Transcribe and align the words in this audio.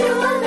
you 0.00 0.39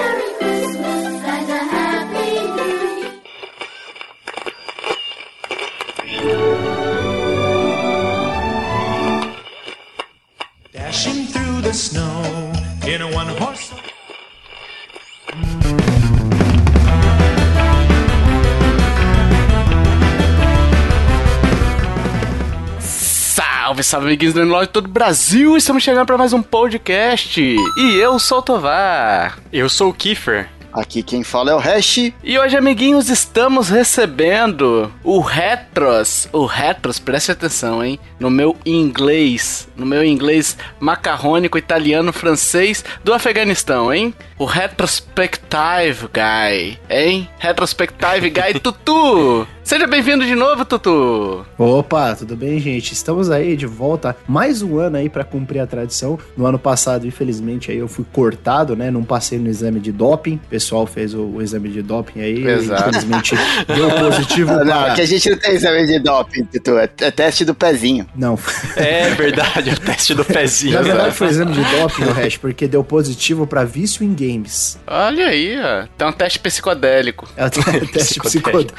Salve, 23.93 24.07
amiguinhos 24.07 24.33
do 24.33 24.43
Nerd 24.43 24.65
de 24.65 24.69
todo 24.69 24.87
o 24.87 24.89
Brasil! 24.89 25.55
Estamos 25.55 25.83
chegando 25.83 26.07
para 26.07 26.17
mais 26.17 26.33
um 26.33 26.41
podcast. 26.41 27.39
E 27.39 27.95
eu 28.01 28.17
sou 28.17 28.39
o 28.39 28.41
Tovar. 28.41 29.37
Eu 29.51 29.69
sou 29.69 29.91
o 29.91 29.93
Kiefer. 29.93 30.49
Aqui 30.73 31.03
quem 31.03 31.23
fala 31.23 31.51
é 31.51 31.53
o 31.53 31.59
Hash. 31.59 32.11
E 32.23 32.39
hoje, 32.39 32.57
amiguinhos, 32.57 33.07
estamos 33.07 33.69
recebendo 33.69 34.91
o 35.03 35.19
Retros. 35.19 36.27
O 36.33 36.47
Retros, 36.47 36.97
preste 36.97 37.31
atenção, 37.31 37.85
hein? 37.85 37.99
No 38.19 38.31
meu 38.31 38.57
inglês. 38.65 39.69
No 39.77 39.85
meu 39.85 40.03
inglês 40.03 40.57
macarrônico, 40.79 41.59
italiano, 41.59 42.11
francês 42.11 42.83
do 43.03 43.13
Afeganistão, 43.13 43.93
hein? 43.93 44.11
O 44.39 44.45
Retrospective 44.45 46.09
Guy, 46.11 46.79
hein? 46.89 47.29
Retrospective 47.37 48.31
Guy 48.31 48.57
Tutu! 48.59 49.47
Seja 49.63 49.87
bem-vindo 49.87 50.25
de 50.25 50.35
novo, 50.35 50.65
Tutu! 50.65 51.45
Opa, 51.57 52.13
tudo 52.15 52.35
bem, 52.35 52.59
gente? 52.59 52.91
Estamos 52.91 53.31
aí 53.31 53.55
de 53.55 53.65
volta, 53.65 54.15
mais 54.27 54.61
um 54.61 54.77
ano 54.77 54.97
aí 54.97 55.09
pra 55.09 55.23
cumprir 55.23 55.59
a 55.61 55.65
tradição. 55.65 56.19
No 56.35 56.45
ano 56.45 56.59
passado, 56.59 57.07
infelizmente, 57.07 57.71
aí 57.71 57.77
eu 57.77 57.87
fui 57.87 58.05
cortado, 58.11 58.75
né? 58.75 58.91
Não 58.91 59.03
passei 59.05 59.39
no 59.39 59.49
exame 59.49 59.79
de 59.79 59.91
doping. 59.93 60.35
O 60.35 60.49
pessoal 60.49 60.85
fez 60.85 61.13
o, 61.13 61.21
o 61.21 61.41
exame 61.41 61.69
de 61.69 61.81
doping 61.81 62.19
aí. 62.19 62.45
Exato. 62.45 62.89
Infelizmente, 62.89 63.35
deu 63.73 63.89
positivo 63.89 64.51
Não, 64.53 64.65
para... 64.65 64.91
aqui 64.91 65.01
a 65.01 65.05
gente 65.05 65.29
não 65.29 65.37
tem 65.37 65.53
exame 65.55 65.87
de 65.87 65.99
doping, 65.99 66.43
Tutu. 66.43 66.77
É, 66.77 66.89
é 66.99 67.11
teste 67.11 67.45
do 67.45 67.55
pezinho. 67.55 68.05
Não, 68.13 68.37
É 68.75 69.11
verdade, 69.11 69.69
o 69.71 69.79
teste 69.79 70.13
do 70.13 70.25
pezinho. 70.25 70.73
na 70.73 70.81
verdade 70.81 71.15
foi 71.15 71.27
exame 71.29 71.53
de 71.53 71.63
doping, 71.63 72.03
o 72.03 72.11
hash, 72.11 72.35
porque 72.35 72.67
deu 72.67 72.83
positivo 72.83 73.47
pra 73.47 73.63
vício 73.63 74.03
em 74.03 74.13
games. 74.13 74.77
Olha 74.85 75.27
aí, 75.27 75.55
ó. 75.57 75.87
Tem 75.97 76.05
um 76.05 76.11
teste 76.11 76.37
psicodélico. 76.39 77.29
É 77.37 77.45
o 77.45 77.49
teste 77.49 78.19
Psicodélico. 78.21 78.75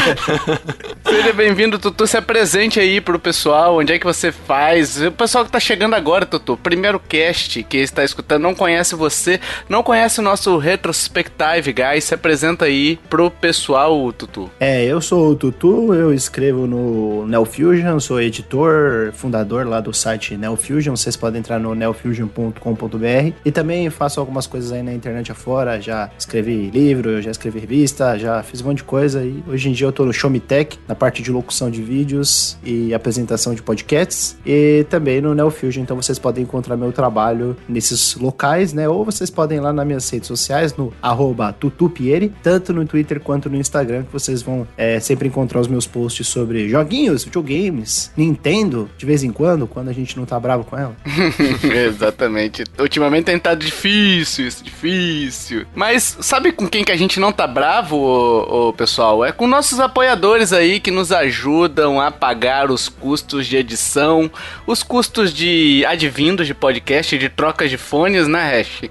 Seja 1.04 1.32
bem-vindo, 1.32 1.78
Tutu. 1.78 2.06
Se 2.06 2.16
apresente 2.16 2.78
aí 2.78 3.00
pro 3.00 3.18
pessoal. 3.18 3.78
Onde 3.78 3.92
é 3.92 3.98
que 3.98 4.06
você 4.06 4.32
faz? 4.32 5.00
O 5.00 5.12
pessoal 5.12 5.44
que 5.44 5.50
tá 5.50 5.60
chegando 5.60 5.94
agora, 5.94 6.26
Tutu. 6.26 6.56
Primeiro 6.56 7.00
cast 7.00 7.62
que 7.64 7.78
está 7.78 8.04
escutando 8.04 8.42
não 8.42 8.54
conhece 8.54 8.94
você, 8.94 9.40
não 9.68 9.82
conhece 9.82 10.20
o 10.20 10.22
nosso 10.22 10.56
Retrospective 10.56 11.72
Guy. 11.72 12.00
Se 12.00 12.14
apresenta 12.14 12.66
aí 12.66 12.98
pro 13.08 13.30
pessoal, 13.30 14.12
Tutu. 14.12 14.50
É, 14.58 14.84
eu 14.84 15.00
sou 15.00 15.30
o 15.30 15.36
Tutu, 15.36 15.94
eu 15.94 16.12
escrevo 16.12 16.66
no 16.66 17.26
Neofusion, 17.26 17.98
sou 18.00 18.20
editor, 18.20 19.12
fundador 19.12 19.66
lá 19.66 19.80
do 19.80 19.92
site 19.92 20.36
Neofusion. 20.36 20.96
Vocês 20.96 21.16
podem 21.16 21.40
entrar 21.40 21.58
no 21.58 21.74
neofusion.com.br 21.74 23.32
e 23.44 23.50
também 23.50 23.90
faço 23.90 24.20
algumas 24.20 24.46
coisas 24.46 24.72
aí 24.72 24.82
na 24.82 24.92
internet 24.92 25.32
afora. 25.32 25.80
Já 25.80 26.10
escrevi 26.18 26.70
livro, 26.70 27.20
já 27.20 27.30
escrevi 27.30 27.60
revista, 27.60 28.18
já 28.18 28.42
fiz 28.42 28.60
um 28.60 28.66
monte 28.66 28.78
de 28.78 28.84
coisa 28.84 29.22
e 29.24 29.42
hoje 29.48 29.68
em 29.68 29.72
dia 29.72 29.86
eu 29.86 29.89
tô 29.92 30.04
no 30.04 30.12
Show 30.12 30.30
Me 30.30 30.40
Tech, 30.40 30.78
na 30.86 30.94
parte 30.94 31.22
de 31.22 31.30
locução 31.30 31.70
de 31.70 31.82
vídeos 31.82 32.56
e 32.64 32.92
apresentação 32.94 33.54
de 33.54 33.62
podcasts 33.62 34.36
e 34.44 34.84
também 34.88 35.20
no 35.20 35.34
Neofusion. 35.34 35.82
Então 35.82 35.96
vocês 35.96 36.18
podem 36.18 36.44
encontrar 36.44 36.76
meu 36.76 36.92
trabalho 36.92 37.56
nesses 37.68 38.14
locais, 38.16 38.72
né? 38.72 38.88
Ou 38.88 39.04
vocês 39.04 39.30
podem 39.30 39.58
ir 39.58 39.60
lá 39.60 39.72
nas 39.72 39.86
minhas 39.86 40.08
redes 40.08 40.28
sociais, 40.28 40.76
no 40.76 40.92
arroba 41.00 41.52
tutupieri, 41.52 42.32
tanto 42.42 42.72
no 42.72 42.84
Twitter 42.84 43.20
quanto 43.20 43.48
no 43.48 43.56
Instagram, 43.56 44.04
que 44.04 44.12
vocês 44.12 44.42
vão 44.42 44.66
é, 44.76 45.00
sempre 45.00 45.28
encontrar 45.28 45.60
os 45.60 45.68
meus 45.68 45.86
posts 45.86 46.26
sobre 46.26 46.68
joguinhos, 46.68 47.24
videogames, 47.24 48.10
Nintendo, 48.16 48.90
de 48.96 49.06
vez 49.06 49.22
em 49.22 49.32
quando, 49.32 49.66
quando 49.66 49.88
a 49.88 49.92
gente 49.92 50.16
não 50.16 50.24
tá 50.24 50.38
bravo 50.38 50.64
com 50.64 50.78
ela. 50.78 50.96
Exatamente. 51.62 52.64
Ultimamente 52.78 53.24
tem 53.24 53.36
estado 53.36 53.64
difícil 53.64 54.46
isso, 54.46 54.64
difícil. 54.64 55.66
Mas 55.74 56.18
sabe 56.20 56.52
com 56.52 56.66
quem 56.66 56.84
que 56.84 56.92
a 56.92 56.96
gente 56.96 57.18
não 57.18 57.32
tá 57.32 57.46
bravo, 57.46 57.96
ô, 57.96 58.68
ô, 58.68 58.72
pessoal? 58.72 59.24
É 59.24 59.32
com 59.32 59.46
nossos 59.46 59.79
apoiadores 59.80 60.52
aí 60.52 60.78
que 60.80 60.90
nos 60.90 61.10
ajudam 61.12 62.00
a 62.00 62.10
pagar 62.10 62.70
os 62.70 62.88
custos 62.88 63.46
de 63.46 63.56
edição, 63.56 64.30
os 64.66 64.82
custos 64.82 65.32
de 65.32 65.84
advindos 65.86 66.46
de 66.46 66.54
podcast, 66.54 67.16
de 67.16 67.28
trocas 67.28 67.70
de 67.70 67.76
fones, 67.76 68.28
né, 68.28 68.60
Hash? 68.60 68.82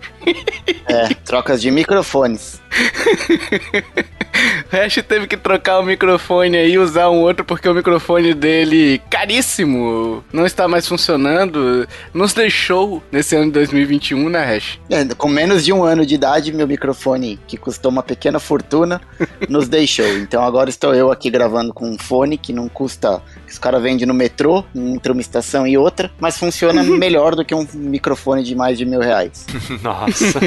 É, 0.88 1.14
trocas 1.26 1.62
de 1.62 1.72
microfones. 1.72 2.62
O 4.72 4.76
Hash 4.76 5.04
teve 5.08 5.26
que 5.26 5.36
trocar 5.36 5.80
o 5.80 5.84
microfone 5.84 6.56
aí, 6.56 6.78
usar 6.78 7.10
um 7.10 7.22
outro 7.22 7.44
porque 7.44 7.68
o 7.68 7.74
microfone 7.74 8.36
dele, 8.36 9.02
caríssimo, 9.10 10.24
não 10.32 10.46
está 10.46 10.68
mais 10.68 10.88
funcionando. 10.88 11.88
Nos 12.14 12.34
deixou 12.34 13.02
nesse 13.12 13.36
ano 13.36 13.48
de 13.48 13.54
2021, 13.54 14.30
né, 14.30 14.44
Hash? 14.44 14.80
É, 14.88 15.04
com 15.16 15.28
menos 15.28 15.66
de 15.66 15.74
um 15.74 15.84
ano 15.84 16.06
de 16.06 16.14
idade, 16.14 16.54
meu 16.54 16.68
microfone, 16.68 17.40
que 17.48 17.58
custou 17.58 17.92
uma 17.92 18.04
pequena 18.04 18.40
fortuna, 18.40 19.02
nos 19.50 19.68
deixou. 19.68 20.08
Então 20.20 20.44
agora 20.44 20.70
estou 20.70 20.94
eu 20.94 21.12
aqui 21.12 21.32
gravando 21.32 21.74
com 21.74 21.90
um 21.90 21.98
fone 21.98 22.38
que 22.38 22.54
não 22.54 22.70
custa. 22.70 23.24
que 23.48 23.52
Os 23.52 23.58
caras 23.58 23.82
vendem 23.82 24.06
no 24.06 24.14
metrô, 24.14 24.64
entre 24.76 25.12
uma 25.12 25.22
estação 25.22 25.66
e 25.66 25.80
outra, 25.80 26.12
mas 26.20 26.38
funciona 26.38 26.84
melhor 26.86 27.36
do 27.36 27.44
que 27.44 27.56
um 27.56 27.68
microfone 27.74 28.44
de 28.44 28.54
mais 28.54 28.78
de 28.78 28.86
mil 28.86 29.00
reais. 29.00 29.48
Nossa. 29.82 30.40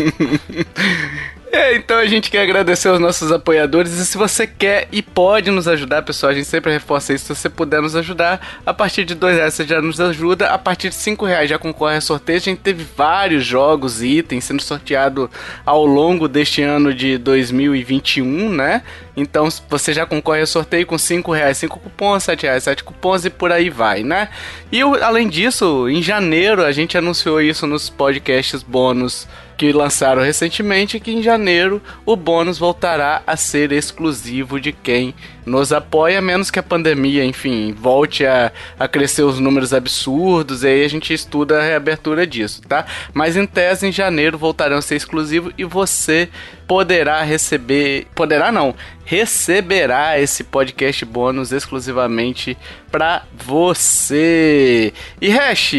É, 1.55 1.77
então 1.77 1.99
a 1.99 2.07
gente 2.07 2.31
quer 2.31 2.41
agradecer 2.41 2.89
aos 2.89 2.99
nossos 2.99 3.31
apoiadores 3.31 3.93
e 3.93 4.07
se 4.07 4.17
você 4.17 4.47
quer 4.47 4.89
e 4.91 5.03
pode 5.03 5.51
nos 5.51 5.69
ajudar, 5.69 6.01
pessoal, 6.01 6.33
a 6.33 6.35
gente 6.35 6.47
sempre 6.47 6.73
reforça 6.73 7.13
isso, 7.13 7.27
se 7.27 7.35
você 7.35 7.51
puder 7.51 7.83
nos 7.83 7.95
ajudar, 7.95 8.63
a 8.65 8.73
partir 8.73 9.05
de 9.05 9.15
dois 9.15 9.37
reais 9.37 9.53
você 9.53 9.67
já 9.67 9.83
nos 9.83 10.01
ajuda, 10.01 10.49
a 10.49 10.57
partir 10.57 10.89
de 10.89 10.95
cinco 10.95 11.27
reais 11.27 11.51
já 11.51 11.59
concorre 11.59 11.97
a 11.97 12.01
sorteio, 12.01 12.39
a 12.39 12.41
gente 12.41 12.61
teve 12.61 12.87
vários 12.97 13.45
jogos 13.45 14.01
e 14.01 14.17
itens 14.17 14.45
sendo 14.45 14.63
sorteado 14.63 15.31
ao 15.67 15.85
longo 15.85 16.27
deste 16.27 16.63
ano 16.63 16.95
de 16.95 17.19
2021, 17.19 18.49
né? 18.49 18.83
Então 19.15 19.47
você 19.69 19.93
já 19.93 20.07
concorre 20.07 20.41
a 20.41 20.47
sorteio 20.47 20.87
com 20.87 20.97
cinco 20.97 21.33
reais, 21.33 21.59
cinco 21.59 21.79
cupons, 21.79 22.25
sete 22.25 22.45
reais, 22.45 22.65
sete 22.65 22.83
cupons 22.83 23.27
e 23.27 23.31
por 23.31 23.53
aí 23.53 23.69
vai, 23.69 24.03
né? 24.03 24.31
E 24.73 24.81
além 24.81 25.29
disso, 25.29 25.87
em 25.87 26.03
janeiro 26.03 26.65
a 26.65 26.73
gente 26.73 26.97
anunciou 26.97 27.43
isso 27.43 27.67
nos 27.67 27.91
podcasts 27.91 28.63
bônus 28.63 29.29
que 29.62 29.73
lançaram 29.73 30.23
recentemente 30.23 30.99
que 30.99 31.12
em 31.12 31.23
janeiro 31.23 31.81
o 32.05 32.17
bônus 32.17 32.59
voltará 32.59 33.23
a 33.25 33.37
ser 33.37 33.71
exclusivo 33.71 34.61
de 34.61 34.73
quem 34.73 35.15
nos 35.44 35.72
apoia, 35.72 36.20
menos 36.20 36.50
que 36.50 36.58
a 36.58 36.62
pandemia, 36.62 37.25
enfim, 37.25 37.75
volte 37.76 38.25
a, 38.25 38.53
a 38.78 38.86
crescer 38.88 39.22
os 39.22 39.38
números 39.38 39.72
absurdos, 39.75 40.62
e 40.62 40.69
aí 40.69 40.84
a 40.84 40.88
gente 40.88 41.12
estuda 41.12 41.58
a 41.58 41.62
reabertura 41.62 42.26
disso, 42.26 42.62
tá? 42.69 42.84
Mas 43.12 43.36
em 43.36 43.47
tese, 43.47 43.86
em 43.86 43.92
janeiro 43.92 44.38
voltarão 44.38 44.78
a 44.78 44.82
ser 44.82 44.97
exclusivos 44.97 45.53
e 45.58 45.64
você 45.64 46.28
poderá 46.66 47.22
receber. 47.22 48.06
Poderá 48.14 48.50
não, 48.50 48.75
receberá 49.04 50.19
esse 50.19 50.44
podcast 50.44 51.04
bônus 51.04 51.53
exclusivamente 51.53 52.56
pra 52.91 53.24
você. 53.34 54.92
E 55.20 55.28
Hash, 55.28 55.74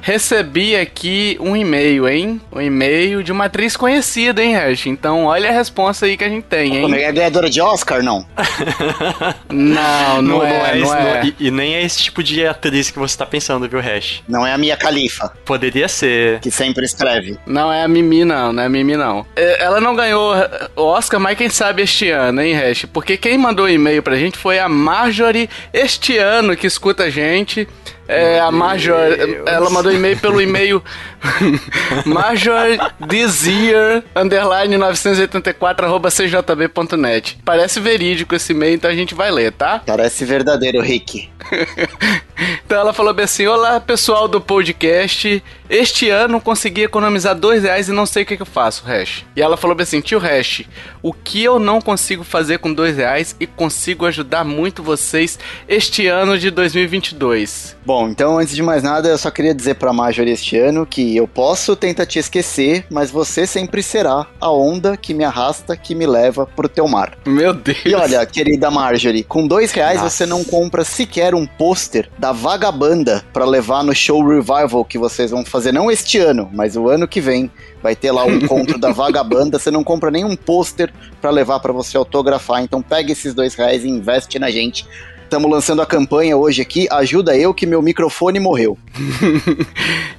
recebi 0.00 0.76
aqui 0.76 1.36
um 1.40 1.56
e-mail, 1.56 2.08
hein? 2.08 2.40
Um 2.52 2.60
e-mail 2.60 3.22
de 3.22 3.32
uma 3.32 3.46
atriz 3.46 3.76
conhecida, 3.76 4.42
hein, 4.42 4.54
Hash? 4.54 4.86
Então 4.86 5.24
olha 5.24 5.50
a 5.50 5.52
resposta 5.52 6.06
aí 6.06 6.16
que 6.16 6.24
a 6.24 6.28
gente 6.28 6.44
tem, 6.44 6.80
Como 6.80 6.94
hein? 6.94 7.02
é 7.02 7.12
ganhadora 7.12 7.50
de 7.50 7.60
Oscar, 7.60 8.02
não? 8.02 8.24
Não, 9.50 10.22
não, 10.22 10.44
é, 10.44 10.74
não 10.76 10.84
esse- 10.84 10.96
é. 10.96 11.32
e, 11.40 11.46
e 11.46 11.50
nem 11.50 11.74
é 11.74 11.82
esse 11.82 12.02
tipo 12.02 12.22
de 12.22 12.46
atriz 12.46 12.90
que 12.90 12.98
você 12.98 13.16
tá 13.16 13.26
pensando, 13.26 13.68
viu, 13.68 13.80
Hash? 13.80 14.22
Não 14.28 14.46
é 14.46 14.52
a 14.52 14.58
minha 14.58 14.76
califa, 14.76 15.32
Poderia 15.44 15.88
ser. 15.88 16.40
que 16.40 16.50
sempre 16.50 16.84
escreve. 16.84 17.38
Não 17.46 17.72
é 17.72 17.82
a 17.82 17.88
Mimi, 17.88 18.24
não, 18.24 18.52
não 18.52 18.62
é 18.62 18.66
a 18.66 18.68
Mimi, 18.68 18.96
não. 18.96 19.26
É, 19.36 19.62
Ela 19.64 19.80
não 19.80 19.94
ganhou 19.96 20.34
o 20.76 20.82
Oscar, 20.82 21.18
mas 21.20 21.36
quem 21.36 21.48
sabe 21.48 21.82
este 21.82 22.10
ano, 22.10 22.40
hein, 22.40 22.54
Hash? 22.54 22.84
Porque 22.92 23.16
quem 23.16 23.36
mandou 23.38 23.66
o 23.66 23.68
e-mail 23.68 24.02
pra 24.02 24.16
gente 24.16 24.36
foi 24.38 24.58
a 24.58 24.68
Marjorie 24.68 25.48
este 25.72 26.16
ano 26.18 26.56
que 26.56 26.66
escuta 26.66 27.04
a 27.04 27.10
gente. 27.10 27.66
É, 28.08 28.40
a 28.40 28.50
Deus. 29.26 29.46
ela 29.46 29.68
mandou 29.68 29.92
e-mail 29.92 30.18
pelo 30.18 30.40
e-mail 30.40 30.82
Marjorie 32.06 32.78
this 33.06 33.46
year, 33.46 34.02
underline 34.16 34.78
984 34.78 35.86
arroba 35.86 36.10
cjb.net. 36.10 37.38
Parece 37.44 37.80
verídico 37.80 38.34
esse 38.34 38.52
e-mail, 38.52 38.74
então 38.74 38.90
a 38.90 38.94
gente 38.94 39.14
vai 39.14 39.30
ler, 39.30 39.52
tá? 39.52 39.82
Parece 39.86 40.24
verdadeiro, 40.24 40.80
Rick. 40.80 41.28
Então 42.64 42.78
ela 42.78 42.92
falou 42.92 43.12
bem 43.12 43.24
assim: 43.24 43.46
Olá 43.46 43.78
pessoal 43.78 44.26
do 44.26 44.40
podcast, 44.40 45.42
este 45.68 46.08
ano 46.08 46.40
consegui 46.40 46.84
economizar 46.84 47.34
dois 47.34 47.62
reais 47.62 47.88
e 47.88 47.92
não 47.92 48.06
sei 48.06 48.22
o 48.22 48.26
que, 48.26 48.36
que 48.36 48.42
eu 48.42 48.46
faço, 48.46 48.84
Hash. 48.86 49.26
E 49.36 49.42
ela 49.42 49.56
falou 49.56 49.76
assim: 49.78 50.00
Tio 50.00 50.18
Hash, 50.18 50.62
o 51.02 51.12
que 51.12 51.44
eu 51.44 51.58
não 51.58 51.80
consigo 51.80 52.24
fazer 52.24 52.58
com 52.58 52.72
dois 52.72 52.96
reais 52.96 53.36
e 53.38 53.46
consigo 53.46 54.06
ajudar 54.06 54.44
muito 54.44 54.82
vocês 54.82 55.38
este 55.68 56.06
ano 56.06 56.38
de 56.38 56.50
2022? 56.50 57.76
Bom, 57.84 57.98
Bom, 57.98 58.08
então 58.08 58.38
antes 58.38 58.54
de 58.54 58.62
mais 58.62 58.80
nada, 58.80 59.08
eu 59.08 59.18
só 59.18 59.28
queria 59.28 59.52
dizer 59.52 59.74
pra 59.74 59.92
Marjorie 59.92 60.30
este 60.30 60.56
ano 60.56 60.86
que 60.86 61.16
eu 61.16 61.26
posso 61.26 61.74
tentar 61.74 62.06
te 62.06 62.20
esquecer, 62.20 62.86
mas 62.88 63.10
você 63.10 63.44
sempre 63.44 63.82
será 63.82 64.24
a 64.40 64.52
onda 64.52 64.96
que 64.96 65.12
me 65.12 65.24
arrasta, 65.24 65.76
que 65.76 65.96
me 65.96 66.06
leva 66.06 66.46
pro 66.46 66.68
teu 66.68 66.86
mar. 66.86 67.18
Meu 67.26 67.52
Deus. 67.52 67.80
E 67.84 67.96
olha, 67.96 68.24
querida 68.24 68.70
Marjorie, 68.70 69.24
com 69.24 69.48
dois 69.48 69.72
reais 69.72 70.00
Nossa. 70.00 70.10
você 70.10 70.26
não 70.26 70.44
compra 70.44 70.84
sequer 70.84 71.34
um 71.34 71.44
pôster 71.44 72.08
da 72.16 72.30
Vagabanda 72.30 73.24
pra 73.32 73.44
levar 73.44 73.82
no 73.82 73.92
show 73.92 74.24
revival 74.24 74.84
que 74.84 74.96
vocês 74.96 75.32
vão 75.32 75.44
fazer, 75.44 75.57
não 75.72 75.90
este 75.90 76.18
ano, 76.18 76.48
mas 76.52 76.76
o 76.76 76.88
ano 76.88 77.06
que 77.06 77.20
vem. 77.20 77.50
Vai 77.82 77.94
ter 77.94 78.10
lá 78.10 78.24
o 78.26 78.30
encontro 78.34 78.78
da 78.78 78.90
Vagabanda, 78.90 79.58
você 79.58 79.70
não 79.70 79.84
compra 79.84 80.10
nenhum 80.10 80.34
pôster 80.34 80.92
pra 81.20 81.30
levar 81.30 81.60
pra 81.60 81.72
você 81.72 81.96
autografar. 81.96 82.62
Então 82.62 82.82
pega 82.82 83.12
esses 83.12 83.34
dois 83.34 83.54
reais 83.54 83.84
e 83.84 83.88
investe 83.88 84.38
na 84.38 84.50
gente. 84.50 84.86
Estamos 85.28 85.50
lançando 85.50 85.82
a 85.82 85.86
campanha 85.86 86.34
hoje 86.38 86.62
aqui, 86.62 86.88
ajuda 86.90 87.36
eu 87.36 87.52
que 87.52 87.66
meu 87.66 87.82
microfone 87.82 88.40
morreu. 88.40 88.78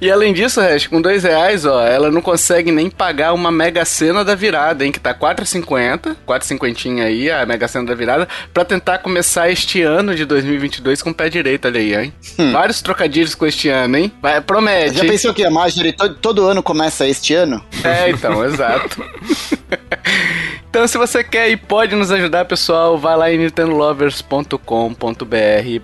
E 0.00 0.10
além 0.10 0.32
disso, 0.32 0.62
Hash, 0.62 0.86
com 0.86 0.98
dois 1.02 1.24
reais, 1.24 1.66
ó, 1.66 1.82
ela 1.86 2.10
não 2.10 2.22
consegue 2.22 2.72
nem 2.72 2.88
pagar 2.88 3.34
uma 3.34 3.50
mega 3.52 3.84
cena 3.84 4.24
da 4.24 4.34
virada, 4.34 4.82
hein? 4.82 4.90
Que 4.90 4.98
tá 4.98 5.12
4,50, 5.12 6.16
4,50 6.26 7.02
aí, 7.04 7.30
a 7.30 7.44
mega 7.44 7.68
cena 7.68 7.84
da 7.84 7.94
virada, 7.94 8.26
pra 8.54 8.64
tentar 8.64 8.98
começar 9.00 9.50
este 9.50 9.82
ano 9.82 10.14
de 10.14 10.24
2022 10.24 11.02
com 11.02 11.10
o 11.10 11.14
pé 11.14 11.28
direito, 11.28 11.66
olha 11.68 11.78
aí, 11.80 11.94
hein? 11.94 12.14
Vários 12.50 12.80
trocadilhos 12.80 13.34
com 13.34 13.44
este 13.46 13.68
ano, 13.68 13.98
hein? 13.98 14.10
Vai, 14.22 14.40
promete. 14.40 14.96
Já 14.96 15.04
pensou 15.04 15.34
que 15.34 15.44
a 15.44 15.50
Marjorie 15.50 15.92
to- 15.92 16.14
todo 16.14 16.46
ano 16.46 16.62
começa 16.62 17.06
este 17.06 17.34
ano? 17.34 17.62
É, 17.84 18.08
então, 18.08 18.42
exato. 18.42 19.04
Então, 20.70 20.86
se 20.86 20.96
você 20.96 21.24
quer 21.24 21.50
e 21.50 21.56
pode 21.56 21.96
nos 21.96 22.12
ajudar, 22.12 22.44
pessoal, 22.44 22.96
vai 22.96 23.16
lá 23.16 23.28
em 23.32 23.38
nintendolovers.com.br 23.38 24.54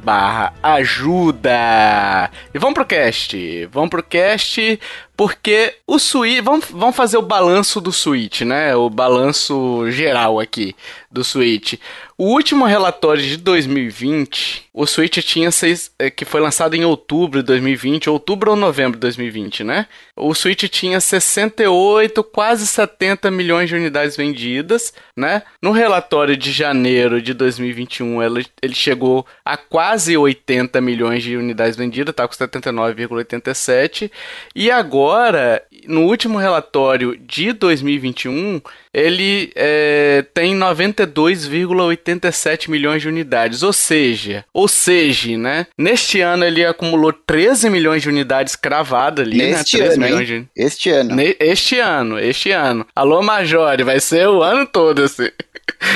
barra 0.01 0.53
ajuda. 0.63 2.31
E 2.55 2.59
vamos 2.61 2.75
pro 2.75 2.87
cast. 2.87 3.67
Vamos 3.73 3.91
pro 3.91 4.01
cast 4.01 4.79
porque 5.17 5.75
o 5.89 5.99
Switch... 5.99 6.41
Vamos, 6.41 6.67
vamos 6.71 6.95
fazer 6.95 7.17
o 7.17 7.23
balanço 7.23 7.81
do 7.81 7.91
Switch, 7.91 8.43
né? 8.43 8.77
O 8.77 8.89
balanço 8.89 9.91
geral 9.91 10.39
aqui 10.39 10.77
do 11.11 11.25
Switch. 11.25 11.75
O 12.19 12.29
último 12.29 12.65
relatório 12.65 13.23
de 13.23 13.37
2020, 13.37 14.71
o 14.73 14.87
Switch 14.87 15.19
tinha 15.19 15.51
seis, 15.51 15.91
eh, 15.99 16.09
que 16.09 16.25
foi 16.25 16.41
lançado 16.41 16.73
em 16.73 16.83
outubro 16.83 17.41
de 17.41 17.47
2020, 17.47 18.09
outubro 18.09 18.53
ou 18.53 18.57
novembro 18.57 18.93
de 18.93 19.01
2020, 19.01 19.63
né? 19.63 19.87
O 20.17 20.35
Switch 20.35 20.65
tinha 20.71 20.99
68, 20.99 22.25
quase 22.25 22.67
70 22.67 23.31
milhões 23.31 23.69
de 23.69 23.75
unidades 23.75 24.17
vendidas, 24.17 24.95
né? 25.15 25.43
No 25.61 25.73
relatório 25.73 26.39
de 26.39 26.53
janeiro 26.53 27.21
de 27.21 27.35
2021, 27.35 28.23
ele, 28.23 28.47
ele 28.63 28.75
chegou 28.75 29.27
a 29.45 29.59
quase 29.59 30.17
80 30.17 30.81
milhões 30.81 31.23
de 31.23 31.37
unidades 31.37 31.77
vendidas, 31.77 32.15
tá 32.15 32.27
com 32.27 32.33
79,87. 32.33 34.11
E 34.55 34.71
agora, 34.71 35.63
no 35.89 36.03
último 36.03 36.39
relatório 36.39 37.17
de 37.17 37.53
2021, 37.53 38.61
ele 38.93 39.51
é, 39.55 40.25
tem 40.35 40.55
92,87 40.57 42.69
milhões 42.71 43.03
de 43.03 43.09
unidades, 43.09 43.63
ou 43.63 43.73
seja, 43.73 44.45
ou 44.53 44.69
seja, 44.69 45.37
né? 45.37 45.67
Neste 45.77 46.21
ano 46.21 46.45
ele 46.45 46.65
acumulou 46.65 47.13
13 47.13 47.69
milhões 47.71 48.03
de 48.03 48.09
unidades 48.09 48.57
cravadas 48.57 49.27
ali, 49.27 49.39
Neste 49.39 49.79
né? 49.79 49.87
13 49.89 50.13
ano, 50.15 50.25
de 50.25 50.47
Este 50.57 50.91
ano. 50.91 51.15
Ne- 51.15 51.37
Este 51.39 51.79
ano, 51.79 52.19
este 52.19 52.51
ano. 52.51 52.87
Alô, 52.95 53.23
Majore, 53.23 53.83
vai 53.83 54.01
ser 54.01 54.29
o 54.29 54.43
ano 54.43 54.67
todo 54.67 55.03
assim. 55.03 55.29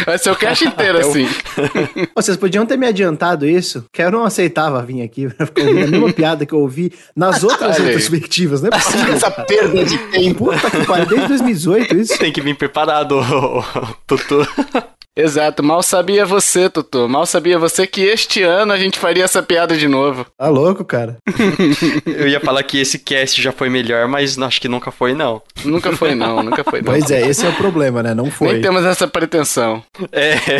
Vai 0.05 0.19
ser 0.19 0.31
o 0.31 0.37
cast 0.37 0.65
inteiro 0.65 0.99
assim. 1.01 1.27
Ô, 2.15 2.21
Vocês 2.23 2.37
podiam 2.37 2.67
ter 2.67 2.77
me 2.77 2.87
adiantado 2.87 3.47
isso, 3.47 3.85
que 3.93 4.03
eu 4.03 4.11
não 4.11 4.25
aceitava 4.25 4.83
vir 4.83 5.03
aqui 5.03 5.29
pra 5.35 5.47
ficar 5.47 5.63
ouvindo 5.63 5.85
a 5.85 5.91
mesma 5.91 6.13
piada 6.13 6.47
que 6.47 6.53
eu 6.53 6.61
ouvi 6.61 6.93
nas 7.15 7.43
outras 7.43 7.79
retrospectivas, 7.79 8.63
não 8.63 8.69
é 8.69 8.71
possível. 8.71 9.15
Essa 9.15 9.31
perda 9.31 9.85
de 9.85 9.99
tempo. 9.99 10.47
Puta 10.47 10.71
que 10.71 10.87
pariu, 10.87 11.07
desde 11.07 11.29
2018 11.29 11.97
isso. 11.97 12.19
Tem 12.19 12.33
que 12.33 12.41
vir 12.41 12.57
preparado, 12.57 13.21
Tutu. 14.07 14.47
Exato, 15.21 15.63
mal 15.63 15.83
sabia 15.83 16.25
você, 16.25 16.71
Tutu. 16.71 17.09
Mal 17.09 17.27
sabia 17.27 17.59
você 17.59 17.87
que 17.87 18.03
este 18.03 18.43
ano 18.43 18.73
a 18.73 18.79
gente 18.79 18.99
faria 18.99 19.25
essa 19.25 19.43
piada 19.43 19.77
de 19.77 19.87
novo. 19.87 20.27
Tá 20.37 20.49
louco, 20.49 20.85
cara. 20.85 21.19
Eu 22.07 22.29
ia 22.29 22.41
falar 22.41 22.63
que 22.63 22.79
esse 22.79 22.99
cast 22.99 23.41
já 23.41 23.53
foi 23.53 23.69
melhor, 23.69 24.09
mas 24.09 24.39
acho 24.39 24.61
que 24.61 24.69
nunca 24.69 24.91
foi, 24.91 25.13
não. 25.13 25.43
Nunca 25.65 25.93
foi 25.93 26.15
não, 26.15 26.43
nunca 26.43 26.65
foi 26.65 26.81
não. 26.81 26.93
Pois 26.93 27.11
é, 27.11 27.29
esse 27.29 27.45
é 27.45 27.49
o 27.49 27.55
problema, 27.55 28.03
né? 28.03 28.15
Não 28.15 28.31
foi. 28.31 28.55
Nem 28.55 28.63
temos 28.63 28.85
essa 28.85 29.07
pretensão. 29.07 29.83
É. 30.13 30.37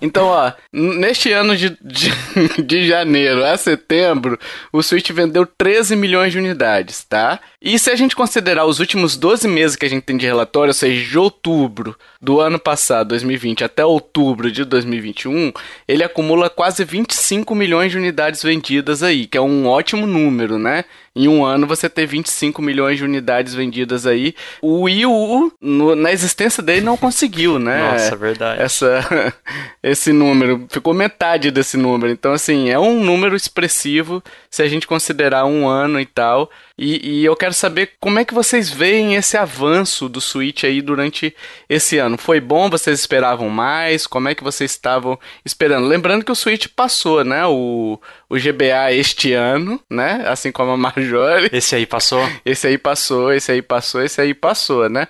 Então, 0.00 0.26
ó, 0.26 0.52
neste 0.72 1.32
ano 1.32 1.56
de, 1.56 1.76
de, 1.82 2.12
de 2.62 2.86
janeiro 2.86 3.44
a 3.44 3.56
setembro, 3.56 4.38
o 4.72 4.82
Switch 4.82 5.10
vendeu 5.10 5.44
13 5.44 5.96
milhões 5.96 6.32
de 6.32 6.38
unidades, 6.38 7.04
tá? 7.04 7.40
E 7.60 7.78
se 7.78 7.90
a 7.90 7.96
gente 7.96 8.14
considerar 8.14 8.64
os 8.64 8.78
últimos 8.78 9.16
12 9.16 9.48
meses 9.48 9.76
que 9.76 9.84
a 9.84 9.88
gente 9.88 10.04
tem 10.04 10.16
de 10.16 10.26
relatório, 10.26 10.70
ou 10.70 10.74
seja, 10.74 11.04
de 11.04 11.18
outubro 11.18 11.96
do 12.20 12.40
ano 12.40 12.58
passado, 12.58 13.08
2020, 13.08 13.64
até 13.64 13.84
outubro 13.88 14.50
de 14.50 14.64
2021, 14.64 15.52
ele 15.86 16.04
acumula 16.04 16.48
quase 16.50 16.84
25 16.84 17.54
milhões 17.54 17.90
de 17.92 17.98
unidades 17.98 18.42
vendidas 18.42 19.02
aí, 19.02 19.26
que 19.26 19.36
é 19.38 19.40
um 19.40 19.66
ótimo 19.66 20.06
número, 20.06 20.58
né? 20.58 20.84
Em 21.16 21.26
um 21.26 21.44
ano 21.44 21.66
você 21.66 21.88
ter 21.88 22.06
25 22.06 22.62
milhões 22.62 22.98
de 22.98 23.04
unidades 23.04 23.52
vendidas 23.54 24.06
aí. 24.06 24.34
O 24.62 24.82
Wii 24.82 25.06
U, 25.06 25.52
no- 25.60 25.96
na 25.96 26.12
existência 26.12 26.62
dele, 26.62 26.82
não 26.82 26.96
conseguiu, 26.96 27.58
né? 27.58 27.90
Nossa, 27.92 28.14
verdade. 28.14 28.62
essa 28.62 29.34
esse 29.82 30.12
número, 30.12 30.66
ficou 30.70 30.94
metade 30.94 31.50
desse 31.50 31.76
número. 31.76 32.12
Então, 32.12 32.32
assim, 32.32 32.70
é 32.70 32.78
um 32.78 33.02
número 33.02 33.34
expressivo 33.34 34.22
se 34.50 34.62
a 34.62 34.68
gente 34.68 34.86
considerar 34.86 35.44
um 35.44 35.66
ano 35.66 35.98
e 36.00 36.06
tal. 36.06 36.48
E, 36.78 37.20
e 37.20 37.24
eu 37.24 37.34
quero 37.34 37.52
saber 37.52 37.90
como 37.98 38.20
é 38.20 38.24
que 38.24 38.32
vocês 38.32 38.70
veem 38.70 39.16
esse 39.16 39.36
avanço 39.36 40.08
do 40.08 40.20
Switch 40.20 40.62
aí 40.62 40.80
durante 40.80 41.34
esse 41.68 41.98
ano. 41.98 42.16
Foi 42.16 42.40
bom? 42.40 42.70
Vocês 42.70 43.00
esperavam 43.00 43.50
mais? 43.50 44.06
Como 44.06 44.28
é 44.28 44.34
que 44.34 44.44
vocês 44.44 44.70
estavam 44.70 45.18
esperando? 45.44 45.88
Lembrando 45.88 46.24
que 46.24 46.30
o 46.30 46.36
Switch 46.36 46.68
passou, 46.68 47.24
né? 47.24 47.44
O, 47.46 48.00
o 48.28 48.36
GBA 48.36 48.92
este 48.92 49.32
ano, 49.32 49.80
né? 49.90 50.24
Assim 50.28 50.52
como 50.52 50.70
a 50.70 50.76
Majore. 50.76 51.50
Esse 51.52 51.74
aí 51.74 51.86
passou? 51.86 52.24
Esse 52.44 52.68
aí 52.68 52.78
passou, 52.78 53.32
esse 53.32 53.50
aí 53.50 53.60
passou, 53.62 54.02
esse 54.02 54.20
aí 54.20 54.32
passou, 54.32 54.88
né? 54.88 55.08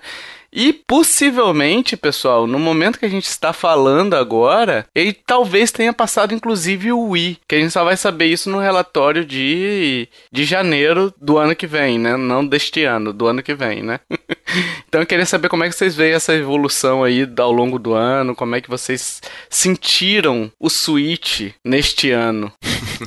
E 0.51 0.73
possivelmente, 0.73 1.95
pessoal, 1.95 2.47
no 2.47 2.57
momento 2.57 2.97
que 2.97 3.05
a 3.05 3.09
gente 3.09 3.25
está 3.25 3.53
falando 3.53 4.15
agora, 4.15 4.85
ele 4.95 5.13
talvez 5.13 5.71
tenha 5.71 5.93
passado 5.93 6.33
inclusive 6.33 6.91
o 6.91 7.09
Wii, 7.09 7.39
que 7.47 7.55
a 7.55 7.59
gente 7.59 7.71
só 7.71 7.83
vai 7.83 7.95
saber 7.95 8.25
isso 8.25 8.49
no 8.49 8.59
relatório 8.59 9.23
de, 9.23 10.07
de 10.31 10.45
janeiro 10.45 11.13
do 11.21 11.37
ano 11.37 11.55
que 11.55 11.67
vem, 11.67 11.99
né? 11.99 12.17
Não 12.17 12.45
deste 12.45 12.83
ano, 12.83 13.13
do 13.13 13.27
ano 13.27 13.43
que 13.43 13.53
vem, 13.53 13.83
né? 13.83 13.99
então 14.87 15.01
eu 15.01 15.07
queria 15.07 15.25
saber 15.25 15.49
como 15.49 15.63
é 15.63 15.69
que 15.69 15.75
vocês 15.75 15.95
veem 15.95 16.13
essa 16.13 16.33
evolução 16.33 17.03
aí 17.03 17.27
ao 17.37 17.51
longo 17.51 17.77
do 17.77 17.93
ano, 17.93 18.35
como 18.35 18.55
é 18.55 18.61
que 18.61 18.69
vocês 18.69 19.21
sentiram 19.49 20.51
o 20.59 20.69
Switch 20.69 21.51
neste 21.63 22.11
ano. 22.11 22.51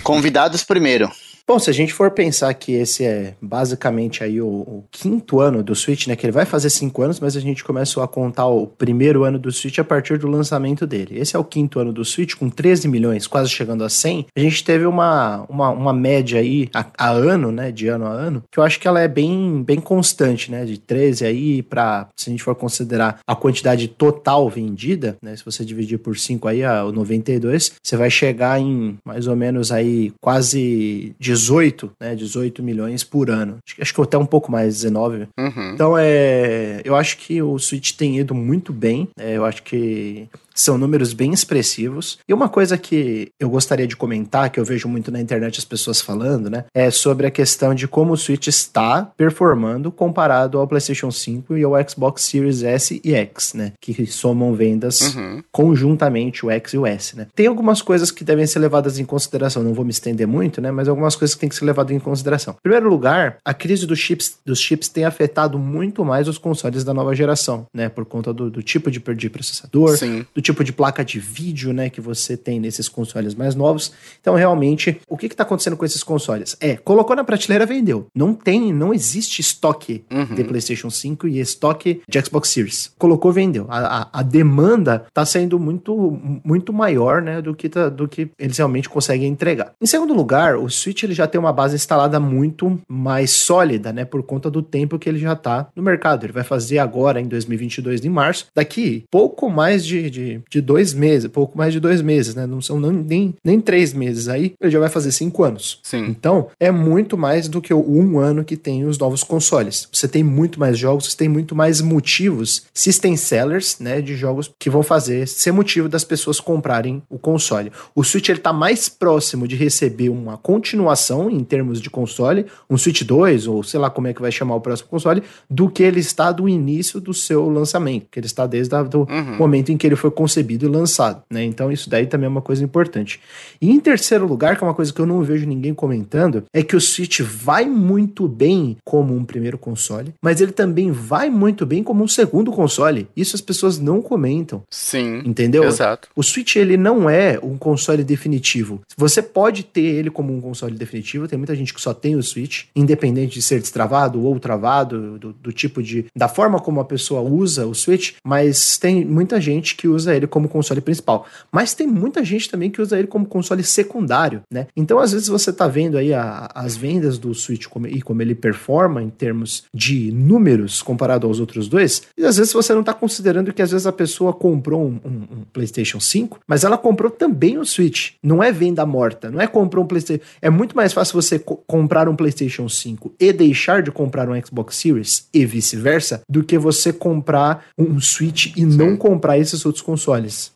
Convidados 0.03 0.63
primeiro. 0.63 1.11
Bom, 1.47 1.59
se 1.59 1.69
a 1.69 1.73
gente 1.73 1.93
for 1.93 2.11
pensar 2.13 2.55
que 2.55 2.73
esse 2.73 3.05
é 3.05 3.35
basicamente 3.43 4.23
aí 4.23 4.41
o, 4.41 4.47
o 4.47 4.85
quinto 4.91 5.41
ano 5.41 5.63
do 5.63 5.75
Switch, 5.75 6.07
né? 6.07 6.15
Que 6.15 6.25
ele 6.25 6.33
vai 6.33 6.47
fazer 6.47 6.71
cinco 6.71 7.03
anos, 7.03 7.19
mas 7.19 7.37
a 7.37 7.41
gente 7.41 7.65
começou 7.65 8.03
a 8.03 8.09
contar 8.09 8.47
o 8.47 8.67
primeiro 8.67 9.25
ano 9.25 9.39
do 9.39 9.51
Switch 9.51 9.79
a 9.79 9.85
partir 9.85 10.19
do 10.19 10.29
lançamento 10.29 10.87
dele. 10.87 11.19
Esse 11.19 11.35
é 11.35 11.39
o 11.39 11.45
quinto 11.45 11.81
ano 11.81 11.93
do 11.93 12.05
Switch, 12.05 12.35
com 12.35 12.49
13 12.49 12.87
milhões, 12.87 13.27
quase 13.27 13.51
chegando 13.51 13.83
a 13.83 13.89
100. 13.89 14.27
A 14.37 14.41
gente 14.41 14.63
teve 14.63 14.87
uma, 14.87 15.45
uma, 15.49 15.71
uma 15.71 15.93
média 15.93 16.39
aí 16.39 16.69
a, 16.73 16.87
a 16.97 17.11
ano, 17.11 17.51
né? 17.51 17.73
De 17.73 17.89
ano 17.89 18.07
a 18.07 18.11
ano, 18.11 18.45
que 18.51 18.59
eu 18.59 18.63
acho 18.63 18.79
que 18.79 18.87
ela 18.87 19.01
é 19.01 19.09
bem, 19.09 19.65
bem 19.65 19.81
constante, 19.81 20.51
né? 20.51 20.65
De 20.65 20.79
13 20.79 21.25
aí 21.25 21.63
para 21.63 22.09
se 22.17 22.31
a 22.31 22.33
gente 22.33 22.43
for 22.43 22.55
considerar 22.55 23.19
a 23.27 23.35
quantidade 23.35 23.89
total 23.89 24.49
vendida, 24.49 25.17
né? 25.21 25.37
Se 25.37 25.45
você 25.45 25.65
dividir 25.65 25.99
por 25.99 26.17
5 26.17 26.47
aí, 26.47 26.65
o 26.65 26.93
92, 26.93 27.73
você 27.83 27.97
vai 27.97 28.11
chegar 28.11 28.61
em 28.61 28.97
mais 29.05 29.27
ou 29.27 29.35
menos 29.35 29.73
aí 29.73 30.13
quase 30.21 31.17
18, 31.33 31.91
né? 32.01 32.15
18 32.15 32.63
milhões 32.63 33.03
por 33.05 33.31
ano. 33.31 33.59
Acho, 33.67 33.77
que- 33.77 33.83
acho 33.83 33.95
que 33.95 34.01
até 34.03 34.19
um 34.19 34.27
pouco 34.27 34.51
mais, 34.51 34.75
19. 34.83 35.29
Uhum. 35.39 35.73
Então 35.75 35.95
é. 35.99 36.81
Eu 36.85 36.95
acho 36.97 37.17
que 37.19 37.41
o 37.43 37.59
Switch 37.59 37.93
tem 37.93 38.19
ido 38.19 38.35
muito 38.35 38.73
bem. 38.73 39.09
É, 39.19 39.37
eu 39.37 39.45
acho 39.45 39.63
que 39.63 40.29
são 40.55 40.77
números 40.79 41.13
bem 41.13 41.33
expressivos. 41.33 42.19
E 42.29 42.33
uma 42.35 42.49
coisa 42.49 42.77
que 42.79 43.31
eu 43.39 43.49
gostaria 43.51 43.87
de 43.87 43.97
comentar, 43.97 44.51
que 44.51 44.59
eu 44.61 44.65
vejo 44.65 44.89
muito 44.89 45.11
na 45.11 45.21
internet 45.21 45.59
as 45.59 45.65
pessoas 45.65 46.01
falando, 46.01 46.49
né? 46.51 46.65
É 46.75 46.91
sobre 46.91 47.27
a 47.27 47.31
questão 47.31 47.75
de 47.75 47.87
como 47.89 48.13
o 48.13 48.17
Switch 48.17 48.47
está 48.49 49.03
performando 49.17 49.91
comparado 49.91 50.59
ao 50.59 50.67
PlayStation 50.67 51.11
5 51.11 51.57
e 51.57 51.63
ao 51.65 51.73
Xbox 51.89 52.23
Series 52.23 52.63
S 52.63 53.01
e 53.05 53.15
X, 53.15 53.55
né? 53.55 53.73
Que 53.81 54.07
somam 54.07 54.55
vendas 54.55 55.01
Uhum. 55.15 55.43
conjuntamente 55.51 56.45
o 56.45 56.51
X 56.51 56.73
e 56.75 56.79
o 56.79 56.87
S, 56.87 57.17
né? 57.17 57.27
Tem 57.35 57.47
algumas 57.47 57.81
coisas 57.81 58.11
que 58.11 58.25
devem 58.25 58.47
ser 58.47 58.59
levadas 58.59 58.99
em 58.99 59.05
consideração, 59.05 59.63
não 59.63 59.73
vou 59.75 59.85
me 59.85 59.91
estender 59.91 60.27
muito, 60.27 60.61
né? 60.61 60.71
Mas 60.71 60.89
algumas 60.89 61.17
coisas 61.17 61.35
que 61.35 61.41
têm 61.41 61.49
que 61.49 61.55
ser 61.55 61.65
levadas 61.65 61.95
em 61.95 61.99
consideração. 61.99 62.55
Em 62.55 62.63
primeiro 62.63 62.89
lugar, 62.89 63.39
a 63.45 63.55
crise 63.55 63.87
dos 63.87 63.99
chips, 63.99 64.37
dos 64.45 64.59
chips 64.61 64.89
tem 64.89 65.05
afetado 65.05 65.59
muito 65.59 66.05
mais 66.05 66.29
os 66.29 66.37
consoles 66.39 66.85
da 66.85 66.93
nova 66.93 67.15
geração, 67.15 67.67
né? 67.75 67.89
Por 67.89 68.05
conta 68.05 68.33
do, 68.33 68.51
do 68.51 68.63
tipo 68.63 68.91
de, 68.91 68.99
de 69.01 69.31
processador, 69.31 69.97
Sim. 69.97 70.27
do 70.35 70.42
tipo 70.43 70.63
de 70.65 70.73
placa 70.73 71.05
de 71.05 71.19
vídeo, 71.19 71.73
né, 71.73 71.89
que 71.89 72.01
você 72.01 72.37
tem 72.37 72.61
nesses 72.61 72.89
consoles 72.89 73.35
mais 73.35 73.55
novos. 73.55 73.93
Então, 74.21 74.35
realmente, 74.35 75.01
o 75.09 75.17
que 75.17 75.27
está 75.27 75.43
acontecendo 75.43 75.77
com 75.77 75.85
esses 75.85 76.03
consoles? 76.03 76.57
É, 76.61 76.77
colocou 76.77 77.17
na 77.17 77.25
prateleira, 77.25 77.65
vendeu. 77.65 78.07
Não 78.15 78.35
tem, 78.35 78.73
não 78.73 78.93
existe 78.93 79.41
estoque 79.41 80.05
Uhum. 80.13 80.35
de 80.35 80.45
PlayStation 80.45 80.91
5 80.91 81.27
e 81.29 81.39
estoque 81.41 82.03
de 82.09 82.21
Xbox 82.21 82.49
Series. 82.51 82.93
Colocou, 82.99 83.33
vendeu. 83.33 83.67
A, 83.69 84.03
a, 84.03 84.21
a 84.21 84.23
demanda 84.23 85.05
está 85.09 85.25
sendo 85.25 85.59
muito, 85.59 86.19
muito 86.45 86.73
maior, 86.73 87.23
né, 87.23 87.41
do 87.41 87.55
que, 87.55 87.69
tá- 87.69 87.89
do 87.89 88.09
que 88.09 88.31
eles 88.39 88.59
realmente 88.59 88.89
conseguem 88.89 89.29
entregar. 89.29 89.73
Em 89.81 89.87
segundo 89.87 90.13
lugar, 90.15 90.57
o 90.57 90.69
Switch 90.69 91.03
ele 91.05 91.15
já 91.15 91.27
tem 91.27 91.39
uma 91.39 91.53
base 91.53 91.75
instalada 91.77 92.19
muito 92.21 92.81
mais 92.89 93.31
sólida, 93.31 93.93
né, 93.93 94.05
por 94.05 94.23
conta 94.23 94.51
do 94.51 94.63
tempo 94.63 94.99
que 94.99 95.09
ele 95.09 95.19
já 95.19 95.33
está 95.33 95.69
no 95.77 95.83
mercado. 95.83 96.25
Ele 96.27 96.33
vai 96.33 96.45
fazer 96.45 96.79
agora 96.79 97.21
em 97.21 97.27
2022, 97.29 98.05
em 98.05 98.09
março, 98.09 98.47
daqui 98.55 99.05
pouco 99.11 99.49
mais 99.51 99.85
de, 99.85 100.11
de, 100.11 100.32
de 100.51 100.61
dois 100.61 100.95
meses, 100.95 101.29
pouco 101.31 101.57
mais 101.57 101.73
de 101.73 101.81
dois 101.81 102.01
meses, 102.03 102.35
né, 102.35 102.47
não 102.47 102.61
são 102.61 102.79
nem, 102.81 103.35
nem 103.45 103.61
três 103.61 103.93
meses 103.93 104.29
aí, 104.29 104.55
ele 104.61 104.71
já 104.71 104.79
vai 104.79 104.89
fazer 104.89 105.13
cinco 105.13 105.43
anos. 105.45 105.81
Sim. 105.83 106.07
Então, 106.07 106.49
é 106.59 106.71
muito 106.71 107.17
mais 107.17 107.49
do 107.49 107.61
que 107.61 107.73
o 107.73 107.83
um 107.83 108.19
ano 108.19 108.45
que 108.45 108.57
tem 108.57 108.85
os 108.85 108.99
novos 108.99 109.23
consoles. 109.23 109.89
Você 109.93 110.07
tem 110.09 110.23
muito 110.23 110.59
mais 110.59 110.79
jogos, 110.79 111.07
você 111.11 111.17
tem 111.17 111.29
muito 111.29 111.55
mais 111.55 111.81
motivos, 111.81 112.65
system 112.73 113.17
sellers, 113.17 113.79
né, 113.79 114.01
de 114.01 114.15
jogos 114.17 114.51
que 114.59 114.71
vão 114.71 114.83
fazer 114.83 115.27
ser 115.29 115.53
motivo 115.53 115.89
das 115.89 116.05
pessoas 116.05 116.41
comprarem 116.41 117.03
o 117.09 117.19
console. 117.19 117.73
O 117.95 118.03
Switch 118.05 118.29
ele 118.29 118.39
tá 118.39 118.53
mais 118.53 118.89
próximo 118.89 119.47
de 119.47 119.57
receber 119.57 120.09
uma 120.09 120.37
continuação 120.37 121.31
em 121.31 121.43
termos 121.45 121.81
de 121.81 121.91
console, 121.91 122.47
um 122.69 122.77
Switch 122.77 123.03
2 123.03 123.47
ou 123.47 123.63
sei 123.63 123.79
lá 123.81 123.91
como 123.91 124.07
é 124.09 124.15
que 124.15 124.21
vai 124.21 124.33
chamar 124.33 124.55
o 124.55 124.61
próximo 124.61 124.89
console, 124.89 125.23
do 125.49 125.69
que 125.69 125.83
ele 125.83 126.01
está 126.01 126.33
do 126.33 126.49
início 126.49 127.01
do 127.01 127.13
seu 127.15 127.49
lançamento, 127.49 128.07
que 128.11 128.19
ele 128.19 128.27
está 128.27 128.47
desde 128.47 128.73
o 128.75 129.01
Uhum. 129.03 129.37
momento 129.39 129.71
em 129.71 129.77
que 129.77 129.87
ele 129.87 129.97
foi 129.97 130.11
concebido 130.23 130.67
e 130.67 130.69
lançado, 130.69 131.23
né? 131.29 131.43
Então 131.43 131.73
isso 131.73 131.91
daí 131.91 132.07
também 132.07 132.27
é 132.27 132.29
uma 132.29 132.41
coisa 132.41 132.63
importante. 132.63 133.21
E 133.61 133.69
em 133.69 133.81
terceiro 133.81 134.25
lugar, 134.25 134.57
que 134.57 134.63
é 134.63 134.67
uma 134.67 134.75
coisa 134.75 134.93
que 134.93 135.01
eu 135.01 135.07
não 135.07 135.21
vejo 135.23 135.45
ninguém 135.47 135.75
comentando, 135.75 136.45
é 136.53 136.63
que 136.63 136.77
o 136.77 136.81
Switch 136.81 137.21
vai 137.21 137.65
muito 137.67 138.29
bem 138.29 138.77
como 138.85 139.17
um 139.17 139.25
primeiro 139.25 139.59
console, 139.59 140.15
mas 140.23 140.41
ele 140.41 140.53
também 140.53 140.93
vai 140.93 141.29
muito 141.29 141.67
bem 141.67 141.83
como 141.83 142.05
um 142.05 142.09
segundo 142.09 142.53
console. 142.53 143.09
Isso 143.17 143.35
as 143.35 143.43
pessoas 143.43 143.81
não 143.81 144.01
comentam, 144.01 144.63
Sim. 144.71 145.23
entendeu? 145.25 145.65
Exato. 145.65 146.09
O 146.15 146.23
Switch 146.23 146.55
ele 146.55 146.77
não 146.77 147.11
é 147.11 147.37
um 147.43 147.57
console 147.57 148.05
definitivo. 148.05 148.81
Você 148.97 149.21
pode 149.21 149.65
ter 149.65 149.81
ele 149.81 150.11
como 150.11 150.33
um 150.33 150.41
console 150.41 150.77
definitivo. 150.77 151.27
Tem 151.27 151.37
muita 151.37 151.57
gente 151.57 151.75
que 151.75 151.81
só 151.81 151.93
tem 151.93 152.15
o 152.15 152.23
Switch, 152.23 152.67
independente 152.77 153.35
de 153.35 153.43
ser 153.43 153.59
destravado 153.59 154.23
ou 154.25 154.39
travado, 154.39 155.19
do, 155.19 155.33
do 155.33 155.53
tipo 155.53 155.83
de 155.83 156.07
da 156.15 156.29
forma 156.29 156.61
como 156.61 156.79
a 156.79 156.85
pessoa 156.85 157.23
usa 157.23 157.67
o 157.67 157.75
Switch. 157.75 158.13
Mas 158.25 158.79
tem 158.79 159.05
muita 159.05 159.41
gente 159.41 159.75
que 159.75 159.89
usa 159.89 160.12
ele 160.15 160.27
como 160.27 160.49
console 160.49 160.81
principal. 160.81 161.27
Mas 161.51 161.75
tem 161.75 161.87
muita 161.87 162.25
gente 162.25 162.51
também 162.51 162.71
que 162.71 162.81
usa 162.81 162.99
ele 162.99 163.07
como 163.09 163.27
console 163.27 163.63
secundário, 163.63 164.43
né? 164.51 164.67
Então 164.77 164.99
às 164.99 165.13
vezes 165.13 165.29
você 165.29 165.53
tá 165.53 165.67
vendo 165.67 165.97
aí 165.99 166.13
a- 166.13 166.51
as 166.55 166.77
vendas 166.77 167.19
do 167.19 167.35
Switch 167.35 167.67
como- 167.67 167.87
e 167.87 168.01
como 168.03 168.23
ele 168.23 168.35
performa 168.35 169.03
em 169.03 169.11
termos 169.11 169.65
de 169.75 170.11
números 170.13 170.83
comparado 170.83 171.27
aos 171.27 171.41
outros 171.41 171.69
dois. 171.69 172.03
E 172.17 172.25
às 172.25 172.37
vezes 172.37 172.53
você 172.53 172.75
não 172.75 172.83
tá 172.83 172.95
considerando 172.95 173.53
que 173.53 173.63
às 173.63 173.71
vezes 173.71 173.87
a 173.87 173.93
pessoa 173.93 174.33
comprou 174.33 174.83
um, 174.85 175.01
um- 175.05 175.37
um 175.39 175.45
PlayStation 175.53 176.01
5, 176.01 176.41
mas 176.47 176.65
ela 176.65 176.79
comprou 176.79 177.11
também 177.11 177.59
o 177.59 177.65
Switch. 177.65 178.13
Não 178.23 178.43
é 178.43 178.51
venda 178.53 178.85
morta, 178.87 179.31
não 179.31 179.41
é 179.41 179.47
comprou 179.47 179.85
um 179.85 179.87
PlayStation. 179.89 180.23
É 180.41 180.51
muito 180.51 180.77
mais 180.77 180.93
fácil 180.93 181.21
você 181.21 181.39
co- 181.39 181.57
comprar 181.67 182.09
um 182.09 182.17
PlayStation 182.17 182.69
5 182.69 183.13
e 183.21 183.33
deixar 183.33 183.83
de 183.83 183.91
comprar 183.91 184.29
um 184.29 184.41
Xbox 184.45 184.77
Series 184.77 185.29
e 185.33 185.45
vice-versa, 185.45 186.23
do 186.29 186.43
que 186.43 186.59
você 186.59 186.93
comprar 186.93 187.65
um 187.79 188.01
Switch 188.01 188.53
e 188.57 188.65
não 188.65 188.97
comprar 188.97 189.39
esses 189.39 189.65
outros 189.65 189.83
consoles. 189.83 190.02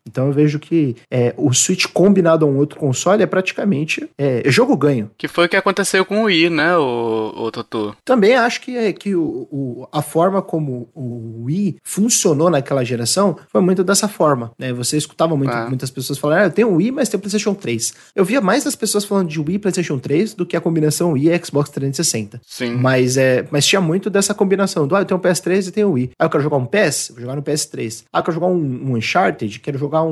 Então 0.07 0.27
eu 0.27 0.33
vejo 0.33 0.59
que 0.59 0.95
é, 1.11 1.33
o 1.37 1.53
Switch 1.53 1.85
combinado 1.93 2.45
a 2.45 2.47
um 2.47 2.57
outro 2.57 2.77
console 2.79 3.23
é 3.23 3.25
praticamente 3.25 4.09
é, 4.17 4.43
jogo 4.49 4.75
ganho. 4.75 5.09
Que 5.17 5.27
foi 5.27 5.45
o 5.45 5.49
que 5.49 5.55
aconteceu 5.55 6.03
com 6.05 6.21
o 6.21 6.23
Wii, 6.25 6.49
né, 6.49 6.77
o, 6.77 7.33
o? 7.35 7.95
Também 8.03 8.35
acho 8.35 8.61
que, 8.61 8.75
é, 8.77 8.91
que 8.93 9.15
o, 9.15 9.47
o- 9.51 9.87
a 9.91 10.01
forma 10.01 10.41
como 10.41 10.89
o 10.93 11.43
Wii 11.45 11.77
funcionou 11.83 12.49
naquela 12.49 12.83
geração 12.83 13.37
foi 13.51 13.61
muito 13.61 13.83
dessa 13.83 14.07
forma. 14.07 14.51
Né? 14.57 14.73
Você 14.73 14.97
escutava 14.97 15.35
muito- 15.35 15.51
Ah. 15.53 15.67
muitas 15.67 15.89
pessoas 15.89 16.19
falarem, 16.19 16.43
ah, 16.43 16.47
eu 16.47 16.51
tenho 16.51 16.69
o 16.69 16.75
Wii, 16.75 16.91
mas 16.91 17.09
tem 17.09 17.17
o 17.17 17.21
PlayStation 17.21 17.53
3. 17.53 17.93
Eu 18.15 18.25
via 18.25 18.41
mais 18.41 18.65
as 18.67 18.75
pessoas 18.75 19.05
falando 19.05 19.29
de 19.29 19.39
Wii 19.39 19.55
e 19.55 19.59
PlayStation 19.59 19.97
3 19.97 20.33
do 20.33 20.45
que 20.45 20.55
a 20.57 20.61
combinação 20.61 21.11
Wii 21.13 21.29
e 21.29 21.45
Xbox 21.45 21.69
360. 21.69 22.41
Sim. 22.45 22.75
Mas, 22.75 23.17
é, 23.17 23.45
mas 23.51 23.65
tinha 23.65 23.81
muito 23.81 24.09
dessa 24.09 24.33
combinação 24.33 24.87
do, 24.87 24.95
ah, 24.95 24.99
eu 25.01 25.05
tenho 25.05 25.19
um 25.19 25.23
PS3 25.23 25.67
e 25.67 25.71
tenho 25.71 25.87
o 25.89 25.91
Wii. 25.93 26.11
Ah, 26.19 26.25
eu 26.25 26.29
quero 26.29 26.43
jogar 26.43 26.57
um 26.57 26.65
PS, 26.65 27.11
vou 27.11 27.21
jogar 27.21 27.35
no 27.35 27.41
PS3. 27.43 28.03
Ah, 28.11 28.19
eu 28.19 28.23
quero 28.23 28.35
jogar 28.35 28.47
um, 28.47 28.91
um 28.91 28.95
Uncharted, 28.97 29.36
quero 29.45 29.77
jogar 29.77 30.03
um, 30.03 30.11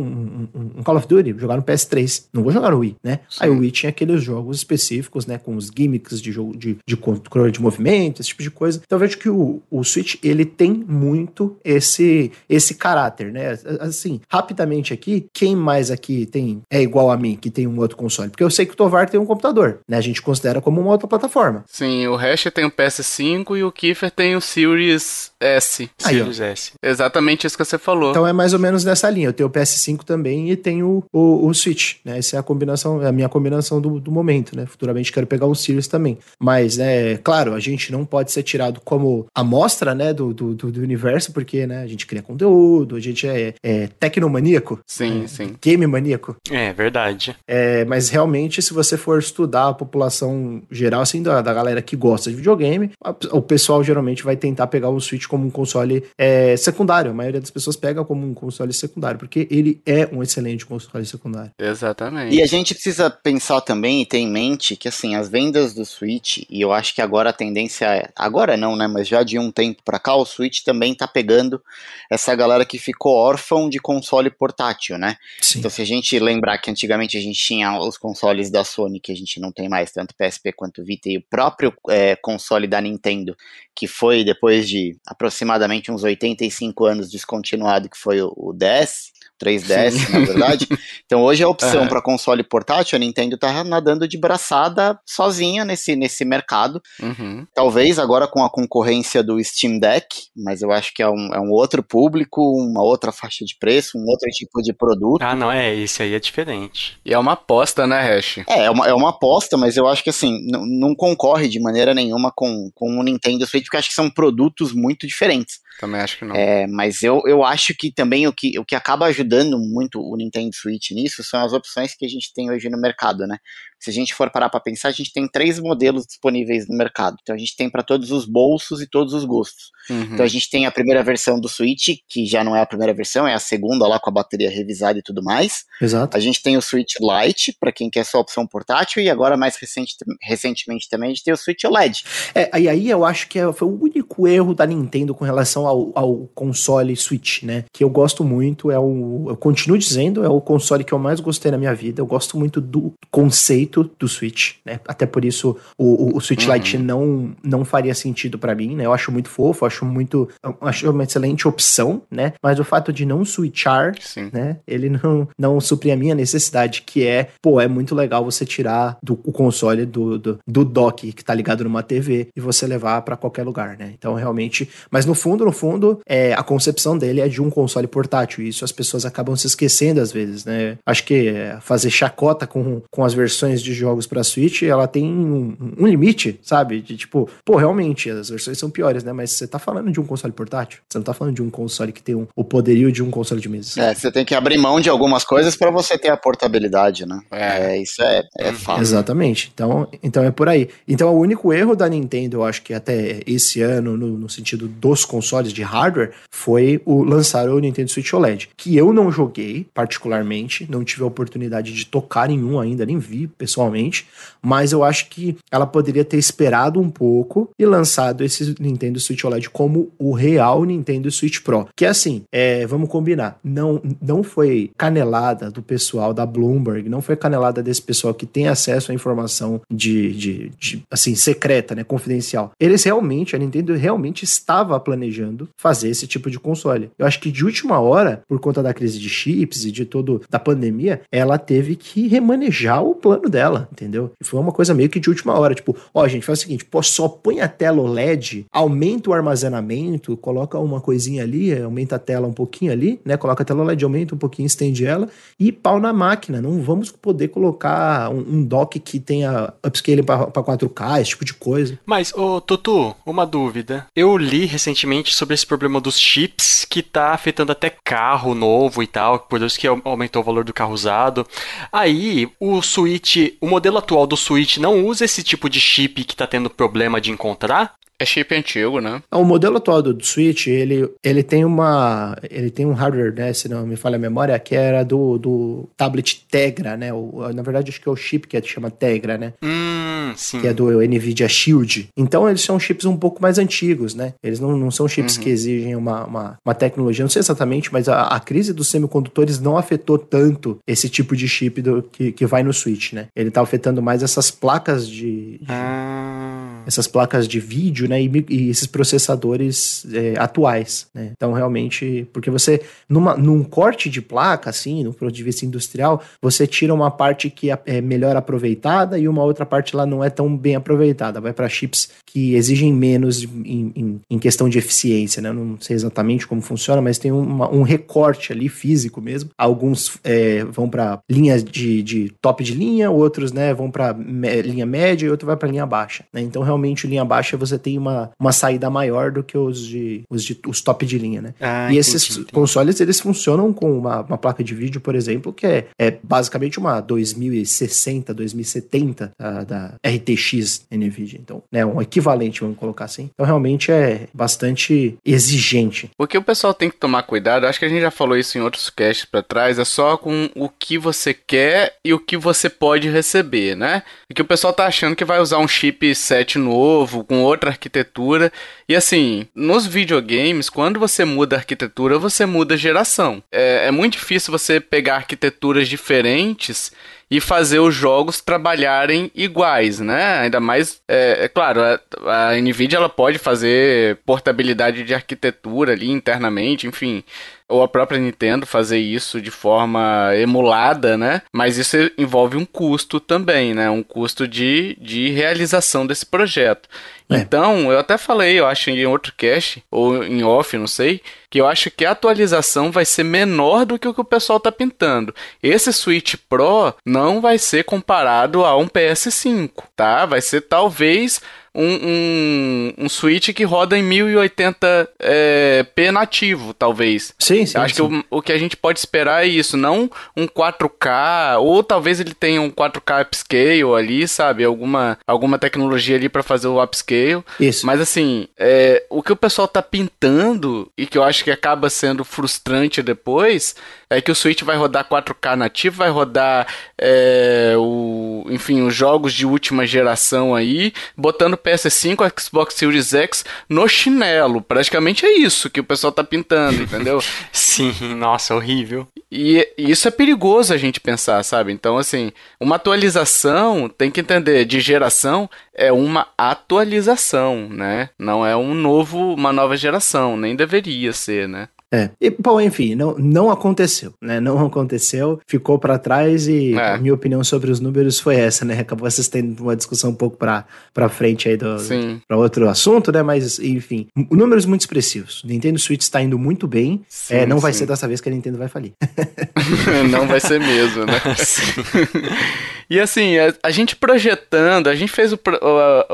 um- 0.54 0.72
um 0.78 0.84
Call 0.84 0.98
of 0.98 1.08
Duty, 1.08 1.32
vou 1.34 1.42
jogar 1.42 1.56
no 1.58 1.64
PS3. 1.64 2.26
Não 2.34 2.44
vou 2.44 2.52
jogar 2.52 2.72
no 2.72 2.80
Wii, 2.80 2.96
né? 3.04 3.20
Aí 3.40 3.50
o 3.50 3.60
Wii 3.60 3.72
tinha 3.72 3.90
aqueles 3.90 4.22
jogos 4.24 4.58
específicos, 4.58 5.26
né, 5.26 5.38
com 5.38 5.56
os 5.56 5.70
gimmicks 5.76 6.22
de 6.22 6.32
jogo 6.32 6.56
de, 6.58 6.78
de 6.88 6.96
controle 6.98 7.52
de 7.52 7.62
movimento, 7.62 8.22
esse 8.22 8.30
tipo 8.30 8.44
de 8.44 8.52
coisa. 8.52 8.82
Então 8.86 8.98
eu 8.98 9.00
vejo 9.00 9.18
que 9.18 9.30
o, 9.30 9.62
o 9.70 9.84
Switch, 9.84 10.16
ele 10.24 10.46
tem 10.46 10.72
muito 10.88 11.58
esse 11.64 12.32
esse 12.50 12.76
caráter, 12.76 13.32
né? 13.32 13.58
Assim, 13.80 14.20
rapidamente 14.32 14.94
aqui, 14.94 15.26
quem 15.34 15.56
mais 15.56 15.90
aqui 15.92 16.26
tem 16.26 16.62
é 16.70 16.82
igual 16.82 17.10
a 17.12 17.18
mim, 17.18 17.36
que 17.40 17.50
tem 17.50 17.68
um 17.68 17.80
outro 17.80 17.98
console? 17.98 18.30
Porque 18.30 18.44
eu 18.44 18.50
sei 18.50 18.66
que 18.66 18.74
o 18.74 18.76
Tovar 18.76 19.10
tem 19.10 19.20
um 19.20 19.26
computador, 19.26 19.80
né? 19.88 19.98
A 19.98 20.02
gente 20.02 20.22
considera 20.22 20.62
como 20.62 20.80
uma 20.82 20.92
outra 20.92 21.08
plataforma. 21.08 21.64
Sim, 21.68 22.08
o 22.08 22.16
Hash 22.16 22.46
tem 22.54 22.66
o 22.66 22.72
PS5 22.72 23.58
e 23.58 23.64
o 23.64 23.72
Kiefer 23.72 24.12
tem 24.12 24.36
o 24.36 24.42
Series 24.42 25.32
S. 25.40 25.90
Aí, 26.04 26.16
ó. 26.22 26.26
Series 26.26 26.40
S. 26.40 26.72
Exatamente 26.84 27.48
isso 27.48 27.58
que 27.58 27.64
você 27.66 27.78
falou. 27.78 28.12
Então 28.12 28.26
é 28.28 28.34
mais 28.34 28.54
ou 28.54 28.60
menos 28.60 28.84
nessa 28.84 29.08
linha. 29.16 29.28
Eu 29.28 29.34
tenho 29.34 29.48
o 29.48 29.52
PS5 29.52 30.04
também 30.04 30.52
e 30.52 30.56
tenho 30.56 31.04
o, 31.14 31.48
o 31.48 31.54
Switch, 31.54 31.96
né? 32.06 32.18
Essa 32.20 32.36
é 32.38 32.40
a 32.40 32.44
combinação, 32.44 33.02
é 33.02 33.08
a 33.08 33.12
minha 33.12 33.30
combinação 33.30 33.80
do, 33.82 34.00
do 34.00 34.12
momento, 34.12 34.56
né? 34.56 34.66
Futuramente 34.66 35.12
quero 35.12 35.26
pegar 35.28 35.46
o 35.48 35.56
Series 35.56 35.88
também. 35.88 36.18
Mas, 36.40 36.78
né, 36.78 37.18
claro, 37.18 37.54
a 37.54 37.60
gente 37.60 37.92
não 37.92 38.06
pode 38.06 38.32
ser 38.32 38.44
tirado 38.44 38.80
como 38.84 39.26
amostra, 39.36 39.96
né, 39.96 40.14
do, 40.14 40.34
do, 40.34 40.54
do- 40.54 40.72
do 40.72 40.82
universo, 40.82 41.32
porque, 41.32 41.66
né, 41.66 41.82
a 41.82 41.88
gente 41.88 42.06
cria 42.06 42.22
conteúdo, 42.22 42.96
a 42.96 43.00
gente 43.00 43.28
é, 43.28 43.54
é 43.64 43.88
tecnomaníaco, 44.00 44.80
Sim, 44.86 45.24
é, 45.24 45.28
sim. 45.28 45.56
game 45.62 45.86
maníaco. 45.88 46.36
É, 46.52 46.74
verdade. 46.74 47.36
É, 47.48 47.86
mas 47.86 48.10
realmente, 48.10 48.62
se 48.62 48.74
você 48.74 48.98
for 48.98 49.20
estudar 49.20 49.70
a 49.70 49.74
população 49.74 50.62
geral, 50.70 51.02
assim, 51.02 51.22
da, 51.24 51.42
da 51.42 51.54
galera 51.54 51.82
que 51.82 51.96
gosta 51.96 52.30
de 52.30 52.36
videogame, 52.36 52.92
a- 53.04 53.16
o 53.32 53.42
pessoal 53.42 53.84
geralmente 53.84 54.24
vai 54.24 54.36
tentar 54.36 54.68
pegar 54.68 54.90
o 54.90 55.00
Switch 55.00 55.26
como 55.28 55.46
um 55.46 55.50
console 55.50 56.04
é, 56.18 56.56
secundário. 56.58 57.12
A 57.12 57.14
maioria 57.14 57.40
das 57.40 57.52
pessoas 57.52 57.76
pega 57.76 58.04
como 58.04 58.26
um 58.26 58.34
console 58.34 58.74
secundário, 58.74 59.05
porque 59.14 59.48
ele 59.52 59.82
é 59.86 60.08
um 60.12 60.24
excelente 60.24 60.66
console 60.66 61.06
secundário. 61.06 61.52
Exatamente. 61.60 62.36
E 62.36 62.42
a 62.42 62.46
gente 62.48 62.74
precisa 62.74 63.10
pensar 63.10 63.62
também 63.62 64.02
e 64.02 64.06
ter 64.06 64.18
em 64.18 64.28
mente 64.28 64.76
que 64.76 64.88
assim, 64.88 65.16
as 65.16 65.30
vendas 65.30 65.74
do 65.74 65.86
Switch, 65.86 66.40
e 66.50 66.62
eu 66.62 66.72
acho 66.72 66.96
que 66.96 67.02
agora 67.02 67.30
a 67.30 67.34
tendência 67.34 67.86
é, 67.86 68.10
agora 68.16 68.58
não, 68.58 68.76
né, 68.76 68.88
mas 68.88 69.08
já 69.08 69.22
de 69.22 69.38
um 69.38 69.52
tempo 69.52 69.84
pra 69.84 70.00
cá, 70.00 70.16
o 70.16 70.26
Switch 70.26 70.64
também 70.64 70.96
tá 70.96 71.08
pegando 71.08 71.62
essa 72.10 72.34
galera 72.36 72.66
que 72.66 72.80
ficou 72.80 73.14
órfão 73.14 73.70
de 73.70 73.80
console 73.80 74.30
portátil, 74.30 74.98
né? 74.98 75.18
Sim. 75.40 75.60
Então 75.60 75.70
se 75.70 75.82
a 75.82 75.86
gente 75.86 76.18
lembrar 76.18 76.58
que 76.58 76.72
antigamente 76.72 77.18
a 77.18 77.22
gente 77.22 77.40
tinha 77.40 77.78
os 77.78 77.98
consoles 77.98 78.50
da 78.50 78.64
Sony, 78.64 79.00
que 79.00 79.12
a 79.12 79.16
gente 79.16 79.40
não 79.40 79.52
tem 79.52 79.70
mais, 79.70 79.92
tanto 79.92 80.16
PSP 80.16 80.52
quanto 80.52 80.84
Vita, 80.84 81.10
e 81.10 81.18
o 81.18 81.22
próprio 81.22 81.74
é, 81.90 82.16
console 82.16 82.68
da 82.68 82.82
Nintendo, 82.82 83.36
que 83.76 83.88
foi 83.88 84.24
depois 84.24 84.68
de 84.68 84.98
aproximadamente 85.06 85.92
uns 85.92 86.04
85 86.04 86.86
anos 86.86 87.12
descontinuado, 87.12 87.90
que 87.90 87.98
foi 87.98 88.22
o, 88.22 88.34
o 88.36 88.54
DS, 88.54 88.95
3DS, 89.42 90.10
na 90.12 90.20
verdade. 90.20 90.68
Então 91.06 91.24
hoje 91.24 91.44
a 91.44 91.50
opção 91.50 91.88
para 91.88 92.02
console 92.02 92.44
portátil, 92.44 92.96
a 92.96 93.00
Nintendo 93.00 93.38
tá 93.38 93.64
nadando 93.64 94.08
de 94.08 94.18
braçada 94.18 95.00
sozinha 95.06 95.64
nesse, 95.66 95.96
nesse 95.96 96.26
mercado. 96.26 96.82
Uhum. 97.02 97.46
Talvez 97.54 98.00
agora 98.00 98.28
com 98.28 98.44
a 98.44 98.50
concorrência 98.50 99.22
do 99.22 99.42
Steam 99.44 99.80
Deck, 99.80 100.08
mas 100.36 100.62
eu 100.62 100.72
acho 100.72 100.94
que 100.94 101.02
é 101.04 101.10
um, 101.10 101.34
é 101.34 101.40
um 101.40 101.52
outro 101.52 101.84
público, 101.84 102.42
uma 102.42 102.84
outra 102.84 103.12
faixa 103.12 103.46
de 103.46 103.56
preço, 103.60 103.98
um 103.98 104.06
outro 104.08 104.30
tipo 104.32 104.62
de 104.62 104.74
produto. 104.74 105.22
Ah, 105.22 105.36
não, 105.36 105.52
é, 105.52 105.76
esse 105.76 106.02
aí 106.02 106.14
é 106.14 106.20
diferente. 106.20 106.98
E 107.06 107.14
é 107.14 107.20
uma 107.20 107.34
aposta, 107.34 107.86
né, 107.86 108.02
Hash? 108.02 108.40
É, 108.48 108.66
é 108.66 108.72
uma, 108.72 108.88
é 108.88 108.94
uma 108.94 109.10
aposta, 109.10 109.58
mas 109.58 109.78
eu 109.78 109.88
acho 109.88 110.04
que 110.04 110.10
assim, 110.10 110.46
não 110.50 110.96
concorre 110.96 111.48
de 111.48 111.60
maneira 111.60 111.94
nenhuma 111.94 112.32
com, 112.34 112.70
com 112.74 113.00
o 113.00 113.04
Nintendo 113.04 113.46
Switch, 113.46 113.66
porque 113.66 113.78
acho 113.78 113.90
que 113.90 113.96
são 113.96 114.10
produtos 114.10 114.74
muito 114.74 115.06
diferentes. 115.06 115.65
Também 115.80 116.00
acho 116.00 116.18
que 116.18 116.26
não. 116.26 116.36
É, 116.36 116.66
mas 116.68 117.04
eu, 117.04 117.22
eu 117.26 117.44
acho 117.44 117.74
que 117.78 117.92
também 117.92 118.28
o 118.28 118.34
que, 118.34 118.58
o 118.58 118.64
que 118.64 118.76
acaba 118.76 119.06
ajudando 119.08 119.60
muito 119.60 120.00
o 120.00 120.16
Nintendo 120.16 120.56
Switch 120.56 120.92
nisso 120.92 121.24
são 121.24 121.44
as 121.44 121.54
opções 121.54 121.94
que 121.96 122.06
a 122.06 122.10
gente 122.10 122.34
tem 122.34 122.50
hoje 122.50 122.70
no 122.70 122.80
mercado, 122.80 123.28
né? 123.28 123.38
Se 123.80 123.90
a 123.90 123.94
gente 123.94 124.14
for 124.14 124.30
parar 124.32 124.50
para 124.50 124.60
pensar, 124.60 124.88
a 124.88 124.92
gente 124.92 125.12
tem 125.14 125.28
três 125.28 125.60
modelos 125.60 126.06
disponíveis 126.06 126.68
no 126.68 126.76
mercado. 126.78 127.18
Então 127.22 127.36
a 127.36 127.38
gente 127.38 127.56
tem 127.56 127.70
para 127.70 127.84
todos 127.84 128.12
os 128.12 128.26
bolsos 128.26 128.82
e 128.82 128.88
todos 128.88 129.14
os 129.14 129.26
gostos. 129.26 129.72
Uhum. 129.90 130.02
Então 130.14 130.26
a 130.26 130.28
gente 130.28 130.50
tem 130.50 130.66
a 130.66 130.72
primeira 130.72 131.04
versão 131.04 131.40
do 131.40 131.48
Switch, 131.48 131.90
que 132.08 132.26
já 132.26 132.44
não 132.44 132.56
é 132.56 132.62
a 132.62 132.66
primeira 132.66 132.94
versão, 132.94 133.28
é 133.28 133.34
a 133.34 133.40
segunda 133.40 133.88
lá 133.88 134.00
com 134.00 134.10
a 134.10 134.14
bateria 134.14 134.50
revisada 134.50 134.98
e 134.98 135.04
tudo 135.04 135.24
mais. 135.24 135.64
Exato. 135.82 136.18
A 136.18 136.20
gente 136.20 136.42
tem 136.42 136.58
o 136.58 136.62
Switch 136.62 136.96
Lite, 137.00 137.56
para 137.60 137.72
quem 137.72 137.90
quer 137.90 138.06
só 138.06 138.18
a 138.18 138.22
opção 138.22 138.48
portátil, 138.48 139.02
e 139.04 139.10
agora 139.10 139.38
mais 139.38 139.56
recente, 139.58 139.96
recentemente 140.22 140.90
também 140.90 141.08
a 141.12 141.14
gente 141.14 141.24
tem 141.24 141.34
o 141.34 141.38
Switch 141.38 141.64
OLED. 141.64 142.04
É, 142.34 142.60
e 142.60 142.68
aí 142.68 142.90
eu 142.90 143.06
acho 143.06 143.28
que 143.28 143.38
é- 143.38 143.54
foi 143.54 143.68
o 143.68 143.84
único 143.84 144.28
erro 144.28 144.56
da 144.56 144.66
Nintendo 144.66 145.14
com 145.14 145.24
relação 145.26 145.68
ao, 145.68 145.92
ao 145.94 146.28
console 146.34 146.96
Switch, 146.96 147.44
né? 147.44 147.66
Que 147.72 147.84
eu 147.84 147.90
gosto 147.90 148.24
muito, 148.24 148.72
é 148.72 148.80
o. 148.80 149.26
Eu 149.30 149.38
continuo 149.38 149.78
dizendo, 149.78 150.24
é 150.24 150.30
o 150.30 150.42
console 150.42 150.84
que 150.84 150.94
eu 150.94 151.00
mais 151.00 151.20
gostei 151.20 151.52
na 151.52 151.58
minha 151.58 151.74
vida. 151.76 152.02
Eu 152.02 152.06
gosto 152.06 152.38
muito 152.38 152.60
do 152.60 152.94
conceito 153.12 153.65
do 153.66 154.08
Switch, 154.08 154.56
né? 154.66 154.80
Até 154.88 155.06
por 155.06 155.24
isso 155.26 155.58
o, 155.78 156.14
o- 156.14 156.18
o 156.18 156.22
Switch 156.22 156.46
Lite 156.48 156.78
não, 156.78 157.36
não 157.44 157.64
faria 157.66 157.94
sentido 157.94 158.38
pra 158.38 158.56
mim, 158.56 158.76
né? 158.76 158.86
Eu 158.86 158.94
acho 158.94 159.12
muito 159.12 159.30
fofo, 159.30 159.66
acho 159.66 159.86
muito. 159.86 160.30
acho 160.62 160.90
uma 160.90 161.04
excelente 161.04 161.48
opção, 161.48 162.02
né? 162.10 162.34
Mas 162.42 162.60
o 162.60 162.64
fato 162.64 162.92
de 162.94 163.06
não 163.06 163.24
switchar 163.26 163.94
Sim. 164.00 164.30
né? 164.32 164.58
Ele 164.68 164.90
não, 164.90 165.28
não 165.38 165.60
supre 165.60 165.92
a 165.92 165.96
minha 165.98 166.16
necessidade, 166.16 166.84
que 166.86 167.06
é, 167.06 167.30
pô, 167.42 167.60
é 167.62 167.68
muito 167.68 167.94
legal 167.96 168.24
você 168.24 168.46
tirar 168.46 168.98
do, 169.02 169.20
o 169.24 169.32
console 169.32 169.86
do, 169.86 170.18
do, 170.18 170.40
do 170.48 170.66
dock 170.66 171.12
que 171.12 171.24
tá 171.24 171.34
ligado 171.34 171.64
numa 171.64 171.84
TV 171.84 172.28
e 172.36 172.42
você 172.42 172.66
levar 172.68 173.02
pra 173.02 173.16
qualquer 173.18 173.44
lugar, 173.44 173.78
né? 173.78 173.92
Então, 173.98 174.14
realmente. 174.16 174.70
Mas 174.92 175.06
no 175.06 175.14
fundo, 175.16 175.46
no 175.46 175.52
fundo, 175.52 176.00
é, 176.08 176.34
a 176.34 176.44
concepção 176.44 176.98
dele 176.98 177.22
é 177.22 177.28
de 177.28 177.42
um 177.42 177.50
console 177.50 177.88
portátil. 177.88 178.44
E 178.44 178.50
isso 178.50 178.64
as 178.66 178.72
pessoas 178.72 179.06
acabam 179.06 179.36
se 179.36 179.48
esquecendo 179.48 180.00
às 180.02 180.12
vezes, 180.12 180.46
né? 180.46 180.78
Acho 180.86 181.04
que 181.06 181.28
é, 181.28 181.58
fazer 181.62 181.90
chacota 181.90 182.46
com, 182.48 182.82
com 182.92 183.04
as 183.04 183.14
versões 183.14 183.55
de 183.62 183.74
jogos 183.74 184.06
pra 184.08 184.24
Switch, 184.24 184.64
ela 184.64 184.88
tem 184.88 185.04
um, 185.06 185.56
um 185.80 185.88
limite, 185.88 186.40
sabe? 186.42 186.82
De 186.82 186.96
tipo, 186.98 187.30
pô, 187.44 187.56
realmente, 187.58 188.10
as 188.10 188.30
versões 188.30 188.58
são 188.58 188.70
piores, 188.70 189.04
né? 189.04 189.14
Mas 189.14 189.32
você 189.32 189.48
tá 189.48 189.60
falando 189.60 189.92
de 189.92 190.00
um 190.00 190.06
console 190.06 190.34
portátil. 190.34 190.80
Você 190.90 190.98
não 190.98 191.04
tá 191.04 191.14
falando 191.14 191.36
de 191.36 191.42
um 191.42 191.50
console 191.50 191.92
que 191.92 192.02
tem 192.02 192.16
um- 192.16 192.28
o 192.36 192.44
poderio 192.44 192.92
de 192.92 193.02
um 193.04 193.10
console 193.12 193.42
de 193.42 193.50
mesa. 193.50 193.82
É, 193.82 193.94
você 193.94 194.12
tem 194.12 194.24
que 194.26 194.34
abrir 194.36 194.58
mão 194.58 194.80
de 194.80 194.90
algumas 194.90 195.24
coisas 195.24 195.56
para 195.56 195.70
você 195.72 195.98
ter 195.98 196.10
a 196.10 196.18
portabilidade, 196.18 197.06
né? 197.06 197.20
É. 197.32 197.56
É, 197.76 197.82
isso 197.82 198.02
é, 198.02 198.24
é 198.38 198.52
fato. 198.52 198.82
Exatamente. 198.82 199.52
Então, 199.54 199.88
então 200.04 200.24
é 200.24 200.32
por 200.32 200.48
aí. 200.50 200.70
Então, 200.88 201.14
o 201.14 201.20
único 201.20 201.52
erro 201.54 201.76
da 201.76 201.88
Nintendo, 201.88 202.38
eu 202.38 202.44
acho 202.44 202.62
que 202.62 202.74
até 202.74 203.22
esse 203.26 203.62
ano, 203.62 203.96
no, 203.98 204.08
no 204.18 204.30
sentido 204.30 204.68
dos 204.68 205.06
consoles 205.06 205.52
de 205.54 205.62
hardware, 205.62 206.12
foi 206.32 206.82
o 206.86 207.04
lançar 207.04 207.50
o 207.50 207.60
Nintendo 207.60 207.90
Switch 207.90 208.12
OLED, 208.14 208.50
que 208.58 208.76
eu 208.76 208.92
não 208.94 209.12
joguei 209.12 209.66
particularmente, 209.74 210.68
não 210.70 210.84
tive 210.84 211.04
a 211.04 211.08
oportunidade 211.08 211.74
de 211.74 211.86
tocar 211.86 212.30
em 212.30 212.44
um 212.44 212.60
ainda, 212.60 212.86
nem 212.86 212.98
vi 213.00 213.28
pessoalmente, 213.46 214.08
mas 214.42 214.72
eu 214.72 214.84
acho 214.84 215.08
que 215.10 215.38
ela 215.52 215.68
poderia 215.68 216.04
ter 216.04 216.18
esperado 216.18 216.82
um 216.82 216.90
pouco 216.90 217.50
e 217.60 217.66
lançado 217.66 218.24
esse 218.24 218.56
Nintendo 218.60 219.00
Switch 219.00 219.24
OLED 219.24 219.52
como 219.52 219.92
o 220.00 220.14
real 220.14 220.64
Nintendo 220.66 221.12
Switch 221.12 221.42
Pro. 221.42 221.68
Que 221.76 221.86
assim, 221.86 222.24
é, 222.32 222.66
vamos 222.66 222.90
combinar, 222.90 223.40
não, 223.44 223.80
não 224.02 224.24
foi 224.24 224.72
canelada 224.76 225.52
do 225.52 225.62
pessoal 225.62 226.12
da 226.12 226.26
Bloomberg, 226.26 226.90
não 226.90 227.02
foi 227.02 227.16
canelada 227.16 227.62
desse 227.62 227.82
pessoal 227.82 228.16
que 228.16 228.26
tem 228.26 228.48
acesso 228.48 228.92
à 228.92 228.96
informação 228.96 229.62
de, 229.72 230.12
de, 230.14 230.52
de, 230.58 230.84
assim, 230.90 231.14
secreta, 231.14 231.76
né, 231.76 231.84
confidencial. 231.84 232.52
Eles 232.60 232.84
realmente, 232.84 233.36
a 233.36 233.40
Nintendo 233.40 233.76
realmente 233.76 234.24
estava 234.24 234.80
planejando 234.80 235.48
fazer 235.56 235.90
esse 235.90 236.08
tipo 236.08 236.32
de 236.32 236.40
console. 236.40 236.90
Eu 236.98 237.06
acho 237.06 237.20
que 237.20 237.32
de 237.32 237.46
última 237.46 237.80
hora, 237.80 238.24
por 238.28 238.40
conta 238.40 238.64
da 238.64 238.74
crise 238.74 238.98
de 239.00 239.08
chips 239.08 239.66
e 239.66 239.72
de 239.72 239.86
todo 239.86 240.24
da 240.30 240.40
pandemia, 240.40 241.02
ela 241.12 241.38
teve 241.38 241.76
que 241.76 242.08
remanejar 242.08 242.84
o 242.84 242.96
plano 242.96 243.30
dela, 243.36 243.68
entendeu? 243.72 244.12
E 244.20 244.24
foi 244.26 244.40
uma 244.40 244.52
coisa 244.52 244.74
meio 244.74 244.90
que 244.90 245.00
de 245.00 245.10
última 245.10 245.38
hora, 245.38 245.54
tipo, 245.54 245.76
ó, 245.94 246.08
gente, 246.08 246.26
faz 246.26 246.40
o 246.40 246.42
seguinte, 246.44 246.64
pô, 246.66 246.82
só 246.82 247.08
põe 247.08 247.42
a 247.42 247.48
tela 247.48 247.82
OLED, 247.82 248.46
aumenta 248.52 249.10
o 249.10 249.14
armazenamento, 249.14 250.16
coloca 250.18 250.58
uma 250.58 250.80
coisinha 250.82 251.24
ali, 251.24 251.62
aumenta 251.62 251.96
a 251.98 252.00
tela 252.00 252.28
um 252.28 252.34
pouquinho 252.34 252.72
ali, 252.72 253.00
né? 253.06 253.18
Coloca 253.18 253.44
a 253.44 253.46
tela 253.46 253.62
OLED, 253.64 253.84
aumenta 253.84 254.16
um 254.16 254.18
pouquinho, 254.18 254.46
estende 254.46 254.86
ela 254.86 255.08
e 255.40 255.52
pau 255.52 255.80
na 255.80 255.92
máquina. 255.94 256.42
Não 256.42 256.62
vamos 256.62 256.92
poder 256.92 257.28
colocar 257.30 258.10
um, 258.10 258.20
um 258.20 258.44
dock 258.44 258.80
que 258.80 259.00
tenha 259.00 259.54
upscaling 259.66 260.04
para 260.04 260.26
4K, 260.32 261.02
esse 261.02 261.10
tipo 261.12 261.26
de 261.26 261.34
coisa. 261.34 261.78
Mas, 261.86 262.14
ô 262.14 262.40
Tutu, 262.42 262.96
uma 263.06 263.26
dúvida. 263.26 263.86
Eu 263.96 264.18
li 264.18 264.46
recentemente 264.46 265.14
sobre 265.14 265.34
esse 265.34 265.46
problema 265.46 265.82
dos 265.82 266.00
chips 266.00 266.66
que 266.70 266.82
tá 266.82 267.10
afetando 267.12 267.52
até 267.52 267.70
carro 267.84 268.34
novo 268.34 268.82
e 268.82 268.88
tal, 268.88 269.20
por 269.20 269.42
isso 269.42 269.60
que 269.60 269.68
au- 269.68 269.82
aumentou 269.84 270.22
o 270.22 270.26
valor 270.26 270.44
do 270.44 270.54
carro 270.54 270.74
usado. 270.74 271.26
Aí, 271.72 272.28
o 272.40 272.62
Switch, 272.62 273.25
o 273.40 273.48
modelo 273.48 273.78
atual 273.78 274.06
do 274.06 274.18
Switch 274.18 274.58
não 274.58 274.86
usa 274.86 275.06
esse 275.06 275.24
tipo 275.24 275.50
de 275.50 275.60
chip 275.60 276.04
que 276.04 276.16
tá 276.16 276.28
tendo 276.28 276.50
problema 276.50 277.00
de 277.00 277.12
encontrar? 277.12 277.76
É 277.98 278.06
chip 278.06 278.36
antigo, 278.36 278.80
né? 278.82 279.02
O 279.12 279.24
modelo 279.24 279.58
atual 279.58 279.82
do 279.82 280.04
Switch, 280.06 280.48
ele, 280.48 280.90
ele 281.04 281.24
tem 281.24 281.46
uma. 281.46 282.18
Ele 282.30 282.50
tem 282.50 282.66
um 282.66 282.74
hardware, 282.74 283.14
né? 283.16 283.32
Se 283.32 283.48
não 283.48 283.66
me 283.66 283.78
falha 283.78 283.96
a 283.96 284.00
memória, 284.00 284.38
que 284.38 284.54
era 284.56 284.84
do, 284.84 285.18
do 285.18 285.70
tablet 285.78 286.26
Tegra, 286.30 286.76
né? 286.76 286.92
O, 286.92 287.32
na 287.34 287.42
verdade, 287.42 287.70
acho 287.72 287.80
que 287.82 287.88
é 287.88 287.92
o 287.92 287.96
chip 287.96 288.28
que 288.28 288.42
chama 288.44 288.70
Tegra, 288.70 289.18
né? 289.18 289.32
Hum, 289.42 290.12
sim. 290.18 290.42
que 290.42 290.48
é 290.48 290.54
do 290.54 290.82
Nvidia 290.86 291.30
Shield. 291.30 291.88
Então 291.96 292.28
eles 292.28 292.42
são 292.42 292.60
chips 292.60 292.84
um 292.86 292.98
pouco 292.98 293.22
mais 293.22 293.38
antigos, 293.40 293.96
né? 293.96 294.14
Eles 294.22 294.40
não, 294.42 294.58
não 294.58 294.70
são 294.70 294.88
chips 294.90 295.18
que 295.18 295.30
exigem 295.30 295.76
uma, 295.76 296.06
uma, 296.06 296.38
uma 296.46 296.54
tecnologia, 296.54 297.04
não 297.04 297.10
sei 297.10 297.22
exatamente, 297.22 297.72
mas 297.72 297.88
a, 297.88 298.04
a 298.08 298.20
crise 298.20 298.54
dos 298.54 298.68
semicondutores 298.68 299.40
não 299.40 299.58
afetou 299.58 299.98
tanto 299.98 300.60
esse 300.68 300.90
tipo 300.90 301.16
de 301.16 301.28
chip 301.30 301.62
do, 301.62 301.82
que, 301.82 302.12
que 302.12 302.26
vai 302.26 302.44
no 302.44 302.52
Switch, 302.54 302.92
né? 302.92 303.08
Ele 303.16 303.32
tá 303.32 303.42
afetando 303.42 303.82
mais 303.82 304.04
essas 304.04 304.30
placas 304.30 304.86
de, 304.88 305.38
de- 305.40 305.46
Ah, 305.48 306.62
essas 306.68 306.88
placas 306.88 307.28
de 307.28 307.40
vídeo, 307.40 307.85
né, 307.88 308.02
e, 308.02 308.26
e 308.30 308.50
esses 308.50 308.68
processadores 308.68 309.86
é, 309.94 310.14
atuais, 310.18 310.88
né? 310.94 311.12
Então 311.14 311.34
realmente, 311.34 312.08
porque 312.14 312.30
você 312.30 312.62
numa, 312.90 313.16
num 313.16 313.44
corte 313.44 313.90
de 313.90 314.02
placa, 314.02 314.50
assim, 314.50 314.84
no 314.84 314.94
ponto 314.94 315.12
de 315.12 315.24
vista 315.24 315.46
industrial, 315.46 316.02
você 316.22 316.46
tira 316.48 316.74
uma 316.74 316.92
parte 316.92 317.30
que 317.30 317.52
é 317.52 317.60
é 317.66 317.82
melhor 317.82 318.16
aproveitada 318.16 319.00
e 319.00 319.08
uma 319.08 319.24
outra 319.24 319.46
parte 319.46 319.76
lá 319.76 319.86
não 319.86 320.04
é 320.04 320.10
tão 320.10 320.36
bem 320.36 320.56
aproveitada, 320.56 321.20
vai 321.22 321.34
para 321.34 321.48
chips 321.50 321.90
que 322.06 322.36
exigem 322.36 322.72
menos 322.74 323.24
em, 323.24 323.72
em- 323.76 324.02
em 324.10 324.20
questão 324.20 324.48
de 324.50 324.58
eficiência, 324.60 325.22
né? 325.22 325.32
Não 325.32 325.58
sei 325.60 325.76
exatamente 325.76 326.28
como 326.28 326.42
funciona, 326.42 326.82
mas 326.82 326.98
tem 326.98 327.12
uma- 327.12 327.50
um 327.50 327.64
recorte 327.64 328.32
ali 328.34 328.50
físico 328.50 329.02
mesmo. 329.02 329.30
Alguns 329.38 329.98
é, 330.04 330.44
vão 330.46 330.70
para 330.70 331.00
linhas 331.10 331.44
de, 331.44 331.82
de 331.82 332.12
top 332.22 332.44
de 332.44 332.54
linha, 332.54 332.92
outros, 332.92 333.32
né, 333.32 333.54
vão 333.54 333.72
para 333.72 333.94
linha 333.94 334.66
média 334.66 335.06
e 335.06 335.10
outro 335.10 335.26
vai 335.26 335.36
para 335.36 335.50
linha 335.50 335.66
baixa, 335.66 336.04
né? 336.14 336.22
Então 336.22 336.44
realmente 336.44 336.88
linha 336.88 337.04
baixa 337.06 337.38
você 337.38 337.58
tem 337.58 337.75
uma, 337.78 338.12
uma 338.20 338.32
saída 338.32 338.70
maior 338.70 339.12
do 339.12 339.24
que 339.24 339.38
os 339.38 339.66
de 339.66 340.04
os, 340.10 340.24
de, 340.24 340.40
os 340.48 340.62
top 340.62 340.86
de 340.86 340.98
linha, 340.98 341.22
né? 341.22 341.34
ah, 341.40 341.64
e 341.64 341.78
entendi, 341.78 341.80
esses 341.80 342.12
entendi. 342.12 342.32
consoles, 342.32 342.80
eles 342.80 343.00
funcionam 343.00 343.54
com 343.54 343.78
uma, 343.78 344.02
uma 344.02 344.18
placa 344.18 344.44
de 344.44 344.54
vídeo, 344.54 344.82
por 344.82 344.96
exemplo, 344.96 345.34
que 345.34 345.46
é, 345.46 345.68
é 345.80 345.98
basicamente 346.04 346.60
uma 346.60 346.80
2060, 346.80 348.14
2070 348.14 349.12
da, 349.18 349.44
da 349.44 349.76
RTX 349.86 350.66
NVIDIA. 350.72 351.20
Então, 351.22 351.44
né, 351.52 351.66
um 351.66 351.82
equivalente, 351.82 352.42
vamos 352.42 352.58
colocar 352.58 352.86
assim. 352.86 353.10
Então, 353.14 353.26
realmente 353.26 353.72
é 353.72 354.08
bastante 354.14 354.98
exigente. 355.06 355.90
O 355.98 356.08
que 356.08 356.18
o 356.18 356.24
pessoal 356.24 356.54
tem 356.54 356.70
que 356.70 356.78
tomar 356.78 357.04
cuidado, 357.04 357.46
acho 357.46 357.60
que 357.60 357.66
a 357.66 357.70
gente 357.70 357.82
já 357.82 357.92
falou 357.92 358.18
isso 358.18 358.38
em 358.38 358.42
outros 358.42 358.70
casts 358.70 359.06
pra 359.06 359.22
trás, 359.22 359.60
é 359.60 359.66
só 359.66 359.98
com 359.98 360.30
o 360.36 360.50
que 360.50 360.78
você 360.78 361.14
quer 361.14 361.76
e 361.84 361.94
o 361.94 362.00
que 362.00 362.18
você 362.18 362.50
pode 362.50 362.90
receber, 362.90 363.56
né? 363.56 363.84
Porque 364.08 364.22
o 364.22 364.26
pessoal 364.26 364.54
tá 364.54 364.66
achando 364.66 364.96
que 364.96 365.06
vai 365.06 365.20
usar 365.20 365.40
um 365.40 365.48
chipset 365.48 366.38
novo, 366.38 367.04
com 367.04 367.24
outra 367.24 367.52
arquitetura. 367.66 368.32
E 368.70 368.76
assim, 368.76 369.28
nos 369.34 369.66
videogames, 369.66 370.50
quando 370.50 370.80
você 370.80 371.04
muda 371.04 371.36
a 371.36 371.40
arquitetura, 371.40 371.98
você 371.98 372.26
muda 372.26 372.54
a 372.54 372.58
geração. 372.58 373.24
É, 373.32 373.68
é 373.68 373.72
muito 373.72 373.94
difícil 373.94 374.32
você 374.32 374.60
pegar 374.60 374.96
arquiteturas 374.96 375.68
diferentes 375.68 376.72
e 377.10 377.22
fazer 377.22 377.60
os 377.60 377.74
jogos 377.74 378.20
trabalharem 378.20 379.12
iguais, 379.14 379.80
né? 379.80 380.20
Ainda 380.20 380.40
mais, 380.40 380.82
é, 380.88 381.26
é 381.26 381.28
claro, 381.28 381.62
a, 381.62 382.30
a 382.30 382.36
Nvidia 382.42 382.78
ela 382.78 382.90
pode 382.90 383.18
fazer 383.18 383.98
portabilidade 384.06 384.84
de 384.84 384.94
arquitetura 384.94 385.74
ali 385.74 385.92
internamente, 385.92 386.68
enfim, 386.68 387.04
ou 387.48 387.62
a 387.62 387.68
própria 387.68 388.00
Nintendo 388.00 388.46
fazer 388.46 388.80
isso 388.80 389.22
de 389.22 389.30
forma 389.30 390.12
emulada, 390.16 390.98
né? 390.98 391.22
Mas 391.32 391.58
isso 391.58 391.78
envolve 391.98 392.38
um 392.38 392.46
custo 392.46 393.00
também, 393.00 393.54
né? 393.54 393.70
Um 393.70 393.84
custo 393.84 394.28
de, 394.28 394.76
de 394.82 395.10
realização 395.10 395.86
desse 395.86 396.06
projeto. 396.06 396.68
É. 397.08 397.18
Então, 397.18 397.72
eu 397.72 397.78
até 397.78 398.00
falei, 398.00 398.40
eu 398.40 398.48
acho 398.48 398.72
em 398.72 398.84
outro 398.88 399.14
cast, 399.16 399.64
ou 399.70 400.04
em 400.04 400.24
off, 400.24 400.58
não 400.58 400.66
sei, 400.66 401.02
que 401.30 401.40
eu 401.40 401.48
acho 401.48 401.70
que 401.72 401.86
a 401.86 401.92
atualização 401.92 402.72
vai 402.72 402.86
ser 402.86 403.04
menor 403.04 403.66
do 403.66 403.80
que 403.80 403.88
o 403.88 403.94
que 403.94 404.02
o 404.02 404.06
pessoal 404.06 404.40
tá 404.40 404.52
pintando. 404.52 405.14
Esse 405.42 405.72
Switch 405.74 406.16
Pro 406.30 406.74
não 406.86 407.22
vai 407.22 407.38
ser 407.38 407.64
comparado 407.64 408.44
a 408.46 408.58
um 408.58 408.68
PS5, 408.68 409.52
tá? 409.76 410.06
Vai 410.06 410.22
ser 410.22 410.42
talvez 410.42 411.22
um, 411.56 411.80
um, 411.88 412.74
um 412.86 412.90
Switch 412.90 413.30
que 413.34 413.44
roda 413.44 413.78
em 413.78 413.84
1080p 413.84 414.88
é, 415.00 415.92
nativo, 415.92 416.54
talvez. 416.54 417.14
Sim, 417.18 417.46
sim. 417.46 417.58
Eu 417.58 417.64
acho 417.64 417.76
sim. 417.76 417.88
que 417.88 417.96
o, 417.96 418.18
o 418.18 418.22
que 418.22 418.32
a 418.32 418.38
gente 418.38 418.58
pode 418.58 418.80
esperar 418.80 419.24
é 419.24 419.28
isso, 419.28 419.56
não 419.56 419.90
um 420.16 420.28
4K, 420.28 421.40
ou 421.40 421.64
talvez 421.64 422.00
ele 422.00 422.14
tenha 422.14 422.42
um 422.42 422.52
4K 422.52 423.04
upscale 423.04 423.64
ali, 423.76 424.08
sabe? 424.08 424.44
Alguma, 424.44 424.98
alguma 425.08 425.40
tecnologia 425.40 425.96
ali 425.96 426.10
pra 426.10 426.24
fazer 426.24 426.48
o 426.48 426.62
upscale. 426.62 427.24
Isso. 427.40 427.66
Mas 427.66 427.80
assim, 427.80 428.28
é, 428.38 428.84
o 428.90 429.02
que 429.02 429.14
o 429.14 429.16
pessoal 429.16 429.48
tá 429.48 429.62
pintando 429.62 430.72
e 430.78 430.86
que 430.86 430.98
eu 430.98 431.04
acho 431.04 431.24
que 431.24 431.32
acaba 431.32 431.70
sendo 431.70 432.04
frustrante 432.04 432.82
depois 432.82 433.56
é 433.98 434.02
que 434.02 434.12
o 434.12 434.16
Switch 434.16 434.42
vai 434.44 434.58
rodar 434.58 434.88
4K 434.88 435.36
nativo, 435.36 435.78
vai 435.78 435.90
rodar 435.90 436.48
é, 436.78 437.54
o, 437.58 438.26
enfim, 438.30 438.62
os 438.62 438.76
jogos 438.76 439.14
de 439.14 439.26
última 439.26 439.66
geração 439.66 440.36
aí, 440.36 440.74
botando 440.96 441.38
PS5, 441.38 442.20
Xbox 442.20 442.56
Series 442.56 442.94
X 442.94 443.26
no 443.48 443.68
chinelo. 443.68 444.42
Praticamente 444.42 445.06
é 445.06 445.18
isso 445.18 445.50
que 445.50 445.60
o 445.60 445.64
pessoal 445.64 445.92
tá 445.92 446.04
pintando, 446.04 446.64
entendeu? 446.64 447.02
Sim, 447.32 447.74
nossa, 447.96 448.36
horrível. 448.36 448.88
E 449.12 449.36
e 449.58 449.72
isso 449.72 449.88
é 449.88 449.92
perigoso 449.92 450.54
a 450.54 450.58
gente 450.58 450.80
pensar, 450.80 451.24
sabe? 451.24 451.52
Então, 451.52 451.78
assim, 451.78 452.12
uma 452.40 452.56
atualização, 452.56 453.70
tem 453.70 453.90
que 453.90 454.02
entender, 454.02 454.46
de 454.46 454.60
geração 454.60 455.30
é 455.54 455.72
uma 455.72 456.08
atualização, 456.18 457.48
né? 457.50 457.90
Não 457.98 458.26
é 458.26 458.36
um 458.36 458.54
novo, 458.54 459.14
uma 459.14 459.32
nova 459.32 459.56
geração, 459.56 460.18
nem 460.18 460.36
deveria 460.36 460.92
ser, 460.92 461.28
né? 461.28 461.48
É. 461.76 461.90
E, 462.00 462.10
bom, 462.10 462.40
enfim, 462.40 462.76
não, 462.76 462.96
não 462.98 463.30
aconteceu, 463.32 463.94
né? 464.02 464.20
Não 464.20 464.46
aconteceu, 464.46 465.20
ficou 465.28 465.60
pra 465.60 465.78
trás 465.78 466.28
e 466.28 466.54
É. 466.56 466.74
a 466.74 466.78
minha 466.78 466.94
opinião 466.94 467.24
sobre 467.24 467.52
os 467.52 467.60
números 467.60 468.00
foi 468.00 468.16
essa, 468.16 468.46
né? 468.46 468.60
Acabou 468.60 468.88
assistindo 468.88 469.40
uma 469.42 469.56
discussão 469.56 469.90
um 469.90 469.96
pouco 469.96 470.18
pra, 470.18 470.46
pra 470.74 470.88
frente 470.90 471.28
aí 471.28 471.38
do, 471.38 471.60
Sim. 471.60 472.00
para 472.08 472.18
outro 472.18 472.48
assunto, 472.48 472.92
né? 472.92 473.02
Mas, 473.04 473.40
enfim, 473.40 473.88
números 474.12 474.46
muito 474.46 474.62
expressivos. 474.62 475.22
Nintendo 475.26 475.60
Switch 475.60 475.82
está 475.82 476.02
indo 476.02 476.18
muito 476.18 476.48
bem. 476.48 476.82
Sim, 476.88 477.16
é, 477.16 477.26
não 477.26 477.40
vai 477.40 477.52
sim. 477.54 477.60
ser 477.60 477.66
dessa 477.66 477.88
vez 477.88 478.00
que 478.02 478.10
a 478.10 478.12
Nintendo 478.12 478.38
vai 478.38 478.48
falir. 478.48 478.74
Não 479.92 480.08
vai 480.08 480.20
ser 480.20 480.40
mesmo, 480.40 480.86
né? 480.86 480.94
E 482.68 482.80
assim, 482.80 483.16
a, 483.20 483.32
a 483.44 483.52
gente 483.52 483.76
projetando, 483.76 484.68
a 484.70 484.74
gente 484.76 484.92
fez 484.92 485.14
o, 485.14 485.20
o- 485.42 485.94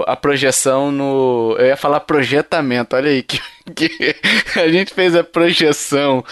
o- 0.00 0.04
a 0.06 0.16
projeção 0.16 0.90
no. 0.90 1.54
Eu 1.58 1.66
ia 1.66 1.76
falar 1.76 2.00
projetamento, 2.00 2.96
olha 2.96 3.08
aí, 3.08 3.22
que 3.22 3.38
a 4.56 4.68
gente 4.68 4.92
fez 4.92 5.14
a 5.14 5.22
projeção 5.22 6.24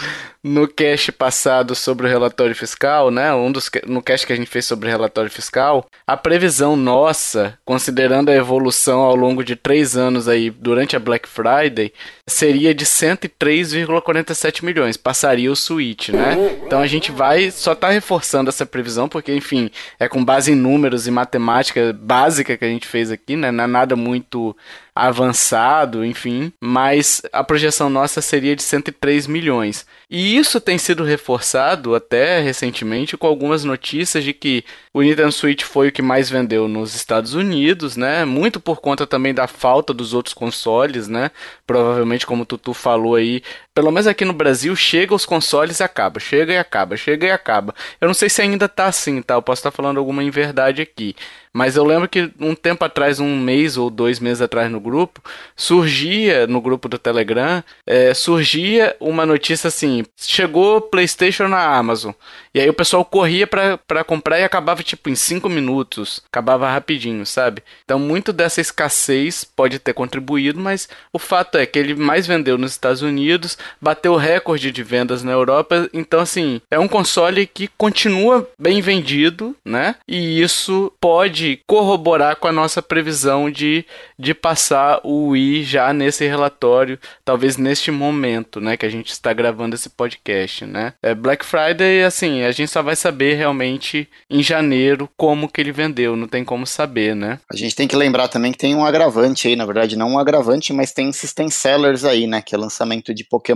no 0.43 0.67
cast 0.67 1.13
passado 1.13 1.75
sobre 1.75 2.07
o 2.07 2.09
relatório 2.09 2.55
fiscal, 2.55 3.11
né? 3.11 3.33
Um 3.35 3.53
dos 3.53 3.71
no 3.87 4.03
cast 4.03 4.27
que 4.27 4.33
a 4.33 4.37
gente 4.37 4.49
fez 4.49 4.65
sobre 4.65 4.89
o 4.89 4.91
relatório 4.91 5.31
fiscal, 5.31 5.87
a 6.07 6.17
previsão 6.17 6.77
nossa, 6.77 7.59
considerando 7.65 8.31
a 8.31 8.35
evolução 8.35 9.01
ao 9.01 9.15
longo 9.15 9.45
de 9.45 9.55
três 9.55 9.97
anos 9.97 10.29
aí 10.29 10.51
durante 10.51 10.97
a 10.97 10.99
Black 10.99 11.29
Friday, 11.29 11.93
seria 12.27 12.75
de 12.75 12.87
103,47 12.87 14.65
milhões, 14.65 14.97
passaria 14.97 15.53
o 15.53 15.57
Switch, 15.57 16.09
né? 16.09 16.59
Então 16.65 16.81
a 16.81 16.87
gente 16.87 17.13
vai 17.13 17.51
só 17.51 17.75
tá 17.75 17.91
reforçando 17.91 18.49
essa 18.49 18.65
previsão 18.65 19.09
porque, 19.09 19.35
enfim, 19.35 19.71
é 19.99 20.09
com 20.09 20.25
base 20.25 20.53
em 20.53 20.57
números 20.57 21.07
e 21.07 21.11
matemática 21.11 21.93
básica 21.93 22.57
que 22.57 22.65
a 22.65 22.69
gente 22.69 22.87
fez 22.87 23.11
aqui, 23.11 23.37
né? 23.37 23.51
Não 23.51 23.65
é 23.65 23.67
nada 23.67 23.95
muito 23.95 24.57
avançado, 24.95 26.05
enfim, 26.05 26.53
mas 26.61 27.23
a 27.33 27.43
projeção 27.43 27.89
nossa 27.89 28.21
seria 28.21 28.55
de 28.55 28.63
103 28.63 29.27
milhões. 29.27 29.87
E 30.11 30.30
isso 30.37 30.61
tem 30.61 30.77
sido 30.79 31.05
reforçado 31.05 31.95
até 31.95 32.41
recentemente 32.41 33.17
com 33.17 33.27
algumas 33.27 33.65
notícias 33.65 34.23
de 34.25 34.33
que 34.33 34.65
o 34.93 35.03
Nintendo 35.03 35.33
Switch 35.33 35.63
foi 35.63 35.89
o 35.89 35.93
que 35.93 36.03
mais 36.03 36.29
vendeu 36.29 36.69
nos 36.69 36.95
Estados 36.95 37.35
Unidos, 37.35 37.97
né? 37.97 38.25
Muito 38.25 38.61
por 38.61 38.81
conta 38.81 39.07
também 39.07 39.33
da 39.33 39.47
falta 39.47 39.95
dos 39.95 40.13
outros 40.13 40.35
consoles, 40.35 41.09
né? 41.09 41.31
Provavelmente, 41.67 42.27
como 42.27 42.43
o 42.43 42.47
Tutu 42.47 42.75
falou 42.75 43.15
aí, 43.15 43.43
pelo 43.75 43.91
menos 43.91 44.07
aqui 44.07 44.25
no 44.25 44.33
Brasil, 44.33 44.75
chega 44.75 45.15
os 45.15 45.25
consoles 45.25 45.81
e 45.81 45.83
acaba, 45.83 46.19
chega 46.19 46.53
e 46.53 46.59
acaba, 46.59 46.97
chega 46.97 47.27
e 47.27 47.31
acaba. 47.31 47.75
Eu 48.01 48.09
não 48.09 48.15
sei 48.15 48.29
se 48.29 48.43
ainda 48.43 48.69
tá 48.69 48.87
assim, 48.87 49.23
tá? 49.23 49.35
Eu 49.35 49.43
posso 49.43 49.61
estar 49.61 49.71
falando 49.71 49.99
alguma 49.99 50.23
inverdade 50.23 50.83
aqui. 50.83 51.15
Mas 51.53 51.75
eu 51.75 51.85
lembro 51.85 52.09
que 52.09 52.31
um 52.39 52.55
tempo 52.55 52.85
atrás, 52.85 53.19
um 53.19 53.37
mês 53.37 53.77
ou 53.77 53.91
dois 53.91 54.21
meses 54.21 54.41
atrás 54.41 54.71
no 54.71 54.79
grupo, 54.79 55.21
surgia, 55.57 56.47
no 56.47 56.61
grupo 56.61 56.89
do 56.89 56.97
Telegram, 56.97 57.63
é, 57.85 58.15
surgia 58.15 58.97
uma 59.01 59.27
notícia 59.27 59.67
assim: 59.67 60.05
chegou 60.17 60.81
PlayStation 60.81 61.49
na 61.49 61.77
Amazon. 61.77 62.13
E 62.55 62.61
aí 62.61 62.69
o 62.69 62.75
pessoal 62.75 63.05
corria 63.05 63.49
pra 63.49 64.05
comprar 64.05 64.39
e 64.39 64.45
acabava 64.45 64.83
tipo 64.85 65.11
em 65.11 65.17
cinco 65.17 65.49
minutos. 65.49 66.23
Acabava 66.31 66.71
rapidinho, 66.71 67.27
sabe? 67.27 67.63
Então 67.85 67.99
muito 67.99 68.33
dessa 68.33 68.61
escassez 68.61 69.43
pode 69.43 69.81
ter 69.81 69.93
contribuído, 69.93 70.61
mas 70.61 70.89
o 71.13 71.19
fato 71.19 71.59
é 71.59 71.67
que 71.67 71.79
ele 71.79 71.97
mais 71.97 72.29
vendeu 72.29 72.57
nos 72.57 72.73
Estados 72.73 73.03
Unidos, 73.03 73.59
bateu 73.81 74.13
o 74.13 74.17
recorde 74.17 74.71
de 74.71 74.83
vendas 74.83 75.23
na 75.23 75.33
Europa. 75.33 75.89
Então, 75.93 76.21
assim, 76.21 76.61
é 76.71 76.79
um 76.79 76.89
console 76.89 77.47
que 77.47 77.69
continua 77.79 78.49
bem 78.59 78.81
vendido, 78.81 79.57
né? 79.65 79.97
E 80.07 80.41
isso 80.41 80.93
pode 81.01 81.61
corroborar 81.67 82.37
com 82.37 82.49
a 82.49 82.53
nossa 82.53 82.83
previsão 82.83 83.51
de, 83.51 83.85
de 84.19 84.35
passar 84.35 85.01
o 85.03 85.29
Wii 85.29 85.65
já 85.65 85.93
nesse 85.93 86.27
relatório, 86.27 86.99
talvez 87.25 87.57
neste 87.57 87.91
momento, 87.91 88.61
né? 88.61 88.77
Que 88.77 88.87
a 88.87 88.91
gente 88.91 89.11
está 89.11 89.33
gravando 89.33 89.75
esse 89.75 89.91
podcast, 89.91 90.65
né? 90.65 90.93
É 91.03 91.15
Black 91.15 91.45
Friday, 91.45 92.05
assim, 92.05 92.43
a 92.43 92.53
gente 92.53 92.71
só 92.71 92.83
vai 92.83 92.97
saber 92.97 93.35
realmente 93.35 94.09
em 94.29 94.43
janeiro 94.43 95.09
como 95.17 95.49
que 95.49 95.61
ele 95.61 95.73
vendeu, 95.73 96.17
não 96.17 96.29
tem 96.29 96.45
como 96.45 96.67
saber, 96.67 97.15
né? 97.15 97.39
A 97.51 97.57
gente 97.57 97.75
tem 97.75 97.89
que 97.89 97.97
lembrar 97.97 98.29
também 98.29 98.53
que 98.53 98.59
tem 98.59 98.75
um 98.75 98.85
agravante 98.85 99.49
aí, 99.49 99.57
na 99.57 99.67
verdade, 99.67 99.97
não 99.97 100.13
um 100.13 100.19
agravante, 100.19 100.73
mas 100.73 100.93
tem 100.93 101.13
system 101.13 101.51
sellers 101.51 102.05
aí, 102.05 102.27
né? 102.27 102.43
Que 102.43 102.55
é 102.55 102.59
lançamento 102.59 103.15
de 103.15 103.25
Pokémon, 103.25 103.50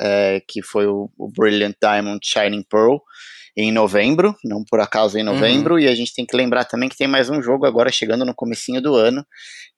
é, 0.00 0.42
que 0.46 0.62
foi 0.62 0.86
o, 0.86 1.10
o 1.18 1.28
Brilliant 1.28 1.74
Diamond 1.80 2.20
Shining 2.22 2.64
Pearl 2.68 2.96
em 3.56 3.70
novembro, 3.70 4.34
não 4.44 4.64
por 4.64 4.80
acaso 4.80 5.16
em 5.16 5.22
novembro, 5.22 5.78
e 5.78 5.86
a 5.86 5.94
gente 5.94 6.12
tem 6.12 6.26
que 6.26 6.36
lembrar 6.36 6.64
também 6.64 6.88
que 6.88 6.96
tem 6.96 7.06
mais 7.06 7.30
um 7.30 7.40
jogo 7.40 7.64
agora 7.64 7.90
chegando 7.90 8.24
no 8.24 8.34
comecinho 8.34 8.82
do 8.82 8.96
ano, 8.96 9.24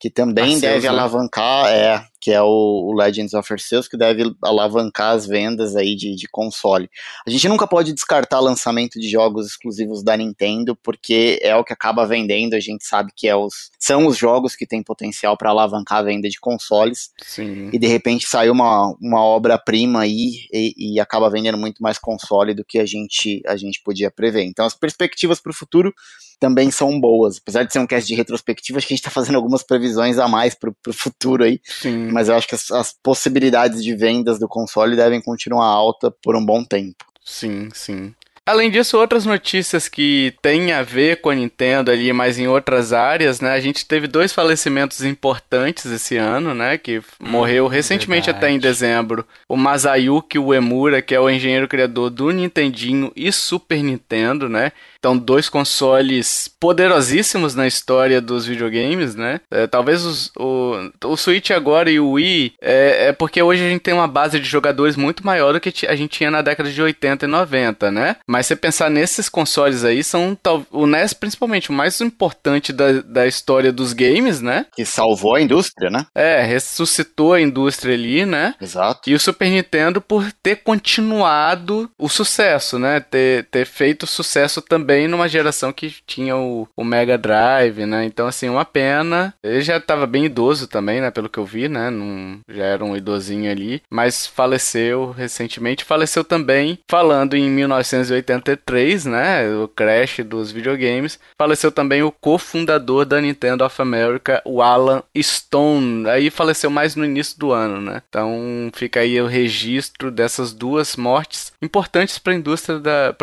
que 0.01 0.09
também 0.09 0.59
deve 0.59 0.83
né? 0.83 0.89
alavancar, 0.89 1.67
é, 1.69 2.03
que 2.27 2.33
é 2.33 2.43
o, 2.43 2.93
Legends 2.93 3.35
of 3.35 3.53
Arceus, 3.53 3.87
que 3.87 3.97
deve 3.97 4.35
alavancar 4.43 5.15
as 5.15 5.29
vendas 5.29 5.77
aí 5.77 5.95
de, 5.95 6.17
de 6.17 6.27
console. 6.27 6.91
A 7.25 7.31
gente 7.31 7.49
nunca 7.49 7.69
pode 7.69 7.93
descartar 7.93 8.41
lançamento 8.41 8.99
de 8.99 9.09
jogos 9.09 9.47
exclusivos 9.47 10.03
da 10.03 10.17
Nintendo, 10.17 10.75
porque 10.75 11.39
é 11.41 11.55
o 11.55 11.63
que 11.63 11.73
acaba 11.73 12.05
vendendo, 12.05 12.55
a 12.55 12.59
gente 12.59 12.85
sabe 12.85 13.13
que 13.15 13.29
é 13.29 13.37
os, 13.37 13.71
são 13.79 14.09
os 14.09 14.17
jogos 14.17 14.57
que 14.57 14.67
têm 14.67 14.83
potencial 14.83 15.37
para 15.37 15.51
alavancar 15.51 15.99
a 15.99 16.03
venda 16.03 16.29
de 16.29 16.41
consoles, 16.41 17.13
Sim. 17.23 17.71
e 17.73 17.79
de 17.79 17.87
repente 17.87 18.27
sai 18.27 18.51
uma, 18.51 18.93
uma 19.01 19.23
obra-prima 19.23 20.01
aí 20.01 20.49
e, 20.53 20.95
e 20.95 20.99
acaba 20.99 21.31
vendendo 21.31 21.57
muito 21.57 21.81
mais 21.81 21.97
console 21.97 22.55
do 22.55 22.65
que 22.65 22.81
a 22.81 22.87
gente, 22.87 23.41
a 23.47 23.57
gente 23.57 23.81
podia 23.85 24.11
prever. 24.11 24.43
Então 24.43 24.67
as 24.67 24.75
perspectivas 24.75 25.39
para 25.39 25.51
o 25.51 25.55
futuro 25.55 25.95
também 26.39 26.71
são 26.71 27.01
boas. 27.01 27.39
Apesar 27.39 27.65
de 27.65 27.73
ser 27.73 27.79
um 27.79 27.87
cast 27.87 28.07
de 28.07 28.15
retrospectiva, 28.15 28.79
acho 28.79 28.87
que 28.87 28.95
a 28.95 28.97
gente 28.97 29.05
está 29.05 29.11
fazendo 29.11 29.37
algumas 29.37 29.63
previsões 29.63 30.19
a 30.19 30.29
mais 30.29 30.55
para 30.55 30.71
o 30.71 30.93
futuro 30.93 31.45
aí, 31.45 31.61
Sim. 31.65 32.09
mas 32.11 32.29
eu 32.29 32.35
acho 32.35 32.49
que 32.49 32.55
as, 32.55 32.71
as 32.71 32.95
possibilidades 33.03 33.83
de 33.83 33.95
vendas 33.95 34.39
do 34.39 34.49
console 34.49 34.97
devem 34.97 35.21
continuar 35.21 35.67
alta 35.67 36.11
por 36.23 36.37
um 36.37 36.45
bom 36.45 36.65
tempo. 36.65 37.05
Sim, 37.25 37.69
sim. 37.75 38.15
Além 38.49 38.71
disso, 38.71 38.97
outras 38.97 39.27
notícias 39.27 39.89
que 39.89 40.33
têm 40.41 40.71
a 40.71 40.81
ver 40.81 41.21
com 41.21 41.31
a 41.31 41.35
Nintendo 41.35 41.91
ali, 41.91 42.13
mas 42.13 42.39
em 42.39 42.47
outras 42.47 42.93
áreas, 42.93 43.41
né? 43.41 43.51
A 43.51 43.59
gente 43.59 43.85
teve 43.85 44.07
dois 44.07 44.33
falecimentos 44.33 45.05
importantes 45.05 45.87
esse 45.87 46.17
ano, 46.17 46.55
né? 46.55 46.79
Que 46.79 47.03
morreu 47.19 47.67
recentemente 47.67 48.27
verdade. 48.27 48.47
até 48.47 48.55
em 48.55 48.61
dezembro. 48.61 49.27
O 49.49 49.57
Masayuki 49.57 50.39
Uemura, 50.39 51.03
que 51.03 51.13
é 51.13 51.19
o 51.19 51.29
engenheiro 51.29 51.67
criador 51.67 52.09
do 52.09 52.31
Nintendinho 52.31 53.11
e 53.17 53.33
Super 53.33 53.83
Nintendo, 53.83 54.49
né? 54.49 54.71
Então, 55.07 55.17
dois 55.17 55.49
consoles 55.49 56.51
poderosíssimos 56.59 57.55
na 57.55 57.65
história 57.65 58.21
dos 58.21 58.45
videogames, 58.45 59.15
né? 59.15 59.41
É, 59.53 59.65
talvez 59.69 60.05
os- 60.05 60.33
o, 60.37 60.91
o 61.05 61.17
Switch 61.17 61.53
agora 61.53 61.89
e 61.89 62.01
o 62.01 62.11
Wii 62.11 62.55
é, 62.61 63.07
é 63.07 63.13
porque 63.13 63.41
hoje 63.41 63.65
a 63.65 63.69
gente 63.69 63.83
tem 63.83 63.95
uma 63.95 64.09
base 64.09 64.41
de 64.41 64.49
jogadores 64.49 64.97
muito 64.97 65.25
maior 65.25 65.53
do 65.53 65.61
que 65.61 65.87
a 65.87 65.95
gente 65.95 66.11
tinha 66.19 66.29
na 66.29 66.43
década 66.43 66.73
de 66.73 66.83
80 66.83 67.25
e 67.25 67.29
90, 67.29 67.89
né? 67.93 68.17
Mas 68.27 68.47
você 68.47 68.57
pensar 68.57 68.91
nesses 68.91 69.29
consoles 69.29 69.85
aí, 69.85 70.03
são 70.03 70.37
o 70.73 70.87
NES 70.89 71.13
principalmente 71.13 71.71
o 71.71 71.73
mais 71.73 72.01
importante 72.01 72.73
da, 72.73 73.01
da 73.01 73.29
história 73.29 73.71
dos 73.73 73.93
games, 73.93 74.41
né? 74.41 74.67
Que 74.75 74.85
salvou 74.85 75.37
a 75.37 75.41
indústria, 75.41 75.89
né? 75.89 76.05
É, 76.17 76.43
ressuscitou 76.43 77.33
a 77.33 77.41
indústria 77.41 77.95
ali, 77.95 78.27
né? 78.27 78.57
Exato. 78.61 79.09
E 79.09 79.15
o 79.15 79.21
Super 79.21 79.49
Nintendo 79.51 80.01
por 80.01 80.33
ter 80.43 80.57
continuado 80.57 81.89
o 81.97 82.09
sucesso, 82.09 82.77
né? 82.77 82.99
Ter, 82.99 83.45
ter 83.53 83.67
feito 83.67 84.05
sucesso 84.05 84.61
também 84.61 84.96
também 84.97 85.09
numa 85.09 85.29
geração 85.29 85.73
que 85.73 85.95
tinha 86.07 86.35
o, 86.37 86.67
o 86.75 86.83
Mega 86.83 87.19
Drive, 87.19 87.85
né? 87.85 88.07
Então, 88.07 88.27
assim, 88.27 88.49
uma 88.49 88.65
pena. 88.65 89.35
Ele 89.43 89.61
já 89.61 89.79
tava 89.79 90.07
bem 90.07 90.25
idoso 90.25 90.67
também, 90.67 91.03
né? 91.03 91.11
Pelo 91.11 91.29
que 91.29 91.39
eu 91.39 91.45
vi, 91.45 91.69
né? 91.69 91.91
Num, 91.91 92.41
já 92.49 92.65
era 92.65 92.83
um 92.83 92.97
idosinho 92.97 93.51
ali. 93.51 93.83
Mas 93.91 94.27
faleceu 94.27 95.11
recentemente. 95.11 95.85
Faleceu 95.85 96.25
também, 96.25 96.79
falando 96.89 97.37
em 97.37 97.51
1983, 97.51 99.05
né? 99.05 99.55
O 99.57 99.69
crash 99.69 100.21
dos 100.25 100.51
videogames. 100.51 101.19
Faleceu 101.37 101.71
também 101.71 102.03
o 102.03 102.11
cofundador 102.11 103.05
da 103.05 103.21
Nintendo 103.21 103.65
of 103.65 103.83
America, 103.83 104.41
o 104.47 104.63
Alan 104.63 105.03
Stone. 105.21 106.09
Aí 106.09 106.31
faleceu 106.31 106.71
mais 106.71 106.97
no 106.97 107.05
início 107.05 107.39
do 107.39 107.53
ano, 107.53 107.83
né? 107.83 108.03
Então 108.09 108.71
fica 108.73 109.01
aí 109.01 109.21
o 109.21 109.27
registro 109.27 110.11
dessas 110.11 110.55
duas 110.55 110.97
mortes 110.97 111.53
importantes 111.61 112.19
para 112.19 112.33
a 112.33 112.37
indústria 112.37 112.79
da 112.79 113.15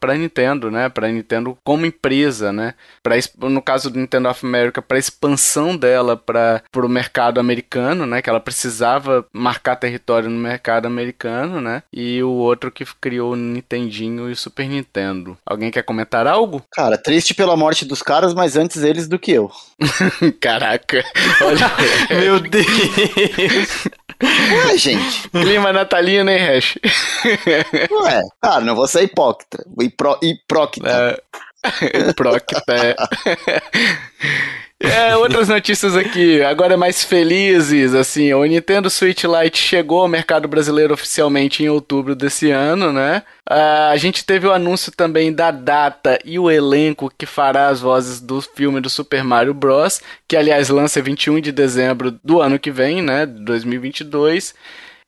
para 0.00 0.14
Nintendo, 0.14 0.70
né? 0.70 0.88
Para 0.88 1.07
a 1.08 1.12
Nintendo 1.12 1.56
como 1.64 1.86
empresa, 1.86 2.52
né? 2.52 2.74
Para 3.02 3.16
no 3.48 3.62
caso 3.62 3.90
do 3.90 3.98
Nintendo 3.98 4.28
of 4.28 4.44
America, 4.44 4.82
para 4.82 4.98
expansão 4.98 5.76
dela 5.76 6.16
para 6.16 6.62
o 6.76 6.88
mercado 6.88 7.40
americano, 7.40 8.06
né? 8.06 8.22
Que 8.22 8.30
ela 8.30 8.40
precisava 8.40 9.26
marcar 9.32 9.76
território 9.76 10.30
no 10.30 10.38
mercado 10.38 10.86
americano, 10.86 11.60
né? 11.60 11.82
E 11.92 12.22
o 12.22 12.30
outro 12.30 12.70
que 12.70 12.84
criou 13.00 13.32
o 13.32 13.36
Nintendinho 13.36 14.28
e 14.28 14.32
o 14.32 14.36
Super 14.36 14.68
Nintendo. 14.68 15.36
Alguém 15.44 15.70
quer 15.70 15.82
comentar 15.82 16.26
algo? 16.26 16.62
Cara, 16.72 16.98
triste 16.98 17.34
pela 17.34 17.56
morte 17.56 17.84
dos 17.84 18.02
caras, 18.02 18.34
mas 18.34 18.56
antes 18.56 18.82
eles 18.82 19.08
do 19.08 19.18
que 19.18 19.32
eu. 19.32 19.50
Caraca, 20.40 21.04
olha. 21.42 21.70
Meu 22.20 22.40
Deus! 22.40 23.88
Ué, 24.22 24.76
gente. 24.76 25.28
Clima 25.30 25.72
natalino, 25.72 26.30
hein, 26.30 26.38
Hash? 26.38 26.78
Ué, 27.90 28.22
cara, 28.40 28.60
não 28.60 28.74
vou 28.74 28.86
ser 28.88 29.04
hipócrita. 29.04 29.64
Hipro, 29.80 30.18
hipróquita. 30.22 30.88
É. 30.88 31.28
Procta. 32.14 32.96
É. 34.80 35.16
Outras 35.16 35.48
notícias 35.48 35.96
aqui, 35.96 36.42
agora 36.42 36.76
mais 36.76 37.02
felizes, 37.02 37.94
assim, 37.94 38.32
o 38.32 38.44
Nintendo 38.44 38.88
Switch 38.88 39.24
Lite 39.24 39.58
chegou 39.58 40.02
ao 40.02 40.08
mercado 40.08 40.46
brasileiro 40.46 40.94
oficialmente 40.94 41.62
em 41.62 41.68
outubro 41.68 42.14
desse 42.14 42.50
ano, 42.50 42.92
né? 42.92 43.22
Ah, 43.48 43.90
a 43.90 43.96
gente 43.96 44.24
teve 44.24 44.46
o 44.46 44.52
anúncio 44.52 44.92
também 44.92 45.32
da 45.32 45.50
data 45.50 46.18
e 46.24 46.38
o 46.38 46.50
elenco 46.50 47.12
que 47.16 47.26
fará 47.26 47.68
as 47.68 47.80
vozes 47.80 48.20
do 48.20 48.40
filme 48.40 48.80
do 48.80 48.88
Super 48.88 49.24
Mario 49.24 49.52
Bros, 49.52 50.00
que 50.26 50.36
aliás 50.36 50.68
lança 50.68 51.02
21 51.02 51.40
de 51.40 51.50
dezembro 51.50 52.12
do 52.22 52.40
ano 52.40 52.58
que 52.58 52.70
vem, 52.70 53.02
né, 53.02 53.26
2022 53.26 54.54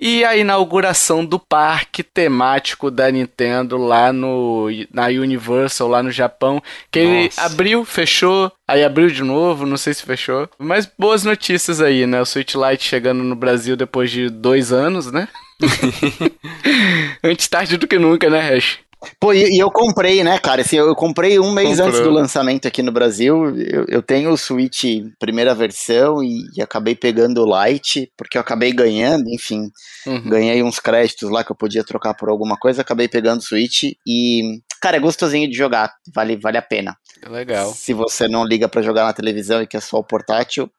e 0.00 0.24
a 0.24 0.36
inauguração 0.36 1.24
do 1.24 1.38
parque 1.38 2.02
temático 2.02 2.90
da 2.90 3.10
Nintendo 3.10 3.76
lá 3.76 4.12
no 4.12 4.68
na 4.92 5.06
Universal 5.06 5.88
lá 5.88 6.02
no 6.02 6.10
Japão, 6.10 6.62
que 6.90 6.98
ele 6.98 7.24
Nossa. 7.24 7.42
abriu, 7.42 7.84
fechou, 7.84 8.50
aí 8.66 8.82
abriu 8.82 9.08
de 9.08 9.22
novo, 9.22 9.66
não 9.66 9.76
sei 9.76 9.92
se 9.92 10.02
fechou. 10.02 10.48
Mas 10.58 10.90
boas 10.98 11.24
notícias 11.24 11.80
aí, 11.80 12.06
né? 12.06 12.20
O 12.20 12.26
Switch 12.26 12.54
Lite 12.54 12.84
chegando 12.84 13.22
no 13.22 13.36
Brasil 13.36 13.76
depois 13.76 14.10
de 14.10 14.30
dois 14.30 14.72
anos, 14.72 15.12
né? 15.12 15.28
Antes 17.22 17.48
tarde 17.48 17.76
do 17.76 17.86
que 17.86 17.98
nunca, 17.98 18.30
né, 18.30 18.40
Hash? 18.40 18.78
Pô, 19.18 19.32
e, 19.32 19.56
e 19.56 19.58
eu 19.58 19.70
comprei, 19.70 20.22
né, 20.22 20.38
cara? 20.38 20.60
Assim, 20.62 20.76
eu 20.76 20.94
comprei 20.94 21.38
um 21.38 21.52
mês 21.52 21.70
Comprou. 21.70 21.88
antes 21.88 22.00
do 22.00 22.10
lançamento 22.10 22.68
aqui 22.68 22.82
no 22.82 22.92
Brasil. 22.92 23.56
Eu, 23.56 23.86
eu 23.88 24.02
tenho 24.02 24.30
o 24.30 24.36
Switch 24.36 24.84
primeira 25.18 25.54
versão 25.54 26.22
e, 26.22 26.42
e 26.54 26.62
acabei 26.62 26.94
pegando 26.94 27.42
o 27.42 27.64
Lite, 27.64 28.12
porque 28.16 28.36
eu 28.36 28.42
acabei 28.42 28.72
ganhando, 28.72 29.28
enfim. 29.30 29.70
Uhum. 30.06 30.28
Ganhei 30.28 30.62
uns 30.62 30.78
créditos 30.78 31.30
lá 31.30 31.42
que 31.42 31.50
eu 31.50 31.56
podia 31.56 31.84
trocar 31.84 32.14
por 32.14 32.28
alguma 32.28 32.56
coisa, 32.56 32.82
acabei 32.82 33.08
pegando 33.08 33.40
o 33.40 33.44
Switch 33.44 33.84
e. 34.06 34.60
Cara, 34.80 34.96
é 34.96 35.00
gostosinho 35.00 35.48
de 35.48 35.56
jogar, 35.56 35.92
vale, 36.14 36.36
vale 36.36 36.56
a 36.56 36.62
pena. 36.62 36.96
Legal. 37.28 37.72
Se 37.74 37.92
você 37.92 38.26
não 38.26 38.44
liga 38.44 38.66
pra 38.66 38.80
jogar 38.80 39.04
na 39.04 39.12
televisão 39.12 39.62
e 39.62 39.66
quer 39.66 39.80
só 39.82 39.98
o 39.98 40.04
portátil, 40.04 40.70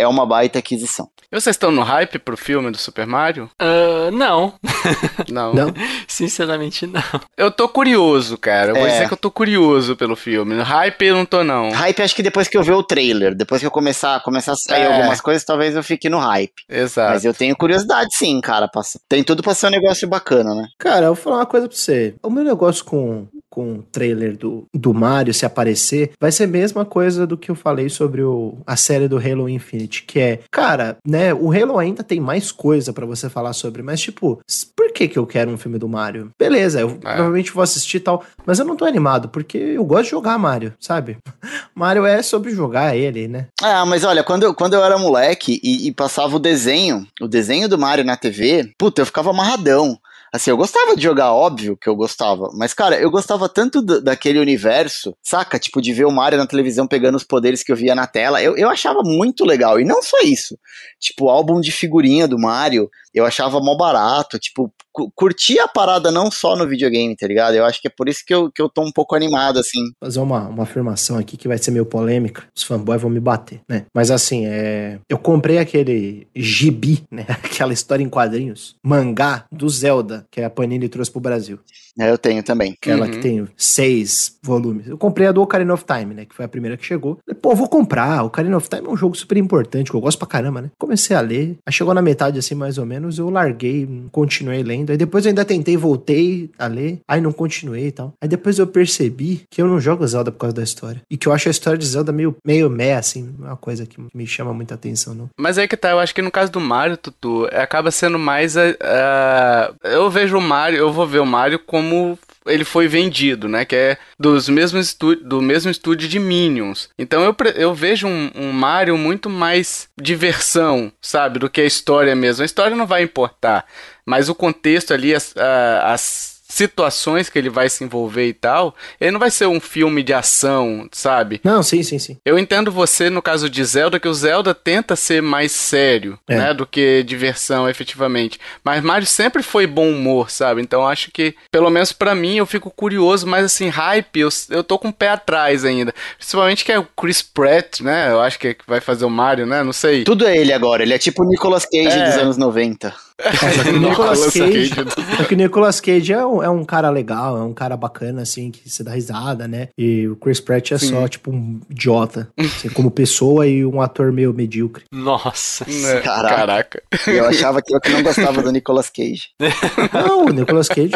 é 0.00 0.08
uma 0.08 0.24
baita 0.26 0.58
aquisição. 0.58 1.08
E 1.32 1.40
vocês 1.40 1.54
estão 1.54 1.70
no 1.70 1.82
hype 1.82 2.18
pro 2.18 2.36
filme 2.36 2.70
do 2.72 2.76
Super 2.78 3.06
Mario? 3.06 3.48
Ah, 3.58 4.10
não, 4.12 4.52
Não. 5.30 5.54
Não? 5.54 5.72
sinceramente 6.08 6.86
não. 6.86 7.02
Eu 7.36 7.50
tô 7.50 7.68
curioso, 7.68 8.36
cara. 8.36 8.70
Eu 8.72 8.74
vou 8.76 8.86
É. 8.86 8.90
dizer 8.90 9.06
que 9.08 9.14
eu 9.14 9.18
tô 9.18 9.30
curioso 9.30 9.94
pelo 9.96 10.16
filme. 10.16 10.54
No 10.54 10.62
hype 10.62 11.02
eu 11.06 11.14
não 11.16 11.24
tô, 11.24 11.44
não. 11.44 11.70
Hype, 11.70 12.02
acho 12.02 12.14
que 12.16 12.22
depois 12.22 12.48
que 12.48 12.56
eu 12.56 12.62
ver 12.62 12.72
o 12.72 12.82
trailer, 12.82 13.34
depois 13.34 13.60
que 13.60 13.66
eu 13.66 13.70
começar, 13.70 14.20
começar 14.22 14.52
a 14.52 14.56
sair 14.56 14.82
É. 14.82 14.86
algumas 14.96 15.20
coisas, 15.20 15.44
talvez 15.44 15.76
eu 15.76 15.82
fique 15.82 16.08
no 16.08 16.18
hype. 16.18 16.52
Exato. 16.68 17.12
Mas 17.14 17.24
eu 17.24 17.32
tenho 17.34 17.56
curiosidade 17.56 18.08
sim, 18.14 18.40
cara. 18.40 18.68
passa- 18.68 19.00
Tem 19.08 19.22
tudo 19.22 19.42
pra 19.42 19.54
ser 19.54 19.68
um 19.68 19.70
negócio 19.70 20.08
bacana, 20.08 20.54
né? 20.54 20.66
Cara, 20.78 21.06
eu 21.06 21.14
vou 21.14 21.22
falar 21.22 21.36
uma 21.36 21.46
coisa 21.46 21.68
pra 21.68 21.76
você. 21.76 22.14
O 22.22 22.30
meu 22.30 22.44
negócio 22.44 22.84
com, 22.84 23.26
com 23.48 23.74
o 23.76 23.82
trailer 23.82 24.36
do, 24.36 24.66
do 24.74 24.92
Mario, 24.94 25.32
se 25.34 25.44
aparecer, 25.46 26.12
vai 26.20 26.30
ser 26.32 26.44
a 26.44 26.48
mesma 26.48 26.84
coisa 26.84 27.26
do 27.26 27.36
que 27.36 27.50
eu 27.50 27.54
falei 27.54 27.88
sobre 27.88 28.22
o, 28.22 28.58
a 28.66 28.76
série 28.76 29.08
do 29.08 29.16
Halo 29.18 29.48
Infinite, 29.48 29.89
que 29.90 30.20
é, 30.20 30.40
cara, 30.50 30.96
né, 31.06 31.34
o 31.34 31.52
Halo 31.52 31.78
ainda 31.78 32.02
tem 32.02 32.20
mais 32.20 32.52
coisa 32.52 32.92
pra 32.92 33.06
você 33.06 33.28
falar 33.28 33.52
sobre, 33.52 33.82
mas 33.82 34.00
tipo, 34.00 34.40
por 34.76 34.92
que 34.92 35.08
que 35.08 35.18
eu 35.18 35.26
quero 35.26 35.50
um 35.50 35.58
filme 35.58 35.78
do 35.78 35.88
Mario? 35.88 36.30
Beleza, 36.38 36.80
eu 36.80 36.96
provavelmente 36.96 37.52
vou 37.52 37.62
assistir 37.62 37.96
e 37.98 38.00
tal, 38.00 38.24
mas 38.46 38.58
eu 38.58 38.64
não 38.64 38.76
tô 38.76 38.84
animado, 38.84 39.28
porque 39.28 39.58
eu 39.58 39.84
gosto 39.84 40.04
de 40.04 40.10
jogar 40.10 40.38
Mario, 40.38 40.72
sabe? 40.78 41.18
Mario 41.74 42.06
é 42.06 42.22
sobre 42.22 42.52
jogar 42.52 42.96
ele, 42.96 43.26
né? 43.26 43.46
Ah, 43.60 43.84
mas 43.84 44.04
olha, 44.04 44.22
quando 44.22 44.44
eu, 44.44 44.54
quando 44.54 44.74
eu 44.74 44.84
era 44.84 44.98
moleque 44.98 45.60
e, 45.62 45.88
e 45.88 45.92
passava 45.92 46.36
o 46.36 46.40
desenho, 46.40 47.06
o 47.20 47.26
desenho 47.26 47.68
do 47.68 47.78
Mario 47.78 48.04
na 48.04 48.16
TV, 48.16 48.72
puta, 48.78 49.02
eu 49.02 49.06
ficava 49.06 49.30
amarradão. 49.30 49.98
Assim, 50.32 50.50
eu 50.50 50.56
gostava 50.56 50.94
de 50.94 51.02
jogar, 51.02 51.32
óbvio 51.32 51.76
que 51.76 51.88
eu 51.88 51.96
gostava. 51.96 52.50
Mas, 52.54 52.72
cara, 52.72 52.96
eu 53.00 53.10
gostava 53.10 53.48
tanto 53.48 53.82
da- 53.82 53.98
daquele 53.98 54.38
universo, 54.38 55.12
saca? 55.22 55.58
Tipo, 55.58 55.82
de 55.82 55.92
ver 55.92 56.04
o 56.04 56.12
Mario 56.12 56.38
na 56.38 56.46
televisão 56.46 56.86
pegando 56.86 57.16
os 57.16 57.24
poderes 57.24 57.62
que 57.64 57.72
eu 57.72 57.76
via 57.76 57.94
na 57.96 58.06
tela. 58.06 58.40
Eu, 58.40 58.56
eu 58.56 58.68
achava 58.70 59.00
muito 59.02 59.44
legal. 59.44 59.80
E 59.80 59.84
não 59.84 60.00
só 60.02 60.18
isso. 60.22 60.56
Tipo, 61.00 61.24
o 61.24 61.30
álbum 61.30 61.60
de 61.60 61.72
figurinha 61.72 62.28
do 62.28 62.38
Mario, 62.38 62.88
eu 63.14 63.24
achava 63.24 63.60
mó 63.60 63.74
barato. 63.76 64.38
Tipo, 64.38 64.72
cu- 64.92 65.10
curtia 65.14 65.64
a 65.64 65.68
parada 65.68 66.10
não 66.10 66.30
só 66.30 66.54
no 66.56 66.66
videogame, 66.66 67.14
tá 67.16 67.26
ligado? 67.26 67.54
Eu 67.54 67.64
acho 67.64 67.80
que 67.80 67.88
é 67.88 67.92
por 67.96 68.08
isso 68.08 68.22
que 68.26 68.34
eu, 68.34 68.50
que 68.50 68.60
eu 68.62 68.68
tô 68.68 68.82
um 68.82 68.92
pouco 68.92 69.14
animado, 69.14 69.58
assim. 69.58 69.80
fazer 70.02 70.20
uma, 70.20 70.48
uma 70.48 70.62
afirmação 70.64 71.18
aqui 71.18 71.36
que 71.36 71.48
vai 71.48 71.58
ser 71.58 71.70
meio 71.70 71.86
polêmica. 71.86 72.44
Os 72.54 72.62
fanboys 72.62 73.00
vão 73.00 73.10
me 73.10 73.20
bater, 73.20 73.60
né? 73.68 73.84
Mas 73.94 74.10
assim, 74.10 74.46
é... 74.46 74.98
eu 75.08 75.18
comprei 75.18 75.58
aquele 75.58 76.26
gibi, 76.34 77.02
né? 77.10 77.26
Aquela 77.50 77.72
história 77.72 78.02
em 78.02 78.08
quadrinhos, 78.08 78.74
mangá 78.84 79.44
do 79.50 79.68
Zelda, 79.68 80.26
que 80.30 80.40
a 80.40 80.48
Panini 80.50 80.88
trouxe 80.88 81.10
pro 81.10 81.20
Brasil. 81.20 81.58
É, 81.98 82.10
eu 82.10 82.16
tenho 82.18 82.42
também. 82.42 82.72
Aquela 82.72 83.06
Uhum. 83.06 83.10
que 83.12 83.18
tem 83.18 83.48
seis 83.56 84.36
volumes. 84.42 84.86
Eu 84.86 84.96
comprei 84.98 85.26
a 85.26 85.32
do 85.32 85.42
Ocarina 85.42 85.72
of 85.74 85.84
Time, 85.84 86.14
né? 86.14 86.24
Que 86.24 86.34
foi 86.34 86.44
a 86.44 86.48
primeira 86.48 86.76
que 86.76 86.84
chegou. 86.84 87.18
Falei, 87.26 87.38
Pô, 87.40 87.54
vou 87.54 87.68
comprar. 87.68 88.22
O 88.22 88.26
Ocarina 88.26 88.56
of 88.56 88.68
Time 88.68 88.86
é 88.86 88.90
um 88.90 88.96
jogo 88.96 89.16
super 89.16 89.36
importante, 89.36 89.90
que 89.90 89.96
eu 89.96 90.00
gosto 90.00 90.18
pra 90.18 90.26
caramba, 90.28 90.62
né? 90.62 90.70
Comecei 90.78 91.14
a 91.16 91.20
ler. 91.20 91.56
Aí 91.66 91.72
chegou 91.72 91.92
na 91.94 92.02
metade, 92.02 92.38
assim, 92.38 92.54
mais 92.54 92.78
ou 92.78 92.86
menos, 92.86 92.99
eu 93.18 93.30
larguei, 93.30 93.88
continuei 94.12 94.62
lendo. 94.62 94.90
Aí 94.90 94.96
depois 94.96 95.24
eu 95.24 95.30
ainda 95.30 95.44
tentei, 95.44 95.76
voltei 95.76 96.50
a 96.58 96.66
ler. 96.66 97.00
Aí 97.08 97.20
não 97.20 97.32
continuei 97.32 97.86
e 97.88 97.92
tal. 97.92 98.12
Aí 98.20 98.28
depois 98.28 98.58
eu 98.58 98.66
percebi 98.66 99.42
que 99.50 99.60
eu 99.62 99.66
não 99.66 99.80
jogo 99.80 100.06
Zelda 100.06 100.30
por 100.32 100.38
causa 100.38 100.56
da 100.56 100.62
história. 100.62 101.00
E 101.10 101.16
que 101.16 101.26
eu 101.28 101.32
acho 101.32 101.48
a 101.48 101.50
história 101.50 101.78
de 101.78 101.86
Zelda 101.86 102.12
meio, 102.12 102.36
meio 102.44 102.68
meh, 102.70 102.94
assim. 102.94 103.34
É 103.42 103.46
uma 103.46 103.56
coisa 103.56 103.86
que 103.86 103.96
me 104.14 104.26
chama 104.26 104.52
muita 104.52 104.74
atenção, 104.74 105.14
não. 105.14 105.28
Mas 105.38 105.58
aí 105.58 105.66
que 105.68 105.76
tá, 105.76 105.90
eu 105.90 105.98
acho 105.98 106.14
que 106.14 106.22
no 106.22 106.30
caso 106.30 106.50
do 106.52 106.60
Mario, 106.60 106.96
Tutu, 106.96 107.46
acaba 107.52 107.90
sendo 107.90 108.18
mais 108.18 108.56
a- 108.56 109.72
Eu 109.84 110.10
vejo 110.10 110.36
o 110.36 110.40
Mario, 110.40 110.78
eu 110.78 110.92
vou 110.92 111.06
ver 111.06 111.20
o 111.20 111.26
Mario 111.26 111.58
como 111.58 112.18
ele 112.46 112.64
foi 112.64 112.88
vendido, 112.88 113.48
né? 113.48 113.64
Que 113.64 113.76
é 113.76 113.98
dos 114.18 114.48
mesmos 114.48 114.96
do 115.22 115.40
mesmo 115.42 115.70
estúdio 115.70 116.08
de 116.08 116.18
Minions. 116.18 116.88
Então 116.98 117.22
eu, 117.22 117.36
eu 117.54 117.74
vejo 117.74 118.06
um, 118.06 118.30
um 118.34 118.52
Mario 118.52 118.96
muito 118.96 119.28
mais 119.28 119.88
diversão, 120.00 120.92
sabe? 121.00 121.38
Do 121.38 121.50
que 121.50 121.60
a 121.60 121.66
história 121.66 122.14
mesmo. 122.14 122.42
A 122.42 122.46
história 122.46 122.76
não 122.76 122.86
vai 122.86 123.02
importar. 123.02 123.66
Mas 124.04 124.28
o 124.28 124.34
contexto 124.34 124.94
ali, 124.94 125.14
as, 125.14 125.34
as 125.36 126.39
situações 126.50 127.30
que 127.30 127.38
ele 127.38 127.48
vai 127.48 127.68
se 127.70 127.84
envolver 127.84 128.26
e 128.26 128.32
tal, 128.34 128.74
ele 129.00 129.12
não 129.12 129.20
vai 129.20 129.30
ser 129.30 129.46
um 129.46 129.60
filme 129.60 130.02
de 130.02 130.12
ação, 130.12 130.88
sabe? 130.92 131.40
Não, 131.44 131.62
sim, 131.62 131.82
sim, 131.82 131.98
sim. 131.98 132.18
Eu 132.24 132.38
entendo 132.38 132.70
você 132.72 133.08
no 133.08 133.22
caso 133.22 133.48
de 133.48 133.64
Zelda, 133.64 133.98
que 134.00 134.08
o 134.08 134.12
Zelda 134.14 134.52
tenta 134.54 134.96
ser 134.96 135.22
mais 135.22 135.52
sério, 135.52 136.18
É. 136.28 136.36
né, 136.36 136.54
do 136.54 136.66
que 136.66 137.02
diversão 137.04 137.68
efetivamente. 137.68 138.38
Mas 138.64 138.82
Mario 138.82 139.06
sempre 139.06 139.42
foi 139.42 139.66
bom 139.66 139.88
humor, 139.90 140.30
sabe? 140.30 140.60
Então 140.60 140.86
acho 140.86 141.10
que, 141.10 141.34
pelo 141.50 141.70
menos 141.70 141.92
pra 141.92 142.14
mim, 142.14 142.36
eu 142.36 142.46
fico 142.46 142.70
curioso, 142.70 143.26
mas 143.26 143.44
assim, 143.44 143.68
hype, 143.68 144.20
eu, 144.20 144.28
eu 144.50 144.64
tô 144.64 144.78
com 144.78 144.88
o 144.88 144.92
pé 144.92 145.08
atrás 145.10 145.64
ainda. 145.64 145.94
Principalmente 146.18 146.64
que 146.64 146.72
é 146.72 146.78
o 146.78 146.84
Chris 146.84 147.22
Pratt, 147.22 147.80
né? 147.80 148.10
Eu 148.10 148.20
acho 148.20 148.38
que 148.38 148.48
é 148.48 148.54
que 148.54 148.64
vai 148.66 148.80
fazer 148.80 149.04
o 149.04 149.10
Mario, 149.10 149.46
né? 149.46 149.62
Não 149.62 149.72
sei. 149.72 150.04
Tudo 150.04 150.26
é 150.26 150.36
ele 150.36 150.52
agora. 150.52 150.82
Ele 150.82 150.94
é 150.94 150.98
tipo 150.98 151.22
o 151.22 151.26
Nicolas 151.28 151.64
Cage 151.64 151.86
É. 151.98 152.04
dos 152.06 152.16
anos 152.16 152.36
90. 152.36 152.92
Só 153.38 153.62
que 153.62 153.68
o 153.70 153.78
Nicolas 153.80 154.24
Cage, 154.32 154.70
Cage. 154.70 155.16
só 155.16 155.24
que 155.24 155.34
o 155.34 155.36
Nicolas 155.36 155.80
Cage 155.80 156.12
é 156.12 156.24
um, 156.24 156.42
é 156.42 156.48
um 156.48 156.64
cara 156.64 156.90
legal, 156.90 157.36
é 157.36 157.42
um 157.42 157.52
cara 157.52 157.76
bacana, 157.76 158.22
assim, 158.22 158.50
que 158.50 158.68
você 158.68 158.82
dá 158.82 158.92
risada, 158.92 159.46
né? 159.46 159.68
E 159.76 160.06
o 160.08 160.16
Chris 160.16 160.40
Pratt 160.40 160.72
é 160.72 160.78
só, 160.78 161.06
tipo, 161.08 161.30
um 161.30 161.60
idiota. 161.70 162.28
assim, 162.38 162.68
como 162.70 162.90
pessoa 162.90 163.46
e 163.46 163.64
um 163.64 163.80
ator 163.80 164.12
meio 164.12 164.32
medíocre. 164.32 164.84
Nossa. 164.90 165.64
É, 165.68 166.00
Caraca. 166.00 166.36
Caraca. 166.36 166.82
E 167.06 167.10
eu 167.10 167.26
achava 167.26 167.60
que 167.62 167.74
eu 167.74 167.80
que 167.80 167.90
não 167.90 168.02
gostava 168.02 168.42
do 168.42 168.50
Nicolas 168.50 168.90
Cage. 168.90 169.28
Não, 169.92 170.26
o 170.26 170.30
Nicolas 170.30 170.68
Cage 170.68 170.90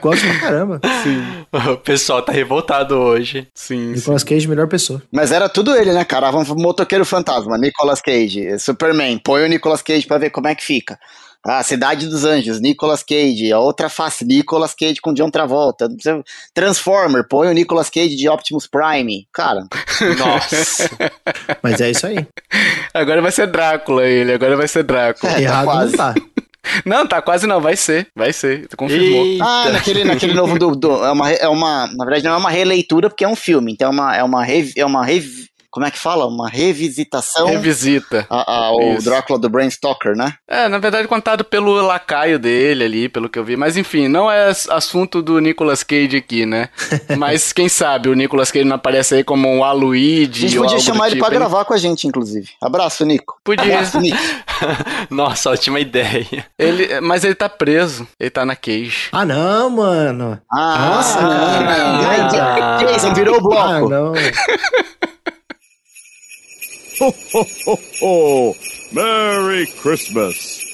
gosta 0.00 0.26
pra 0.26 0.40
caramba. 0.40 0.80
O 1.72 1.76
pessoal 1.78 2.22
tá 2.22 2.32
revoltado 2.32 2.96
hoje. 2.96 3.48
Sim, 3.54 3.88
sim. 3.88 3.92
Nicolas 3.94 4.24
Cage, 4.24 4.48
melhor 4.48 4.68
pessoa. 4.68 5.02
Mas 5.12 5.32
era 5.32 5.48
tudo 5.48 5.74
ele, 5.74 5.92
né, 5.92 6.04
cara? 6.04 6.30
Um 6.30 6.44
motoqueiro 6.54 7.04
fantasma, 7.04 7.56
Nicolas 7.58 8.00
Cage, 8.00 8.58
Superman, 8.58 9.18
põe 9.18 9.44
o 9.44 9.48
Nicolas 9.48 9.82
Cage 9.82 10.06
pra 10.06 10.18
ver 10.18 10.30
como 10.30 10.48
é 10.48 10.54
que 10.54 10.64
fica. 10.64 10.98
A 11.48 11.62
Cidade 11.62 12.06
dos 12.06 12.24
Anjos, 12.24 12.60
Nicolas 12.60 13.02
Cage, 13.02 13.50
a 13.52 13.58
outra 13.58 13.88
face, 13.88 14.24
Nicolas 14.24 14.74
Cage 14.74 15.00
com 15.00 15.14
John 15.14 15.30
Travolta. 15.30 15.88
Transformer, 16.54 17.26
põe 17.26 17.48
o 17.48 17.52
Nicolas 17.52 17.88
Cage 17.90 18.16
de 18.16 18.28
Optimus 18.28 18.66
Prime. 18.66 19.26
Cara, 19.32 19.66
Nossa. 20.18 20.90
Mas 21.62 21.80
é 21.80 21.90
isso 21.90 22.06
aí. 22.06 22.26
Agora 22.92 23.22
vai 23.22 23.32
ser 23.32 23.46
Drácula 23.46 24.04
ele, 24.06 24.32
agora 24.32 24.56
vai 24.56 24.68
ser 24.68 24.82
Drácula. 24.82 25.32
É, 25.32 25.34
tá 25.36 25.40
Errado 25.40 25.64
quase. 25.64 25.90
não 25.92 25.96
tá. 25.98 26.14
Não, 26.84 27.06
tá 27.06 27.22
quase 27.22 27.46
não, 27.46 27.62
vai 27.62 27.76
ser, 27.76 28.08
vai 28.14 28.30
ser, 28.30 28.68
confirmou. 28.76 29.24
Eita. 29.24 29.44
Ah, 29.44 29.70
naquele, 29.70 30.04
naquele 30.04 30.34
novo 30.34 30.58
do, 30.58 30.76
do- 30.76 31.02
é, 31.02 31.10
uma, 31.12 31.30
é 31.30 31.48
uma. 31.48 31.86
Na 31.96 32.04
verdade, 32.04 32.24
não 32.26 32.32
é 32.34 32.36
uma 32.36 32.50
releitura, 32.50 33.08
porque 33.08 33.24
é 33.24 33.28
um 33.28 33.36
filme. 33.36 33.72
Então 33.72 33.88
é 33.88 33.90
uma. 33.90 34.16
É 34.16 34.22
uma, 34.22 34.44
rev- 34.44 34.72
é 34.76 34.84
uma 34.84 35.02
rev- 35.02 35.46
como 35.70 35.86
é 35.86 35.90
que 35.90 35.98
fala? 35.98 36.26
Uma 36.26 36.48
revisitação 36.48 37.46
Revisita. 37.48 38.26
a- 38.30 38.52
ao 38.66 38.80
Isso. 38.94 39.04
Drácula 39.04 39.38
do 39.38 39.48
Bram 39.48 39.68
Stoker, 39.70 40.16
né? 40.16 40.34
É, 40.48 40.68
na 40.68 40.78
verdade 40.78 41.06
contado 41.08 41.44
pelo 41.44 41.72
lacaio 41.82 42.38
dele 42.38 42.84
ali, 42.84 43.08
pelo 43.08 43.28
que 43.28 43.38
eu 43.38 43.44
vi. 43.44 43.56
Mas 43.56 43.76
enfim, 43.76 44.08
não 44.08 44.30
é 44.30 44.48
ass- 44.48 44.68
assunto 44.70 45.20
do 45.22 45.38
Nicolas 45.40 45.82
Cage 45.82 46.16
aqui, 46.16 46.46
né? 46.46 46.68
Mas 47.18 47.52
quem 47.52 47.68
sabe 47.68 48.08
o 48.08 48.14
Nicolas 48.14 48.50
Cage 48.50 48.64
não 48.64 48.76
aparece 48.76 49.14
aí 49.16 49.24
como 49.24 49.48
um 49.48 49.62
A 49.64 49.68
Aluide 49.68 50.42
gente 50.48 50.58
ou 50.58 50.64
podia 50.64 50.78
chamar 50.80 51.06
ele 51.06 51.16
tipo. 51.16 51.26
pra 51.26 51.34
gravar 51.34 51.64
com 51.64 51.74
a 51.74 51.78
gente, 51.78 52.06
inclusive. 52.06 52.48
Abraço, 52.62 53.04
Nico. 53.04 53.38
Podia. 53.44 53.64
Abraço, 53.76 54.00
Nico. 54.00 54.18
Nossa, 55.10 55.50
ótima 55.50 55.78
ideia. 55.80 56.46
Ele, 56.58 57.00
mas 57.00 57.24
ele 57.24 57.34
tá 57.34 57.48
preso, 57.48 58.06
ele 58.18 58.30
tá 58.30 58.44
na 58.44 58.56
Cage. 58.56 59.08
Ah, 59.12 59.24
não, 59.24 59.70
mano. 59.70 60.40
Ah, 60.52 60.78
Nossa, 60.94 61.20
não. 61.20 61.64
cara. 61.64 62.78
Ai, 62.78 62.84
Jason, 62.86 63.14
virou 63.14 63.40
o 63.40 63.52
Ah, 63.58 63.80
bloco. 66.98 67.16
não. 67.66 67.78
Oh, 68.02 68.54
Merry 68.92 69.66
Christmas. 69.66 70.68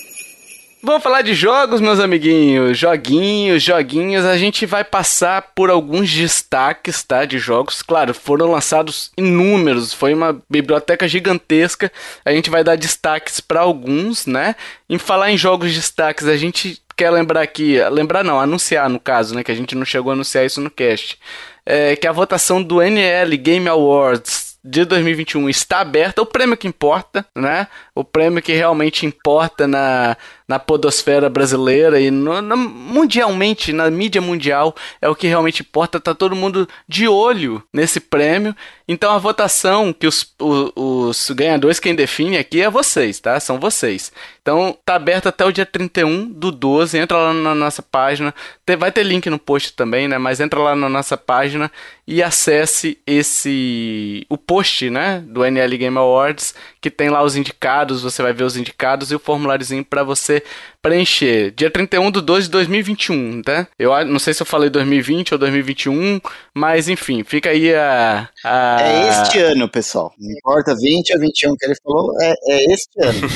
Vamos 0.86 1.02
falar 1.02 1.22
de 1.22 1.32
jogos, 1.32 1.80
meus 1.80 1.98
amiguinhos. 1.98 2.76
Joguinhos, 2.76 3.62
joguinhos. 3.62 4.26
A 4.26 4.36
gente 4.36 4.66
vai 4.66 4.84
passar 4.84 5.52
por 5.54 5.70
alguns 5.70 6.12
destaques, 6.12 7.02
tá? 7.02 7.24
De 7.24 7.38
jogos. 7.38 7.80
Claro, 7.80 8.12
foram 8.12 8.50
lançados 8.50 9.10
inúmeros. 9.16 9.94
Foi 9.94 10.12
uma 10.12 10.42
biblioteca 10.48 11.08
gigantesca. 11.08 11.90
A 12.22 12.32
gente 12.32 12.50
vai 12.50 12.62
dar 12.62 12.76
destaques 12.76 13.40
para 13.40 13.60
alguns, 13.60 14.26
né? 14.26 14.54
Em 14.86 14.98
falar 14.98 15.30
em 15.30 15.38
jogos 15.38 15.72
destaques, 15.72 16.28
a 16.28 16.36
gente 16.36 16.78
quer 16.94 17.10
lembrar 17.10 17.40
aqui. 17.40 17.78
Lembrar 17.90 18.22
não, 18.22 18.38
anunciar 18.38 18.90
no 18.90 19.00
caso, 19.00 19.34
né? 19.34 19.42
Que 19.42 19.52
a 19.52 19.56
gente 19.56 19.74
não 19.74 19.86
chegou 19.86 20.10
a 20.10 20.14
anunciar 20.14 20.44
isso 20.44 20.60
no 20.60 20.70
cast. 20.70 21.18
É, 21.64 21.96
que 21.96 22.06
a 22.06 22.12
votação 22.12 22.62
do 22.62 22.82
NL 22.82 23.38
Game 23.38 23.66
Awards 23.70 24.53
de 24.64 24.84
2021 24.86 25.50
está 25.50 25.80
aberta, 25.80 26.22
o 26.22 26.26
prêmio 26.26 26.56
que 26.56 26.66
importa, 26.66 27.26
né? 27.36 27.68
O 27.94 28.02
prêmio 28.02 28.42
que 28.42 28.54
realmente 28.54 29.04
importa 29.04 29.68
na, 29.68 30.16
na 30.46 30.58
podosfera 30.58 31.28
brasileira 31.30 31.98
e 32.00 32.10
no, 32.10 32.40
na- 32.42 32.56
mundialmente, 32.56 33.72
na 33.72 33.90
mídia 33.90 34.20
mundial, 34.20 34.74
é 35.00 35.08
o 35.08 35.14
que 35.14 35.26
realmente 35.26 35.60
importa. 35.62 35.98
Tá 36.00 36.14
todo 36.14 36.36
mundo 36.36 36.68
de 36.88 37.08
olho 37.08 37.62
nesse 37.72 37.98
prêmio. 38.00 38.54
Então 38.86 39.12
a 39.12 39.18
votação 39.18 39.92
que 39.92 40.06
os, 40.06 40.34
o- 40.40 41.08
os 41.08 41.30
ganhadores, 41.30 41.80
quem 41.80 41.94
define 41.94 42.36
aqui 42.36 42.60
é 42.60 42.68
vocês, 42.70 43.18
tá? 43.20 43.38
São 43.40 43.58
vocês. 43.58 44.12
Então 44.42 44.76
tá 44.84 44.96
aberto 44.96 45.28
até 45.28 45.44
o 45.44 45.52
dia 45.52 45.64
31 45.64 46.26
do 46.30 46.52
12. 46.52 46.98
Entra 46.98 47.16
lá 47.16 47.32
na 47.32 47.54
nossa 47.54 47.82
página. 47.82 48.34
Vai 48.78 48.92
ter 48.92 49.02
link 49.02 49.28
no 49.30 49.38
post 49.38 49.72
também, 49.72 50.06
né? 50.08 50.18
Mas 50.18 50.40
entra 50.40 50.60
lá 50.60 50.76
na 50.76 50.88
nossa 50.88 51.16
página 51.16 51.72
e 52.06 52.22
acesse 52.22 52.98
esse 53.06 54.26
o 54.28 54.36
post, 54.36 54.90
né, 54.90 55.22
do 55.26 55.44
NL 55.44 55.76
Game 55.78 55.96
Awards, 55.96 56.54
que 56.80 56.90
tem 56.90 57.08
lá 57.08 57.22
os 57.22 57.34
indicados, 57.36 58.02
você 58.02 58.22
vai 58.22 58.32
ver 58.32 58.44
os 58.44 58.56
indicados 58.56 59.10
e 59.10 59.14
o 59.14 59.18
formuláriozinho 59.18 59.84
para 59.84 60.02
você 60.02 60.33
preencher. 60.82 61.50
Dia 61.52 61.70
31 61.70 62.10
de 62.10 62.20
12 62.20 62.46
de 62.46 62.50
2021, 62.52 63.42
tá? 63.42 63.66
Eu 63.78 64.04
não 64.04 64.18
sei 64.18 64.34
se 64.34 64.42
eu 64.42 64.46
falei 64.46 64.68
2020 64.70 65.32
ou 65.32 65.38
2021, 65.38 66.20
mas 66.54 66.88
enfim, 66.88 67.24
fica 67.24 67.50
aí 67.50 67.74
a, 67.74 68.28
a- 68.44 68.78
É 68.80 69.08
este 69.08 69.38
ano, 69.38 69.68
pessoal. 69.68 70.12
Não 70.18 70.30
importa 70.30 70.74
20 70.76 71.14
ou 71.14 71.20
21 71.20 71.56
que 71.56 71.64
ele 71.66 71.74
falou, 71.82 72.12
é, 72.20 72.34
é 72.48 72.72
este 72.72 72.90
ano. 73.02 73.28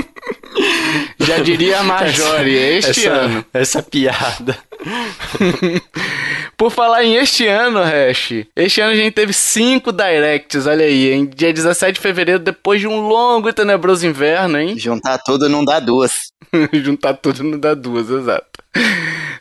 já 1.20 1.38
diria 1.38 1.80
a 1.80 1.82
Majori, 1.84 2.56
é 2.58 2.78
este 2.78 3.06
essa, 3.06 3.10
ano. 3.10 3.44
Essa 3.52 3.82
piada. 3.82 4.56
Por 6.56 6.70
falar 6.70 7.04
em 7.04 7.16
este 7.16 7.46
ano, 7.46 7.80
Hash, 7.80 8.46
este 8.54 8.80
ano 8.80 8.92
a 8.92 8.96
gente 8.96 9.12
teve 9.12 9.32
cinco 9.32 9.92
directs, 9.92 10.66
olha 10.66 10.84
aí, 10.84 11.12
em 11.12 11.26
dia 11.26 11.52
17 11.52 11.94
de 11.94 12.00
fevereiro, 12.00 12.38
depois 12.38 12.80
de 12.80 12.86
um 12.86 13.00
longo 13.00 13.48
e 13.48 13.52
tenebroso 13.52 14.06
inverno, 14.06 14.58
hein? 14.58 14.76
Juntar 14.78 15.18
tudo 15.18 15.48
não 15.48 15.64
dá 15.64 15.80
duas. 15.80 16.32
Juntar 16.72 17.14
tudo 17.14 17.42
não 17.42 17.58
dá 17.58 17.74
duas, 17.74 18.08
exato. 18.10 18.64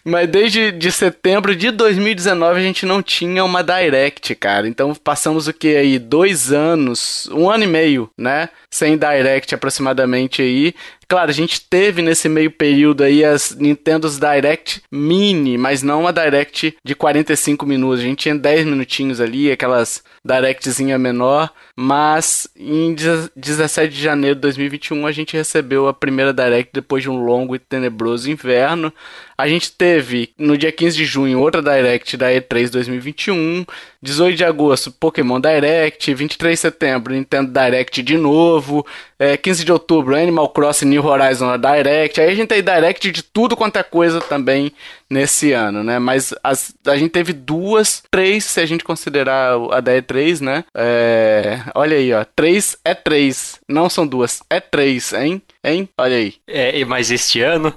Mas 0.05 0.27
desde 0.27 0.71
de 0.71 0.91
setembro 0.91 1.55
de 1.55 1.71
2019 1.71 2.59
a 2.59 2.63
gente 2.63 2.85
não 2.85 3.01
tinha 3.01 3.43
uma 3.43 3.63
Direct, 3.63 4.35
cara. 4.35 4.67
Então 4.67 4.93
passamos 4.93 5.47
o 5.47 5.53
que 5.53 5.75
aí? 5.75 5.97
Dois 5.97 6.51
anos, 6.51 7.29
um 7.31 7.49
ano 7.49 7.63
e 7.63 7.67
meio, 7.67 8.09
né? 8.17 8.49
Sem 8.69 8.97
Direct 8.97 9.55
aproximadamente 9.55 10.41
aí. 10.41 10.75
Claro, 11.13 11.29
a 11.29 11.33
gente 11.33 11.61
teve 11.61 12.01
nesse 12.01 12.27
meio 12.27 12.49
período 12.49 13.03
aí 13.03 13.23
as 13.23 13.55
Nintendo's 13.55 14.17
Direct 14.17 14.81
Mini, 14.91 15.59
mas 15.59 15.83
não 15.83 16.01
uma 16.01 16.11
Direct 16.11 16.75
de 16.83 16.95
45 16.95 17.67
minutos. 17.67 17.99
A 17.99 18.03
gente 18.03 18.17
tinha 18.17 18.33
10 18.33 18.65
minutinhos 18.65 19.21
ali, 19.21 19.51
aquelas 19.51 20.03
Directzinha 20.25 20.97
menor. 20.97 21.51
Mas 21.75 22.47
em 22.55 22.95
17 23.35 23.93
de 23.93 24.01
janeiro 24.01 24.35
de 24.35 24.41
2021 24.41 25.05
a 25.05 25.11
gente 25.11 25.37
recebeu 25.37 25.87
a 25.87 25.93
primeira 25.93 26.33
Direct 26.33 26.71
depois 26.73 27.03
de 27.03 27.11
um 27.11 27.23
longo 27.23 27.55
e 27.55 27.59
tenebroso 27.59 28.31
inverno. 28.31 28.91
A 29.37 29.47
gente 29.47 29.71
teve 29.71 30.29
no 30.37 30.57
dia 30.57 30.71
15 30.71 30.95
de 30.95 31.05
junho 31.05 31.39
outra 31.39 31.61
Direct 31.61 32.15
da 32.15 32.29
E3 32.29 32.69
2021. 32.69 33.65
18 34.01 34.37
de 34.37 34.45
agosto, 34.45 34.91
Pokémon 34.91 35.39
Direct. 35.39 36.13
23 36.13 36.53
de 36.53 36.61
setembro, 36.61 37.13
Nintendo 37.13 37.51
Direct 37.51 38.01
de 38.01 38.17
novo. 38.17 38.85
É, 39.17 39.35
15 39.35 39.65
de 39.65 39.71
outubro, 39.71 40.15
Animal 40.15 40.49
Crossing 40.49 40.85
New 40.85 41.02
Horizon 41.05 41.57
Direct. 41.57 42.19
Aí 42.21 42.29
a 42.29 42.35
gente 42.35 42.47
tem 42.47 42.63
Direct 42.63 43.11
de 43.11 43.23
tudo 43.23 43.55
quanto 43.55 43.77
é 43.77 43.83
coisa 43.83 44.19
também 44.21 44.71
nesse 45.09 45.51
ano, 45.51 45.83
né? 45.83 45.99
Mas 45.99 46.33
as- 46.43 46.73
a 46.87 46.95
gente 46.97 47.11
teve 47.11 47.33
duas, 47.33 48.03
três, 48.09 48.43
se 48.45 48.59
a 48.59 48.65
gente 48.65 48.83
considerar 48.83 49.55
a 49.71 49.79
da 49.79 49.91
E3, 49.93 50.39
né? 50.41 50.63
É, 50.75 51.59
olha 51.75 51.97
aí, 51.97 52.13
ó. 52.13 52.25
Três 52.35 52.77
é 52.83 52.93
três. 52.93 53.59
Não 53.67 53.89
são 53.89 54.05
duas, 54.07 54.41
é 54.49 54.59
três, 54.59 55.13
hein? 55.13 55.41
Hein? 55.63 55.87
Olha 55.97 56.15
aí. 56.17 56.33
É, 56.47 56.83
mas 56.85 57.11
este 57.11 57.41
ano. 57.41 57.73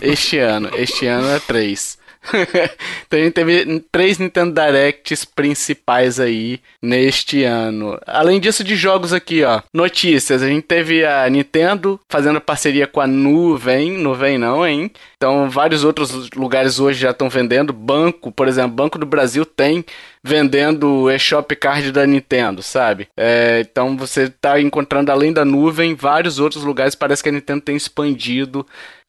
Este 0.00 0.38
ano. 0.38 0.70
Este 0.74 1.06
ano 1.06 1.28
é 1.30 1.38
três. 1.40 1.98
Então 3.06 3.18
a 3.18 3.22
gente 3.22 3.32
teve 3.32 3.80
três 3.90 4.18
Nintendo 4.18 4.52
Directs 4.52 5.24
principais 5.24 6.20
aí 6.20 6.60
neste 6.82 7.44
ano. 7.44 7.98
Além 8.06 8.40
disso, 8.40 8.62
de 8.62 8.76
jogos 8.76 9.12
aqui, 9.12 9.42
ó. 9.44 9.62
Notícias. 9.72 10.42
A 10.42 10.48
gente 10.48 10.62
teve 10.62 11.04
a 11.04 11.28
Nintendo 11.28 12.00
fazendo 12.08 12.40
parceria 12.40 12.86
com 12.86 13.00
a 13.00 13.06
Nuvem. 13.06 13.92
Nuvem 13.92 14.38
não, 14.38 14.66
hein? 14.66 14.90
Então, 15.16 15.48
vários 15.50 15.84
outros 15.84 16.30
lugares 16.30 16.78
hoje 16.78 17.00
já 17.00 17.10
estão 17.10 17.28
vendendo. 17.28 17.72
Banco, 17.72 18.30
por 18.30 18.46
exemplo, 18.46 18.70
Banco 18.70 18.98
do 18.98 19.06
Brasil 19.06 19.44
tem 19.44 19.84
vendendo 20.22 20.88
o 20.88 21.10
eShop 21.10 21.54
Card 21.56 21.90
da 21.92 22.06
Nintendo, 22.06 22.62
sabe? 22.62 23.08
É, 23.16 23.60
então 23.60 23.96
você 23.96 24.28
tá 24.28 24.60
encontrando 24.60 25.10
além 25.10 25.32
da 25.32 25.44
nuvem 25.44 25.94
vários 25.94 26.38
outros 26.38 26.62
lugares. 26.64 26.94
Parece 26.94 27.22
que 27.22 27.28
a 27.28 27.32
Nintendo 27.32 27.62
tem 27.62 27.76
expandido 27.76 28.66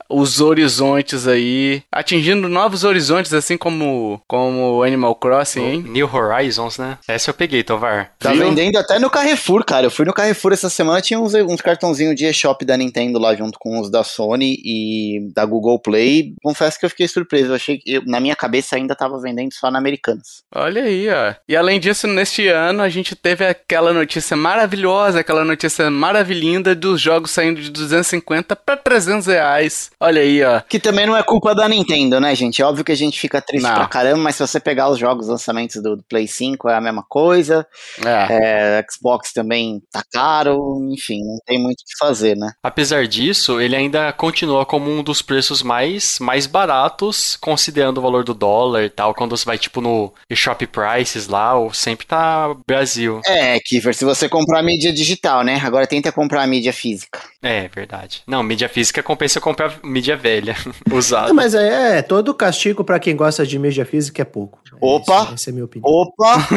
os 0.10 0.42
horizontes 0.42 1.28
aí, 1.28 1.84
atingindo 1.92 2.50
novos 2.50 2.84
horizontes 2.84 3.34
assim 3.34 3.58
como 3.58 4.22
como 4.28 4.84
Animal 4.84 5.16
Crossing, 5.16 5.62
hein? 5.64 5.86
New 5.88 6.10
Horizons, 6.14 6.78
né? 6.78 6.98
Essa 7.08 7.30
eu 7.30 7.34
peguei, 7.34 7.64
Tovar. 7.64 8.12
Tá 8.20 8.32
Viu? 8.32 8.44
vendendo 8.48 8.78
até 8.78 8.98
no 9.00 9.10
Carrefour, 9.10 9.64
cara. 9.64 9.86
Eu 9.86 9.92
fui 9.92 10.06
no 10.06 10.14
Carrefour 10.14 10.54
essa 10.54 10.70
semana, 10.70 11.02
tinha 11.02 11.20
uns, 11.20 11.34
uns 11.34 11.62
cartãozinhos 11.62 12.16
de 12.16 12.26
eShop 12.26 12.66
da 12.66 12.76
Nintendo 12.76 13.20
lá 13.20 13.36
junto 13.36 13.60
com 13.60 13.80
os 13.80 13.90
da 13.92 14.04
Sony 14.04 14.58
e 14.64 15.32
da 15.34 15.46
Google 15.46 15.80
Play. 15.80 16.34
Confesso 16.44 16.80
que 16.80 16.86
eu 16.86 16.90
fiquei 16.90 17.08
surpreso. 17.08 17.52
Eu 17.52 17.56
achei 17.56 17.78
que 17.78 17.94
eu- 17.94 18.04
na 18.06 18.20
minha 18.20 18.36
cabeça 18.36 18.76
ainda 18.76 18.96
tava 18.96 19.20
vendendo 19.22 19.54
só 19.54 19.70
na 19.70 19.78
Americanas. 19.80 20.44
Olha 20.54 20.84
aí, 20.84 21.08
ó. 21.10 21.34
E 21.48 21.56
além 21.56 21.80
disso, 21.80 22.08
neste 22.08 22.48
ano 22.48 22.82
a 22.82 22.90
gente 22.90 23.16
teve 23.16 23.46
aquela 23.46 23.94
notícia 23.94 24.36
maravilhosa, 24.36 25.20
aquela 25.20 25.44
notícia 25.46 25.90
maravilhinda 25.90 26.74
dos 26.76 27.00
jogos 27.00 27.32
saindo 27.32 27.62
de 27.62 27.70
250 27.70 28.56
pra 28.56 28.76
300 28.78 29.28
reais. 29.28 29.92
Olha 30.02 30.22
aí, 30.22 30.44
ó. 30.44 30.62
Que 30.62 30.80
também 30.80 31.06
não 31.06 31.18
é 31.18 31.22
culpa 31.22 31.54
da 31.54 31.68
Nintendo, 31.68 32.20
né, 32.20 32.34
gente? 32.34 32.62
É 32.62 32.66
óbvio 32.66 32.86
que 32.86 32.92
a 32.92 32.96
gente 32.96 33.20
fica 33.20 33.42
triste 33.42 33.68
Não. 33.68 33.76
pra 33.76 33.88
caramba, 33.88 34.18
mas 34.18 34.36
se 34.36 34.48
você 34.48 34.60
pegar 34.60 34.90
os 34.90 34.98
jogos 34.98 35.28
lançamentos 35.28 35.82
do, 35.82 35.98
do 35.98 36.04
Play 36.04 36.28
5 36.28 36.70
é 36.70 36.76
a 36.76 36.82
mesma 36.82 37.04
coisa. 37.08 37.68
É. 38.06 38.80
É, 38.80 38.86
Xbox 38.90 39.34
também 39.34 39.82
tá 39.92 40.02
caro, 40.12 40.80
enfim, 40.92 41.20
não 41.24 41.40
tem 41.46 41.60
muito 41.60 41.82
o 41.82 41.86
que 41.86 41.98
fazer, 42.00 42.38
né? 42.38 42.52
Apesar 42.64 43.08
disso, 43.08 43.60
ele 43.60 43.76
ainda 43.76 44.12
continua 44.14 44.66
como 44.66 44.90
um 44.90 45.04
dos 45.04 45.22
preços 45.22 45.62
mais, 45.62 46.18
mais 46.20 46.46
baratos, 46.46 47.36
considerando 47.36 47.98
o 47.98 48.02
valor 48.02 48.24
do 48.24 48.34
dólar 48.34 48.84
e 48.86 48.90
tal. 48.90 49.14
Quando 49.14 49.36
você 49.36 49.46
vai, 49.46 49.58
tipo, 49.58 49.82
no 49.82 50.14
Shop 50.34 50.66
Prices 50.68 51.28
lá, 51.28 51.56
ou 51.56 51.74
sempre 51.74 52.06
tá 52.06 52.56
Brasil. 52.66 53.22
É, 53.26 53.60
Kiefer, 53.60 53.94
se 53.94 54.06
você 54.06 54.30
comprar 54.30 54.64
mídia 54.64 54.94
digital, 54.94 55.44
né? 55.44 55.60
Agora 55.64 55.86
tenta 55.86 56.12
comprar 56.12 56.44
a 56.44 56.48
mídia 56.48 56.72
física. 56.72 57.20
É, 57.42 57.70
verdade. 57.70 58.22
Não, 58.28 58.44
mídia 58.44 58.68
física 58.68 59.02
compensa 59.02 59.40
comprar 59.40 59.80
mídia 59.82 60.18
velha, 60.18 60.56
usada. 60.92 61.32
Ah, 61.32 61.34
mas 61.34 61.54
é, 61.54 62.02
todo 62.02 62.34
castigo 62.34 62.84
pra 62.84 63.00
quem 63.00 63.16
gosta 63.16 63.46
de 63.46 63.58
mídia 63.58 63.86
física 63.86 64.22
é 64.22 64.26
pouco. 64.26 64.60
É 64.74 64.78
Opa! 64.86 65.24
isso, 65.24 65.34
essa 65.34 65.50
é 65.50 65.52
a 65.52 65.54
minha 65.54 65.66
opinião. 65.66 65.92
Opa! 65.92 66.48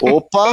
Opa! 0.02 0.52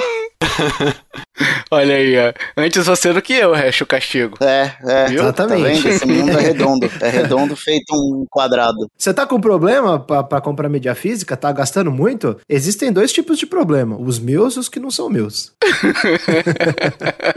Olha 1.72 1.96
aí, 1.96 2.16
ó. 2.18 2.34
Antes 2.58 2.86
você 2.86 3.14
do 3.14 3.22
que 3.22 3.34
eu, 3.34 3.54
Hash, 3.54 3.82
o 3.82 3.86
castigo. 3.86 4.38
É, 4.44 4.74
é. 4.86 5.06
Viu? 5.08 5.22
Exatamente. 5.22 5.84
Tá? 5.84 5.90
Esse 5.90 6.06
mundo 6.06 6.32
é 6.38 6.42
redondo. 6.42 6.92
É 7.02 7.10
redondo 7.10 7.56
feito 7.56 7.94
um 7.94 8.26
quadrado. 8.30 8.90
Você 8.98 9.14
tá 9.14 9.26
com 9.26 9.40
problema 9.40 10.00
pra, 10.00 10.24
pra 10.24 10.42
comprar 10.42 10.68
mídia 10.70 10.94
física? 10.96 11.38
Tá 11.38 11.52
gastando 11.52 11.92
muito? 11.92 12.38
Existem 12.50 12.92
dois 12.92 13.12
tipos 13.14 13.38
de 13.38 13.46
problema: 13.46 13.96
os 14.00 14.20
meus 14.20 14.56
e 14.56 14.60
os 14.60 14.68
que 14.70 14.80
não 14.80 14.92
são 14.92 15.10
meus. 15.10 15.54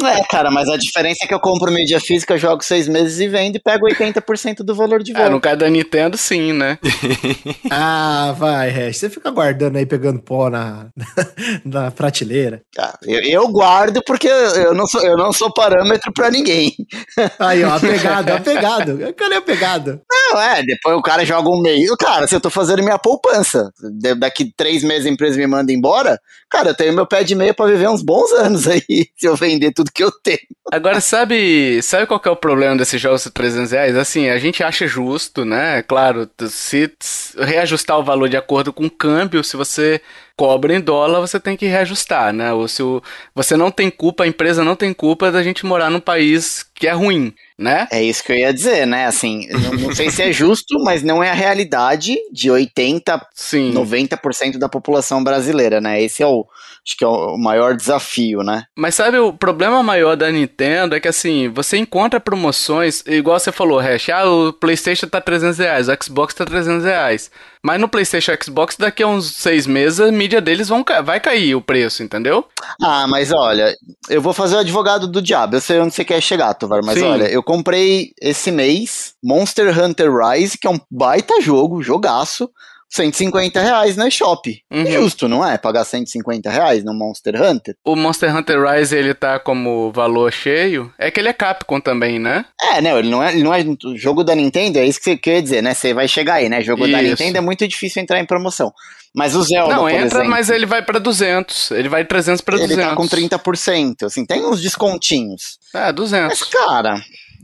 É, 0.05 0.24
cara, 0.30 0.51
mas 0.51 0.68
a 0.68 0.76
diferença 0.76 1.24
é 1.24 1.28
que 1.28 1.35
eu 1.35 1.41
compro 1.41 1.70
mídia 1.70 2.01
física, 2.01 2.37
jogo 2.37 2.62
seis 2.64 2.89
meses 2.89 3.20
e 3.20 3.28
vendo 3.28 3.57
e 3.57 3.61
pego 3.61 3.87
80% 3.89 4.59
do 4.59 4.74
valor 4.74 5.03
de 5.03 5.12
É, 5.12 5.14
volta. 5.14 5.30
no 5.30 5.41
caso 5.41 5.57
da 5.59 5.70
Nintendo, 5.70 6.16
sim, 6.16 6.53
né? 6.53 6.78
Ah, 7.70 8.22
vai, 8.31 8.70
Hash. 8.70 8.99
Você 8.99 9.11
fica 9.11 9.31
guardando 9.31 9.77
aí, 9.77 9.85
pegando 9.85 10.23
pó 10.23 10.49
na, 10.49 10.87
na 11.64 11.91
prateleira. 11.91 12.62
Ah, 12.79 12.97
eu, 13.03 13.20
eu 13.23 13.49
guardo 13.49 14.01
porque 14.07 14.29
eu 14.29 14.75
não 14.75 14.87
sou, 14.87 15.03
eu 15.03 15.16
não 15.16 15.33
sou 15.33 15.53
parâmetro 15.53 16.12
pra 16.12 16.31
ninguém. 16.31 16.73
Aí, 17.39 17.64
ó, 17.64 17.75
apegado, 17.75 18.31
apegado. 18.31 18.99
Cadê 19.16 19.35
apegado? 19.37 20.01
Não, 20.11 20.41
é, 20.41 20.62
depois 20.62 20.97
o 20.97 21.03
cara 21.03 21.25
joga 21.25 21.49
um 21.49 21.61
meio. 21.61 21.97
Cara, 21.97 22.27
se 22.27 22.35
eu 22.35 22.41
tô 22.41 22.51
fazendo 22.51 22.83
minha 22.83 22.99
poupança, 22.99 23.70
daqui 24.18 24.53
três 24.57 24.85
meses 24.85 25.07
a 25.07 25.11
empresa 25.11 25.37
me 25.37 25.47
manda 25.47 25.73
embora, 25.73 26.18
cara, 26.53 26.68
eu 26.68 26.74
tenho 26.74 26.92
meu 26.92 27.07
pé 27.07 27.24
de 27.24 27.34
meia 27.34 27.55
pra 27.55 27.64
viver 27.64 27.88
uns 27.88 28.03
bons 28.03 28.30
anos 28.32 28.68
aí, 28.68 28.82
se 29.16 29.26
eu 29.26 29.34
vender 29.34 29.72
tudo 29.72 29.90
que 29.90 30.05
eu 30.05 30.12
tenho. 30.12 30.38
Agora, 30.70 31.00
sabe, 31.00 31.80
sabe 31.82 32.07
qual 32.07 32.20
é 32.24 32.30
o 32.30 32.36
problema 32.36 32.76
desses 32.76 33.00
jogos 33.00 33.24
de 33.24 33.30
300 33.30 33.72
reais? 33.72 33.96
Assim, 33.96 34.28
a 34.28 34.38
gente 34.38 34.62
acha 34.62 34.86
justo, 34.86 35.44
né? 35.44 35.82
Claro, 35.82 36.28
se 36.48 36.92
reajustar 37.38 37.98
o 37.98 38.05
valor 38.05 38.28
de 38.28 38.36
acordo 38.36 38.72
com 38.72 38.84
o 38.84 38.90
câmbio, 38.90 39.42
se 39.42 39.57
você 39.57 40.00
cobra 40.37 40.74
em 40.74 40.80
dólar, 40.80 41.20
você 41.20 41.39
tem 41.39 41.57
que 41.57 41.66
reajustar, 41.66 42.33
né? 42.33 42.53
Ou 42.53 42.66
se 42.66 42.83
o, 42.83 43.03
você 43.35 43.57
não 43.57 43.70
tem 43.70 43.91
culpa, 43.91 44.24
a 44.24 44.26
empresa 44.26 44.64
não 44.64 44.76
tem 44.76 44.93
culpa 44.93 45.30
da 45.30 45.43
gente 45.43 45.64
morar 45.66 45.91
num 45.91 46.01
país 46.01 46.64
que 46.74 46.87
é 46.87 46.93
ruim, 46.93 47.33
né? 47.59 47.87
É 47.91 48.03
isso 48.03 48.24
que 48.24 48.33
eu 48.33 48.37
ia 48.37 48.53
dizer, 48.53 48.87
né? 48.87 49.07
Assim, 49.07 49.47
não, 49.49 49.72
não 49.74 49.95
sei 49.95 50.11
se 50.11 50.22
é 50.22 50.33
justo, 50.33 50.83
mas 50.83 51.03
não 51.03 51.22
é 51.22 51.30
a 51.30 51.35
realidade 51.35 52.16
de 52.33 52.51
80, 52.51 53.26
Sim. 53.35 53.72
90% 53.72 54.59
da 54.59 54.68
população 54.68 55.22
brasileira, 55.22 55.80
né? 55.80 56.03
Esse 56.03 56.22
é 56.22 56.26
o, 56.26 56.47
acho 56.87 56.97
que 56.97 57.05
é 57.05 57.09
o 57.09 57.37
maior 57.39 57.76
desafio, 57.76 58.43
né? 58.43 58.64
Mas 58.76 58.97
sabe, 58.97 59.18
o 59.18 59.33
problema 59.33 59.83
maior 59.83 60.16
da 60.16 60.30
Nintendo 60.30 60.97
é 60.97 61.01
que 61.01 61.09
assim, 61.09 61.49
você 61.49 61.76
encontra 61.76 62.18
promoções, 62.18 63.05
igual 63.07 63.39
você 63.39 63.53
falou, 63.53 63.78
Hash, 63.78 64.09
ah, 64.09 64.28
o 64.28 64.53
Playstation 64.53 65.07
tá 65.07 65.20
300 65.20 65.59
reais, 65.59 65.89
o 65.89 65.97
Xbox 66.03 66.35
tá 66.35 66.45
300 66.45 66.85
reais. 66.85 67.30
Mas 67.64 67.80
no 67.80 67.89
Playstation 67.89 68.33
e 68.33 68.45
Xbox, 68.45 68.76
daqui 68.76 69.05
a 69.05 69.07
uns 69.07 69.37
seis 69.37 69.68
meses, 69.68 70.01
a 70.01 70.11
mídia 70.11 70.41
deles 70.41 70.68
vão, 70.68 70.85
vai 71.05 71.20
cair 71.20 71.55
o 71.55 71.62
preço, 71.62 72.03
entendeu? 72.03 72.45
Ah, 72.83 73.07
mas 73.07 73.30
olha, 73.33 73.72
eu 74.09 74.20
vou 74.20 74.33
fazer 74.33 74.57
o 74.57 74.61
advogado 74.61 75.07
do 75.07 75.22
diabo. 75.22 75.55
Eu 75.55 75.61
sei 75.61 75.78
onde 75.78 75.95
você 75.95 76.05
quer 76.05 76.20
chegar, 76.20 76.55
Tovar, 76.55 76.80
mas 76.85 76.99
Sim. 76.99 77.05
olha, 77.05 77.30
eu 77.30 77.41
comprei 77.41 78.12
esse 78.20 78.51
mês 78.51 79.14
Monster 79.22 79.78
Hunter 79.78 80.11
Rise, 80.12 80.59
que 80.59 80.66
é 80.66 80.70
um 80.70 80.80
baita 80.91 81.41
jogo, 81.41 81.83
jogaço, 81.83 82.51
150 82.93 83.59
reais 83.59 83.97
na 83.97 84.07
eShop. 84.07 84.62
Uhum. 84.70 84.86
Justo, 84.86 85.26
não 85.26 85.47
é? 85.47 85.57
Pagar 85.57 85.84
150 85.84 86.51
reais 86.51 86.84
no 86.84 86.93
Monster 86.93 87.40
Hunter? 87.43 87.74
O 87.84 87.97
Monster 87.97 88.36
Hunter 88.36 88.62
Rise, 88.62 88.95
ele 88.95 89.14
tá 89.14 89.38
como 89.38 89.90
valor 89.93 90.30
cheio, 90.30 90.93
é 90.99 91.11
que 91.11 91.18
ele 91.18 91.28
é 91.28 91.32
Capcom 91.32 91.80
também, 91.80 92.18
né? 92.18 92.45
É, 92.62 92.82
não, 92.82 92.99
ele 92.99 93.09
não 93.09 93.22
é, 93.22 93.32
ele 93.32 93.43
não 93.43 93.55
é 93.55 93.64
o 93.84 93.97
jogo 93.97 94.22
da 94.22 94.34
Nintendo, 94.34 94.78
é 94.78 94.84
isso 94.84 94.99
que 94.99 95.05
você 95.05 95.16
quer 95.16 95.40
dizer, 95.40 95.62
né? 95.62 95.72
Você 95.72 95.95
vai 95.95 96.07
chegar 96.07 96.34
aí, 96.34 96.51
né? 96.51 96.61
Jogo 96.62 96.86
da 96.86 97.03
Isso. 97.03 97.11
Nintendo 97.11 97.38
é 97.38 97.40
muito 97.40 97.66
difícil 97.66 98.03
entrar 98.03 98.20
em 98.20 98.26
promoção. 98.26 98.72
Mas 99.14 99.34
o 99.34 99.43
Zelda, 99.43 99.74
Não, 99.74 99.88
entra, 99.88 100.07
exemplo, 100.07 100.30
mas 100.30 100.49
ele 100.51 100.66
vai 100.66 100.82
pra 100.82 100.99
200, 100.99 101.70
ele 101.72 101.88
vai 101.88 102.03
de 102.03 102.09
300 102.09 102.40
pra 102.43 102.57
ele 102.57 102.68
200. 102.68 102.90
tá 102.90 102.97
com 102.97 103.07
30%, 103.07 104.05
assim, 104.05 104.24
tem 104.24 104.45
uns 104.45 104.61
descontinhos. 104.61 105.59
É, 105.74 105.93
200. 105.93 106.28
Mas, 106.28 106.49
cara, 106.49 107.01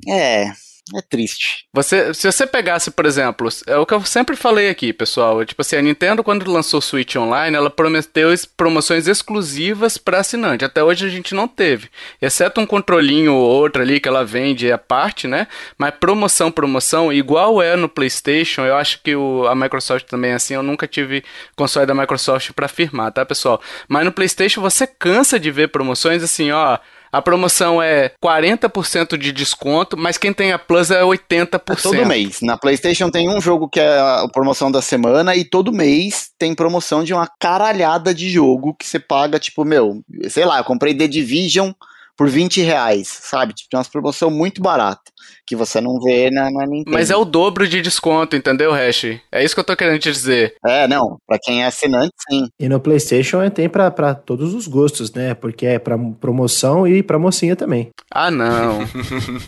é, 0.08 0.50
é 0.96 1.02
triste. 1.02 1.66
Você, 1.72 2.14
se 2.14 2.30
você 2.30 2.46
pegasse, 2.46 2.90
por 2.90 3.04
exemplo, 3.06 3.48
é 3.66 3.76
o 3.76 3.84
que 3.86 3.94
eu 3.94 4.04
sempre 4.04 4.36
falei 4.36 4.70
aqui, 4.70 4.92
pessoal. 4.92 5.44
Tipo 5.44 5.60
assim, 5.62 5.76
a 5.76 5.82
Nintendo, 5.82 6.22
quando 6.24 6.50
lançou 6.50 6.78
o 6.78 6.82
Switch 6.82 7.16
Online, 7.16 7.56
ela 7.56 7.70
prometeu 7.70 8.32
es- 8.32 8.44
promoções 8.44 9.06
exclusivas 9.06 9.98
para 9.98 10.20
assinante. 10.20 10.64
Até 10.64 10.82
hoje 10.82 11.06
a 11.06 11.08
gente 11.08 11.34
não 11.34 11.46
teve. 11.46 11.88
Exceto 12.20 12.60
um 12.60 12.66
controlinho 12.66 13.34
ou 13.34 13.48
outro 13.48 13.82
ali 13.82 14.00
que 14.00 14.08
ela 14.08 14.24
vende 14.24 14.70
à 14.72 14.78
parte, 14.78 15.26
né? 15.26 15.46
Mas 15.76 15.94
promoção, 15.98 16.50
promoção, 16.50 17.12
igual 17.12 17.60
é 17.62 17.76
no 17.76 17.88
PlayStation, 17.88 18.62
eu 18.64 18.76
acho 18.76 19.02
que 19.02 19.14
o, 19.14 19.46
a 19.46 19.54
Microsoft 19.54 20.06
também 20.06 20.30
é 20.30 20.34
assim. 20.34 20.54
Eu 20.54 20.62
nunca 20.62 20.86
tive 20.86 21.22
console 21.56 21.86
da 21.86 21.94
Microsoft 21.94 22.52
para 22.52 22.66
afirmar, 22.66 23.12
tá, 23.12 23.24
pessoal? 23.24 23.60
Mas 23.88 24.04
no 24.04 24.12
PlayStation 24.12 24.60
você 24.60 24.86
cansa 24.86 25.38
de 25.38 25.50
ver 25.50 25.68
promoções 25.68 26.22
assim, 26.22 26.50
ó. 26.50 26.78
A 27.12 27.22
promoção 27.22 27.82
é 27.82 28.12
40% 28.22 29.16
de 29.16 29.32
desconto, 29.32 29.96
mas 29.96 30.18
quem 30.18 30.32
tem 30.32 30.52
a 30.52 30.58
Plus 30.58 30.90
é 30.90 31.02
80%. 31.02 31.54
É 31.70 31.82
todo 31.82 32.06
mês. 32.06 32.40
Na 32.42 32.56
PlayStation 32.56 33.10
tem 33.10 33.28
um 33.28 33.40
jogo 33.40 33.68
que 33.68 33.80
é 33.80 33.98
a 33.98 34.28
promoção 34.32 34.70
da 34.70 34.82
semana 34.82 35.34
e 35.34 35.44
todo 35.44 35.72
mês 35.72 36.30
tem 36.38 36.54
promoção 36.54 37.02
de 37.02 37.14
uma 37.14 37.28
caralhada 37.38 38.14
de 38.14 38.30
jogo 38.30 38.74
que 38.74 38.86
você 38.86 38.98
paga, 38.98 39.38
tipo, 39.38 39.64
meu, 39.64 40.02
sei 40.28 40.44
lá, 40.44 40.58
eu 40.58 40.64
comprei 40.64 40.94
The 40.94 41.08
Division 41.08 41.72
por 42.16 42.28
20 42.28 42.60
reais, 42.62 43.08
sabe? 43.08 43.54
Tipo, 43.54 43.70
tem 43.70 43.78
umas 43.78 43.88
promoção 43.88 44.30
muito 44.30 44.60
barata 44.60 45.10
que 45.48 45.56
você 45.56 45.80
não 45.80 45.98
vê 46.00 46.30
na, 46.30 46.50
na 46.50 46.66
Nintendo. 46.66 46.92
Mas 46.94 47.10
é 47.10 47.16
o 47.16 47.24
dobro 47.24 47.66
de 47.66 47.80
desconto, 47.80 48.36
entendeu, 48.36 48.70
Hash? 48.72 49.18
É 49.32 49.42
isso 49.42 49.54
que 49.54 49.60
eu 49.60 49.64
tô 49.64 49.74
querendo 49.74 49.98
te 49.98 50.12
dizer. 50.12 50.54
É, 50.66 50.86
não, 50.86 51.18
pra 51.26 51.38
quem 51.42 51.62
é 51.62 51.66
assinante, 51.66 52.12
sim. 52.28 52.48
E 52.60 52.68
no 52.68 52.78
PlayStation 52.78 53.40
é- 53.42 53.48
tem 53.48 53.68
pra, 53.68 53.90
pra 53.90 54.14
todos 54.14 54.52
os 54.52 54.66
gostos, 54.68 55.10
né? 55.12 55.32
Porque 55.34 55.64
é 55.66 55.78
pra 55.78 55.96
promoção 56.20 56.86
e 56.86 57.02
pra 57.02 57.18
mocinha 57.18 57.56
também. 57.56 57.88
Ah, 58.12 58.30
não. 58.30 58.80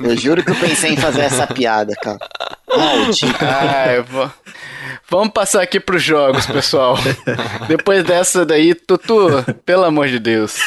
Eu 0.00 0.16
juro 0.16 0.42
que 0.42 0.50
eu 0.50 0.56
pensei 0.56 0.92
em 0.92 0.96
fazer 0.96 1.20
essa 1.20 1.46
piada, 1.46 1.94
cara. 2.02 2.18
Maldito. 2.74 3.44
Ah, 3.44 3.92
eu 3.92 4.04
vou... 4.04 4.30
Vamos 5.08 5.32
passar 5.32 5.62
aqui 5.62 5.80
pros 5.80 6.02
jogos, 6.02 6.46
pessoal. 6.46 6.96
Depois 7.68 8.04
dessa 8.04 8.44
daí, 8.44 8.74
Tutu, 8.74 9.28
pelo 9.64 9.84
amor 9.84 10.08
de 10.08 10.18
Deus. 10.18 10.58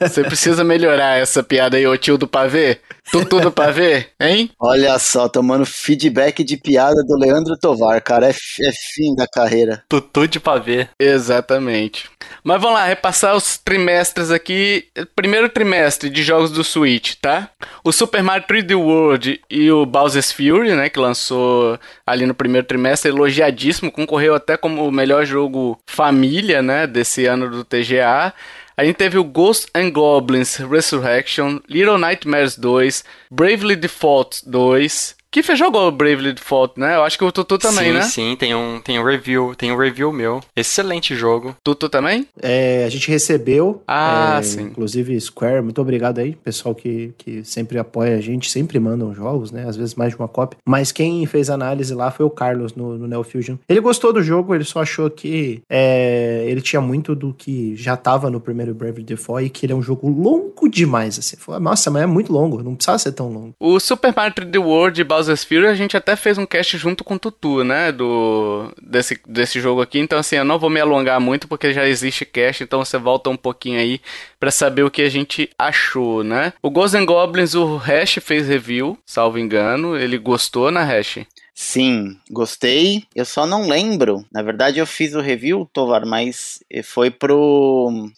Você 0.00 0.22
precisa 0.22 0.64
melhorar 0.64 1.18
essa 1.18 1.42
piada 1.42 1.76
aí, 1.76 1.86
ô 1.86 1.96
tio 1.96 2.18
do 2.18 2.28
pavê. 2.28 2.78
Tutu 3.10 3.40
do 3.40 3.50
pavê, 3.50 4.06
hein? 4.20 4.50
Olha 4.60 4.98
só, 4.98 5.28
tomando 5.28 5.64
feedback 5.64 6.44
de 6.44 6.56
piada 6.56 7.02
do 7.04 7.16
Leandro 7.16 7.56
Tovar, 7.58 8.02
cara. 8.02 8.28
É, 8.28 8.30
é 8.30 8.72
fim 8.94 9.14
da 9.16 9.26
carreira. 9.26 9.82
Tutu 9.88 10.28
de 10.28 10.38
pavê. 10.38 10.88
Exatamente. 11.00 12.10
Mas 12.44 12.60
vamos 12.60 12.78
lá, 12.78 12.84
repassar 12.84 13.34
os 13.34 13.56
trimestres 13.56 14.30
aqui. 14.30 14.86
Primeiro 15.16 15.48
trimestre 15.48 16.10
de 16.10 16.22
jogos 16.22 16.50
do 16.50 16.62
Switch, 16.62 17.14
tá? 17.20 17.50
O 17.82 17.92
Super 17.92 18.22
Mario 18.22 18.46
3D 18.46 18.78
World 18.78 19.40
e 19.48 19.70
o 19.70 19.86
Bowser's 19.86 20.30
Fury, 20.30 20.74
né, 20.74 20.88
que 20.88 20.98
lançou 20.98 21.78
ali 22.08 22.24
no 22.26 22.34
primeiro 22.34 22.66
trimestre, 22.66 23.10
elogiadíssimo, 23.10 23.92
concorreu 23.92 24.34
até 24.34 24.56
como 24.56 24.86
o 24.86 24.90
melhor 24.90 25.26
jogo 25.26 25.78
família, 25.86 26.62
né, 26.62 26.86
desse 26.86 27.26
ano 27.26 27.50
do 27.50 27.64
TGA. 27.64 28.32
A 28.76 28.84
gente 28.84 28.96
teve 28.96 29.18
o 29.18 29.24
Ghosts 29.24 29.68
and 29.74 29.90
Goblins 29.90 30.56
Resurrection, 30.56 31.58
Little 31.68 31.98
Nightmares 31.98 32.56
2, 32.56 33.04
Bravely 33.30 33.76
Default 33.76 34.48
2, 34.48 35.17
Kiffer 35.30 35.56
jogou 35.56 35.90
Bravely 35.92 36.32
Default, 36.32 36.78
né? 36.80 36.96
Eu 36.96 37.02
acho 37.04 37.18
que 37.18 37.24
o 37.24 37.30
Tutu 37.30 37.58
também, 37.58 37.86
sim, 37.88 37.92
né? 37.92 38.02
Sim, 38.02 38.36
tem 38.36 38.54
um, 38.54 38.80
tem 38.80 38.98
um 38.98 39.04
review, 39.04 39.54
tem 39.54 39.70
um 39.70 39.76
review 39.76 40.10
meu. 40.12 40.40
Excelente 40.56 41.14
jogo. 41.14 41.54
Tutu 41.62 41.88
também? 41.88 42.26
É, 42.40 42.84
a 42.86 42.88
gente 42.88 43.10
recebeu, 43.10 43.82
Ah, 43.86 44.36
é, 44.38 44.42
sim. 44.42 44.62
inclusive 44.62 45.20
Square, 45.20 45.62
muito 45.62 45.80
obrigado 45.82 46.18
aí, 46.18 46.34
pessoal 46.34 46.74
que, 46.74 47.12
que 47.18 47.44
sempre 47.44 47.78
apoia 47.78 48.16
a 48.16 48.20
gente, 48.20 48.50
sempre 48.50 48.78
mandam 48.80 49.14
jogos, 49.14 49.52
né? 49.52 49.66
Às 49.68 49.76
vezes 49.76 49.94
mais 49.94 50.12
de 50.12 50.18
uma 50.18 50.28
cópia. 50.28 50.58
Mas 50.66 50.92
quem 50.92 51.24
fez 51.26 51.50
a 51.50 51.54
análise 51.54 51.92
lá 51.94 52.10
foi 52.10 52.24
o 52.24 52.30
Carlos 52.30 52.74
no, 52.74 52.96
no 52.96 53.06
Neo 53.06 53.22
Fusion. 53.22 53.56
Ele 53.68 53.80
gostou 53.80 54.12
do 54.12 54.22
jogo, 54.22 54.54
ele 54.54 54.64
só 54.64 54.80
achou 54.80 55.10
que 55.10 55.60
é, 55.68 56.44
ele 56.46 56.62
tinha 56.62 56.80
muito 56.80 57.14
do 57.14 57.34
que 57.34 57.76
já 57.76 57.96
tava 57.96 58.30
no 58.30 58.40
primeiro 58.40 58.74
Bravely 58.74 59.04
Default 59.04 59.44
e 59.46 59.50
que 59.50 59.66
ele 59.66 59.74
é 59.74 59.76
um 59.76 59.82
jogo 59.82 60.08
longo 60.08 60.68
demais, 60.70 61.18
assim. 61.18 61.36
Falou, 61.36 61.60
Nossa, 61.60 61.90
mas 61.90 62.02
é 62.02 62.06
muito 62.06 62.32
longo, 62.32 62.62
não 62.62 62.74
precisava 62.74 62.98
ser 62.98 63.12
tão 63.12 63.28
longo. 63.28 63.52
O 63.60 63.78
Super 63.78 64.14
Mario 64.16 64.34
3D 64.34 64.58
World 64.58 65.04
Bowser's 65.18 65.42
Fury 65.42 65.66
a 65.66 65.74
gente 65.74 65.96
até 65.96 66.14
fez 66.14 66.38
um 66.38 66.46
cast 66.46 66.78
junto 66.78 67.02
com 67.02 67.14
o 67.14 67.18
Tutu, 67.18 67.64
né? 67.64 67.90
Do, 67.90 68.72
desse, 68.80 69.20
desse 69.26 69.60
jogo 69.60 69.82
aqui. 69.82 69.98
Então, 69.98 70.16
assim, 70.16 70.36
eu 70.36 70.44
não 70.44 70.60
vou 70.60 70.70
me 70.70 70.80
alongar 70.80 71.20
muito 71.20 71.48
porque 71.48 71.72
já 71.72 71.88
existe 71.88 72.24
cast. 72.24 72.62
Então 72.62 72.84
você 72.84 72.96
volta 72.96 73.28
um 73.28 73.36
pouquinho 73.36 73.80
aí 73.80 74.00
pra 74.38 74.52
saber 74.52 74.84
o 74.84 74.90
que 74.90 75.02
a 75.02 75.10
gente 75.10 75.50
achou, 75.58 76.22
né? 76.22 76.52
O 76.62 76.70
Ghosts 76.70 77.04
Goblins, 77.04 77.54
o 77.54 77.76
Hash 77.76 78.20
fez 78.22 78.46
review, 78.46 78.96
salvo 79.04 79.40
engano. 79.40 79.96
Ele 79.96 80.16
gostou 80.18 80.70
na 80.70 80.84
Hash. 80.84 81.18
Sim, 81.52 82.16
gostei. 82.30 83.02
Eu 83.12 83.24
só 83.24 83.44
não 83.44 83.66
lembro. 83.66 84.24
Na 84.32 84.42
verdade, 84.42 84.78
eu 84.78 84.86
fiz 84.86 85.14
o 85.14 85.20
review, 85.20 85.68
Tovar, 85.72 86.06
mas 86.06 86.62
foi 86.84 87.10
pro. 87.10 88.08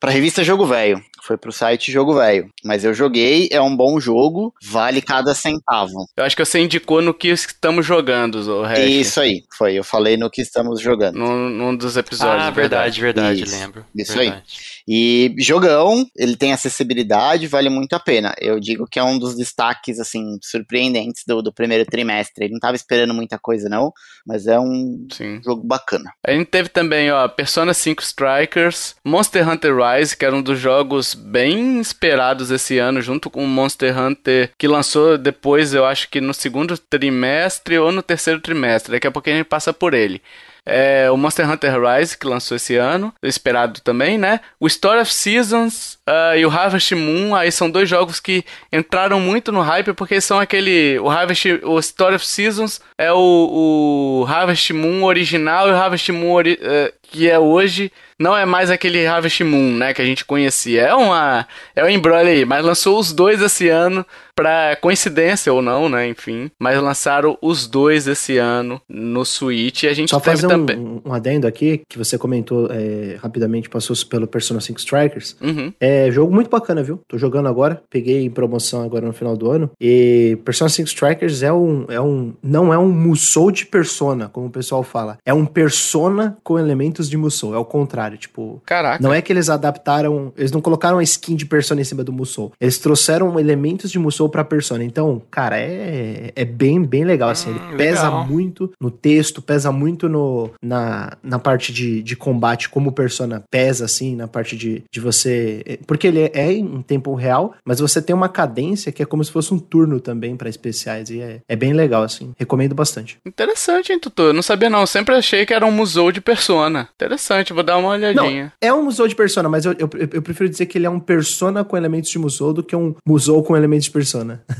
Pra 0.00 0.10
revista 0.10 0.42
Jogo 0.42 0.64
Velho. 0.64 1.04
Foi 1.26 1.36
pro 1.36 1.50
site 1.50 1.90
Jogo 1.90 2.14
Velho. 2.14 2.48
Mas 2.64 2.84
eu 2.84 2.94
joguei, 2.94 3.48
é 3.50 3.60
um 3.60 3.76
bom 3.76 3.98
jogo, 3.98 4.54
vale 4.62 5.02
cada 5.02 5.34
centavo. 5.34 6.06
Eu 6.16 6.24
acho 6.24 6.36
que 6.36 6.44
você 6.44 6.60
indicou 6.60 7.02
no 7.02 7.12
que 7.12 7.28
estamos 7.28 7.84
jogando, 7.84 8.36
o 8.36 8.62
Hash. 8.62 8.78
Isso 8.78 9.20
aí, 9.20 9.42
foi. 9.58 9.74
Eu 9.74 9.82
falei 9.82 10.16
no 10.16 10.30
que 10.30 10.40
estamos 10.40 10.80
jogando. 10.80 11.16
Num, 11.16 11.48
num 11.48 11.76
dos 11.76 11.96
episódios. 11.96 12.44
ah, 12.44 12.50
verdade, 12.50 13.00
verdade, 13.00 13.42
Isso, 13.42 13.56
lembro. 13.56 13.84
isso 13.94 14.12
aí. 14.12 14.26
Verdade. 14.26 14.76
E 14.88 15.34
jogão, 15.38 16.06
ele 16.16 16.36
tem 16.36 16.52
acessibilidade, 16.52 17.48
vale 17.48 17.68
muito 17.68 17.94
a 17.94 18.00
pena. 18.00 18.32
Eu 18.40 18.60
digo 18.60 18.86
que 18.86 19.00
é 19.00 19.02
um 19.02 19.18
dos 19.18 19.34
destaques, 19.34 19.98
assim, 19.98 20.38
surpreendentes 20.40 21.24
do, 21.26 21.42
do 21.42 21.52
primeiro 21.52 21.84
trimestre. 21.84 22.44
Ele 22.44 22.52
não 22.52 22.60
tava 22.60 22.76
esperando 22.76 23.12
muita 23.12 23.36
coisa, 23.36 23.68
não, 23.68 23.92
mas 24.24 24.46
é 24.46 24.60
um 24.60 25.08
Sim. 25.10 25.40
jogo 25.44 25.66
bacana. 25.66 26.12
A 26.24 26.30
gente 26.30 26.46
teve 26.46 26.68
também, 26.68 27.10
ó, 27.10 27.26
Persona 27.26 27.74
5 27.74 28.00
Strikers, 28.00 28.94
Monster 29.04 29.48
Hunter 29.48 29.74
Rise, 29.76 30.16
que 30.16 30.24
era 30.24 30.36
um 30.36 30.42
dos 30.42 30.58
jogos 30.60 31.15
bem 31.16 31.80
esperados 31.80 32.50
esse 32.50 32.78
ano, 32.78 33.00
junto 33.02 33.28
com 33.28 33.44
o 33.44 33.48
Monster 33.48 33.98
Hunter, 33.98 34.50
que 34.56 34.68
lançou 34.68 35.18
depois, 35.18 35.74
eu 35.74 35.84
acho 35.84 36.08
que 36.08 36.20
no 36.20 36.34
segundo 36.34 36.76
trimestre 36.78 37.78
ou 37.78 37.90
no 37.90 38.02
terceiro 38.02 38.40
trimestre. 38.40 38.92
Daqui 38.92 39.06
a 39.06 39.10
pouco 39.10 39.28
a 39.28 39.32
gente 39.32 39.44
passa 39.44 39.72
por 39.72 39.94
ele. 39.94 40.22
É, 40.68 41.08
o 41.12 41.16
Monster 41.16 41.48
Hunter 41.48 41.80
Rise, 41.80 42.18
que 42.18 42.26
lançou 42.26 42.56
esse 42.56 42.74
ano, 42.74 43.14
esperado 43.22 43.80
também, 43.80 44.18
né? 44.18 44.40
O 44.58 44.66
Story 44.66 45.00
of 45.00 45.14
Seasons 45.14 45.96
ah, 46.04 46.36
e 46.36 46.44
o 46.44 46.50
Harvest 46.50 46.92
Moon, 46.92 47.36
aí 47.36 47.52
são 47.52 47.70
dois 47.70 47.88
jogos 47.88 48.18
que 48.18 48.44
entraram 48.72 49.20
muito 49.20 49.52
no 49.52 49.60
hype, 49.60 49.92
porque 49.92 50.20
são 50.20 50.40
aquele. 50.40 50.98
O 50.98 51.08
Harvest. 51.08 51.60
O 51.62 51.78
Story 51.78 52.16
of 52.16 52.26
Seasons 52.26 52.80
é 52.98 53.12
o, 53.12 54.24
o 54.24 54.26
Harvest 54.28 54.72
Moon 54.72 55.04
original 55.04 55.68
e 55.68 55.70
o 55.70 55.76
Harvest 55.76 56.10
Moon 56.10 56.40
eh, 56.40 56.92
que 57.00 57.30
é 57.30 57.38
hoje. 57.38 57.92
Não 58.18 58.34
é 58.36 58.46
mais 58.46 58.70
aquele 58.70 59.06
Harvest 59.06 59.44
Moon, 59.44 59.76
né, 59.76 59.92
que 59.92 60.00
a 60.00 60.04
gente 60.04 60.24
conhecia. 60.24 60.82
É 60.82 60.94
uma 60.94 61.46
é 61.74 61.84
um 61.84 61.88
embrolho 61.88 62.28
aí, 62.28 62.44
mas 62.46 62.64
lançou 62.64 62.98
os 62.98 63.12
dois 63.12 63.42
esse 63.42 63.68
ano 63.68 64.06
pra 64.36 64.76
coincidência 64.76 65.52
ou 65.52 65.62
não, 65.62 65.88
né, 65.88 66.06
enfim, 66.08 66.50
mas 66.60 66.80
lançaram 66.80 67.38
os 67.40 67.66
dois 67.66 68.06
esse 68.06 68.36
ano 68.36 68.80
no 68.88 69.24
Switch 69.24 69.82
e 69.84 69.88
a 69.88 69.94
gente 69.94 70.10
Só 70.10 70.20
teve 70.20 70.36
fazer 70.36 70.48
também. 70.48 70.76
um, 70.78 71.00
um 71.06 71.12
adendo 71.12 71.46
aqui, 71.46 71.80
que 71.88 71.96
você 71.96 72.18
comentou 72.18 72.68
é, 72.70 73.16
rapidamente, 73.20 73.68
passou 73.68 73.96
pelo 74.08 74.26
Persona 74.26 74.60
5 74.60 74.78
Strikers. 74.78 75.36
Uhum. 75.40 75.72
É 75.80 76.10
jogo 76.10 76.32
muito 76.34 76.50
bacana, 76.50 76.82
viu? 76.82 77.00
Tô 77.08 77.16
jogando 77.16 77.48
agora, 77.48 77.82
peguei 77.88 78.24
em 78.24 78.30
promoção 78.30 78.82
agora 78.82 79.06
no 79.06 79.12
final 79.12 79.36
do 79.36 79.50
ano. 79.50 79.70
E 79.80 80.38
Persona 80.44 80.68
5 80.68 80.86
Strikers 80.88 81.42
é 81.42 81.52
um, 81.52 81.86
é 81.88 82.00
um 82.00 82.34
não 82.42 82.72
é 82.72 82.78
um 82.78 82.90
Musou 82.90 83.50
de 83.50 83.64
Persona, 83.64 84.28
como 84.28 84.48
o 84.48 84.50
pessoal 84.50 84.82
fala. 84.82 85.16
É 85.24 85.32
um 85.32 85.46
Persona 85.46 86.36
com 86.44 86.58
elementos 86.58 87.08
de 87.08 87.16
Musou, 87.16 87.54
é 87.54 87.58
o 87.58 87.64
contrário, 87.64 88.18
tipo, 88.18 88.60
Caraca. 88.66 89.02
não 89.02 89.14
é 89.14 89.22
que 89.22 89.32
eles 89.32 89.48
adaptaram, 89.48 90.32
eles 90.36 90.52
não 90.52 90.60
colocaram 90.60 90.98
a 90.98 91.02
skin 91.02 91.34
de 91.34 91.46
Persona 91.46 91.80
em 91.80 91.84
cima 91.84 92.04
do 92.04 92.12
Musou. 92.12 92.52
Eles 92.60 92.78
trouxeram 92.78 93.38
elementos 93.40 93.90
de 93.90 93.98
Musou 93.98 94.25
pra 94.28 94.44
Persona. 94.44 94.84
Então, 94.84 95.20
cara, 95.30 95.58
é, 95.58 96.32
é 96.34 96.44
bem, 96.44 96.82
bem 96.82 97.04
legal, 97.04 97.30
assim. 97.30 97.50
Ele 97.50 97.58
Hum, 97.58 97.76
pesa 97.76 98.04
legal. 98.04 98.26
muito 98.26 98.72
no 98.80 98.90
texto, 98.90 99.40
pesa 99.42 99.72
muito 99.72 100.08
no, 100.08 100.50
na, 100.62 101.16
na 101.22 101.38
parte 101.38 101.72
de, 101.72 102.02
de 102.02 102.16
combate, 102.16 102.68
como 102.68 102.92
Persona 102.92 103.42
pesa, 103.50 103.84
assim, 103.84 104.14
na 104.14 104.28
parte 104.28 104.56
de, 104.56 104.82
de 104.90 105.00
você... 105.00 105.78
Porque 105.86 106.06
ele 106.06 106.30
é 106.32 106.52
em 106.52 106.82
tempo 106.82 107.14
real, 107.14 107.54
mas 107.64 107.80
você 107.80 108.00
tem 108.00 108.14
uma 108.14 108.28
cadência 108.28 108.92
que 108.92 109.02
é 109.02 109.06
como 109.06 109.24
se 109.24 109.30
fosse 109.32 109.52
um 109.52 109.58
turno 109.58 110.00
também 110.00 110.36
pra 110.36 110.48
especiais. 110.48 111.10
E 111.10 111.20
é, 111.20 111.40
é 111.48 111.56
bem 111.56 111.72
legal, 111.72 112.02
assim. 112.02 112.32
Recomendo 112.38 112.74
bastante. 112.74 113.18
Interessante, 113.26 113.92
hein, 113.92 113.98
Tutu? 113.98 114.22
Eu 114.22 114.32
não 114.32 114.42
sabia 114.42 114.70
não, 114.70 114.80
eu 114.80 114.86
sempre 114.86 115.14
achei 115.14 115.44
que 115.46 115.52
era 115.54 115.64
um 115.66 115.72
museu 115.72 116.10
de 116.12 116.20
Persona. 116.20 116.88
Interessante, 116.94 117.52
vou 117.52 117.62
dar 117.62 117.76
uma 117.78 117.90
olhadinha. 117.90 118.52
É 118.60 118.72
um 118.72 118.82
Musou 118.82 119.08
de 119.08 119.14
Persona, 119.14 119.48
mas 119.48 119.64
eu, 119.64 119.72
eu, 119.72 119.88
eu 120.12 120.22
prefiro 120.22 120.48
dizer 120.48 120.66
que 120.66 120.78
ele 120.78 120.86
é 120.86 120.90
um 120.90 121.00
Persona 121.00 121.64
com 121.64 121.76
elementos 121.76 122.10
de 122.10 122.18
Musou 122.18 122.52
do 122.52 122.62
que 122.62 122.74
um 122.74 122.94
Musou 123.06 123.42
com 123.42 123.56
elementos 123.56 123.84
de 123.84 123.90
Persona. 123.90 124.15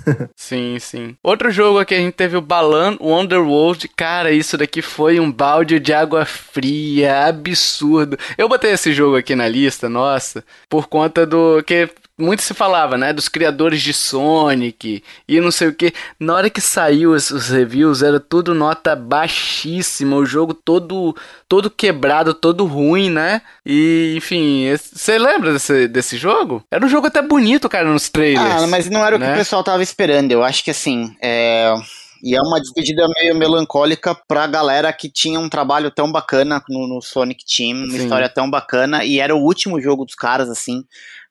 Sim, 0.36 0.78
sim. 0.78 1.16
Outro 1.22 1.50
jogo 1.50 1.78
aqui 1.78 1.94
a 1.94 1.98
gente 1.98 2.14
teve 2.14 2.36
o 2.36 2.40
Balan 2.40 2.96
Wonderworld. 3.00 3.88
Cara, 3.88 4.30
isso 4.30 4.56
daqui 4.56 4.82
foi 4.82 5.18
um 5.18 5.30
balde 5.30 5.78
de 5.80 5.92
água 5.92 6.24
fria, 6.24 7.26
absurdo. 7.26 8.18
Eu 8.36 8.48
botei 8.48 8.72
esse 8.72 8.92
jogo 8.92 9.16
aqui 9.16 9.34
na 9.34 9.48
lista, 9.48 9.88
nossa, 9.88 10.44
por 10.68 10.88
conta 10.88 11.26
do 11.26 11.62
que 11.62 11.88
muito 12.18 12.42
se 12.42 12.54
falava, 12.54 12.96
né, 12.96 13.12
dos 13.12 13.28
criadores 13.28 13.82
de 13.82 13.92
Sonic 13.92 15.02
e 15.28 15.40
não 15.40 15.50
sei 15.50 15.68
o 15.68 15.74
que. 15.74 15.92
Na 16.18 16.34
hora 16.34 16.50
que 16.50 16.60
saiu 16.60 17.12
os, 17.12 17.30
reviews, 17.48 18.02
era 18.02 18.18
tudo 18.18 18.54
nota 18.54 18.96
baixíssima, 18.96 20.16
o 20.16 20.24
jogo 20.24 20.54
todo 20.54 21.14
todo 21.48 21.70
quebrado, 21.70 22.32
todo 22.32 22.64
ruim, 22.64 23.10
né? 23.10 23.42
E, 23.64 24.14
enfim, 24.16 24.66
você 24.76 25.18
lembra 25.18 25.52
desse, 25.52 25.86
desse 25.86 26.16
jogo? 26.16 26.64
Era 26.70 26.84
um 26.84 26.88
jogo 26.88 27.06
até 27.06 27.20
bonito, 27.20 27.68
cara, 27.68 27.88
nos 27.88 28.08
trailers. 28.08 28.62
Ah, 28.62 28.66
mas 28.66 28.88
não 28.88 29.04
era 29.04 29.16
o 29.16 29.18
que 29.18 29.24
né? 29.24 29.34
o 29.34 29.36
pessoal 29.36 29.62
tava 29.62 29.82
esperando. 29.82 30.32
Eu 30.32 30.42
acho 30.42 30.64
que 30.64 30.70
assim, 30.70 31.14
é. 31.20 31.74
E 32.22 32.34
é 32.34 32.40
uma 32.40 32.58
despedida 32.58 33.06
meio 33.20 33.36
melancólica 33.36 34.14
pra 34.26 34.46
galera 34.46 34.90
que 34.92 35.08
tinha 35.08 35.38
um 35.38 35.50
trabalho 35.50 35.90
tão 35.90 36.10
bacana 36.10 36.62
no, 36.68 36.88
no 36.88 37.02
Sonic 37.02 37.44
Team, 37.44 37.76
uma 37.76 37.90
Sim. 37.90 38.02
história 38.02 38.28
tão 38.28 38.50
bacana, 38.50 39.04
e 39.04 39.20
era 39.20 39.36
o 39.36 39.42
último 39.42 39.80
jogo 39.80 40.04
dos 40.04 40.14
caras, 40.14 40.48
assim, 40.48 40.82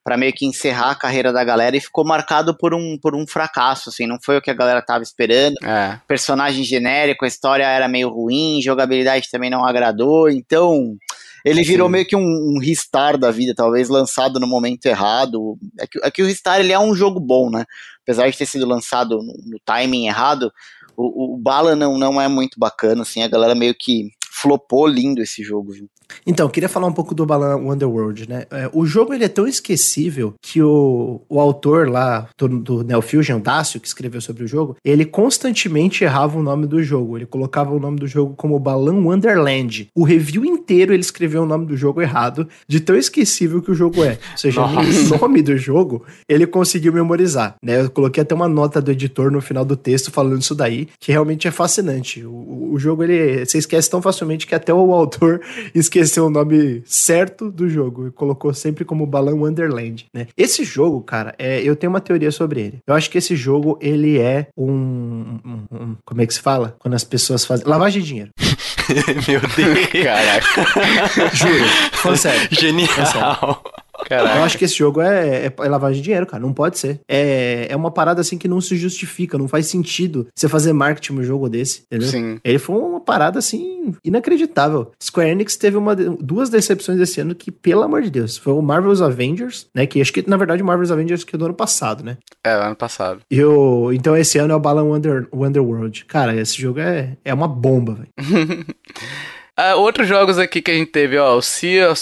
pra 0.06 0.18
meio 0.18 0.32
que 0.32 0.46
encerrar 0.46 0.92
a 0.92 0.96
carreira 0.96 1.34
da 1.34 1.44
galera, 1.44 1.76
e 1.76 1.82
ficou 1.82 2.06
marcado 2.06 2.56
por 2.56 2.76
um, 2.76 2.96
por 2.96 3.16
um 3.16 3.26
fracasso, 3.26 3.90
assim, 3.90 4.06
não 4.06 4.20
foi 4.22 4.38
o 4.38 4.42
que 4.42 4.52
a 4.52 4.54
galera 4.54 4.80
tava 4.80 5.04
esperando. 5.04 5.56
É. 5.64 6.00
Personagem 6.08 6.64
genérico, 6.64 7.26
a 7.26 7.28
história 7.28 7.64
era 7.64 7.88
meio 7.88 8.10
ruim, 8.10 8.62
jogabilidade 8.62 9.32
também 9.32 9.50
não 9.50 9.66
agradou, 9.66 10.30
então. 10.30 10.96
Ele 11.44 11.64
virou 11.64 11.88
Sim. 11.88 11.92
meio 11.92 12.06
que 12.06 12.16
um, 12.16 12.22
um 12.22 12.60
Ristar 12.60 13.18
da 13.18 13.32
vida, 13.32 13.54
talvez 13.56 13.90
lançado 13.90 14.40
no 14.40 14.48
momento 14.48 14.86
errado. 14.86 15.58
É 15.80 15.88
que, 15.88 16.00
é 16.04 16.12
que 16.12 16.22
o 16.22 16.28
Ristar 16.28 16.60
ele 16.60 16.72
é 16.72 16.80
um 16.80 16.96
jogo 16.96 17.20
bom, 17.20 17.50
né? 17.50 17.66
Apesar 18.04 18.30
de 18.30 18.38
ter 18.38 18.46
sido 18.46 18.68
lançado 18.68 19.18
no, 19.18 19.34
no 19.46 19.60
timing 19.66 20.08
errado, 20.08 20.52
o, 20.96 21.34
o 21.34 21.38
Bala 21.38 21.76
não, 21.76 21.98
não 21.98 22.22
é 22.22 22.28
muito 22.28 22.60
bacana, 22.60 23.02
assim, 23.02 23.24
a 23.24 23.28
galera 23.28 23.56
meio 23.56 23.74
que 23.74 24.12
flopou 24.32 24.86
lindo 24.86 25.22
esse 25.22 25.44
jogo, 25.44 25.72
viu? 25.72 25.90
Então, 26.26 26.50
queria 26.50 26.70
falar 26.70 26.88
um 26.88 26.94
pouco 26.94 27.14
do 27.16 27.26
Balan 27.26 27.58
Wonderworld, 27.58 28.28
né? 28.30 28.46
É, 28.52 28.70
o 28.74 28.86
jogo 28.86 29.14
ele 29.14 29.24
é 29.26 29.28
tão 29.28 29.48
esquecível 29.48 30.34
que 30.42 30.62
o, 30.62 31.22
o 31.30 31.40
autor 31.40 31.90
lá 31.90 32.28
do, 32.38 32.48
do 32.48 32.84
Neo 32.84 33.02
Fusion, 33.02 33.40
Dácio, 33.40 33.80
que 33.80 33.88
escreveu 33.88 34.22
sobre 34.22 34.44
o 34.44 34.48
jogo, 34.48 34.76
ele 34.84 35.06
constantemente 35.06 36.04
errava 36.04 36.38
o 36.38 36.44
nome 36.44 36.66
do 36.68 36.82
jogo. 36.84 37.18
Ele 37.18 37.26
colocava 37.26 37.74
o 37.74 37.80
nome 37.80 38.00
do 38.00 38.08
jogo 38.08 38.34
como 38.36 38.58
Balan 38.60 39.04
Wonderland. 39.04 39.88
O 39.96 40.04
review 40.04 40.46
inteiro 40.46 40.94
ele 40.94 41.02
escreveu 41.02 41.44
o 41.44 41.46
nome 41.46 41.66
do 41.66 41.76
jogo 41.78 42.02
errado, 42.02 42.48
de 42.68 42.80
tão 42.80 42.96
esquecível 42.96 43.62
que 43.62 43.72
o 43.72 43.76
jogo 43.76 44.04
é. 44.04 44.18
Ou 44.32 44.38
seja, 44.38 44.62
o 44.66 45.18
nome 45.20 45.42
do 45.42 45.58
jogo 45.58 46.06
ele 46.30 46.46
conseguiu 46.48 46.94
memorizar, 46.94 47.56
né? 47.62 47.82
Eu 47.82 47.90
coloquei 47.90 48.22
até 48.24 48.34
uma 48.34 48.48
nota 48.48 48.82
do 48.82 48.92
editor 48.92 49.32
no 49.32 49.42
final 49.42 49.66
do 49.66 49.76
texto 49.76 50.12
falando 50.12 50.42
isso 50.42 50.56
daí, 50.56 50.88
que 51.00 51.12
realmente 51.12 51.48
é 51.48 51.52
fascinante. 51.52 52.24
O, 52.24 52.30
o- 52.32 52.66
o 52.76 52.80
jogo 52.80 53.04
ele 53.04 53.46
você 53.46 53.58
esquece 53.58 53.90
tão 53.90 54.02
facilmente 54.02 54.46
que 54.46 54.54
até 54.56 54.74
o 54.74 54.94
autor 54.94 55.40
esqueceu 55.74 56.05
o 56.22 56.30
nome 56.30 56.82
certo 56.86 57.50
do 57.52 57.68
jogo 57.70 58.08
e 58.08 58.12
colocou 58.12 58.54
sempre 58.54 58.84
como 58.86 59.06
Balan 59.06 59.36
Wonderland, 59.36 60.06
né? 60.14 60.28
Esse 60.38 60.64
jogo, 60.64 61.02
cara, 61.02 61.34
é, 61.38 61.62
eu 61.62 61.76
tenho 61.76 61.92
uma 61.92 62.02
teoria 62.02 62.32
sobre 62.32 62.62
ele. 62.62 62.80
Eu 62.88 62.94
acho 62.94 63.10
que 63.10 63.18
esse 63.18 63.36
jogo 63.36 63.78
ele 63.82 64.20
é 64.20 64.48
um, 64.58 65.40
um- 65.46 65.64
um- 65.72 65.96
como 66.06 66.22
é 66.22 66.26
que 66.26 66.34
se 66.34 66.40
fala? 66.42 66.76
Quando 66.80 66.94
as 66.94 67.04
pessoas 67.04 67.46
fazem 67.46 67.66
lavagem 67.68 68.02
de 68.02 68.08
dinheiro. 68.08 68.32
Meu 69.28 69.42
Deus. 69.42 70.04
Caraca. 70.04 71.32
Juro, 71.34 72.18
sério. 72.18 72.48
Genial. 72.52 73.64
Caraca. 74.06 74.38
Eu 74.38 74.44
acho 74.44 74.58
que 74.58 74.66
esse 74.66 74.76
jogo 74.76 75.02
é, 75.02 75.48
é, 75.48 75.54
é 75.58 75.70
lavagem 75.70 75.98
de 75.98 76.04
dinheiro, 76.04 76.26
cara. 76.26 76.42
Não 76.42 76.54
pode 76.54 76.78
ser. 76.78 77.00
É, 77.08 77.68
é 77.70 77.76
uma 77.76 77.92
parada 77.92 78.22
assim 78.22 78.38
que 78.38 78.48
não 78.48 78.62
se 78.62 78.76
justifica, 78.76 79.38
não 79.38 79.48
faz 79.48 79.68
sentido 79.68 80.28
você 80.34 80.48
fazer 80.48 80.74
marketing 80.74 81.14
no 81.14 81.24
jogo 81.24 81.50
desse, 81.50 81.84
entendeu? 81.86 82.08
Sim. 82.08 82.40
Ele 82.44 82.60
foi 82.60 82.76
uma 82.76 83.00
parada 83.00 83.40
assim 83.40 83.94
inacreditável. 84.04 84.92
Square 85.02 85.30
Enix 85.30 85.56
teve 85.58 85.78
uma, 85.78 85.96
duas 85.96 86.50
decepções 86.50 87.00
esse 87.00 87.20
ano 87.20 87.36
que, 87.36 87.52
pelo 87.52 87.84
amor 87.84 88.02
de 88.02 88.10
Deus, 88.10 88.38
foi 88.38 88.54
o 88.54 88.62
Marvel's 88.62 89.02
Avengers, 89.02 89.68
né? 89.74 89.86
Que 89.86 90.02
acho 90.02 90.14
que 90.14 90.28
na 90.30 90.38
verdade 90.38 90.62
o 90.62 90.66
Marvel's 90.66 90.92
Avengers 90.92 91.24
que 91.24 91.36
é 91.36 91.40
do 91.40 91.46
ano 91.46 91.54
passado, 91.54 92.04
né? 92.04 92.18
É, 92.44 92.52
ano 92.52 92.76
passado. 92.76 93.22
E 93.30 93.44
o, 93.44 93.92
então 93.92 94.16
esse 94.16 94.38
ano 94.38 94.54
é 94.54 94.56
o 94.56 94.60
Balan 94.60 94.84
Wonder, 94.84 95.28
Wonderworld. 95.34 96.06
Cara, 96.06 96.36
esse 96.36 96.62
jogo 96.62 96.80
é, 96.80 97.18
é 97.24 97.34
uma 97.34 97.48
bomba, 97.48 97.96
velho. 97.96 98.66
Ah, 99.58 99.76
outros 99.76 100.08
jogos 100.08 100.38
aqui 100.38 100.62
que 100.62 100.70
a 100.70 100.74
gente 100.74 100.92
teve, 100.92 101.18
ó, 101.18 101.36
o 101.38 101.42
Sea 101.42 101.94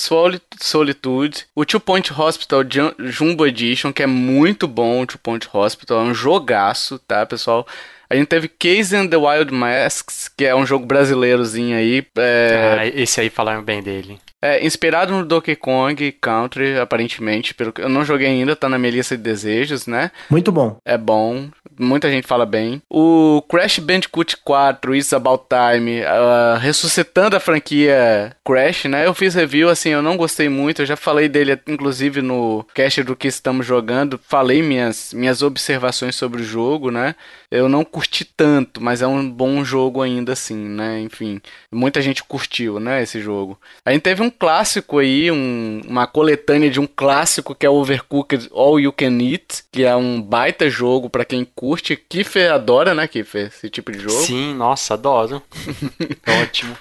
Solitude, 0.59 1.45
o 1.55 1.63
Two 1.65 1.79
Point 1.79 2.11
Hospital 2.19 2.63
Jum- 2.69 2.93
Jumbo 2.99 3.45
Edition, 3.45 3.93
que 3.93 4.01
é 4.03 4.07
muito 4.07 4.67
bom, 4.67 5.01
o 5.01 5.05
Two 5.05 5.19
Point 5.21 5.47
Hospital, 5.53 5.99
é 5.99 6.03
um 6.03 6.13
jogaço, 6.13 6.97
tá, 6.99 7.25
pessoal? 7.25 7.67
A 8.09 8.15
gente 8.15 8.27
teve 8.27 8.47
Case 8.47 8.95
and 8.95 9.07
the 9.07 9.17
Wild 9.17 9.51
Masks, 9.53 10.29
que 10.35 10.45
é 10.45 10.55
um 10.55 10.65
jogo 10.65 10.85
brasileirozinho 10.85 11.77
aí, 11.77 12.05
é, 12.17 12.77
Ah, 12.79 12.87
esse 12.87 13.19
aí 13.21 13.29
falaram 13.29 13.63
bem 13.63 13.81
dele. 13.81 14.19
é, 14.41 14.63
inspirado 14.65 15.13
no 15.13 15.23
Donkey 15.25 15.55
Kong 15.55 16.11
Country, 16.19 16.77
aparentemente, 16.77 17.53
pelo 17.53 17.71
que 17.71 17.81
eu 17.81 17.89
não 17.89 18.03
joguei 18.03 18.27
ainda, 18.27 18.55
tá 18.55 18.67
na 18.67 18.77
minha 18.77 18.91
lista 18.91 19.15
de 19.15 19.23
desejos, 19.23 19.87
né? 19.87 20.11
Muito 20.29 20.51
bom. 20.51 20.77
É 20.85 20.97
bom, 20.97 21.49
muita 21.79 22.09
gente 22.09 22.27
fala 22.27 22.45
bem. 22.45 22.81
O 22.89 23.41
Crash 23.49 23.79
Bandicoot 23.79 24.37
4, 24.43 24.95
It's 24.95 25.13
About 25.13 25.43
Time, 25.49 26.03
ah, 26.03 26.57
ressuscitando 26.61 27.35
a 27.35 27.39
franquia 27.39 28.35
Crash, 28.45 28.85
né? 28.85 29.05
Eu 29.05 29.13
fiz 29.13 29.33
review, 29.35 29.69
assim, 29.69 29.89
eu 29.89 30.01
não 30.01 30.17
gostei 30.17 30.49
muito, 30.49 30.81
eu 30.81 30.85
já 30.85 30.95
falei 30.95 31.27
dele, 31.29 31.59
inclusive, 31.67 32.21
no 32.21 32.65
cast 32.73 33.03
do 33.03 33.15
que 33.15 33.27
estamos 33.27 33.65
jogando, 33.65 34.19
falei 34.27 34.61
minhas, 34.61 35.13
minhas 35.13 35.41
observações 35.41 36.15
sobre 36.15 36.41
o 36.41 36.45
jogo, 36.45 36.91
né? 36.91 37.15
Eu 37.49 37.69
não 37.69 37.85
curti 37.85 38.25
tanto, 38.25 38.81
mas 38.81 39.01
é 39.01 39.07
um 39.07 39.29
bom 39.29 39.63
jogo 39.63 40.01
ainda 40.01 40.33
assim, 40.33 40.55
né? 40.55 40.99
Enfim, 41.01 41.39
muita 41.71 42.01
gente 42.01 42.23
curtiu, 42.23 42.79
né, 42.79 43.03
esse 43.03 43.19
jogo. 43.21 43.59
A 43.85 43.91
gente 43.91 44.01
teve 44.01 44.21
um 44.23 44.29
clássico 44.29 44.97
aí, 44.99 45.29
um- 45.31 45.81
uma 45.87 46.07
coletânea 46.07 46.69
de 46.69 46.79
um 46.79 46.87
clássico 46.87 47.53
que 47.53 47.65
é 47.65 47.69
Overcooked 47.69 48.49
All 48.51 48.79
You 48.79 48.91
Can 48.91 49.19
Eat, 49.21 49.63
que 49.71 49.83
é 49.83 49.95
um 49.95 50.21
baita 50.21 50.67
jogo 50.69 51.09
pra 51.09 51.23
quem. 51.23 51.45
Kiffer 52.09 52.51
adora, 52.51 52.93
né, 52.93 53.07
Kiffer, 53.07 53.47
esse 53.47 53.69
tipo 53.69 53.91
de 53.91 53.99
jogo. 53.99 54.21
Sim, 54.21 54.53
nossa, 54.53 54.95
adoro. 54.95 55.41
Ótimo. 56.41 56.75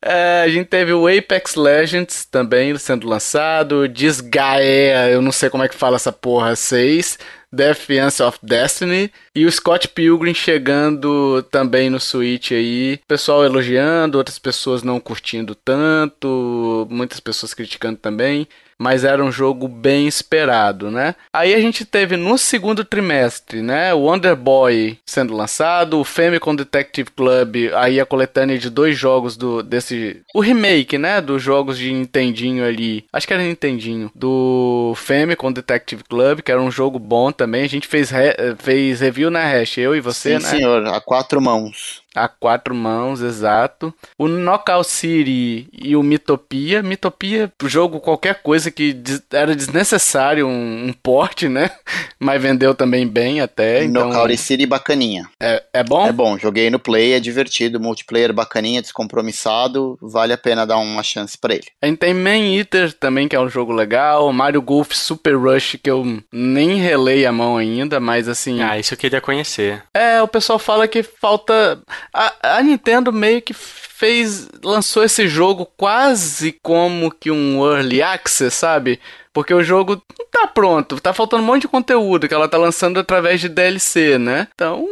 É, 0.00 0.42
a 0.44 0.48
gente 0.48 0.66
teve 0.66 0.92
o 0.92 1.06
Apex 1.06 1.54
Legends 1.54 2.24
também 2.24 2.76
sendo 2.78 3.08
lançado, 3.08 3.88
Disgaea, 3.88 5.10
eu 5.10 5.20
não 5.20 5.32
sei 5.32 5.50
como 5.50 5.64
é 5.64 5.68
que 5.68 5.74
fala 5.74 5.96
essa 5.96 6.12
porra, 6.12 6.54
6, 6.54 7.18
Defiance 7.54 8.22
of 8.22 8.38
Destiny 8.42 9.10
e 9.34 9.46
o 9.46 9.52
Scott 9.52 9.88
Pilgrim 9.88 10.34
chegando 10.34 11.42
também 11.50 11.88
no 11.88 12.00
Switch 12.00 12.52
aí, 12.52 13.00
pessoal 13.06 13.44
elogiando, 13.44 14.18
outras 14.18 14.38
pessoas 14.38 14.82
não 14.82 14.98
curtindo 14.98 15.54
tanto, 15.54 16.86
muitas 16.90 17.20
pessoas 17.20 17.54
criticando 17.54 17.98
também. 17.98 18.46
Mas 18.78 19.04
era 19.04 19.22
um 19.24 19.30
jogo 19.32 19.68
bem 19.68 20.06
esperado, 20.06 20.90
né? 20.90 21.14
Aí 21.32 21.54
a 21.54 21.60
gente 21.60 21.84
teve 21.84 22.16
no 22.16 22.36
segundo 22.36 22.84
trimestre, 22.84 23.62
né? 23.62 23.94
O 23.94 24.00
Wonder 24.00 24.36
Boy 24.36 24.98
sendo 25.06 25.34
lançado, 25.34 26.00
o 26.00 26.04
Famicom 26.04 26.54
Detective 26.54 27.10
Club, 27.10 27.70
aí 27.74 28.00
a 28.00 28.06
coletânea 28.06 28.58
de 28.58 28.68
dois 28.70 28.96
jogos 28.96 29.36
do 29.36 29.62
desse 29.62 30.22
o 30.34 30.40
remake, 30.40 30.98
né, 30.98 31.20
dos 31.20 31.42
jogos 31.42 31.78
de 31.78 31.92
Nintendinho 31.92 32.64
ali. 32.64 33.04
Acho 33.12 33.26
que 33.26 33.32
era 33.34 33.42
Nintendinho 33.42 34.10
do 34.14 34.92
Famicom 34.96 35.52
Detective 35.52 36.02
Club, 36.04 36.40
que 36.40 36.50
era 36.52 36.60
um 36.60 36.70
jogo 36.70 36.98
bom 36.98 37.30
também. 37.32 37.62
A 37.64 37.68
gente 37.68 37.86
fez 37.86 38.10
re- 38.10 38.36
fez 38.58 39.00
review 39.00 39.30
na 39.30 39.44
Hash, 39.44 39.78
eu 39.78 39.94
e 39.94 40.00
você, 40.00 40.38
Sim, 40.38 40.44
né? 40.44 40.50
senhor, 40.50 40.86
a 40.86 41.00
quatro 41.00 41.40
mãos. 41.40 42.02
A 42.14 42.28
quatro 42.28 42.74
mãos, 42.74 43.20
exato. 43.20 43.92
O 44.18 44.28
Knockout 44.28 44.88
City 44.88 45.68
e 45.72 45.96
o 45.96 46.02
Mitopia. 46.02 46.82
Mitopia, 46.82 47.52
jogo 47.64 48.00
qualquer 48.00 48.42
coisa 48.42 48.70
que 48.70 48.96
era 49.32 49.54
desnecessário 49.54 50.46
um, 50.46 50.88
um 50.88 50.92
porte, 50.92 51.48
né? 51.48 51.70
Mas 52.18 52.40
vendeu 52.40 52.74
também 52.74 53.06
bem 53.06 53.40
até. 53.40 53.84
Então, 53.84 54.08
Knockout 54.08 54.36
City 54.36 54.66
bacaninha. 54.66 55.28
é, 55.40 55.62
é 55.72 55.82
bom? 55.82 56.06
É 56.06 56.12
bom, 56.12 56.38
joguei 56.38 56.70
no 56.70 56.78
Play, 56.78 57.14
é 57.14 57.20
divertido, 57.20 57.80
multiplayer 57.80 58.32
bacaninha, 58.32 58.80
descompromissado, 58.80 59.98
vale 60.00 60.32
a 60.32 60.38
pena 60.38 60.66
dar 60.66 60.78
uma 60.78 61.02
chance 61.02 61.36
pra 61.36 61.54
ele. 61.54 61.64
A 61.82 61.86
gente 61.86 61.98
tem 61.98 62.14
Man 62.14 62.54
Eater 62.56 62.92
também, 62.92 63.28
que 63.28 63.36
é 63.36 63.40
um 63.40 63.48
jogo 63.48 63.72
legal. 63.72 64.32
Mario 64.32 64.62
Golf 64.62 64.92
Super 64.92 65.36
Rush, 65.36 65.76
que 65.82 65.90
eu 65.90 66.04
nem 66.32 66.76
relei 66.76 67.26
a 67.26 67.32
mão 67.32 67.56
ainda, 67.56 67.98
mas 68.00 68.28
assim. 68.28 68.62
Ah, 68.62 68.78
isso 68.78 68.94
eu 68.94 68.98
queria 68.98 69.20
conhecer. 69.20 69.82
É, 69.92 70.22
o 70.22 70.28
pessoal 70.28 70.58
fala 70.58 70.86
que 70.88 71.02
falta. 71.02 71.80
A, 72.12 72.56
a 72.58 72.62
Nintendo 72.62 73.12
meio 73.12 73.40
que 73.42 73.54
fez. 73.54 74.48
lançou 74.62 75.04
esse 75.04 75.28
jogo 75.28 75.66
quase 75.76 76.52
como 76.62 77.10
que 77.10 77.30
um 77.30 77.64
early 77.64 78.02
access, 78.02 78.54
sabe? 78.54 79.00
Porque 79.32 79.52
o 79.52 79.64
jogo 79.64 80.00
não 80.16 80.26
tá 80.30 80.46
pronto, 80.46 81.00
tá 81.00 81.12
faltando 81.12 81.42
um 81.42 81.46
monte 81.46 81.62
de 81.62 81.68
conteúdo 81.68 82.28
que 82.28 82.34
ela 82.34 82.48
tá 82.48 82.56
lançando 82.56 83.00
através 83.00 83.40
de 83.40 83.48
DLC, 83.48 84.16
né? 84.16 84.46
Então, 84.54 84.86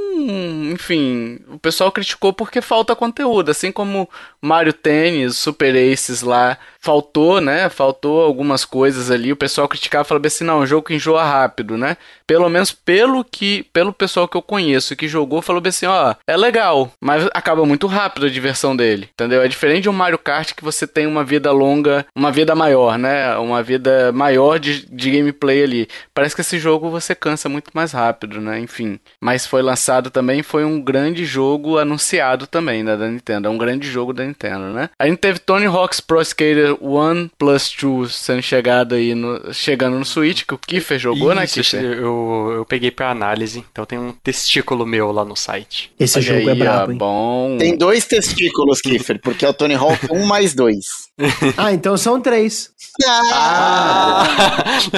enfim, 0.72 1.38
o 1.48 1.58
pessoal 1.60 1.92
criticou 1.92 2.32
porque 2.32 2.60
falta 2.60 2.96
conteúdo, 2.96 3.50
assim 3.50 3.70
como 3.70 4.10
Mario 4.40 4.72
Tennis, 4.72 5.36
Super 5.36 5.76
Aces 5.76 6.22
lá, 6.22 6.58
faltou, 6.82 7.40
né? 7.40 7.68
Faltou 7.68 8.20
algumas 8.20 8.64
coisas 8.64 9.10
ali, 9.10 9.32
o 9.32 9.36
pessoal 9.36 9.68
criticava, 9.68 10.04
falava 10.04 10.26
assim, 10.26 10.44
não, 10.44 10.60
é 10.60 10.62
um 10.64 10.66
jogo 10.66 10.88
que 10.88 10.94
enjoa 10.94 11.22
rápido, 11.22 11.78
né? 11.78 11.96
Pelo 12.26 12.48
menos 12.48 12.72
pelo 12.72 13.24
que, 13.24 13.62
pelo 13.72 13.92
pessoal 13.92 14.26
que 14.26 14.36
eu 14.36 14.42
conheço 14.42 14.96
que 14.96 15.06
jogou, 15.06 15.40
falou 15.40 15.62
assim, 15.64 15.86
ó, 15.86 16.14
é 16.26 16.36
legal, 16.36 16.90
mas 17.00 17.28
acaba 17.32 17.64
muito 17.64 17.86
rápido 17.86 18.26
a 18.26 18.30
diversão 18.30 18.74
dele, 18.74 19.08
entendeu? 19.12 19.42
É 19.42 19.48
diferente 19.48 19.82
de 19.82 19.88
um 19.88 19.92
Mario 19.92 20.18
Kart 20.18 20.54
que 20.54 20.64
você 20.64 20.86
tem 20.86 21.06
uma 21.06 21.22
vida 21.22 21.52
longa, 21.52 22.04
uma 22.16 22.32
vida 22.32 22.54
maior, 22.54 22.98
né? 22.98 23.36
Uma 23.36 23.62
vida 23.62 24.10
maior 24.10 24.58
de, 24.58 24.84
de 24.84 25.10
gameplay 25.10 25.62
ali. 25.62 25.88
Parece 26.12 26.34
que 26.34 26.40
esse 26.40 26.58
jogo 26.58 26.90
você 26.90 27.14
cansa 27.14 27.48
muito 27.48 27.70
mais 27.72 27.92
rápido, 27.92 28.40
né? 28.40 28.58
Enfim. 28.58 28.98
Mas 29.20 29.46
foi 29.46 29.62
lançado 29.62 30.10
também, 30.10 30.42
foi 30.42 30.64
um 30.64 30.80
grande 30.80 31.24
jogo 31.24 31.78
anunciado 31.78 32.48
também, 32.48 32.82
né, 32.82 32.96
da 32.96 33.06
Nintendo. 33.06 33.46
É 33.46 33.50
um 33.50 33.58
grande 33.58 33.88
jogo 33.88 34.12
da 34.12 34.24
Nintendo, 34.24 34.72
né? 34.72 34.90
A 34.98 35.06
gente 35.06 35.18
teve 35.18 35.38
Tony 35.38 35.66
Hawk's 35.66 36.00
Pro 36.00 36.20
Skater 36.20 36.71
1 36.80 37.28
Plus 37.38 37.74
2 37.80 38.14
sendo 38.14 38.42
chegado 38.42 38.94
aí 38.94 39.14
no, 39.14 39.52
chegando 39.52 39.98
no 39.98 40.04
Switch, 40.04 40.44
que 40.46 40.54
o 40.54 40.58
Kiffer 40.58 40.98
jogou, 40.98 41.34
né, 41.34 41.44
Isso, 41.44 41.54
Kiffer? 41.54 41.82
eu, 41.82 42.52
eu 42.56 42.64
peguei 42.66 42.90
pra 42.90 43.10
análise, 43.10 43.64
então 43.72 43.84
tem 43.84 43.98
um 43.98 44.12
testículo 44.12 44.86
meu 44.86 45.10
lá 45.12 45.24
no 45.24 45.36
site. 45.36 45.92
Esse 45.98 46.18
Olha 46.18 46.26
jogo 46.26 46.48
é 46.48 46.52
aí, 46.52 46.60
ó, 46.62 46.64
brabo, 46.64 46.92
hein? 46.92 46.98
bom. 46.98 47.56
Tem 47.58 47.76
dois 47.76 48.04
testículos, 48.04 48.80
Kiffer, 48.80 49.20
porque 49.20 49.44
é 49.44 49.48
o 49.48 49.54
Tony 49.54 49.74
Hawk 49.74 50.06
1 50.10 50.24
mais 50.26 50.54
2. 50.54 50.86
Ah, 51.56 51.72
então 51.72 51.96
são 51.96 52.20
três. 52.20 52.70
Ah, 53.06 54.26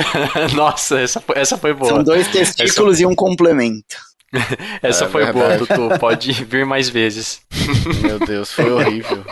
Nossa, 0.55 1.01
essa 1.01 1.21
foi, 1.21 1.37
essa 1.39 1.57
foi 1.59 1.75
boa. 1.75 1.91
São 1.91 2.03
dois 2.05 2.29
testículos 2.29 3.01
e 3.01 3.07
um 3.07 3.15
complemento. 3.15 3.97
Essa 4.83 5.05
É 5.05 5.09
foi 5.09 5.31
boa, 5.33 5.49
verdade. 5.49 5.67
Dudu. 5.81 5.99
Pode 6.01 6.33
vir 6.33 6.67
mais 6.67 6.89
vezes. 6.89 7.41
Meu 8.03 8.19
Deus, 8.19 8.51
foi 8.51 8.69
horrível. 8.73 9.25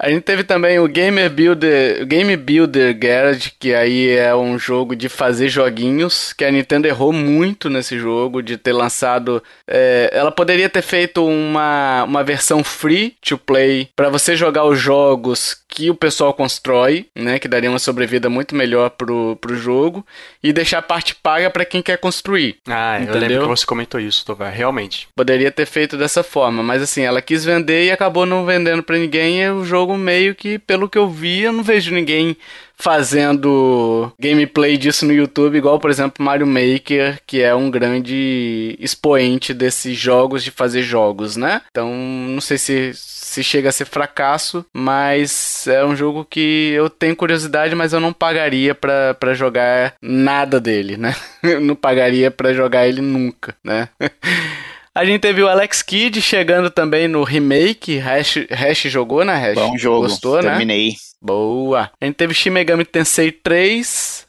A 0.00 0.08
gente 0.10 0.22
teve 0.22 0.44
também 0.44 0.78
o 0.78 0.86
Gamer 0.86 1.28
Builder, 1.28 2.06
Game 2.06 2.36
Builder 2.36 2.96
Garage, 2.96 3.52
que 3.58 3.74
aí 3.74 4.10
é 4.10 4.32
um 4.32 4.56
jogo 4.56 4.94
de 4.94 5.08
fazer 5.08 5.48
joguinhos, 5.48 6.32
que 6.32 6.44
a 6.44 6.52
Nintendo 6.52 6.86
errou 6.86 7.12
muito 7.12 7.68
nesse 7.68 7.98
jogo, 7.98 8.40
de 8.40 8.56
ter 8.56 8.72
lançado. 8.72 9.42
é, 9.66 10.08
ela 10.12 10.30
poderia 10.30 10.68
ter 10.68 10.82
feito 10.82 11.26
uma, 11.26 12.04
uma 12.04 12.22
versão 12.22 12.62
free 12.62 13.16
to 13.20 13.36
play 13.36 13.88
para 13.96 14.08
você 14.08 14.36
jogar 14.36 14.64
os 14.66 14.78
jogos 14.78 15.56
que 15.68 15.90
o 15.90 15.94
pessoal 15.94 16.32
constrói, 16.32 17.06
né? 17.14 17.38
Que 17.38 17.46
daria 17.46 17.68
uma 17.68 17.78
sobrevida 17.78 18.30
muito 18.30 18.54
melhor 18.54 18.90
pro, 18.90 19.36
pro 19.36 19.54
jogo, 19.54 20.04
e 20.42 20.52
deixar 20.52 20.78
a 20.78 20.82
parte 20.82 21.14
paga 21.14 21.50
para 21.50 21.64
quem 21.64 21.82
quer 21.82 21.98
construir. 21.98 22.56
Ah, 22.66 22.96
eu 22.98 23.02
Entendeu? 23.02 23.20
lembro 23.20 23.40
que 23.42 23.48
você 23.48 23.66
comentou 23.66 24.00
isso, 24.00 24.24
Tovar. 24.24 24.50
Realmente. 24.50 25.08
Poderia 25.14 25.50
ter 25.52 25.66
feito 25.66 25.96
dessa 25.96 26.22
forma, 26.22 26.62
mas 26.62 26.82
assim, 26.82 27.02
ela 27.02 27.20
quis 27.20 27.44
vender 27.44 27.84
e 27.84 27.90
acabou 27.90 28.24
não 28.24 28.46
vendendo 28.46 28.82
pra 28.82 28.96
ninguém. 28.96 29.42
E 29.42 29.50
o 29.50 29.64
jogo 29.64 29.96
meio 29.96 30.34
que, 30.34 30.58
pelo 30.58 30.88
que 30.88 30.96
eu 30.96 31.08
vi, 31.08 31.42
eu 31.42 31.52
não 31.52 31.62
vejo 31.62 31.92
ninguém 31.92 32.36
fazendo 32.78 34.12
gameplay 34.18 34.76
disso 34.76 35.04
no 35.04 35.12
YouTube, 35.12 35.58
igual, 35.58 35.78
por 35.78 35.90
exemplo, 35.90 36.24
Mario 36.24 36.46
Maker, 36.46 37.20
que 37.26 37.42
é 37.42 37.54
um 37.54 37.70
grande 37.70 38.76
expoente 38.78 39.52
desses 39.52 39.96
jogos 39.96 40.44
de 40.44 40.50
fazer 40.50 40.82
jogos, 40.82 41.36
né? 41.36 41.62
Então, 41.70 41.92
não 41.92 42.40
sei 42.40 42.58
se 42.58 42.92
se 42.94 43.44
chega 43.44 43.68
a 43.68 43.72
ser 43.72 43.84
fracasso, 43.84 44.64
mas 44.72 45.66
é 45.68 45.84
um 45.84 45.94
jogo 45.94 46.24
que 46.24 46.72
eu 46.74 46.88
tenho 46.88 47.14
curiosidade, 47.14 47.74
mas 47.74 47.92
eu 47.92 48.00
não 48.00 48.12
pagaria 48.12 48.74
pra 48.74 49.14
pra 49.14 49.34
jogar 49.34 49.94
nada 50.00 50.58
dele, 50.58 50.96
né? 50.96 51.14
Eu 51.42 51.60
não 51.60 51.74
pagaria 51.74 52.30
pra 52.30 52.52
jogar 52.52 52.86
ele 52.86 53.00
nunca, 53.00 53.54
né? 53.64 53.88
A 54.98 55.04
gente 55.04 55.20
teve 55.20 55.40
o 55.40 55.46
Alex 55.46 55.80
Kidd 55.80 56.20
chegando 56.20 56.70
também 56.70 57.06
no 57.06 57.22
remake. 57.22 57.98
Hash, 57.98 58.38
Hash 58.50 58.82
jogou, 58.90 59.24
né, 59.24 59.32
Hash? 59.32 59.54
Bom 59.54 59.78
jogo. 59.78 60.08
Gostou, 60.08 60.42
né? 60.42 60.50
Terminei. 60.50 60.94
Boa. 61.22 61.88
A 62.00 62.04
gente 62.04 62.16
teve 62.16 62.34
Shin 62.34 62.50
Megami 62.50 62.84
Tensei 62.84 63.30
3, 63.30 64.26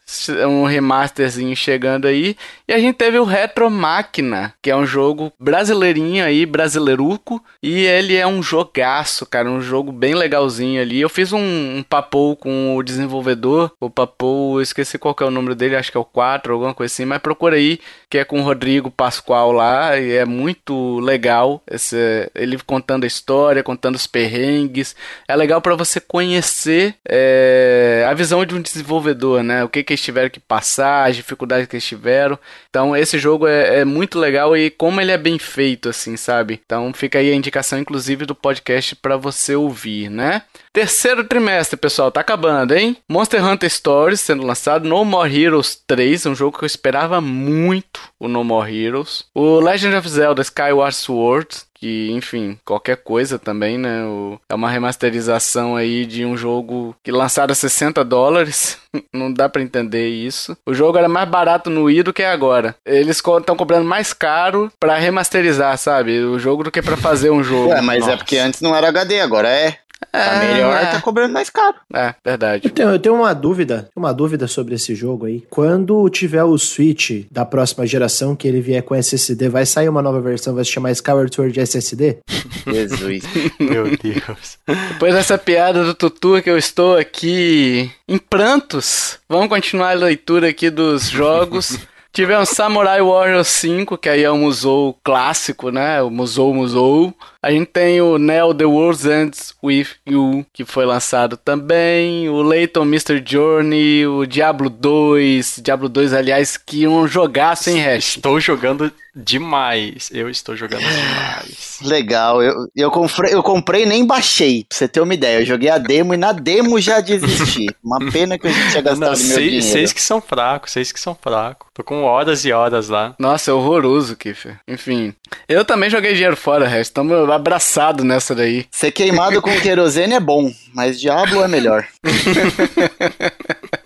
um 0.47 0.65
remasterzinho 0.65 1.55
chegando 1.55 2.07
aí. 2.07 2.35
E 2.67 2.73
a 2.73 2.79
gente 2.79 2.95
teve 2.95 3.19
o 3.19 3.23
Retro 3.23 3.69
Máquina, 3.69 4.53
que 4.61 4.69
é 4.69 4.75
um 4.75 4.85
jogo 4.85 5.31
brasileirinho 5.39 6.23
aí, 6.23 6.45
brasileiruco. 6.45 7.43
E 7.61 7.85
ele 7.85 8.15
é 8.15 8.25
um 8.25 8.41
jogaço, 8.41 9.25
cara, 9.25 9.49
um 9.49 9.61
jogo 9.61 9.91
bem 9.91 10.15
legalzinho 10.15 10.81
ali. 10.81 11.01
Eu 11.01 11.09
fiz 11.09 11.31
um, 11.33 11.39
um 11.39 11.83
papo 11.83 12.35
com 12.37 12.75
o 12.75 12.83
desenvolvedor, 12.83 13.71
o 13.79 13.89
papo, 13.89 14.59
esqueci 14.61 14.97
qual 14.97 15.15
é 15.19 15.23
o 15.25 15.31
número 15.31 15.55
dele, 15.55 15.75
acho 15.75 15.91
que 15.91 15.97
é 15.97 15.99
o 15.99 16.05
4, 16.05 16.53
alguma 16.53 16.73
coisa 16.73 16.91
assim. 16.91 17.05
Mas 17.05 17.19
procura 17.19 17.55
aí, 17.55 17.79
que 18.09 18.17
é 18.17 18.25
com 18.25 18.39
o 18.39 18.43
Rodrigo 18.43 18.89
Pascoal 18.89 19.51
lá. 19.51 19.97
E 19.99 20.13
é 20.13 20.25
muito 20.25 20.99
legal 20.99 21.61
esse, 21.69 22.29
ele 22.33 22.57
contando 22.65 23.03
a 23.03 23.07
história, 23.07 23.63
contando 23.63 23.95
os 23.95 24.07
perrengues. 24.07 24.95
É 25.27 25.35
legal 25.35 25.61
para 25.61 25.75
você 25.75 25.99
conhecer 25.99 26.95
é, 27.07 28.05
a 28.07 28.13
visão 28.13 28.45
de 28.45 28.55
um 28.55 28.61
desenvolvedor, 28.61 29.43
né? 29.43 29.63
O 29.63 29.69
que, 29.69 29.83
que 29.83 29.98
eles 29.99 30.05
tiveram 30.05 30.29
que 30.29 30.39
passar, 30.39 31.09
as 31.09 31.15
dificuldades 31.15 31.67
que 31.67 31.75
eles 31.75 31.85
tiveram. 31.85 32.39
Então, 32.69 32.95
esse 32.95 33.19
jogo 33.19 33.47
é, 33.47 33.79
é 33.79 33.85
muito 33.85 34.17
legal 34.17 34.55
e 34.55 34.69
como 34.69 34.99
ele 34.99 35.11
é 35.11 35.17
bem 35.17 35.37
feito, 35.37 35.89
assim, 35.89 36.17
sabe? 36.17 36.59
Então, 36.65 36.91
fica 36.93 37.19
aí 37.19 37.31
a 37.31 37.35
indicação, 37.35 37.77
inclusive, 37.77 38.25
do 38.25 38.33
podcast 38.35 38.95
para 38.95 39.17
você 39.17 39.55
ouvir, 39.55 40.09
né? 40.09 40.41
Terceiro 40.71 41.23
trimestre, 41.23 41.75
pessoal, 41.75 42.11
tá 42.11 42.21
acabando, 42.21 42.75
hein? 42.75 42.95
Monster 43.09 43.43
Hunter 43.43 43.69
Stories 43.69 44.21
sendo 44.21 44.45
lançado, 44.45 44.87
No 44.87 45.03
More 45.03 45.43
Heroes 45.43 45.81
3, 45.87 46.27
um 46.27 46.35
jogo 46.35 46.57
que 46.57 46.63
eu 46.63 46.67
esperava 46.67 47.19
muito, 47.19 47.99
o 48.19 48.27
No 48.27 48.43
More 48.43 48.71
Heroes. 48.73 49.25
O 49.33 49.59
Legend 49.59 49.95
of 49.95 50.07
Zelda 50.07 50.41
Skyward 50.43 50.95
Sword, 50.95 51.47
que, 51.73 52.11
enfim, 52.11 52.57
qualquer 52.63 52.97
coisa 52.97 53.39
também, 53.39 53.77
né? 53.79 54.03
O- 54.05 54.39
é 54.47 54.53
uma 54.53 54.69
remasterização 54.69 55.75
aí 55.75 56.05
de 56.05 56.23
um 56.23 56.37
jogo 56.37 56.95
que 57.03 57.11
lançaram 57.11 57.51
a 57.51 57.55
60 57.55 58.03
dólares. 58.05 58.77
Não 59.13 59.31
dá 59.33 59.49
pra 59.49 59.61
entender 59.63 60.07
isso. 60.07 60.55
O 60.67 60.73
jogo 60.73 60.97
era 60.97 61.09
mais 61.09 61.27
barato 61.27 61.69
no 61.69 61.85
Wii 61.85 62.03
do 62.03 62.13
que 62.13 62.23
agora. 62.23 62.75
Eles 62.85 63.17
estão 63.17 63.55
cobrando 63.55 63.85
mais 63.85 64.13
caro 64.13 64.71
pra 64.79 64.97
remasterizar, 64.97 65.77
sabe? 65.77 66.19
O 66.23 66.37
jogo 66.37 66.63
do 66.63 66.71
que 66.71 66.81
pra 66.81 66.95
fazer 66.97 67.31
um 67.31 67.41
jogo. 67.43 67.69
Ué, 67.69 67.81
mas 67.81 68.03
é 68.03 68.07
Nossa. 68.07 68.17
porque 68.17 68.37
antes 68.37 68.61
não 68.61 68.75
era 68.75 68.89
HD, 68.89 69.19
agora 69.21 69.49
é. 69.49 69.77
Tá 70.11 70.19
É, 70.19 70.53
melhor, 70.53 70.75
é. 70.75 70.85
tá 70.87 71.01
cobrando 71.01 71.33
mais 71.33 71.49
caro. 71.49 71.75
É, 71.93 72.15
verdade. 72.25 72.67
Eu 72.67 72.71
tenho, 72.71 72.89
eu 72.89 72.99
tenho 72.99 73.15
uma 73.15 73.33
dúvida, 73.33 73.89
uma 73.95 74.13
dúvida 74.13 74.47
sobre 74.47 74.75
esse 74.75 74.95
jogo 74.95 75.25
aí. 75.25 75.43
Quando 75.49 76.09
tiver 76.09 76.43
o 76.43 76.57
Switch 76.57 77.25
da 77.29 77.45
próxima 77.45 77.85
geração, 77.85 78.35
que 78.35 78.47
ele 78.47 78.61
vier 78.61 78.81
com 78.81 78.95
SSD, 78.95 79.49
vai 79.49 79.65
sair 79.65 79.89
uma 79.89 80.01
nova 80.01 80.19
versão, 80.21 80.55
vai 80.55 80.63
se 80.63 80.71
chamar 80.71 80.91
Skyward 80.91 81.33
Sword 81.33 81.59
SSD? 81.59 82.17
Jesus. 82.65 83.23
Meu 83.59 83.85
Deus. 83.97 84.57
Depois 84.93 85.13
dessa 85.13 85.37
piada 85.37 85.83
do 85.83 85.93
Tutu 85.93 86.41
que 86.41 86.49
eu 86.49 86.57
estou 86.57 86.97
aqui 86.97 87.91
em 88.07 88.17
prantos, 88.17 89.19
vamos 89.27 89.49
continuar 89.49 89.91
a 89.91 89.93
leitura 89.93 90.49
aqui 90.49 90.69
dos 90.69 91.09
jogos. 91.09 91.77
Tivemos 92.11 92.49
Samurai 92.49 93.01
Warriors 93.01 93.47
5, 93.49 93.95
que 93.97 94.09
aí 94.09 94.23
é 94.23 94.31
um 94.31 94.39
Musou 94.39 94.97
clássico, 95.03 95.69
né? 95.69 96.01
O 96.01 96.09
Musou 96.09 96.51
Musou. 96.53 97.13
A 97.41 97.51
gente 97.51 97.67
tem 97.67 98.01
o 98.01 98.17
Neo 98.17 98.53
The 98.53 98.65
World 98.65 99.09
Ends 99.09 99.55
With 99.63 99.87
You, 100.05 100.45
que 100.51 100.65
foi 100.65 100.85
lançado 100.85 101.37
também. 101.37 102.27
O 102.27 102.41
Layton 102.41 102.83
Mr. 102.83 103.23
Journey, 103.25 104.05
o 104.05 104.25
Diablo 104.25 104.69
2. 104.69 105.61
Diablo 105.63 105.87
2, 105.87 106.13
aliás, 106.13 106.57
que 106.57 106.85
um 106.85 107.07
jogaço, 107.07 107.69
hein, 107.69 107.79
Hash? 107.79 108.17
Estou 108.17 108.41
jogando 108.41 108.91
demais. 109.15 110.09
Eu 110.13 110.29
estou 110.29 110.55
jogando 110.55 110.81
demais. 110.81 111.79
Legal, 111.81 112.43
eu, 112.43 112.53
eu, 112.75 112.91
comprei, 112.91 113.33
eu 113.33 113.41
comprei 113.41 113.83
e 113.83 113.85
nem 113.85 114.05
baixei, 114.05 114.65
pra 114.67 114.77
você 114.77 114.87
ter 114.87 114.99
uma 115.01 115.13
ideia. 115.13 115.39
Eu 115.39 115.45
joguei 115.45 115.69
a 115.69 115.77
demo 115.77 116.13
e 116.13 116.17
na 116.17 116.31
demo 116.31 116.79
já 116.79 116.99
desisti. 116.99 117.67
Uma 117.83 117.99
pena 118.11 118.37
que 118.37 118.47
a 118.47 118.51
gente 118.51 118.69
tinha 118.71 118.81
gastado 118.81 118.99
Não, 118.99 119.07
meu 119.07 119.15
seis, 119.15 119.37
dinheiro. 119.37 119.65
seis 119.65 119.93
que 119.93 120.01
são 120.01 120.21
fracos, 120.21 120.71
seis 120.71 120.91
que 120.91 120.99
são 120.99 121.15
fracos. 121.15 121.69
Tô 121.73 121.83
com 121.83 122.03
horas 122.03 122.43
e 122.45 122.51
horas 122.51 122.89
lá. 122.89 123.15
Nossa, 123.17 123.51
é 123.51 123.53
horroroso, 123.53 124.15
Kiffer. 124.15 124.59
Enfim. 124.67 125.13
Eu 125.47 125.63
também 125.63 125.89
joguei 125.89 126.13
dinheiro 126.13 126.35
fora, 126.35 126.67
Hash. 126.67 126.87
Estamos 126.87 127.15
abraçados 127.31 128.05
nessa 128.05 128.35
daí. 128.35 128.65
Ser 128.71 128.91
queimado 128.91 129.41
com 129.41 129.51
querosene 129.59 130.13
é 130.15 130.19
bom, 130.19 130.51
mas 130.73 130.99
Diablo 130.99 131.43
é 131.43 131.47
melhor. 131.47 131.87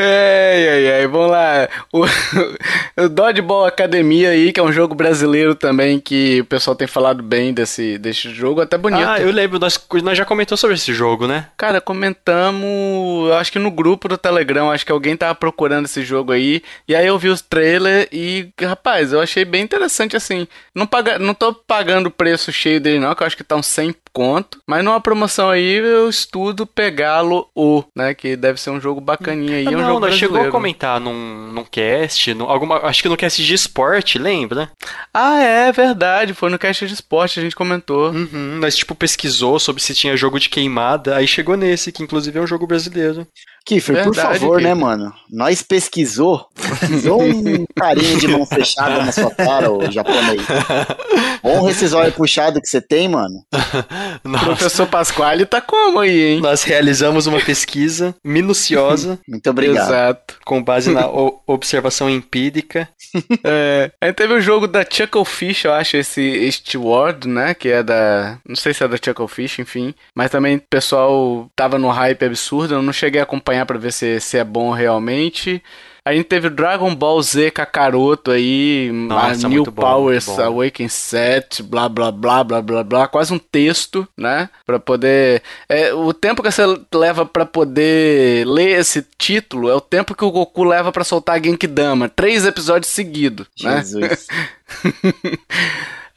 Ai, 0.00 0.68
ai, 0.68 0.92
ai, 0.92 1.06
vamos 1.08 1.32
lá. 1.32 1.68
O, 1.92 2.04
o 3.02 3.08
Dodgeball 3.08 3.64
Academia 3.64 4.30
aí, 4.30 4.52
que 4.52 4.60
é 4.60 4.62
um 4.62 4.70
jogo 4.70 4.94
brasileiro 4.94 5.56
também, 5.56 5.98
que 5.98 6.40
o 6.40 6.44
pessoal 6.44 6.76
tem 6.76 6.86
falado 6.86 7.20
bem 7.20 7.52
desse, 7.52 7.98
desse 7.98 8.30
jogo, 8.30 8.60
até 8.60 8.78
bonito. 8.78 9.04
Ah, 9.04 9.20
eu 9.20 9.32
lembro, 9.32 9.58
nós, 9.58 9.76
nós 10.04 10.16
já 10.16 10.24
comentou 10.24 10.56
sobre 10.56 10.76
esse 10.76 10.94
jogo, 10.94 11.26
né? 11.26 11.48
Cara, 11.56 11.80
comentamos, 11.80 13.32
acho 13.32 13.50
que 13.50 13.58
no 13.58 13.72
grupo 13.72 14.06
do 14.06 14.16
Telegram, 14.16 14.70
acho 14.70 14.86
que 14.86 14.92
alguém 14.92 15.16
tava 15.16 15.34
procurando 15.34 15.86
esse 15.86 16.04
jogo 16.04 16.30
aí, 16.30 16.62
e 16.86 16.94
aí 16.94 17.06
eu 17.08 17.18
vi 17.18 17.28
os 17.28 17.42
trailers 17.42 18.06
e, 18.12 18.50
rapaz, 18.62 19.12
eu 19.12 19.20
achei 19.20 19.44
bem 19.44 19.64
interessante 19.64 20.16
assim. 20.16 20.46
Não, 20.72 20.86
paga, 20.86 21.18
não 21.18 21.34
tô 21.34 21.52
pagando 21.52 22.06
o 22.06 22.12
preço 22.12 22.52
cheio 22.52 22.80
dele 22.80 23.00
não, 23.00 23.12
que 23.16 23.24
eu 23.24 23.26
acho 23.26 23.36
que 23.36 23.42
tá 23.42 23.56
uns 23.56 23.66
100 23.66 23.96
conto, 24.18 24.58
mas 24.66 24.84
numa 24.84 25.00
promoção 25.00 25.48
aí 25.48 25.76
eu 25.76 26.08
estudo 26.08 26.66
pegá-lo 26.66 27.48
o, 27.54 27.84
né, 27.94 28.12
que 28.14 28.34
deve 28.34 28.60
ser 28.60 28.70
um 28.70 28.80
jogo 28.80 29.00
bacaninha 29.00 29.58
aí, 29.58 29.66
é 29.66 29.68
um 29.68 29.80
não, 29.80 29.86
jogo 29.86 30.00
nós 30.00 30.16
chegou 30.16 30.40
a 30.40 30.50
comentar 30.50 30.98
num, 30.98 31.52
num 31.52 31.62
cast, 31.62 32.34
num, 32.34 32.46
alguma, 32.46 32.78
acho 32.78 33.00
que 33.00 33.08
no 33.08 33.16
cast 33.16 33.44
de 33.44 33.54
esporte, 33.54 34.18
lembra? 34.18 34.72
Ah, 35.14 35.40
é 35.40 35.70
verdade, 35.70 36.34
foi 36.34 36.50
no 36.50 36.58
cast 36.58 36.84
de 36.84 36.94
esporte 36.94 37.38
a 37.38 37.42
gente 37.44 37.54
comentou. 37.54 38.10
Uhum, 38.10 38.58
nós, 38.60 38.76
tipo, 38.76 38.92
pesquisou 38.92 39.60
sobre 39.60 39.80
se 39.80 39.94
tinha 39.94 40.16
jogo 40.16 40.40
de 40.40 40.48
queimada, 40.48 41.14
aí 41.14 41.28
chegou 41.28 41.56
nesse, 41.56 41.92
que 41.92 42.02
inclusive 42.02 42.40
é 42.40 42.42
um 42.42 42.46
jogo 42.46 42.66
brasileiro. 42.66 43.24
Kiffer, 43.68 44.02
por 44.02 44.14
favor, 44.14 44.62
né, 44.62 44.70
Kiffer. 44.70 44.76
mano? 44.76 45.12
Nós 45.30 45.62
pesquisou. 45.62 46.46
Pesquisou 46.54 47.22
um 47.22 47.66
carinho 47.76 48.18
de 48.18 48.26
mão 48.26 48.46
fechada 48.46 49.04
na 49.04 49.12
sua 49.12 49.30
cara, 49.30 49.70
ô 49.70 49.90
japonês. 49.90 50.40
Honra 51.44 51.70
esses 51.70 51.92
olhos 51.92 52.14
puxados 52.14 52.62
que 52.62 52.66
você 52.66 52.80
tem, 52.80 53.10
mano. 53.10 53.44
O 54.24 54.28
Nós, 54.28 54.42
professor 54.42 54.86
Pasquale 54.86 55.46
tá 55.46 55.60
como 55.60 56.00
aí, 56.00 56.34
hein? 56.34 56.40
nós 56.40 56.62
realizamos 56.62 57.26
uma 57.26 57.40
pesquisa 57.40 58.14
minuciosa 58.24 59.18
Muito 59.28 59.48
obrigado. 59.50 59.88
Exato. 59.88 60.34
com 60.44 60.62
base 60.62 60.90
na 60.90 61.06
observação 61.46 62.08
empírica. 62.08 62.88
É, 63.44 63.90
aí 64.00 64.12
teve 64.12 64.34
o 64.34 64.40
jogo 64.40 64.66
da 64.66 64.84
Chucklefish, 64.88 65.64
eu 65.64 65.72
acho, 65.72 65.96
esse 65.96 66.20
Eastward, 66.20 67.26
né? 67.28 67.54
Que 67.54 67.68
é 67.68 67.82
da. 67.82 68.38
Não 68.46 68.56
sei 68.56 68.74
se 68.74 68.82
é 68.84 68.88
da 68.88 68.96
Chucklefish, 68.96 69.60
enfim. 69.60 69.94
Mas 70.14 70.30
também 70.30 70.56
o 70.56 70.62
pessoal 70.68 71.48
tava 71.56 71.78
no 71.78 71.88
hype 71.88 72.24
absurdo. 72.24 72.74
Eu 72.74 72.82
não 72.82 72.92
cheguei 72.92 73.20
a 73.20 73.24
acompanhar 73.24 73.64
pra 73.64 73.78
ver 73.78 73.92
se, 73.92 74.20
se 74.20 74.36
é 74.36 74.44
bom 74.44 74.72
realmente. 74.72 75.62
A 76.08 76.14
gente 76.14 76.24
teve 76.24 76.46
o 76.46 76.50
Dragon 76.50 76.94
Ball 76.94 77.20
Z 77.20 77.50
Kakaroto 77.50 78.30
aí, 78.30 78.90
Nossa, 78.90 79.46
a 79.46 79.50
New 79.50 79.62
bom, 79.62 79.72
Powers 79.72 80.26
muito 80.26 80.38
bom. 80.38 80.46
Awaken 80.46 80.88
Set, 80.88 81.62
blá 81.62 81.86
blá 81.86 82.10
blá 82.10 82.42
blá 82.42 82.62
blá 82.62 82.82
blá, 82.82 83.06
quase 83.06 83.34
um 83.34 83.38
texto, 83.38 84.08
né? 84.16 84.48
Pra 84.64 84.78
poder. 84.78 85.42
É, 85.68 85.92
o 85.92 86.14
tempo 86.14 86.42
que 86.42 86.50
você 86.50 86.62
leva 86.94 87.26
pra 87.26 87.44
poder 87.44 88.46
ler 88.46 88.80
esse 88.80 89.06
título 89.18 89.68
é 89.68 89.74
o 89.74 89.82
tempo 89.82 90.14
que 90.14 90.24
o 90.24 90.30
Goku 90.30 90.64
leva 90.64 90.90
pra 90.90 91.04
soltar 91.04 91.44
Genkidama. 91.44 92.08
Três 92.08 92.46
episódios 92.46 92.90
seguidos, 92.90 93.46
né? 93.62 93.84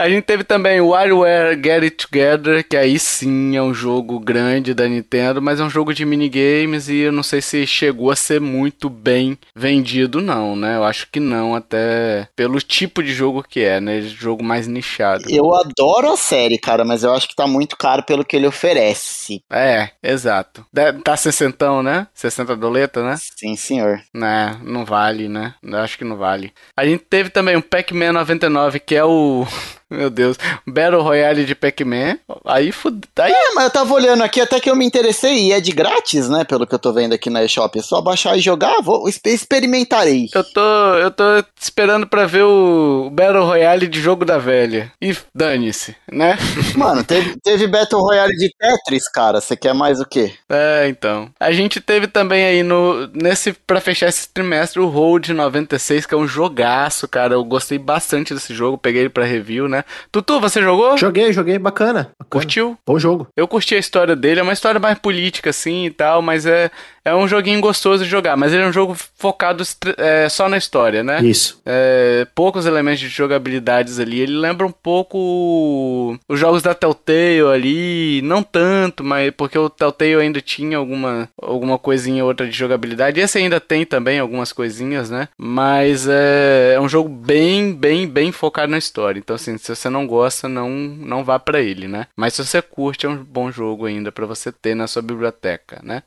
A 0.02 0.10
gente 0.10 0.24
teve 0.24 0.44
também 0.44 0.82
o 0.82 0.88
WarioWare 0.88 1.54
Get 1.64 1.84
It 1.84 2.08
Together, 2.08 2.68
que 2.68 2.76
aí 2.76 2.98
sim 2.98 3.56
é 3.56 3.62
um 3.62 3.72
jogo 3.72 4.20
grande 4.20 4.74
da 4.74 4.88
Nintendo, 4.88 5.40
mas 5.40 5.60
é 5.60 5.64
um 5.64 5.70
jogo 5.70 5.94
de 5.94 6.04
minigames 6.04 6.90
e 6.90 7.02
eu 7.02 7.12
não 7.12 7.22
sei 7.22 7.40
se 7.40 7.68
chegou 7.68 8.10
a 8.10 8.16
ser 8.16 8.42
muito 8.42 8.90
bem 8.90 9.38
vendido, 9.56 10.20
não, 10.20 10.56
né? 10.56 10.76
Eu 10.76 10.84
acho 10.86 11.08
que 11.12 11.20
não, 11.20 11.54
até 11.54 12.28
pelo 12.36 12.60
tipo 12.60 13.04
de 13.04 13.14
jogo 13.14 13.46
que 13.48 13.60
é, 13.60 13.80
né? 13.80 14.02
Jogo 14.02 14.44
mais 14.44 14.66
nichado. 14.66 15.26
Eu 15.30 15.54
adoro 15.54 16.12
a 16.12 16.18
série, 16.18 16.58
cara, 16.58 16.84
mas 16.84 17.04
eu 17.04 17.14
acho 17.14 17.28
que 17.28 17.36
tá 17.36 17.46
muito 17.46 17.78
caro 17.78 18.02
pelo 18.02 18.26
que 18.26 18.36
ele 18.36 18.48
oferece. 18.48 19.44
É, 19.52 19.90
exato. 20.02 20.66
Tá 21.04 21.16
60, 21.16 21.84
né? 21.84 22.08
60 22.12 22.56
doleta, 22.56 23.04
né? 23.04 23.18
Sim, 23.38 23.56
senhor. 23.56 24.02
Né, 24.12 24.58
não 24.64 24.84
vale, 24.84 25.30
né? 25.30 25.54
Eu 25.62 25.78
acho 25.78 25.96
que 25.96 26.04
não 26.04 26.18
vale. 26.18 26.52
A 26.76 26.88
gente 26.88 27.04
teve 27.08 27.30
também 27.30 27.56
o 27.56 27.62
Pac-Man 27.62 28.14
99, 28.14 28.80
que 28.80 28.96
é 28.96 29.06
o. 29.06 29.46
Meu 29.92 30.10
Deus. 30.10 30.38
Battle 30.66 31.02
Royale 31.04 31.44
de 31.46 31.54
Pac-Man. 31.54 32.18
Aí 32.46 32.72
fud... 32.72 33.02
Aí 33.20 33.32
É, 33.32 33.54
mas 33.54 33.66
eu 33.66 33.70
tava 33.72 33.94
olhando 33.94 34.24
aqui 34.24 34.40
até 34.40 34.60
que 34.60 34.70
eu 34.70 34.76
me 34.76 34.86
interessei 34.86 35.48
e 35.48 35.52
é 35.52 35.60
de 35.60 35.72
grátis, 35.74 36.30
né? 36.30 36.44
Pelo 36.46 36.66
que 36.66 36.74
eu 36.74 36.80
tô 36.80 36.94
vendo 36.94 37.14
aqui 37.14 37.30
na 37.30 37.44
eShop. 37.44 37.78
É 37.78 37.82
só 37.82 38.00
baixar 38.02 38.38
e 38.38 38.42
jogar, 38.42 38.82
vou 38.82 39.08
exp- 39.10 39.28
experimentarei. 39.28 40.30
eu 40.34 40.44
tô, 40.44 40.62
eu 40.96 41.12
tô 41.12 41.24
esperando 41.60 42.08
pra 42.08 42.26
ver 42.26 42.44
o 42.44 43.10
Battle 43.12 43.46
Royale 43.46 43.88
de 43.88 44.00
jogo 44.00 44.24
da 44.26 44.38
velha. 44.38 44.92
E 45.02 45.16
dane-se, 45.36 45.96
né? 46.12 46.38
Mano, 46.76 47.04
teve, 47.04 47.36
teve 47.44 47.68
Battle 47.68 48.02
Royale 48.02 48.36
de 48.38 48.50
Tetris, 48.58 49.10
cara. 49.10 49.42
Você 49.42 49.56
quer 49.58 49.74
mais 49.74 50.00
o 50.00 50.06
quê? 50.06 50.34
É, 50.50 50.88
então. 50.88 51.30
A 51.40 51.52
gente 51.52 51.82
teve 51.82 52.08
também 52.08 52.46
aí 52.46 52.64
no 52.64 53.08
nesse 53.14 53.52
para 53.54 53.82
fechar 53.82 54.08
esse 54.08 54.30
trimestre 54.30 54.80
o 54.80 54.88
Road 54.88 55.34
96, 55.34 56.06
que 56.06 56.14
é 56.14 56.18
um 56.18 56.28
jogaço, 56.28 57.08
cara. 57.08 57.34
Eu 57.34 57.44
gostei 57.44 57.78
bastante 57.78 58.34
desse 58.34 58.54
jogo, 58.54 58.78
peguei 58.78 59.02
ele 59.02 59.10
pra 59.10 59.26
review, 59.26 59.68
né? 59.68 59.81
Tutu, 60.12 60.40
você 60.40 60.62
jogou? 60.62 60.98
Joguei, 60.98 61.32
joguei, 61.34 61.58
bacana. 61.60 62.12
bacana. 62.18 62.26
Curtiu? 62.30 62.78
Bom 62.86 63.00
jogo. 63.00 63.28
Eu 63.36 63.48
curti 63.48 63.76
a 63.76 63.80
história 63.80 64.16
dele, 64.16 64.40
é 64.40 64.44
uma 64.44 64.54
história 64.54 64.80
mais 64.80 64.98
política, 65.00 65.50
assim, 65.50 65.86
e 65.86 65.92
tal, 65.92 66.22
mas 66.22 66.46
é, 66.46 66.72
é 67.04 67.14
um 67.14 67.28
joguinho 67.28 67.60
gostoso 67.60 68.04
de 68.04 68.10
jogar. 68.10 68.38
Mas 68.38 68.54
ele 68.54 68.64
é 68.64 68.68
um 68.68 68.74
jogo 68.74 68.96
focado 69.16 69.64
é, 69.98 70.30
só 70.30 70.48
na 70.48 70.58
história, 70.58 71.04
né? 71.04 71.22
Isso. 71.22 71.62
É, 71.66 72.28
poucos 72.36 72.66
elementos 72.66 73.00
de 73.00 73.08
jogabilidades 73.08 74.00
ali. 74.00 74.20
Ele 74.20 74.38
lembra 74.38 74.66
um 74.66 74.72
pouco 74.72 76.18
os 76.28 76.40
jogos 76.40 76.62
da 76.62 76.74
Telltale 76.74 77.42
ali, 77.52 78.22
não 78.24 78.44
tanto, 78.44 79.04
mas 79.04 79.32
porque 79.32 79.58
o 79.58 79.70
Telltale 79.70 80.16
ainda 80.16 80.42
tinha 80.42 80.78
alguma, 80.78 81.30
alguma 81.42 81.78
coisinha 81.78 82.24
ou 82.24 82.30
outra 82.30 82.48
de 82.48 82.56
jogabilidade. 82.56 83.20
Esse 83.20 83.38
ainda 83.38 83.60
tem 83.60 83.86
também 83.86 84.20
algumas 84.20 84.54
coisinhas, 84.54 85.10
né? 85.10 85.28
Mas 85.38 86.08
é, 86.08 86.74
é 86.76 86.80
um 86.80 86.90
jogo 86.90 87.10
bem, 87.10 87.74
bem, 87.74 88.08
bem 88.08 88.32
focado 88.32 88.72
na 88.72 88.78
história. 88.78 89.20
Então, 89.20 89.36
assim, 89.36 89.58
se 89.58 89.74
você 89.76 89.90
não 89.90 90.06
gosta, 90.06 90.48
não, 90.48 90.70
não 90.70 91.24
vá 91.24 91.40
pra 91.40 91.62
ele, 91.62 91.88
né? 91.88 92.08
Mas 92.16 92.34
se 92.34 92.46
você 92.46 92.62
curte, 92.62 93.06
é 93.06 93.10
um 93.10 93.18
bom 93.18 93.52
jogo 93.52 93.86
ainda 93.86 94.12
pra 94.12 94.26
você 94.26 94.52
ter 94.52 94.76
na 94.76 94.88
sua 94.88 95.02
biblioteca, 95.02 95.80
né? 95.84 96.04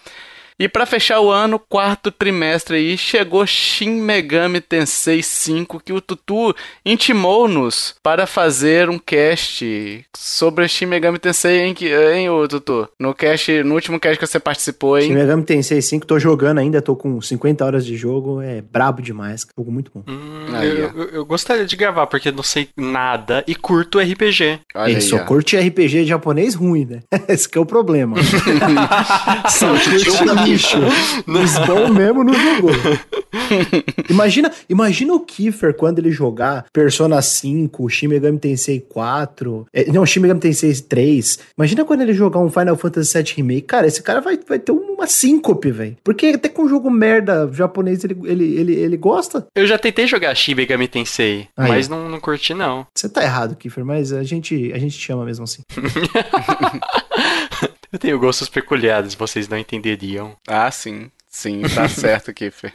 E 0.56 0.68
pra 0.68 0.86
fechar 0.86 1.18
o 1.20 1.32
ano, 1.32 1.58
quarto 1.58 2.12
trimestre 2.12 2.76
aí, 2.76 2.96
chegou 2.96 3.44
Shin 3.44 3.90
Megami 4.00 4.60
Tensei 4.60 5.20
5, 5.20 5.80
que 5.84 5.92
o 5.92 6.00
Tutu 6.00 6.54
intimou-nos 6.86 7.96
para 8.00 8.24
fazer 8.24 8.88
um 8.88 8.96
cast 8.96 10.06
sobre 10.16 10.68
Shin 10.68 10.86
Megami 10.86 11.18
Tensei, 11.18 11.60
hein, 11.62 11.74
que- 11.74 11.92
hein 11.92 12.30
ô 12.30 12.46
Tutu? 12.46 12.88
No 13.00 13.12
cast, 13.12 13.64
no 13.64 13.74
último 13.74 13.98
cast 13.98 14.16
que 14.16 14.24
você 14.26 14.38
participou, 14.38 15.00
Shin 15.00 15.08
hein? 15.08 15.14
Megami 15.14 15.42
Tensei 15.42 15.82
5, 15.82 16.06
tô 16.06 16.20
jogando 16.20 16.58
ainda, 16.58 16.80
tô 16.80 16.94
com 16.94 17.20
50 17.20 17.64
horas 17.64 17.84
de 17.84 17.96
jogo, 17.96 18.40
é 18.40 18.60
brabo 18.62 19.02
demais, 19.02 19.44
jogo 19.58 19.72
muito 19.72 19.90
bom. 19.92 20.04
Hum, 20.06 20.46
Aí, 20.54 20.68
eu, 20.68 20.76
eu- 20.94 21.08
eu 21.14 21.24
gostaria 21.26 21.66
de 21.66 21.74
gravar, 21.74 22.06
porque 22.06 22.30
não 22.30 22.44
sei 22.44 22.68
nada 22.76 23.42
e 23.48 23.56
curto 23.56 23.98
RPG. 23.98 24.60
Olha 24.72 24.88
Ele 24.88 24.96
aí, 24.96 25.02
só 25.02 25.16
ó. 25.16 25.24
curte 25.24 25.56
RPG 25.56 26.04
japonês 26.04 26.54
ruim, 26.54 26.84
né? 26.84 27.00
Esse 27.28 27.48
que 27.48 27.58
é 27.58 27.60
o 27.60 27.66
problema. 27.66 28.16
só 29.50 29.68
curte 29.68 30.43
lixo. 30.44 30.78
Os 31.26 31.66
bons 31.66 31.90
mesmo 31.90 32.24
não 32.24 32.34
jogou. 32.34 32.70
imagina, 34.08 34.50
imagina 34.68 35.14
o 35.14 35.20
Kiefer 35.20 35.74
quando 35.74 35.98
ele 35.98 36.10
jogar 36.10 36.66
Persona 36.72 37.20
5, 37.20 37.88
Shin 37.88 38.08
Megami 38.08 38.38
Tensei 38.38 38.80
4, 38.80 39.66
é, 39.72 39.90
não, 39.92 40.04
Shin 40.06 40.20
Megami 40.20 40.40
Tensei 40.40 40.74
3. 40.74 41.38
Imagina 41.56 41.84
quando 41.84 42.02
ele 42.02 42.14
jogar 42.14 42.40
um 42.40 42.50
Final 42.50 42.76
Fantasy 42.76 43.22
VII 43.22 43.32
Remake. 43.36 43.62
Cara, 43.62 43.86
esse 43.86 44.02
cara 44.02 44.20
vai, 44.20 44.38
vai 44.46 44.58
ter 44.58 44.72
uma 44.72 45.06
síncope, 45.06 45.70
velho. 45.70 45.96
Porque 46.02 46.26
até 46.26 46.48
com 46.48 46.62
um 46.62 46.68
jogo 46.68 46.90
merda 46.90 47.50
japonês 47.52 48.04
ele, 48.04 48.16
ele, 48.24 48.58
ele, 48.58 48.74
ele 48.74 48.96
gosta. 48.96 49.46
Eu 49.54 49.66
já 49.66 49.78
tentei 49.78 50.06
jogar 50.06 50.34
Shin 50.34 50.54
Megami 50.54 50.88
Tensei, 50.88 51.48
Aí. 51.56 51.68
mas 51.68 51.88
não, 51.88 52.08
não 52.08 52.20
curti 52.20 52.54
não. 52.54 52.86
Você 52.94 53.08
tá 53.08 53.22
errado, 53.22 53.56
Kiefer, 53.56 53.84
mas 53.84 54.12
a 54.12 54.22
gente, 54.22 54.72
a 54.72 54.78
gente 54.78 54.98
te 54.98 55.12
ama 55.12 55.24
mesmo 55.24 55.44
assim. 55.44 55.62
Eu 57.94 57.98
tenho 58.00 58.18
gostos 58.18 58.48
peculiares, 58.48 59.14
vocês 59.14 59.46
não 59.46 59.56
entenderiam. 59.56 60.36
Ah, 60.48 60.68
sim. 60.68 61.12
Sim, 61.30 61.62
tá 61.62 61.86
certo, 61.88 62.34
Kiffer. 62.34 62.72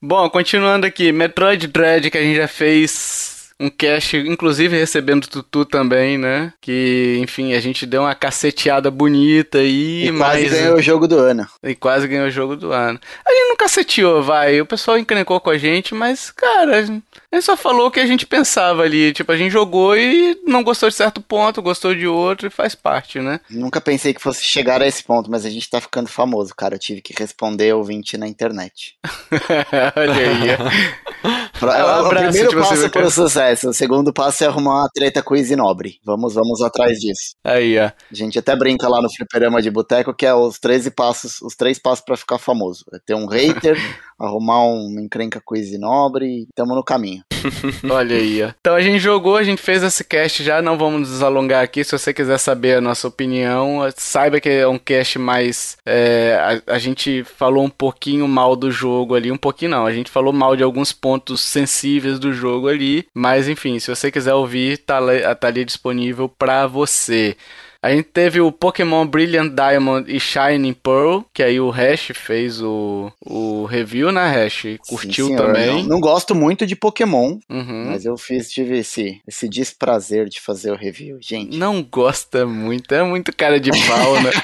Bom, 0.00 0.30
continuando 0.30 0.86
aqui, 0.86 1.12
Metroid 1.12 1.66
Dread, 1.66 2.10
que 2.10 2.16
a 2.16 2.22
gente 2.22 2.36
já 2.38 2.48
fez 2.48 3.50
um 3.60 3.68
cast, 3.68 4.16
inclusive 4.16 4.74
recebendo 4.74 5.24
o 5.24 5.28
Tutu 5.28 5.66
também, 5.66 6.16
né? 6.16 6.50
Que, 6.62 7.18
enfim, 7.20 7.52
a 7.52 7.60
gente 7.60 7.84
deu 7.84 8.02
uma 8.04 8.14
caceteada 8.14 8.90
bonita 8.90 9.58
aí, 9.58 10.06
E 10.06 10.10
mas... 10.10 10.48
quase 10.48 10.48
ganhou 10.48 10.78
o 10.78 10.82
jogo 10.82 11.06
do 11.06 11.18
ano. 11.18 11.46
E 11.62 11.74
quase 11.74 12.08
ganhou 12.08 12.26
o 12.26 12.30
jogo 12.30 12.56
do 12.56 12.72
ano. 12.72 12.98
A 13.22 13.30
gente 13.30 13.48
não 13.48 13.56
caceteou, 13.56 14.22
vai. 14.22 14.62
O 14.62 14.66
pessoal 14.66 14.96
encrencou 14.96 15.38
com 15.40 15.50
a 15.50 15.58
gente, 15.58 15.94
mas, 15.94 16.30
cara, 16.30 16.78
a 16.78 16.82
gente 16.82 17.02
só 17.42 17.56
falou 17.56 17.86
o 17.88 17.90
que 17.90 18.00
a 18.00 18.06
gente 18.06 18.26
pensava 18.26 18.82
ali. 18.82 19.12
Tipo, 19.12 19.32
a 19.32 19.36
gente 19.36 19.50
jogou 19.52 19.96
e 19.96 20.38
não 20.46 20.62
gostou 20.62 20.88
de 20.88 20.94
certo 20.94 21.20
ponto, 21.20 21.60
gostou 21.62 21.94
de 21.94 22.06
outro 22.06 22.46
e 22.46 22.50
faz 22.50 22.74
parte, 22.74 23.18
né? 23.20 23.40
Nunca 23.50 23.80
pensei 23.80 24.14
que 24.14 24.22
fosse 24.22 24.42
chegar 24.44 24.80
a 24.82 24.86
esse 24.86 25.02
ponto, 25.04 25.30
mas 25.30 25.44
a 25.44 25.50
gente 25.50 25.68
tá 25.68 25.80
ficando 25.80 26.08
famoso, 26.08 26.54
cara. 26.54 26.74
Eu 26.74 26.78
tive 26.78 27.00
que 27.02 27.14
responder 27.18 27.74
ouvinte 27.74 28.16
na 28.16 28.26
internet. 28.26 28.96
Olha 29.96 30.14
aí. 30.14 30.56
Pra- 31.58 31.78
É, 31.78 31.84
um 31.84 31.88
é 31.88 31.90
o 32.02 32.06
abraço 32.06 32.28
primeiro 32.32 32.60
passo 32.60 32.90
para 32.90 33.06
o 33.06 33.10
sucesso. 33.10 33.70
O 33.70 33.74
segundo 33.74 34.12
passo 34.12 34.44
é 34.44 34.46
arrumar 34.46 34.80
uma 34.82 34.90
treta 34.94 35.22
com 35.22 35.34
o 35.34 35.36
Easy 35.36 35.56
Nobre. 35.56 35.98
Vamos, 36.04 36.34
vamos 36.34 36.60
atrás 36.62 36.98
disso. 36.98 37.34
Aí, 37.42 37.78
ó. 37.78 37.86
A 37.86 37.92
gente 38.14 38.38
até 38.38 38.54
brinca 38.54 38.86
lá 38.88 39.00
no 39.00 39.08
fliperama 39.10 39.62
de 39.62 39.70
boteco 39.70 40.14
que 40.14 40.26
é 40.26 40.34
os 40.34 40.58
13 40.58 40.90
passos, 40.90 41.40
os 41.40 41.56
três 41.56 41.78
passos 41.78 42.04
pra 42.04 42.16
ficar 42.16 42.38
famoso. 42.38 42.84
É 42.92 42.98
ter 43.04 43.14
um 43.14 43.26
hater, 43.26 43.76
arrumar 44.18 44.60
uma 44.64 45.00
encrenca 45.00 45.40
com 45.44 45.54
Nobre 45.78 46.26
e 46.26 46.48
tamo 46.54 46.74
no 46.74 46.82
caminho. 46.84 47.22
Olha 47.90 48.16
aí, 48.16 48.42
ó. 48.42 48.50
Então 48.60 48.74
a 48.74 48.80
gente 48.80 48.98
jogou, 48.98 49.36
a 49.36 49.42
gente 49.42 49.60
fez 49.62 49.82
esse 49.82 50.04
cast 50.04 50.42
já, 50.42 50.60
não 50.62 50.76
vamos 50.78 51.08
nos 51.08 51.22
alongar 51.22 51.62
aqui. 51.62 51.84
Se 51.84 51.92
você 51.92 52.12
quiser 52.12 52.38
saber 52.38 52.76
a 52.76 52.80
nossa 52.80 53.08
opinião, 53.08 53.80
saiba 53.96 54.40
que 54.40 54.48
é 54.48 54.66
um 54.66 54.78
cast 54.78 55.18
mais. 55.18 55.76
é, 55.84 56.60
a, 56.68 56.74
a 56.74 56.78
gente 56.78 57.24
falou 57.24 57.64
um 57.64 57.70
pouquinho 57.70 58.26
mal 58.26 58.56
do 58.56 58.70
jogo 58.70 59.14
ali, 59.14 59.30
um 59.30 59.36
pouquinho 59.36 59.70
não. 59.72 59.86
A 59.86 59.92
gente 59.92 60.10
falou 60.10 60.32
mal 60.32 60.56
de 60.56 60.62
alguns 60.62 60.92
pontos 60.92 61.40
sensíveis 61.40 62.18
do 62.18 62.32
jogo 62.32 62.68
ali. 62.68 63.06
Mas 63.14 63.48
enfim, 63.48 63.78
se 63.78 63.94
você 63.94 64.10
quiser 64.10 64.34
ouvir, 64.34 64.78
tá, 64.78 64.98
ali- 64.98 65.22
tá 65.36 65.48
ali 65.48 65.64
disponível 65.64 66.28
pra 66.28 66.66
você. 66.66 67.36
A 67.82 67.90
gente 67.90 68.04
teve 68.04 68.40
o 68.40 68.50
Pokémon 68.50 69.06
Brilliant 69.06 69.52
Diamond 69.54 70.10
e 70.14 70.18
Shining 70.18 70.72
Pearl, 70.72 71.20
que 71.32 71.42
aí 71.42 71.60
o 71.60 71.70
Hash 71.70 72.10
fez 72.14 72.60
o, 72.62 73.12
o 73.24 73.64
review, 73.64 74.10
né, 74.10 74.26
Hash? 74.28 74.78
Curtiu 74.88 75.28
Sim, 75.28 75.36
também. 75.36 75.82
Não, 75.82 75.90
não 75.90 76.00
gosto 76.00 76.34
muito 76.34 76.66
de 76.66 76.74
Pokémon, 76.76 77.38
Uhum. 77.48 77.84
mas 77.88 78.04
eu 78.04 78.16
fiz, 78.16 78.50
tive 78.50 78.78
esse, 78.78 79.20
esse 79.26 79.48
desprazer 79.48 80.28
de 80.28 80.40
fazer 80.40 80.70
o 80.72 80.76
review, 80.76 81.18
gente. 81.20 81.56
Não 81.56 81.82
gosta 81.82 82.44
muito, 82.46 82.94
é 82.94 83.02
muito 83.02 83.34
cara 83.34 83.60
de 83.60 83.70
pau, 83.86 84.20
né? 84.22 84.30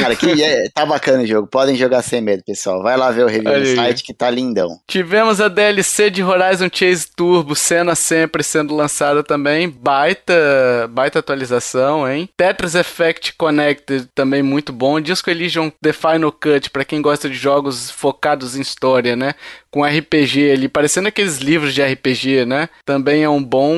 Cara, 0.00 0.16
que 0.16 0.42
é, 0.42 0.68
tá 0.72 0.86
bacana 0.86 1.22
o 1.22 1.26
jogo. 1.26 1.46
Podem 1.46 1.76
jogar 1.76 2.02
sem 2.02 2.20
medo, 2.20 2.42
pessoal. 2.44 2.82
Vai 2.82 2.96
lá 2.96 3.10
ver 3.10 3.24
o 3.24 3.28
review 3.28 3.50
Olha 3.50 3.60
no 3.60 3.66
aí. 3.66 3.76
site 3.76 4.02
que 4.02 4.14
tá 4.14 4.30
lindão. 4.30 4.78
Tivemos 4.86 5.40
a 5.40 5.48
DLC 5.48 6.08
de 6.10 6.22
Horizon 6.22 6.68
Chase 6.72 7.06
Turbo, 7.14 7.54
cena 7.54 7.94
sempre 7.94 8.42
sendo 8.42 8.74
lançada 8.74 9.22
também. 9.22 9.68
Baita, 9.68 10.88
baita 10.90 11.18
atualização, 11.18 12.10
hein? 12.10 12.28
Tetris 12.58 12.74
Effect 12.74 13.34
Connected 13.38 14.08
também 14.12 14.42
muito 14.42 14.72
bom. 14.72 15.00
Disco 15.00 15.30
Elysium 15.30 15.70
The 15.80 15.92
Final 15.92 16.32
Cut, 16.32 16.70
pra 16.70 16.84
quem 16.84 17.00
gosta 17.00 17.28
de 17.28 17.36
jogos 17.36 17.88
focados 17.88 18.56
em 18.56 18.60
história, 18.60 19.14
né? 19.14 19.34
Com 19.70 19.84
RPG 19.84 20.50
ali, 20.50 20.68
parecendo 20.68 21.06
aqueles 21.06 21.38
livros 21.38 21.72
de 21.72 21.82
RPG, 21.82 22.44
né? 22.44 22.68
Também 22.84 23.22
é 23.22 23.28
um 23.28 23.42
bom 23.42 23.76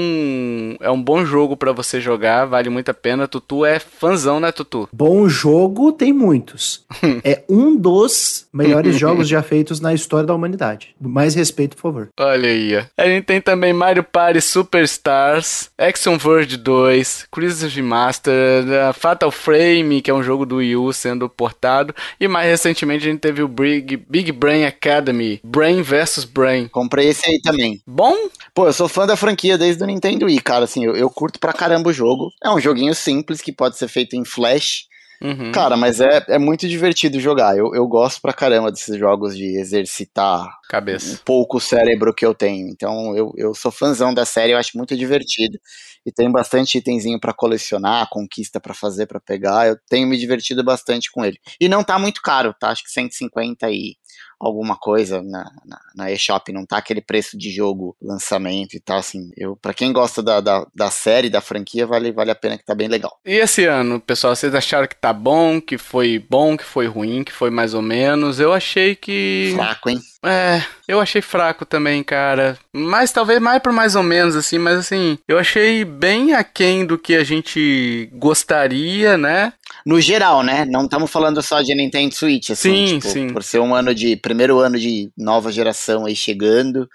é 0.81 0.91
um 0.91 1.03
bom 1.03 1.27
jogo 1.27 1.57
pra 1.57 1.73
você 1.73 2.01
jogar, 2.01 2.47
vale 2.47 2.71
muito 2.71 2.91
a 2.91 2.95
pena. 2.95 3.29
Tutu 3.29 3.67
é 3.67 3.79
fãzão, 3.79 4.41
né, 4.41 4.51
Tutu? 4.51 4.89
Bom 4.93 5.29
jogo 5.29 5.93
tem 5.93 6.13
muitos. 6.13 6.87
é 7.23 7.43
um 7.49 7.77
dos 7.77 8.47
melhores 8.53 8.97
jogos 8.99 9.29
já 9.29 9.43
feitos 9.43 9.79
na 9.81 9.93
história 9.93 10.27
da 10.27 10.35
humanidade. 10.35 10.95
Mais 10.99 11.35
respeito, 11.35 11.77
por 11.77 11.83
favor. 11.83 12.09
Olha 12.19 12.49
aí, 12.49 12.79
ó. 12.79 12.83
A 12.97 13.07
gente 13.07 13.25
tem 13.25 13.41
também 13.41 13.75
Mario 13.75 14.05
Party 14.05 14.41
Superstars, 14.41 15.71
Action 15.77 16.17
Verge 16.17 16.57
2, 16.57 17.27
Crisis 17.31 17.75
Remaster, 17.75 18.70
uh, 18.71 18.93
Fatal 18.95 19.31
Frame, 19.31 20.01
que 20.01 20.11
é 20.11 20.15
um 20.15 20.23
jogo 20.23 20.47
do 20.47 20.57
Wii 20.57 20.77
U 20.77 20.93
sendo 20.93 21.29
portado, 21.29 21.95
e 22.19 22.27
mais 22.27 22.49
recentemente 22.49 23.07
a 23.07 23.11
gente 23.11 23.21
teve 23.21 23.43
o 23.43 23.49
Big, 23.49 23.97
Big 23.97 24.33
Brain 24.33 24.65
Academy, 24.65 25.41
Brain 25.45 25.83
vs 25.83 26.25
Brain. 26.25 26.69
Comprei 26.69 27.09
esse 27.09 27.29
aí 27.29 27.41
também. 27.41 27.83
Bom? 27.87 28.17
Pô, 28.55 28.67
eu 28.67 28.73
sou 28.73 28.89
fã 28.89 29.07
da 29.07 29.17
franquia 29.17 29.59
desde 29.59 29.83
o 29.83 29.87
Nintendo 29.87 30.27
Wii, 30.27 30.41
cara. 30.41 30.65
Assim, 30.65 30.85
eu, 30.85 30.97
eu 30.97 31.11
curto 31.11 31.39
pra 31.39 31.53
caramba 31.53 31.91
o 31.91 31.93
jogo. 31.93 32.31
É 32.43 32.51
um 32.51 32.61
joguinho 32.61 32.95
simples 32.95 33.41
que 33.41 33.53
pode 33.53 33.77
ser 33.77 33.89
feito 33.89 34.17
em 34.17 34.25
Flash. 34.25 34.89
Uhum. 35.23 35.53
Cara, 35.53 35.77
mas 35.77 36.01
é, 36.01 36.25
é 36.29 36.39
muito 36.39 36.67
divertido 36.67 37.21
jogar. 37.21 37.57
Eu, 37.57 37.75
eu 37.75 37.87
gosto 37.87 38.23
pra 38.23 38.33
caramba 38.33 38.73
desses 38.73 38.97
jogos 38.99 39.37
de 39.37 39.59
exercitar 39.59 40.47
um 40.47 40.69
Cabeça. 40.69 41.21
pouco 41.25 41.59
o 41.59 41.61
cérebro 41.61 42.15
que 42.15 42.25
eu 42.25 42.35
tenho. 42.35 42.69
Então 42.69 43.15
eu, 43.15 43.33
eu 43.37 43.55
sou 43.55 43.71
fãzão 43.71 44.15
da 44.15 44.25
série, 44.25 44.53
eu 44.55 44.59
acho 44.59 44.77
muito 44.79 44.97
divertido. 44.97 45.59
E 46.07 46.11
tem 46.13 46.31
bastante 46.31 46.79
itemzinho 46.79 47.21
pra 47.21 47.33
colecionar, 47.35 48.09
conquista 48.11 48.59
pra 48.61 48.73
fazer, 48.75 49.07
pra 49.07 49.21
pegar. 49.21 49.69
Eu 49.69 49.77
tenho 49.89 50.07
me 50.07 50.17
divertido 50.19 50.65
bastante 50.65 51.11
com 51.11 51.25
ele. 51.25 51.39
E 51.61 51.69
não 51.69 51.85
tá 51.85 51.99
muito 51.99 52.23
caro, 52.23 52.55
tá? 52.59 52.71
Acho 52.71 52.85
que 52.85 52.91
150 52.91 53.71
e 53.71 53.97
alguma 54.41 54.77
coisa 54.77 55.23
na, 55.23 55.51
na, 55.65 55.81
na 55.95 56.11
eShop, 56.11 56.51
não 56.51 56.65
tá 56.65 56.79
aquele 56.79 57.03
preço 57.03 57.37
de 57.37 57.51
jogo, 57.51 57.95
lançamento 58.01 58.75
e 58.75 58.81
tal, 58.81 58.99
assim. 58.99 59.31
Eu, 59.37 59.55
para 59.55 59.75
quem 59.75 59.93
gosta 59.93 60.23
da, 60.23 60.41
da, 60.41 60.67
da, 60.75 60.91
série, 60.91 61.29
da 61.29 61.43
franquia, 61.43 61.87
vale, 61.87 62.11
vale 62.11 62.31
a 62.31 62.35
pena 62.35 62.57
que 62.57 62.65
tá 62.65 62.75
bem 62.75 62.89
legal. 62.89 63.19
E 63.25 63.35
esse 63.35 63.67
ano, 63.67 64.01
pessoal, 64.01 64.35
vocês 64.35 64.55
acharam 64.55 64.89
que 64.89 64.97
tá 64.97 65.13
bom, 65.13 65.61
que 65.61 65.77
foi 65.77 66.19
bom, 66.19 66.57
que 66.57 66.65
foi 66.65 66.87
ruim, 66.87 67.23
que 67.23 67.33
foi 67.33 67.51
mais 67.51 67.75
ou 67.75 67.83
menos? 67.83 68.41
Eu 68.41 68.53
achei 68.53 68.97
que. 68.97 69.53
Fraco, 69.55 69.91
hein? 69.91 70.01
É, 70.23 70.63
eu 70.87 71.01
achei 71.01 71.23
fraco 71.23 71.65
também, 71.65 72.03
cara. 72.03 72.59
Mas 72.73 73.11
talvez 73.11 73.41
mais 73.41 73.63
por 73.63 73.73
mais 73.73 73.97
ou 73.97 74.03
menos, 74.03 74.37
assim, 74.37 74.59
mas 74.59 74.79
assim, 74.79 75.19
eu 75.27 75.39
achei 75.39 75.85
bem 75.85 76.35
aquém 76.35 76.85
do 76.85 76.99
que 76.99 77.17
a 77.17 77.25
gente 77.25 78.11
gostaria, 78.13 79.17
né? 79.17 79.53
No 79.87 80.01
geral, 80.01 80.43
né? 80.43 80.65
Não 80.65 80.85
estamos 80.85 81.11
falando 81.11 81.41
só 81.43 81.63
de 81.63 81.75
Nintendo 81.75 82.15
Switch, 82.15 82.51
assim. 82.51 82.87
Sim, 82.87 82.99
tipo, 82.99 83.09
sim. 83.13 83.27
Por 83.29 83.43
ser 83.43 83.61
um 83.61 83.75
ano 83.75 83.95
de. 83.95 84.17
primeiro 84.17 84.59
ano 84.59 84.79
de 84.79 85.11
nova 85.17 85.51
geração 85.51 86.07
aí 86.07 86.15
chegando. 86.17 86.89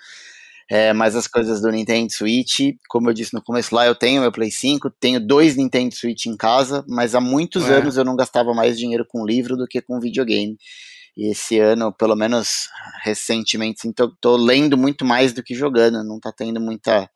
É, 0.69 0.93
mas 0.93 1.15
as 1.15 1.27
coisas 1.27 1.61
do 1.61 1.69
Nintendo 1.71 2.11
Switch, 2.11 2.75
como 2.89 3.09
eu 3.09 3.13
disse 3.13 3.35
no 3.35 3.41
começo 3.43 3.73
lá, 3.75 3.85
eu 3.85 3.93
tenho 3.93 4.21
meu 4.21 4.31
Play 4.31 4.49
5, 4.49 4.89
tenho 4.99 5.19
dois 5.19 5.55
Nintendo 5.55 5.93
Switch 5.93 6.25
em 6.25 6.35
casa, 6.35 6.83
mas 6.89 7.13
há 7.13 7.21
muitos 7.21 7.69
É. 7.69 7.75
anos 7.75 7.97
eu 7.97 8.03
não 8.03 8.15
gastava 8.15 8.51
mais 8.51 8.75
dinheiro 8.77 9.05
com 9.07 9.23
livro 9.25 9.55
do 9.55 9.67
que 9.67 9.79
com 9.79 9.99
videogame. 9.99 10.57
E 11.15 11.31
esse 11.31 11.59
ano, 11.59 11.93
pelo 11.93 12.15
menos 12.15 12.67
recentemente, 13.03 13.91
tô, 13.93 14.09
tô 14.19 14.35
lendo 14.35 14.75
muito 14.75 15.05
mais 15.05 15.31
do 15.33 15.43
que 15.43 15.53
jogando, 15.53 16.03
não 16.03 16.19
tá 16.19 16.31
tendo 16.35 16.59
muita. 16.59 17.09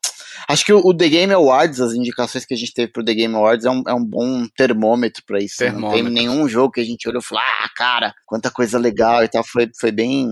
Acho 0.48 0.64
que 0.64 0.72
o, 0.72 0.78
o 0.84 0.94
The 0.94 1.08
Game 1.08 1.32
Awards, 1.32 1.80
as 1.80 1.92
indicações 1.92 2.44
que 2.44 2.54
a 2.54 2.56
gente 2.56 2.72
teve 2.74 2.92
pro 2.92 3.04
The 3.04 3.14
Game 3.14 3.34
Awards, 3.34 3.64
é 3.64 3.70
um, 3.70 3.82
é 3.86 3.94
um 3.94 4.04
bom 4.04 4.46
termômetro 4.56 5.22
pra 5.26 5.38
isso. 5.38 5.62
Não 5.64 5.70
tem 5.70 5.80
Termômetro. 5.80 6.10
nenhum 6.12 6.48
jogo 6.48 6.72
que 6.72 6.80
a 6.80 6.84
gente 6.84 7.08
olhou 7.08 7.20
e 7.20 7.24
falou, 7.24 7.42
ah, 7.44 7.68
cara, 7.76 8.14
quanta 8.26 8.50
coisa 8.50 8.78
legal 8.78 9.22
e 9.22 9.28
tal. 9.28 9.44
Foi, 9.44 9.70
foi 9.78 9.90
bem 9.92 10.28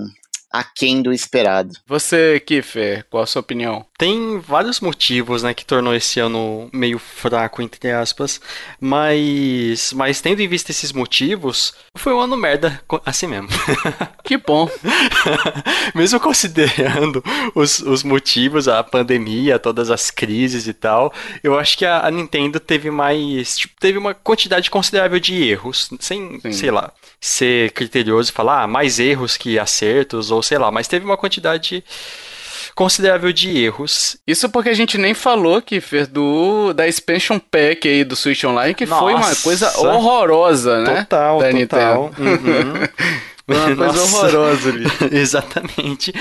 aquém 0.50 1.02
do 1.02 1.12
esperado. 1.12 1.74
Você, 1.86 2.40
Kiffer, 2.40 3.04
qual 3.10 3.22
a 3.22 3.26
sua 3.26 3.40
opinião? 3.40 3.84
Tem 3.98 4.38
vários 4.38 4.80
motivos, 4.80 5.42
né, 5.42 5.52
que 5.52 5.64
tornou 5.64 5.94
esse 5.94 6.20
ano 6.20 6.68
meio 6.72 6.98
fraco, 6.98 7.60
entre 7.60 7.90
aspas, 7.90 8.40
mas, 8.80 9.92
mas 9.92 10.20
tendo 10.20 10.40
em 10.40 10.48
vista 10.48 10.70
esses 10.70 10.92
motivos, 10.92 11.74
foi 11.96 12.12
um 12.12 12.20
ano 12.20 12.36
merda, 12.36 12.80
assim 13.04 13.26
mesmo. 13.26 13.48
Que 14.28 14.36
bom. 14.36 14.68
Mesmo 15.94 16.20
considerando 16.20 17.24
os, 17.54 17.78
os 17.78 18.02
motivos, 18.02 18.68
a 18.68 18.84
pandemia, 18.84 19.58
todas 19.58 19.90
as 19.90 20.10
crises 20.10 20.66
e 20.66 20.74
tal, 20.74 21.10
eu 21.42 21.58
acho 21.58 21.78
que 21.78 21.86
a, 21.86 22.06
a 22.06 22.10
Nintendo 22.10 22.60
teve 22.60 22.90
mais. 22.90 23.56
tipo, 23.56 23.72
teve 23.80 23.96
uma 23.96 24.12
quantidade 24.12 24.70
considerável 24.70 25.18
de 25.18 25.42
erros, 25.42 25.88
sem, 25.98 26.38
Sim. 26.40 26.52
sei 26.52 26.70
lá, 26.70 26.92
ser 27.18 27.70
criterioso 27.70 28.30
e 28.30 28.34
falar 28.34 28.64
ah, 28.64 28.66
mais 28.66 28.98
erros 28.98 29.38
que 29.38 29.58
acertos, 29.58 30.30
ou 30.30 30.37
sei 30.42 30.58
lá, 30.58 30.70
mas 30.70 30.88
teve 30.88 31.04
uma 31.04 31.16
quantidade 31.16 31.84
considerável 32.74 33.32
de 33.32 33.58
erros. 33.58 34.16
Isso 34.24 34.48
porque 34.48 34.68
a 34.68 34.74
gente 34.74 34.96
nem 34.96 35.12
falou, 35.12 35.60
Kiffer, 35.60 36.06
do, 36.06 36.72
da 36.72 36.86
expansion 36.86 37.38
pack 37.38 37.88
aí 37.88 38.04
do 38.04 38.14
Switch 38.14 38.44
Online, 38.44 38.72
que 38.72 38.86
foi 38.86 39.14
uma 39.14 39.26
Nossa. 39.26 39.42
coisa 39.42 39.78
horrorosa, 39.78 40.80
né? 40.82 41.02
Total, 41.02 41.40
da 41.40 41.50
total. 41.52 42.10
Uhum. 42.18 43.18
Foi 43.48 43.56
uma 43.56 43.76
coisa 43.76 44.00
Nossa. 44.00 44.16
horrorosa 44.18 44.68
ali. 44.68 44.84
Exatamente. 45.10 46.12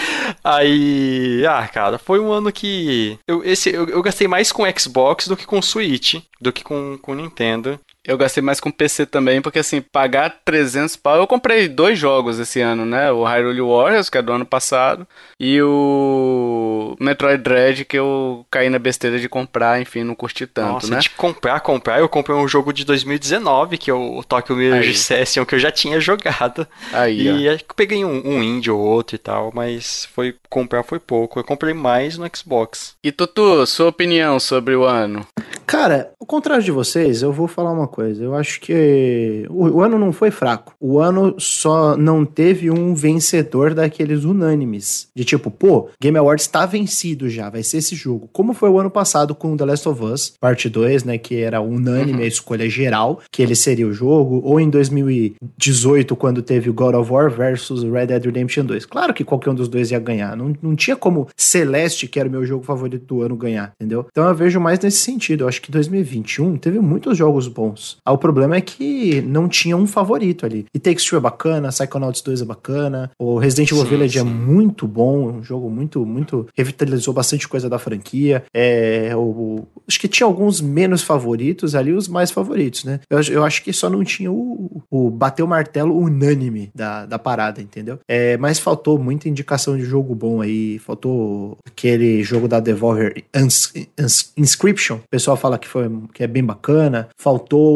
Aí, 0.41 1.45
ah, 1.45 1.67
cara, 1.67 1.97
foi 1.97 2.21
um 2.21 2.31
ano 2.31 2.49
que 2.53 3.19
eu, 3.27 3.43
esse, 3.43 3.69
eu, 3.69 3.85
eu 3.89 4.01
gastei 4.01 4.29
mais 4.29 4.49
com 4.49 4.63
Xbox 4.79 5.27
do 5.27 5.35
que 5.35 5.45
com 5.45 5.61
Switch, 5.61 6.21
do 6.39 6.53
que 6.53 6.63
com, 6.63 6.97
com 7.01 7.13
Nintendo. 7.13 7.77
Eu 8.07 8.17
gastei 8.17 8.41
mais 8.41 8.61
com 8.61 8.71
PC 8.71 9.05
também, 9.05 9.41
porque 9.41 9.59
assim, 9.59 9.81
pagar 9.81 10.39
300 10.45 10.95
pau. 10.95 11.17
Eu 11.17 11.27
comprei 11.27 11.67
dois 11.67 11.99
jogos 11.99 12.39
esse 12.39 12.61
ano, 12.61 12.85
né? 12.85 13.11
O 13.11 13.25
Hyrule 13.25 13.59
Warriors, 13.59 14.09
que 14.09 14.17
é 14.17 14.21
do 14.21 14.31
ano 14.31 14.45
passado, 14.45 15.05
e 15.37 15.61
o 15.61 16.95
Metroid 17.01 17.43
Dread, 17.43 17.83
que 17.83 17.97
eu 17.97 18.45
caí 18.49 18.69
na 18.69 18.79
besteira 18.79 19.19
de 19.19 19.27
comprar, 19.27 19.81
enfim, 19.81 20.05
não 20.05 20.15
curti 20.15 20.47
tanto, 20.47 20.73
Nossa, 20.73 20.95
né? 20.95 20.99
de 20.99 21.09
comprar, 21.09 21.59
comprar, 21.59 21.99
eu 21.99 22.07
comprei 22.07 22.37
um 22.37 22.47
jogo 22.47 22.71
de 22.71 22.85
2019, 22.85 23.77
que 23.77 23.91
é 23.91 23.93
o 23.93 24.23
Tokyo 24.23 24.55
Mirage 24.55 24.87
Aí. 24.87 24.95
Session, 24.95 25.45
que 25.45 25.55
eu 25.55 25.59
já 25.59 25.69
tinha 25.71 25.99
jogado. 25.99 26.65
Aí. 26.93 27.27
E 27.27 27.49
acho 27.49 27.65
que 27.65 27.71
eu 27.71 27.75
peguei 27.75 28.05
um, 28.05 28.25
um 28.25 28.41
indie 28.41 28.71
ou 28.71 28.79
outro 28.79 29.15
e 29.15 29.19
tal, 29.19 29.51
mas 29.53 30.07
foi 30.15 30.33
comprar 30.49 30.83
foi 30.83 30.99
pouco. 30.99 31.39
Eu 31.39 31.43
comprei 31.43 31.73
mais 31.73 32.17
no 32.17 32.29
Xbox. 32.33 32.95
E 33.03 33.11
Tutu, 33.11 33.65
sua 33.67 33.89
opinião 33.89 34.39
sobre 34.39 34.75
o 34.75 34.85
ano? 34.85 35.27
Cara, 35.65 36.11
ao 36.19 36.25
contrário 36.25 36.63
de 36.63 36.71
vocês, 36.71 37.21
eu 37.21 37.33
vou 37.33 37.47
falar 37.47 37.73
uma 37.73 37.87
coisa. 37.87 37.96
Eu 38.01 38.35
acho 38.35 38.59
que 38.61 39.45
o, 39.49 39.67
o 39.67 39.81
ano 39.81 39.97
não 39.97 40.11
foi 40.11 40.31
fraco. 40.31 40.73
O 40.79 40.99
ano 40.99 41.35
só 41.39 41.97
não 41.97 42.25
teve 42.25 42.69
um 42.69 42.93
vencedor 42.93 43.73
daqueles 43.73 44.23
unânimes. 44.23 45.07
De 45.15 45.23
tipo, 45.23 45.49
pô, 45.49 45.89
Game 46.01 46.17
Awards 46.17 46.45
está 46.45 46.65
vencido 46.65 47.29
já, 47.29 47.49
vai 47.49 47.63
ser 47.63 47.77
esse 47.77 47.95
jogo. 47.95 48.29
Como 48.31 48.53
foi 48.53 48.69
o 48.69 48.79
ano 48.79 48.89
passado 48.89 49.33
com 49.35 49.55
The 49.55 49.65
Last 49.65 49.89
of 49.89 50.03
Us, 50.03 50.33
parte 50.39 50.69
2, 50.69 51.03
né? 51.03 51.17
Que 51.17 51.41
era 51.41 51.61
unânime 51.61 52.23
a 52.23 52.27
escolha 52.27 52.69
geral, 52.69 53.21
que 53.31 53.41
ele 53.41 53.55
seria 53.55 53.87
o 53.87 53.93
jogo. 53.93 54.41
Ou 54.43 54.59
em 54.59 54.69
2018, 54.69 56.15
quando 56.15 56.41
teve 56.41 56.69
o 56.69 56.73
God 56.73 56.95
of 56.95 57.11
War 57.11 57.29
versus 57.29 57.83
Red 57.83 58.07
Dead 58.07 58.25
Redemption 58.25 58.65
2. 58.65 58.85
Claro 58.85 59.13
que 59.13 59.23
qualquer 59.23 59.49
um 59.49 59.55
dos 59.55 59.67
dois 59.67 59.91
ia 59.91 59.99
ganhar. 59.99 60.35
Não, 60.35 60.53
não 60.61 60.75
tinha 60.75 60.95
como 60.95 61.27
Celeste, 61.35 62.07
que 62.07 62.19
era 62.19 62.27
o 62.27 62.31
meu 62.31 62.45
jogo 62.45 62.63
favorito 62.63 63.05
do 63.05 63.21
ano, 63.21 63.35
ganhar, 63.35 63.71
entendeu? 63.79 64.05
Então 64.09 64.27
eu 64.27 64.35
vejo 64.35 64.59
mais 64.59 64.79
nesse 64.79 64.97
sentido. 64.97 65.43
Eu 65.43 65.47
acho 65.47 65.61
que 65.61 65.71
2021 65.71 66.57
teve 66.57 66.79
muitos 66.79 67.17
jogos 67.17 67.47
bons. 67.47 67.86
Ah, 68.05 68.11
o 68.11 68.17
problema 68.17 68.55
é 68.55 68.61
que 68.61 69.21
não 69.21 69.47
tinha 69.47 69.77
um 69.77 69.87
favorito 69.87 70.45
ali. 70.45 70.65
E 70.73 70.79
Takes 70.79 71.05
Two 71.05 71.17
é 71.17 71.21
bacana, 71.21 71.69
Psychonauts 71.69 72.21
2 72.21 72.41
é 72.41 72.45
bacana, 72.45 73.11
o 73.19 73.37
Resident 73.37 73.71
Evil 73.71 73.83
Sim, 73.83 73.89
Village 73.89 74.17
é 74.19 74.21
sim. 74.21 74.27
muito 74.27 74.87
bom, 74.87 75.29
é 75.29 75.33
um 75.33 75.43
jogo 75.43 75.69
muito, 75.69 76.05
muito. 76.05 76.47
revitalizou 76.57 77.13
bastante 77.13 77.47
coisa 77.47 77.69
da 77.69 77.79
franquia. 77.79 78.43
É, 78.53 79.11
o, 79.15 79.65
acho 79.87 79.99
que 79.99 80.07
tinha 80.07 80.25
alguns 80.27 80.59
menos 80.61 81.01
favoritos 81.03 81.75
ali, 81.75 81.93
os 81.93 82.07
mais 82.07 82.31
favoritos, 82.31 82.83
né? 82.83 82.99
Eu, 83.09 83.17
acho- 83.17 83.31
eu 83.31 83.43
acho 83.43 83.63
que 83.63 83.71
só 83.73 83.89
não 83.89 84.03
tinha 84.03 84.31
o, 84.31 84.81
o 84.89 85.09
bater 85.09 85.43
o 85.43 85.47
martelo 85.47 85.97
unânime 85.97 86.69
da, 86.73 87.05
da 87.05 87.19
parada, 87.19 87.61
entendeu? 87.61 87.99
É, 88.07 88.37
mas 88.37 88.59
faltou 88.59 88.97
muita 88.99 89.29
indicação 89.29 89.77
de 89.77 89.83
jogo 89.83 90.13
bom 90.15 90.41
aí, 90.41 90.79
faltou 90.79 91.57
aquele 91.65 92.23
jogo 92.23 92.47
da 92.47 92.59
Devolver 92.59 93.23
Ins- 93.35 93.73
Ins- 93.99 94.31
Inscription, 94.37 94.95
o 94.97 95.09
pessoal 95.09 95.37
fala 95.37 95.57
que, 95.57 95.67
foi, 95.67 95.89
que 96.13 96.23
é 96.23 96.27
bem 96.27 96.43
bacana, 96.43 97.07
faltou 97.17 97.66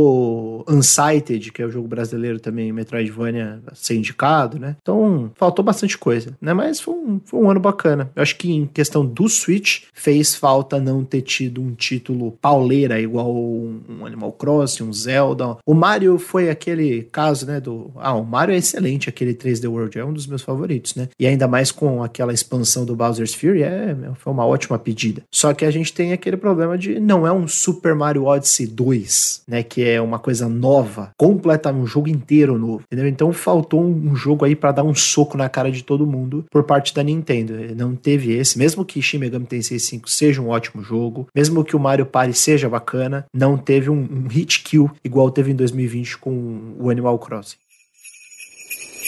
Unsighted, 0.68 1.52
que 1.52 1.62
é 1.62 1.66
o 1.66 1.72
jogo 1.72 1.88
brasileiro 1.88 2.40
também, 2.40 2.72
Metroidvania, 2.72 3.62
ser 3.74 3.96
indicado, 3.96 4.60
né? 4.60 4.76
Então, 4.82 5.32
faltou 5.36 5.64
bastante 5.64 5.98
coisa, 5.98 6.36
né? 6.42 6.54
Mas 6.54 6.80
foi 6.80 6.94
um, 6.94 7.22
foi 7.24 7.40
um 7.40 7.50
ano 7.50 7.60
bacana. 7.60 8.12
Eu 8.16 8.22
acho 8.22 8.36
que 8.36 8.52
em 8.52 8.66
questão 8.66 9.06
do 9.06 9.28
Switch, 9.28 9.84
fez 9.94 10.36
falta 10.36 10.80
não 10.80 11.04
ter 11.04 11.22
tido 11.22 11.62
um 11.62 11.74
título 11.74 12.32
pauleira 12.42 13.00
igual 13.00 13.36
um, 13.36 13.82
um 13.90 14.06
Animal 14.06 14.32
Crossing, 14.32 14.84
um 14.84 14.94
Zelda. 14.94 15.58
O 15.66 15.74
Mario 15.74 16.18
foi 16.18 16.50
aquele 16.50 17.04
caso, 17.12 17.46
né, 17.46 17.60
do... 17.60 17.92
Ah, 17.96 18.14
o 18.14 18.26
Mario 18.26 18.54
é 18.54 18.58
excelente, 18.58 19.10
aquele 19.10 19.34
3D 19.34 19.70
World, 19.70 19.98
é 19.98 20.06
um 20.06 20.14
dos 20.14 20.28
meus 20.28 20.42
favoritos, 20.42 20.96
né? 20.96 21.10
E 21.20 21.28
ainda 21.28 21.48
mais 21.48 21.72
com 21.72 22.04
aquela 22.04 22.34
expansão 22.34 22.86
do 22.86 22.96
Bowser's 22.96 23.34
Fury, 23.34 23.64
é, 23.64 23.96
foi 24.16 24.34
uma 24.34 24.46
ótima 24.46 24.78
pedida. 24.78 25.24
Só 25.32 25.54
que 25.54 25.66
a 25.66 25.72
gente 25.72 25.94
tem 25.94 26.14
aquele 26.14 26.38
problema 26.38 26.78
de 26.78 27.00
não 27.00 27.26
é 27.26 27.32
um 27.32 27.48
Super 27.48 27.96
Mario 27.96 28.26
Odyssey 28.26 28.68
2, 28.68 29.44
né, 29.48 29.64
que 29.64 29.81
é 29.84 30.02
uma 30.02 30.20
coisa 30.20 30.48
nova, 30.48 31.12
completamente 31.18 31.82
um 31.82 31.88
jogo 31.88 32.10
inteiro 32.10 32.58
novo, 32.58 32.84
entendeu? 32.86 33.08
Então 33.08 33.32
faltou 33.32 33.82
um, 33.82 34.12
um 34.12 34.16
jogo 34.16 34.46
aí 34.46 34.56
pra 34.56 34.72
dar 34.72 34.84
um 34.84 34.94
soco 34.94 35.38
na 35.38 35.50
cara 35.50 35.72
de 35.72 35.84
todo 35.84 36.06
mundo 36.06 36.46
por 36.52 36.64
parte 36.64 36.94
da 36.94 37.04
Nintendo. 37.04 37.54
Não 37.76 37.96
teve 37.96 38.34
esse, 38.34 38.58
mesmo 38.58 38.86
que 38.86 39.02
Shin 39.02 39.20
Megami 39.20 39.46
Tensei 39.46 39.80
5 39.80 40.10
seja 40.10 40.42
um 40.42 40.50
ótimo 40.50 40.84
jogo, 40.84 41.28
mesmo 41.34 41.64
que 41.64 41.76
o 41.76 41.80
Mario 41.80 42.06
Party 42.06 42.38
seja 42.38 42.70
bacana, 42.70 43.26
não 43.34 43.58
teve 43.58 43.90
um, 43.90 44.08
um 44.12 44.28
hit 44.28 44.64
kill 44.64 44.92
igual 45.04 45.32
teve 45.32 45.52
em 45.52 45.56
2020 45.56 46.18
com 46.18 46.76
o 46.80 46.90
Animal 46.90 47.18
Crossing. 47.20 47.58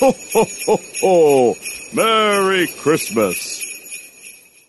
Ho, 0.01 0.09
ho, 0.09 0.47
ho, 0.67 0.80
ho! 1.03 1.55
Merry 1.93 2.67
Christmas! 2.67 3.72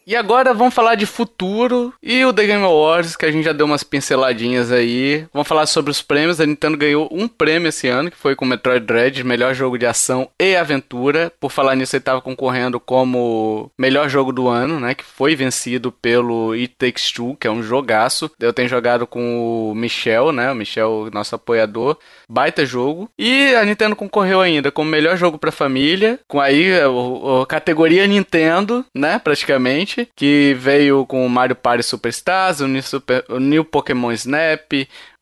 E 0.07 0.15
agora 0.15 0.53
vamos 0.53 0.75
falar 0.75 0.97
de 0.97 1.07
futuro 1.07 1.93
e 2.03 2.23
o 2.27 2.33
The 2.33 2.47
Game 2.47 2.63
Awards, 2.65 3.17
que 3.17 3.25
a 3.25 3.33
gente 3.33 3.45
já 3.45 3.53
deu 3.53 3.65
umas 3.65 3.83
pinceladinhas 3.83 4.71
aí. 4.71 5.25
Vamos 5.33 5.49
falar 5.49 5.65
sobre 5.67 5.91
os 5.91 6.03
prêmios. 6.03 6.41
A 6.41 6.47
Nintendo 6.47 6.77
ganhou 6.77 7.09
um 7.11 7.27
prêmio 7.27 7.69
esse 7.71 7.89
ano, 7.89 8.11
que 8.11 8.17
foi 8.17 8.37
com 8.37 8.45
Metroid 8.45 8.85
Dread, 8.85 9.25
melhor 9.25 9.55
jogo 9.55 9.79
de 9.79 9.87
ação 9.87 10.29
e 10.39 10.55
aventura. 10.57 11.33
Por 11.41 11.51
falar 11.51 11.75
nisso, 11.75 11.97
ele 11.97 12.03
estava 12.03 12.21
concorrendo 12.21 12.79
como 12.79 13.71
melhor 13.79 14.09
jogo 14.11 14.31
do 14.31 14.47
ano, 14.47 14.79
né? 14.79 14.95
Que 14.95 15.05
foi 15.05 15.35
vencido 15.35 15.91
pelo 15.91 16.53
It 16.53 16.75
Takes 16.79 17.11
Two, 17.11 17.35
que 17.41 17.47
é 17.47 17.51
um 17.51 17.63
jogaço. 17.63 18.31
Eu 18.39 18.53
tenho 18.53 18.69
jogado 18.69 19.07
com 19.07 19.71
o 19.71 19.75
Michel, 19.75 20.33
né? 20.33 20.53
O 20.53 20.55
Michel, 20.55 21.09
nosso 21.15 21.35
apoiador. 21.35 21.97
Baita 22.29 22.67
jogo. 22.67 23.09
E 23.19 23.55
a 23.55 23.65
Nintendo 23.65 23.97
concorreu 23.97 24.43
ainda 24.43 24.71
como 24.71 24.91
melhor 24.91 25.17
jogo 25.17 25.39
pra 25.39 25.51
família, 25.51 26.21
com 26.29 26.41
aí 26.41 26.79
o, 26.85 27.41
o- 27.41 27.47
categoria 27.47 28.07
Nintendo, 28.07 28.85
né? 28.95 29.19
Praticamente. 29.19 29.94
Que 30.17 30.55
veio 30.59 31.05
com 31.07 31.25
o 31.25 31.29
Mario 31.29 31.57
Party 31.57 31.83
Superstars, 31.83 32.61
o 32.61 32.67
New, 32.69 32.83
Super- 32.83 33.25
o 33.29 33.39
New 33.39 33.65
Pokémon 33.65 34.11
Snap, 34.13 34.73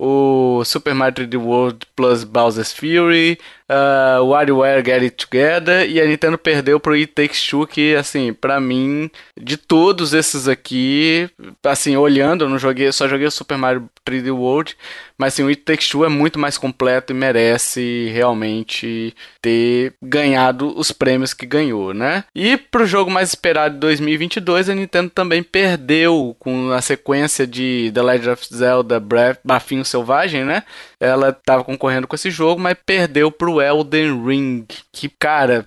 o 0.04 0.64
Super 0.64 0.96
Mario 0.96 1.14
3D 1.14 1.40
World 1.40 1.86
plus 1.94 2.24
Bowser's 2.24 2.72
Fury, 2.72 3.38
uh, 3.70 4.24
WarioWare 4.24 4.84
Get 4.84 5.02
It 5.02 5.16
Together 5.16 5.88
e 5.88 6.00
a 6.00 6.04
Nintendo 6.04 6.36
perdeu 6.36 6.80
pro 6.80 6.94
It 6.94 7.12
Takes 7.12 7.46
Two, 7.46 7.68
que, 7.68 7.94
assim, 7.94 8.32
pra 8.32 8.60
mim, 8.60 9.08
de 9.40 9.56
todos 9.56 10.12
esses 10.12 10.48
aqui, 10.48 11.30
assim, 11.62 11.96
olhando, 11.96 12.44
eu 12.44 12.48
não 12.48 12.58
joguei, 12.58 12.90
só 12.90 13.06
joguei 13.06 13.28
o 13.28 13.30
Super 13.30 13.56
Mario 13.56 13.88
3D 14.04 14.34
World, 14.34 14.76
mas 15.16 15.34
assim, 15.34 15.44
o 15.44 15.48
It 15.48 15.62
Takes 15.62 15.88
Two 15.88 16.04
é 16.04 16.08
muito 16.08 16.36
mais 16.36 16.58
completo 16.58 17.12
e 17.12 17.16
merece 17.16 18.10
realmente 18.12 19.14
ter 19.40 19.94
ganhado 20.02 20.76
os 20.76 20.90
prêmios 20.90 21.32
que 21.32 21.46
ganhou, 21.46 21.94
né? 21.94 22.24
E 22.34 22.56
pro 22.56 22.84
jogo 22.84 23.08
mais 23.08 23.28
esperado 23.28 23.74
de 23.74 23.80
2022, 23.80 24.68
a 24.68 24.74
Nintendo 24.74 25.10
também 25.10 25.44
perdeu 25.44 26.34
com 26.40 26.72
a 26.72 26.80
sequência 26.80 27.46
de 27.46 27.92
The 27.94 28.02
Legend 28.02 28.30
of 28.30 28.46
Zelda 28.52 28.98
Breath, 28.98 29.38
Bafinho 29.44 29.84
Selvagem, 29.92 30.44
né? 30.44 30.62
Ela 30.98 31.32
tava 31.32 31.62
concorrendo 31.64 32.06
com 32.08 32.14
esse 32.16 32.30
jogo, 32.30 32.60
mas 32.60 32.76
perdeu 32.84 33.30
pro 33.30 33.60
Elden 33.60 34.24
Ring. 34.26 34.66
Que, 34.92 35.08
cara, 35.08 35.66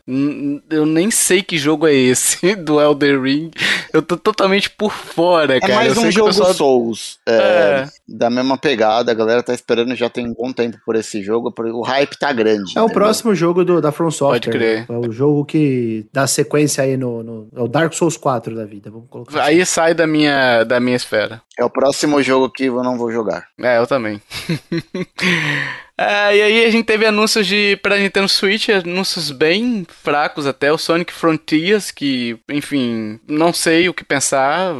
eu 0.69 0.85
nem 0.85 1.09
sei 1.09 1.41
que 1.41 1.57
jogo 1.57 1.87
é 1.87 1.93
esse 1.93 2.55
do 2.57 2.79
Elden 2.81 3.21
Ring. 3.21 3.51
Eu 3.93 4.01
tô 4.01 4.17
totalmente 4.17 4.69
por 4.69 4.91
fora, 4.91 5.55
É 5.57 5.59
cara. 5.61 5.75
mais 5.75 5.87
Eu 5.89 5.95
sei 5.95 6.05
um 6.07 6.11
jogo 6.11 6.27
pessoal- 6.27 6.53
Souls. 6.53 7.19
é, 7.25 7.33
É. 7.33 7.87
Da 8.07 8.29
mesma 8.29 8.55
pegada, 8.55 9.11
a 9.11 9.15
galera 9.15 9.41
tá 9.41 9.51
esperando 9.53 9.95
já 9.95 10.07
tem 10.09 10.27
um 10.27 10.33
bom 10.33 10.53
tempo 10.53 10.77
por 10.85 10.95
esse 10.95 11.23
jogo, 11.23 11.51
porque 11.51 11.71
o 11.71 11.81
hype 11.81 12.17
tá 12.19 12.31
grande. 12.31 12.73
É 12.77 12.81
o 12.81 12.85
entendeu? 12.85 12.89
próximo 12.93 13.33
jogo 13.33 13.65
do, 13.65 13.81
da 13.81 13.91
From 13.91 14.11
Software. 14.11 14.39
Pode 14.39 14.49
crer. 14.51 14.85
É 14.87 15.07
o 15.07 15.11
jogo 15.11 15.43
que 15.43 16.05
dá 16.13 16.27
sequência 16.27 16.83
aí 16.83 16.95
no, 16.97 17.23
no- 17.23 17.47
É 17.55 17.61
o 17.61 17.67
Dark 17.67 17.93
Souls 17.93 18.15
4 18.15 18.55
da 18.55 18.63
vida, 18.63 18.91
vamos 18.91 19.07
colocar 19.09 19.39
assim. 19.41 19.49
Aí 19.49 19.65
sai 19.65 19.95
da 19.95 20.05
minha, 20.05 20.63
da 20.63 20.79
minha 20.79 20.95
esfera. 20.95 21.41
É 21.57 21.65
o 21.65 21.69
próximo 21.69 22.21
jogo 22.21 22.49
que 22.49 22.65
eu 22.65 22.83
não 22.83 22.95
vou 22.97 23.11
jogar. 23.11 23.47
É, 23.59 23.77
eu 23.79 23.87
também. 23.87 24.21
É, 25.97 26.35
e 26.35 26.41
aí 26.41 26.65
a 26.65 26.69
gente 26.69 26.83
teve 26.85 27.05
anúncios 27.05 27.47
de 27.47 27.77
pra 27.81 27.97
Nintendo 27.97 28.27
Switch, 28.27 28.67
anúncios 28.67 29.31
bem 29.31 29.87
fracos 30.03 30.45
até, 30.45 30.69
o 30.69 30.77
Sonic 30.77 31.13
Frontiers, 31.13 31.89
que, 31.89 32.37
enfim, 32.49 33.17
não 33.25 33.53
sei 33.53 33.87
o 33.87 33.93
que 33.93 34.03
pensar. 34.03 34.73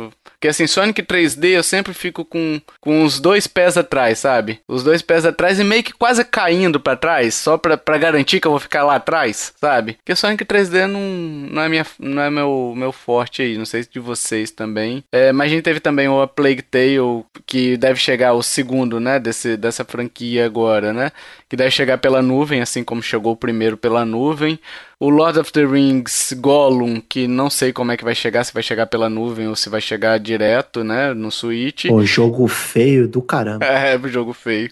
Porque 0.46 0.52
assim, 0.52 0.68
Sonic 0.68 1.02
3D 1.02 1.48
eu 1.48 1.64
sempre 1.64 1.92
fico 1.92 2.24
com, 2.24 2.62
com 2.80 3.04
os 3.04 3.20
dois 3.20 3.48
pés 3.48 3.78
atrás, 3.78 4.20
sabe? 4.20 4.60
Os 4.68 4.84
dois 4.84 5.02
pés 5.02 5.26
atrás 5.26 5.60
e 5.60 5.64
meio 5.64 5.84
que 5.84 5.92
quase 5.92 6.24
caindo 6.24 6.80
pra 6.80 6.96
trás, 6.96 7.34
só 7.34 7.58
pra, 7.58 7.76
pra 7.76 7.98
garantir 7.98 8.40
que 8.40 8.46
eu 8.46 8.52
vou 8.52 8.60
ficar 8.60 8.84
lá 8.84 8.98
atrás, 8.98 9.54
sabe? 9.60 9.94
Porque 9.94 10.16
Sonic 10.16 10.46
3D 10.46 10.86
não, 10.86 11.02
não 11.02 11.64
é, 11.64 11.68
minha, 11.68 11.86
não 11.98 12.22
é 12.22 12.30
meu, 12.30 12.76
meu 12.78 12.92
forte 12.92 13.42
aí, 13.42 13.58
não 13.58 13.66
sei 13.66 13.82
se 13.82 13.90
de 13.90 14.00
vocês 14.00 14.52
também. 14.52 15.04
É, 15.12 15.32
mas 15.32 15.48
a 15.48 15.56
gente 15.56 15.64
teve 15.64 15.80
também 15.80 16.08
o 16.08 16.22
A 16.22 16.28
Plague 16.28 16.62
Tale, 16.62 17.26
que 17.48 17.76
deve 17.76 18.00
chegar 18.00 18.34
o 18.34 18.44
segundo, 18.44 19.00
né, 19.00 19.20
desse, 19.20 19.58
dessa 19.58 19.84
franquia 19.84 20.46
agora, 20.46 20.94
né? 20.94 21.12
Que 21.50 21.56
deve 21.56 21.72
chegar 21.72 21.98
pela 21.98 22.22
nuvem, 22.22 22.62
assim 22.62 22.84
como 22.84 23.02
chegou 23.02 23.34
o 23.34 23.38
primeiro 23.38 23.78
pela 23.78 24.06
nuvem. 24.06 24.60
O 25.00 25.10
Lord 25.10 25.38
of 25.40 25.52
the 25.52 25.66
Rings 25.66 26.34
Gollum, 26.38 27.02
que 27.02 27.28
não 27.28 27.50
sei 27.50 27.74
como 27.74 27.92
é 27.92 27.98
que 27.98 28.04
vai 28.04 28.16
chegar, 28.16 28.44
se 28.44 28.54
vai 28.54 28.64
chegar 28.64 28.86
pela 28.88 29.10
nuvem 29.10 29.48
ou 29.48 29.56
se 29.56 29.70
vai 29.70 29.82
chegar 29.82 30.18
direto, 30.18 30.84
né, 30.84 31.14
no 31.14 31.30
Switch. 31.32 31.88
Pô, 31.88 32.04
jogo 32.06 32.48
feio 32.48 33.08
do 33.08 33.22
caramba. 33.22 33.66
É, 33.66 34.00
jogo 34.08 34.32
feio. 34.32 34.72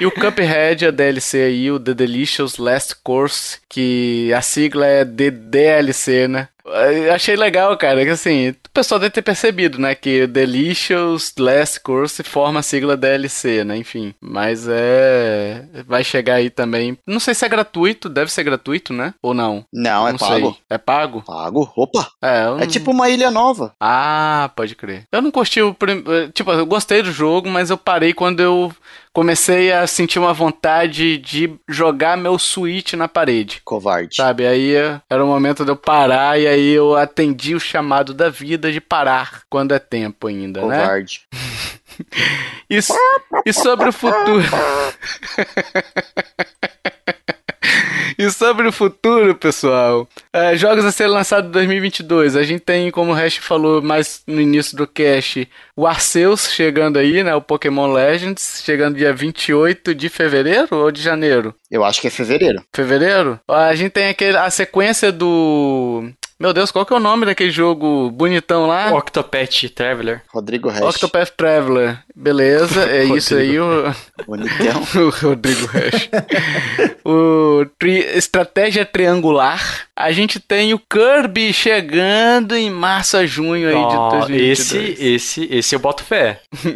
e 0.00 0.06
o 0.06 0.10
Cuphead, 0.10 0.86
a 0.86 0.90
DLC 0.90 1.42
aí, 1.42 1.70
o 1.70 1.80
The 1.80 1.94
Delicious 1.94 2.58
Last 2.58 2.96
Course, 3.02 3.58
que 3.68 4.32
a 4.32 4.40
sigla 4.40 4.86
é 4.86 5.04
DDLC, 5.04 6.28
né? 6.28 6.48
Achei 7.14 7.36
legal, 7.36 7.76
cara, 7.76 8.04
que 8.04 8.10
assim, 8.10 8.50
o 8.50 8.54
pessoal 8.72 8.98
deve 9.00 9.10
ter 9.12 9.22
percebido, 9.22 9.78
né, 9.78 9.94
que 9.94 10.26
Delicious 10.26 11.32
Last 11.38 11.80
Course 11.80 12.22
forma 12.22 12.60
a 12.60 12.62
sigla 12.62 12.96
DLC, 12.96 13.64
né, 13.64 13.76
enfim. 13.76 14.14
Mas 14.20 14.66
é... 14.68 15.64
vai 15.86 16.04
chegar 16.04 16.34
aí 16.34 16.50
também. 16.50 16.96
Não 17.06 17.20
sei 17.20 17.34
se 17.34 17.44
é 17.44 17.48
gratuito, 17.48 18.08
deve 18.08 18.30
ser 18.30 18.44
gratuito, 18.44 18.92
né? 18.92 19.14
Ou 19.22 19.34
não? 19.34 19.64
Não, 19.72 20.06
é 20.08 20.12
não 20.12 20.18
pago. 20.18 20.50
sei. 20.52 20.56
É 20.70 20.78
pago? 20.78 21.22
Pago? 21.22 21.72
Opa! 21.76 22.08
É, 22.22 22.64
É 22.64 22.66
tipo 22.66 22.90
uma 22.90 23.08
ilha 23.08 23.30
nova. 23.30 23.72
ah, 23.80 24.50
pode 24.54 24.74
crer. 24.74 25.04
Eu 25.12 25.22
não 25.22 25.30
curti 25.30 25.60
o. 25.62 25.74
prim- 25.74 26.04
eh, 26.06 26.28
Tipo, 26.32 26.52
eu 26.52 26.66
gostei 26.66 27.02
do 27.02 27.10
jogo, 27.12 27.48
mas 27.48 27.70
eu 27.70 27.76
parei 27.78 28.12
quando 28.12 28.40
eu 28.40 28.72
comecei 29.12 29.72
a 29.72 29.86
sentir 29.86 30.18
uma 30.18 30.32
vontade 30.32 31.18
de 31.18 31.54
jogar 31.68 32.16
meu 32.16 32.38
Switch 32.38 32.94
na 32.94 33.08
parede. 33.08 33.60
Covarde. 33.64 34.16
Sabe? 34.16 34.46
Aí 34.46 34.74
eh, 34.74 35.00
era 35.08 35.24
o 35.24 35.26
momento 35.26 35.64
de 35.64 35.70
eu 35.70 35.76
parar 35.76 36.38
e 36.38 36.46
aí 36.46 36.70
eu 36.70 36.96
atendi 36.96 37.54
o 37.54 37.60
chamado 37.60 38.14
da 38.14 38.28
vida 38.28 38.70
de 38.70 38.80
parar 38.80 39.42
quando 39.48 39.74
é 39.74 39.78
tempo 39.78 40.26
ainda, 40.26 40.64
né? 40.66 40.80
Covarde. 40.80 41.22
E, 42.70 42.78
e 43.44 43.52
sobre 43.52 43.90
o 43.90 43.92
futuro. 43.92 44.40
E 48.20 48.30
sobre 48.30 48.68
o 48.68 48.72
futuro, 48.72 49.34
pessoal, 49.34 50.06
é, 50.30 50.54
jogos 50.54 50.84
a 50.84 50.92
ser 50.92 51.06
lançados 51.06 51.48
em 51.48 51.52
2022. 51.52 52.36
A 52.36 52.42
gente 52.42 52.60
tem, 52.60 52.90
como 52.90 53.12
o 53.12 53.14
Hash 53.14 53.36
falou 53.36 53.80
mais 53.80 54.22
no 54.26 54.38
início 54.38 54.76
do 54.76 54.86
cast, 54.86 55.48
o 55.74 55.86
Arceus 55.86 56.52
chegando 56.52 56.98
aí, 56.98 57.24
né? 57.24 57.34
O 57.34 57.40
Pokémon 57.40 57.90
Legends, 57.90 58.60
chegando 58.62 58.98
dia 58.98 59.14
28 59.14 59.94
de 59.94 60.10
fevereiro 60.10 60.68
ou 60.70 60.90
de 60.90 61.00
janeiro? 61.00 61.54
Eu 61.70 61.82
acho 61.82 61.98
que 61.98 62.08
é 62.08 62.10
fevereiro. 62.10 62.62
Fevereiro? 62.74 63.40
A 63.48 63.74
gente 63.74 63.92
tem 63.92 64.08
aquele, 64.08 64.36
a 64.36 64.50
sequência 64.50 65.10
do. 65.10 66.10
Meu 66.40 66.54
Deus, 66.54 66.70
qual 66.72 66.86
que 66.86 66.92
é 66.94 66.96
o 66.96 67.00
nome 67.00 67.26
daquele 67.26 67.50
jogo 67.50 68.10
bonitão 68.10 68.66
lá? 68.66 68.94
Octopath 68.94 69.68
Traveler. 69.74 70.22
Rodrigo 70.32 70.70
Hash. 70.70 70.80
Octopath 70.96 71.32
Traveler. 71.36 71.98
Beleza, 72.16 72.88
é 72.90 73.04
isso 73.14 73.34
aí. 73.36 73.60
O... 73.60 73.94
Bonitão. 74.26 74.82
o 75.06 75.10
Rodrigo 75.10 75.66
Hash. 75.66 76.08
o 77.04 77.66
tri- 77.78 78.06
Estratégia 78.16 78.86
Triangular. 78.86 79.86
A 79.94 80.12
gente 80.12 80.40
tem 80.40 80.72
o 80.72 80.78
Kirby 80.78 81.52
chegando 81.52 82.56
em 82.56 82.70
março 82.70 83.18
a 83.18 83.26
junho 83.26 83.68
aí 83.68 83.74
de 83.74 83.96
Ó, 83.96 84.08
2022. 84.20 84.58
esse, 84.58 85.04
esse, 85.04 85.48
esse 85.54 85.74
eu 85.74 85.78
boto 85.78 86.02
fé. 86.02 86.40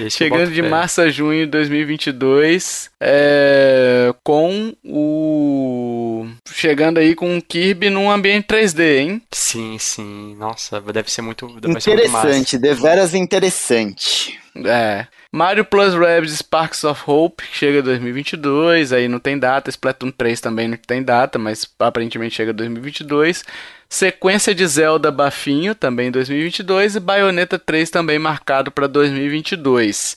Esse 0.00 0.16
Chegando 0.16 0.40
boto 0.40 0.52
de 0.52 0.62
fé. 0.62 0.68
março 0.68 1.00
a 1.00 1.08
junho 1.10 1.44
de 1.44 1.50
2022, 1.52 2.90
é, 3.00 4.12
com 4.24 4.72
o 4.84 6.26
chegando 6.52 6.98
aí 6.98 7.14
com 7.14 7.36
o 7.38 7.42
Kirby 7.42 7.88
num 7.90 8.10
ambiente 8.10 8.46
3D, 8.46 8.79
hein? 8.82 9.22
Sim, 9.30 9.78
sim. 9.78 10.34
Nossa, 10.36 10.80
deve 10.80 11.10
ser 11.10 11.22
muito, 11.22 11.48
vai 11.48 11.80
ser 11.80 11.94
muito 11.94 12.10
massa. 12.10 12.28
Interessante, 12.28 12.58
deveras 12.58 13.14
interessante. 13.14 14.40
É. 14.64 15.06
Mario 15.32 15.64
Plus 15.64 15.94
Rabbids 15.94 16.38
Sparks 16.38 16.82
of 16.82 17.02
Hope 17.06 17.44
chega 17.52 17.78
em 17.78 17.82
2022, 17.82 18.92
aí 18.92 19.06
não 19.06 19.20
tem 19.20 19.38
data. 19.38 19.70
Splatoon 19.70 20.10
3 20.10 20.40
também 20.40 20.68
não 20.68 20.76
tem 20.76 21.02
data, 21.02 21.38
mas 21.38 21.68
aparentemente 21.78 22.34
chega 22.34 22.50
em 22.50 22.54
2022. 22.54 23.44
Sequência 23.88 24.54
de 24.54 24.66
Zelda 24.66 25.10
Bafinho 25.10 25.74
também 25.74 26.08
em 26.08 26.10
2022 26.10 26.96
e 26.96 27.00
Bayonetta 27.00 27.58
3 27.58 27.90
também 27.90 28.18
marcado 28.18 28.70
para 28.70 28.86
2022. 28.86 30.16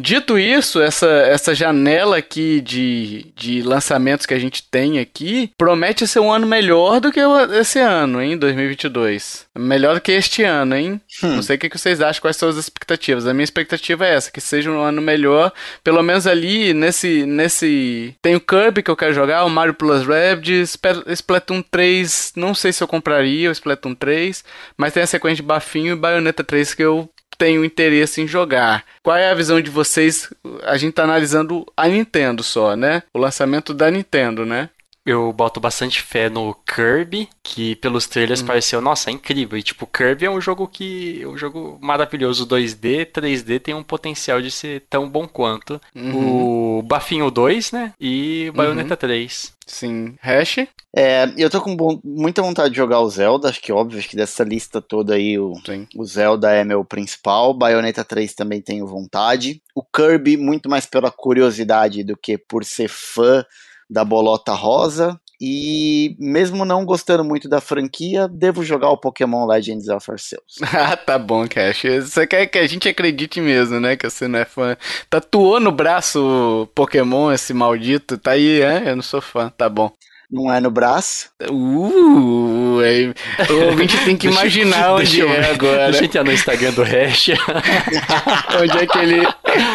Dito 0.00 0.38
isso, 0.38 0.80
essa, 0.80 1.08
essa 1.08 1.52
janela 1.54 2.18
aqui 2.18 2.60
de, 2.60 3.32
de 3.34 3.62
lançamentos 3.62 4.26
que 4.26 4.34
a 4.34 4.38
gente 4.38 4.62
tem 4.62 5.00
aqui 5.00 5.50
promete 5.58 6.06
ser 6.06 6.20
um 6.20 6.32
ano 6.32 6.46
melhor 6.46 7.00
do 7.00 7.10
que 7.10 7.18
esse 7.58 7.80
ano, 7.80 8.22
hein, 8.22 8.38
2022. 8.38 9.46
Melhor 9.58 9.96
do 9.96 10.00
que 10.00 10.12
este 10.12 10.44
ano, 10.44 10.76
hein? 10.76 11.00
Não 11.20 11.42
sei 11.42 11.56
o 11.56 11.58
que 11.58 11.68
vocês 11.68 12.00
acham, 12.00 12.22
quais 12.22 12.36
são 12.36 12.48
as 12.48 12.56
expectativas. 12.56 13.26
A 13.26 13.34
minha 13.34 13.42
expectativa 13.42 14.06
é 14.06 14.14
essa, 14.14 14.30
que 14.30 14.40
seja 14.40 14.70
um 14.70 14.80
ano 14.80 15.02
melhor. 15.02 15.52
Pelo 15.82 16.02
menos 16.02 16.28
ali, 16.28 16.72
nesse... 16.72 17.26
nesse 17.26 18.14
Tem 18.22 18.36
o 18.36 18.40
Kirby 18.40 18.84
que 18.84 18.90
eu 18.92 18.96
quero 18.96 19.12
jogar, 19.12 19.44
o 19.44 19.50
Mario 19.50 19.74
Plus 19.74 20.06
Rabbids, 20.06 20.78
Splatoon 21.08 21.60
3, 21.60 22.34
não 22.36 22.54
sei 22.54 22.72
se 22.72 22.82
eu 22.82 22.86
compraria 22.86 23.48
o 23.48 23.52
Splatoon 23.52 23.94
3, 23.96 24.44
mas 24.76 24.92
tem 24.92 25.02
a 25.02 25.06
sequência 25.06 25.42
de 25.42 25.42
Bafinho 25.42 25.94
e 25.94 25.98
Bayonetta 25.98 26.44
3 26.44 26.74
que 26.74 26.84
eu 26.84 27.10
tenho 27.38 27.64
interesse 27.64 28.20
em 28.20 28.26
jogar. 28.26 28.84
Qual 29.02 29.16
é 29.16 29.30
a 29.30 29.34
visão 29.34 29.60
de 29.60 29.70
vocês? 29.70 30.28
A 30.64 30.76
gente 30.76 30.94
tá 30.94 31.04
analisando 31.04 31.64
a 31.76 31.86
Nintendo 31.86 32.42
só, 32.42 32.74
né? 32.74 33.04
O 33.14 33.18
lançamento 33.18 33.72
da 33.72 33.90
Nintendo, 33.90 34.44
né? 34.44 34.68
Eu 35.08 35.32
boto 35.32 35.58
bastante 35.58 36.02
fé 36.02 36.28
no 36.28 36.54
Kirby, 36.54 37.28
que 37.42 37.74
pelos 37.76 38.04
Hum. 38.06 38.08
trailers 38.10 38.42
pareceu, 38.42 38.80
nossa, 38.80 39.08
é 39.08 39.12
incrível. 39.12 39.56
E 39.58 39.62
tipo, 39.62 39.86
Kirby 39.86 40.26
é 40.26 40.30
um 40.30 40.40
jogo 40.40 40.68
que. 40.68 41.24
um 41.26 41.36
jogo 41.36 41.78
maravilhoso 41.80 42.46
2D, 42.46 43.06
3D 43.06 43.58
tem 43.58 43.74
um 43.74 43.82
potencial 43.82 44.40
de 44.42 44.50
ser 44.50 44.84
tão 44.90 45.08
bom 45.08 45.26
quanto. 45.26 45.80
Uhum. 45.94 46.78
O 46.78 46.82
Bafinho 46.82 47.30
2, 47.30 47.72
né? 47.72 47.92
E 48.00 48.48
o 48.50 48.52
Bayonetta 48.52 48.96
3. 48.96 49.56
Sim. 49.66 50.16
Hash? 50.20 50.66
É, 50.96 51.30
eu 51.36 51.50
tô 51.50 51.60
com 51.60 51.76
bom- 51.76 52.00
muita 52.02 52.40
vontade 52.40 52.70
de 52.70 52.76
jogar 52.76 53.00
o 53.00 53.10
Zelda, 53.10 53.50
acho 53.50 53.60
que 53.60 53.70
óbvio, 53.70 53.98
acho 53.98 54.08
que 54.08 54.16
dessa 54.16 54.42
lista 54.42 54.80
toda 54.80 55.14
aí 55.14 55.38
o, 55.38 55.54
Sim. 55.64 55.86
o 55.94 56.04
Zelda 56.06 56.50
é 56.50 56.64
meu 56.64 56.82
principal, 56.84 57.52
Bayonetta 57.52 58.02
3 58.02 58.34
também 58.34 58.62
tenho 58.62 58.86
vontade. 58.86 59.60
O 59.74 59.82
Kirby 59.82 60.38
muito 60.38 60.68
mais 60.70 60.86
pela 60.86 61.10
curiosidade 61.10 62.02
do 62.02 62.16
que 62.16 62.38
por 62.38 62.64
ser 62.64 62.88
fã 62.88 63.44
da 63.88 64.04
bolota 64.04 64.52
rosa. 64.52 65.18
E 65.40 66.16
mesmo 66.18 66.64
não 66.64 66.84
gostando 66.84 67.22
muito 67.22 67.48
da 67.48 67.60
franquia, 67.60 68.26
devo 68.26 68.64
jogar 68.64 68.90
o 68.90 68.98
Pokémon 68.98 69.46
Legends 69.46 69.88
of 69.88 70.10
Arceus. 70.10 70.58
Ah, 70.74 70.96
tá 70.96 71.16
bom, 71.18 71.46
Cash. 71.46 71.82
Você 72.02 72.26
quer 72.26 72.46
que 72.46 72.58
a 72.58 72.66
gente 72.66 72.88
acredite 72.88 73.40
mesmo, 73.40 73.78
né? 73.78 73.96
Que 73.96 74.08
você 74.10 74.26
não 74.26 74.38
é 74.38 74.44
fã. 74.44 74.76
Tatuou 75.08 75.60
no 75.60 75.70
braço 75.70 76.20
o 76.62 76.66
Pokémon, 76.68 77.32
esse 77.32 77.54
maldito. 77.54 78.18
Tá 78.18 78.32
aí, 78.32 78.60
é? 78.60 78.90
Eu 78.90 78.96
não 78.96 79.02
sou 79.02 79.20
fã. 79.20 79.48
Tá 79.56 79.68
bom. 79.68 79.92
Não 80.30 80.52
é 80.52 80.60
no 80.60 80.70
braço? 80.70 81.30
Uh, 81.50 82.80
aí, 82.84 83.14
o 83.50 83.64
ouvinte 83.70 83.96
tem 84.04 84.14
que 84.14 84.26
imaginar 84.28 84.92
onde 85.00 85.04
Deixa 85.16 85.22
eu- 85.22 85.32
é 85.32 85.50
agora. 85.50 85.84
Deixa 85.86 86.00
eu 86.00 86.04
entrar 86.04 86.24
no 86.24 86.32
Instagram 86.32 86.72
do 86.72 86.82
Hash. 86.82 87.30
onde 88.60 88.78
é 88.78 88.86
que 88.86 88.98
ele, 88.98 89.26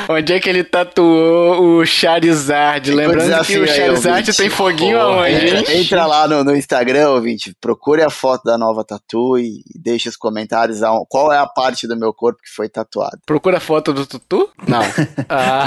onde 0.10 0.34
é 0.34 0.40
que 0.40 0.48
ele 0.50 0.64
tatuou 0.64 1.80
o 1.80 1.86
Charizard? 1.88 2.92
Lembrando 2.92 3.44
que 3.46 3.58
o 3.58 3.64
aí, 3.64 3.68
Charizard 3.68 4.20
ouvinte. 4.30 4.38
tem 4.38 4.50
foguinho 4.50 4.98
Porra, 5.00 5.10
aonde? 5.28 5.48
Entra, 5.58 5.74
entra 5.76 6.06
lá 6.06 6.28
no, 6.28 6.44
no 6.44 6.56
Instagram, 6.56 7.10
ouvinte, 7.10 7.56
procure 7.60 8.04
a 8.04 8.12
foto 8.12 8.44
da 8.44 8.56
nova 8.56 8.84
tatu 8.84 9.40
e 9.40 9.64
deixe 9.76 10.08
os 10.08 10.16
comentários 10.16 10.82
qual 11.10 11.32
é 11.34 11.38
a 11.40 11.48
parte 11.48 11.88
do 11.88 11.98
meu 11.98 12.14
corpo 12.14 12.40
que 12.44 12.50
foi 12.54 12.70
tatuado. 12.70 13.18
Procura 13.26 13.58
a 13.58 13.60
foto 13.60 13.92
do 13.92 14.06
Tutu? 14.06 14.50
Não. 14.68 14.82
Ah, 15.28 15.66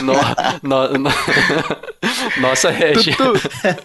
no, 0.00 0.14
no- 0.62 0.98
no- 0.98 1.10
nossa, 2.40 2.70
Hash. 2.70 3.06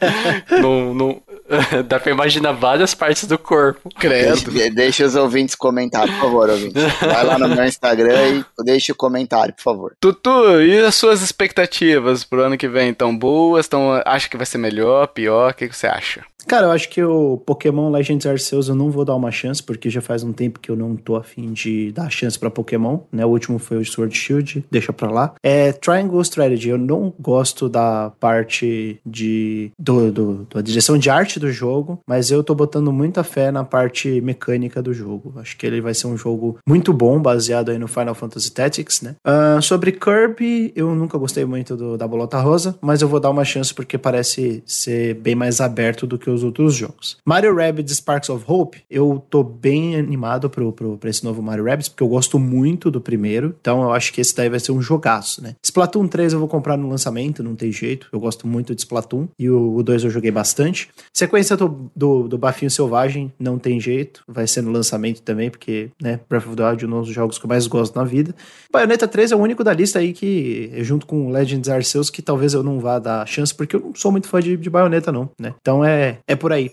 não, 0.62 0.94
não, 0.94 1.22
dá 1.88 2.00
pra 2.00 2.12
imaginar 2.12 2.52
várias 2.54 2.94
partes 2.94 3.26
do 3.26 3.38
corpo. 3.38 3.90
Credo. 3.98 4.52
Deixe, 4.52 4.70
deixe 4.70 5.04
os 5.04 5.16
ouvintes 5.16 5.56
comentar, 5.56 6.08
por 6.08 6.20
favor, 6.20 6.50
ouvinte. 6.50 6.80
Vai 7.02 7.24
lá 7.24 7.38
no 7.38 7.48
meu 7.48 7.66
Instagram 7.66 8.28
e 8.30 8.64
deixe 8.64 8.92
o 8.92 8.96
comentário, 8.96 9.54
por 9.54 9.62
favor. 9.62 9.96
Tutu, 10.00 10.62
e 10.62 10.80
as 10.80 10.96
suas 10.96 11.22
expectativas 11.22 12.24
pro 12.24 12.44
ano 12.44 12.58
que 12.58 12.68
vem? 12.68 12.94
Tão 12.94 13.16
boas? 13.16 13.68
Tão, 13.68 14.02
acha 14.06 14.30
que 14.30 14.38
vai 14.38 14.46
ser 14.46 14.58
melhor, 14.58 15.08
pior? 15.08 15.52
O 15.52 15.54
que, 15.54 15.68
que 15.68 15.76
você 15.76 15.88
acha? 15.88 16.24
Cara, 16.48 16.68
eu 16.68 16.72
acho 16.72 16.90
que 16.90 17.04
o 17.04 17.38
Pokémon 17.46 17.90
Legends 17.90 18.26
Arceus 18.26 18.68
eu 18.70 18.76
não 18.76 18.92
vou 18.92 19.04
dar 19.04 19.16
uma 19.16 19.32
chance, 19.32 19.62
porque 19.62 19.90
já 19.90 20.02
faz 20.02 20.24
um 20.24 20.32
tempo 20.32 20.60
que 20.60 20.70
eu 20.70 20.76
não 20.76 20.96
tô 20.96 21.16
afim 21.16 21.52
de 21.52 21.92
dar 21.92 22.10
chance 22.10 22.38
pra 22.38 22.50
Pokémon, 22.52 23.00
né? 23.12 23.26
O 23.26 23.30
último 23.30 23.58
foi 23.60 23.78
o 23.78 23.86
Sword 23.86 24.16
Shield, 24.16 24.64
deixa 24.70 24.94
pra 24.94 25.10
lá. 25.10 25.34
É 25.44 25.72
Triangle 25.72 26.22
Strategy, 26.22 26.70
eu 26.70 26.78
não 26.78 27.14
gosto 27.20 27.68
da 27.68 28.12
parte 28.20 29.00
de 29.06 29.72
do, 29.80 30.12
do- 30.12 30.48
da 30.54 30.62
direção 30.62 30.98
de 30.98 31.10
arte 31.10 31.40
do 31.40 31.52
jogo, 31.52 32.00
mas 32.08 32.30
eu 32.32 32.44
tô 32.44 32.54
botando 32.54 32.92
muita 32.92 33.24
fé 33.24 33.52
na 33.52 33.64
parte 33.64 34.22
mecânica 34.22 34.82
do 34.82 34.94
jogo. 34.94 35.34
Acho 35.38 35.58
que 35.58 35.66
ele 35.66 35.82
vai 35.82 35.94
ser 35.94 36.08
um 36.08 36.18
jogo 36.18 36.58
muito 36.68 36.94
bom, 36.94 37.20
baseado 37.20 37.70
aí 37.70 37.78
no 37.80 37.88
Final 37.88 38.14
Fantasy 38.16 38.52
Tactics, 38.52 39.02
né? 39.02 39.16
Ah, 39.24 39.60
sobre 39.62 39.92
Kirby, 39.92 40.72
eu 40.76 40.94
nunca 40.94 41.18
gostei 41.18 41.44
muito 41.46 41.76
do- 41.76 41.98
da 41.98 42.08
Bolota 42.08 42.40
Rosa, 42.40 42.78
mas 42.82 43.02
eu 43.02 43.08
vou 43.08 43.20
dar 43.20 43.30
uma 43.32 43.44
chance 43.46 43.74
porque 43.74 43.98
parece 43.98 44.62
ser 44.66 45.16
bem 45.16 45.34
mais 45.36 45.60
aberto 45.60 46.06
do 46.06 46.18
que 46.20 46.30
os 46.36 46.44
outros 46.44 46.74
jogos. 46.76 47.18
Mario 47.26 47.56
Rabbids 47.56 47.96
Sparks 47.96 48.30
of 48.30 48.44
Hope, 48.48 48.84
eu 48.90 49.24
tô 49.30 49.44
bem 49.44 49.96
animado 49.96 50.50
pro, 50.50 50.72
pro, 50.72 50.98
pra 50.98 51.10
esse 51.10 51.24
novo 51.24 51.42
Mario 51.42 51.66
Rabbids, 51.66 51.90
porque 51.90 52.04
eu 52.04 52.08
gosto 52.08 52.38
muito 52.38 52.92
do 52.92 53.02
primeiro, 53.02 53.56
então 53.60 53.84
eu 53.84 53.94
acho 53.94 54.14
que 54.14 54.22
esse 54.22 54.36
daí 54.36 54.50
vai 54.50 54.60
ser 54.60 54.72
um 54.72 54.82
jogaço, 54.82 55.42
né? 55.42 55.56
Splatoon 55.64 56.08
3 56.08 56.34
eu 56.34 56.40
vou 56.40 56.48
comprar 56.48 56.78
no 56.78 56.90
lançamento, 56.90 57.44
não 57.44 57.56
tem 57.56 57.72
jeito, 57.72 58.08
eu 58.12 58.20
gosto 58.20 58.48
muito 58.48 58.76
de 58.76 58.82
Splatoon, 58.82 59.28
e 59.40 59.50
o, 59.50 59.76
o 59.76 59.84
2 59.84 60.04
eu 60.04 60.10
joguei 60.10 60.32
bastante. 60.32 60.90
Sequência 61.14 61.56
do, 61.58 61.90
do, 61.96 62.28
do 62.28 62.38
Bafinho 62.38 62.70
Selvagem, 62.70 63.32
não 63.40 63.58
tem 63.58 63.80
jeito, 63.80 64.24
vai 64.28 64.48
ser 64.48 64.62
no 64.62 64.72
lançamento 64.72 65.22
também, 65.22 65.50
porque, 65.50 65.90
né, 66.02 66.20
Breath 66.30 66.48
of 66.48 66.56
the 66.56 66.70
Wild 66.70 66.86
é 66.86 66.88
um 66.88 67.02
dos 67.02 67.10
jogos 67.10 67.38
que 67.38 67.46
eu 67.46 67.50
mais 67.50 67.68
gosto 67.68 67.96
na 67.96 68.04
vida. 68.04 68.36
Bayonetta 68.72 69.08
3 69.08 69.32
é 69.32 69.36
o 69.36 69.40
único 69.40 69.64
da 69.64 69.74
lista 69.74 70.00
aí 70.00 70.14
que, 70.14 70.72
junto 70.84 71.06
com 71.06 71.32
Legends 71.32 71.70
Arceus, 71.70 72.10
que 72.10 72.22
talvez 72.22 72.54
eu 72.54 72.64
não 72.64 72.80
vá 72.80 73.00
dar 73.00 73.28
chance, 73.28 73.54
porque 73.54 73.76
eu 73.76 73.80
não 73.80 73.96
sou 73.96 74.12
muito 74.12 74.28
fã 74.28 74.40
de, 74.40 74.58
de 74.58 74.70
Bayonetta, 74.70 75.12
não, 75.12 75.30
né? 75.40 75.54
Então 75.62 75.84
é, 75.84 76.20
é 76.28 76.36
por 76.36 76.52
aí. 76.52 76.72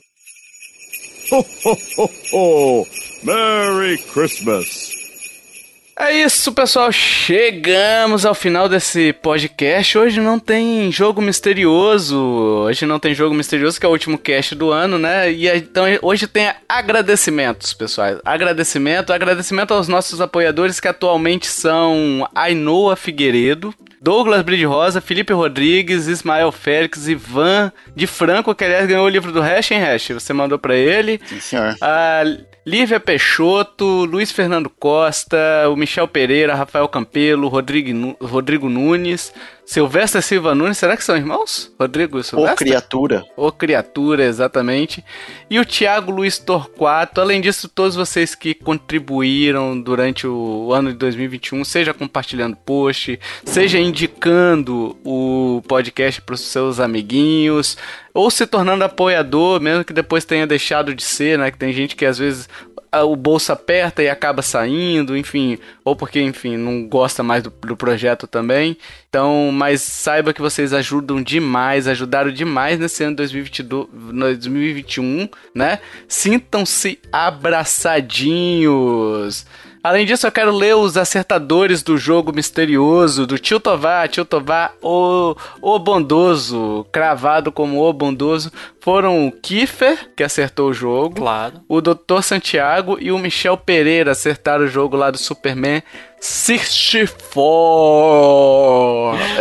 Ho, 1.30 1.44
ho, 1.64 1.78
ho, 1.98 2.10
ho! 2.32 2.86
Merry 3.22 3.98
Christmas! 3.98 5.02
É 5.98 6.10
isso, 6.24 6.52
pessoal. 6.52 6.90
Chegamos 6.90 8.24
ao 8.24 8.34
final 8.34 8.68
desse 8.68 9.12
podcast. 9.12 9.96
Hoje 9.96 10.20
não 10.20 10.38
tem 10.38 10.90
jogo 10.90 11.20
misterioso. 11.20 12.18
Hoje 12.18 12.86
não 12.86 12.98
tem 12.98 13.14
jogo 13.14 13.34
misterioso, 13.34 13.78
que 13.78 13.86
é 13.86 13.88
o 13.88 13.92
último 13.92 14.18
cast 14.18 14.54
do 14.54 14.70
ano, 14.70 14.98
né? 14.98 15.30
E 15.30 15.46
então 15.48 15.84
hoje 16.00 16.26
tem 16.26 16.50
agradecimentos, 16.68 17.74
pessoal. 17.74 18.18
Agradecimento, 18.24 19.12
agradecimento 19.12 19.74
aos 19.74 19.86
nossos 19.86 20.20
apoiadores 20.20 20.80
que 20.80 20.88
atualmente 20.88 21.46
são 21.46 22.28
Ainoa 22.34 22.96
Figueiredo, 22.96 23.72
Douglas 24.02 24.42
Bride 24.42 24.64
Rosa, 24.64 25.00
Felipe 25.00 25.32
Rodrigues, 25.32 26.08
Ismael 26.08 26.50
Félix, 26.50 27.06
Ivan 27.06 27.72
de 27.94 28.06
Franco, 28.06 28.52
que 28.54 28.64
aliás 28.64 28.86
ganhou 28.86 29.06
o 29.06 29.08
livro 29.08 29.30
do 29.30 29.40
Hash, 29.40 29.70
hein, 29.70 29.78
Hash? 29.80 30.08
Você 30.08 30.32
mandou 30.32 30.58
pra 30.58 30.74
ele. 30.74 31.20
Sim, 31.24 31.38
senhor. 31.38 31.76
A 31.80 32.22
Lívia 32.66 32.98
Peixoto, 32.98 34.04
Luiz 34.04 34.32
Fernando 34.32 34.68
Costa, 34.68 35.38
o 35.70 35.76
Michel 35.76 36.08
Pereira, 36.08 36.54
Rafael 36.54 36.88
Campelo, 36.88 37.46
Rodrigo 37.48 38.68
Nunes, 38.68 39.32
Silvestre 39.64 40.20
Silva 40.20 40.54
Nunes, 40.54 40.76
será 40.76 40.96
que 40.96 41.04
são 41.04 41.16
irmãos? 41.16 41.72
Rodrigo 41.78 42.18
e 42.18 42.20
Ô, 42.20 42.22
Silvestre? 42.24 42.66
criatura. 42.66 43.24
Ô 43.36 43.50
criatura, 43.52 44.24
exatamente. 44.24 45.04
E 45.48 45.58
o 45.58 45.64
Thiago 45.64 46.10
Luiz 46.10 46.38
Torquato. 46.38 47.20
Além 47.20 47.40
disso, 47.40 47.68
todos 47.68 47.94
vocês 47.96 48.34
que 48.34 48.54
contribuíram 48.54 49.80
durante 49.80 50.26
o 50.26 50.72
ano 50.72 50.90
de 50.90 50.98
2021, 50.98 51.64
seja 51.64 51.94
compartilhando 51.94 52.56
post, 52.56 53.18
seja 53.44 53.78
indicando 53.78 54.96
o 55.04 55.62
podcast 55.66 56.20
para 56.20 56.34
os 56.34 56.40
seus 56.40 56.80
amiguinhos, 56.80 57.76
ou 58.12 58.30
se 58.30 58.46
tornando 58.46 58.84
apoiador, 58.84 59.60
mesmo 59.60 59.84
que 59.84 59.92
depois 59.92 60.24
tenha 60.24 60.46
deixado 60.46 60.94
de 60.94 61.02
ser, 61.02 61.38
né? 61.38 61.50
Que 61.50 61.58
tem 61.58 61.72
gente 61.72 61.96
que 61.96 62.04
às 62.04 62.18
vezes 62.18 62.48
o 63.00 63.16
bolso 63.16 63.50
aperta 63.52 64.02
e 64.02 64.08
acaba 64.08 64.42
saindo, 64.42 65.16
enfim, 65.16 65.58
ou 65.82 65.96
porque, 65.96 66.20
enfim, 66.20 66.58
não 66.58 66.86
gosta 66.86 67.22
mais 67.22 67.42
do, 67.42 67.48
do 67.50 67.74
projeto 67.76 68.26
também. 68.26 68.76
Então, 69.08 69.50
mas 69.52 69.80
saiba 69.80 70.34
que 70.34 70.42
vocês 70.42 70.74
ajudam 70.74 71.22
demais, 71.22 71.88
ajudaram 71.88 72.30
demais 72.30 72.78
nesse 72.78 73.02
ano 73.04 73.16
2022, 73.16 73.88
no 73.92 74.26
2021, 74.26 75.26
né? 75.54 75.78
Sintam-se 76.06 76.98
abraçadinhos. 77.10 79.46
Além 79.82 80.06
disso, 80.06 80.26
eu 80.26 80.32
quero 80.32 80.52
ler 80.52 80.76
os 80.76 80.96
acertadores 80.96 81.82
do 81.82 81.98
jogo 81.98 82.32
misterioso 82.32 83.26
do 83.26 83.36
Tio 83.36 83.58
Tovar. 83.58 84.08
Tio 84.08 84.24
Tovar, 84.24 84.74
o, 84.80 85.34
o 85.60 85.78
bondoso, 85.80 86.86
cravado 86.92 87.50
como 87.50 87.82
o 87.82 87.92
bondoso, 87.92 88.52
foram 88.80 89.26
o 89.26 89.32
Kiefer, 89.32 90.10
que 90.14 90.22
acertou 90.22 90.70
o 90.70 90.74
jogo. 90.74 91.16
Claro. 91.16 91.60
O 91.68 91.80
Dr. 91.80 92.22
Santiago 92.22 92.96
e 93.00 93.10
o 93.10 93.18
Michel 93.18 93.56
Pereira 93.56 94.12
acertaram 94.12 94.66
o 94.66 94.68
jogo 94.68 94.96
lá 94.96 95.10
do 95.10 95.18
Superman 95.18 95.82
64. 96.22 97.42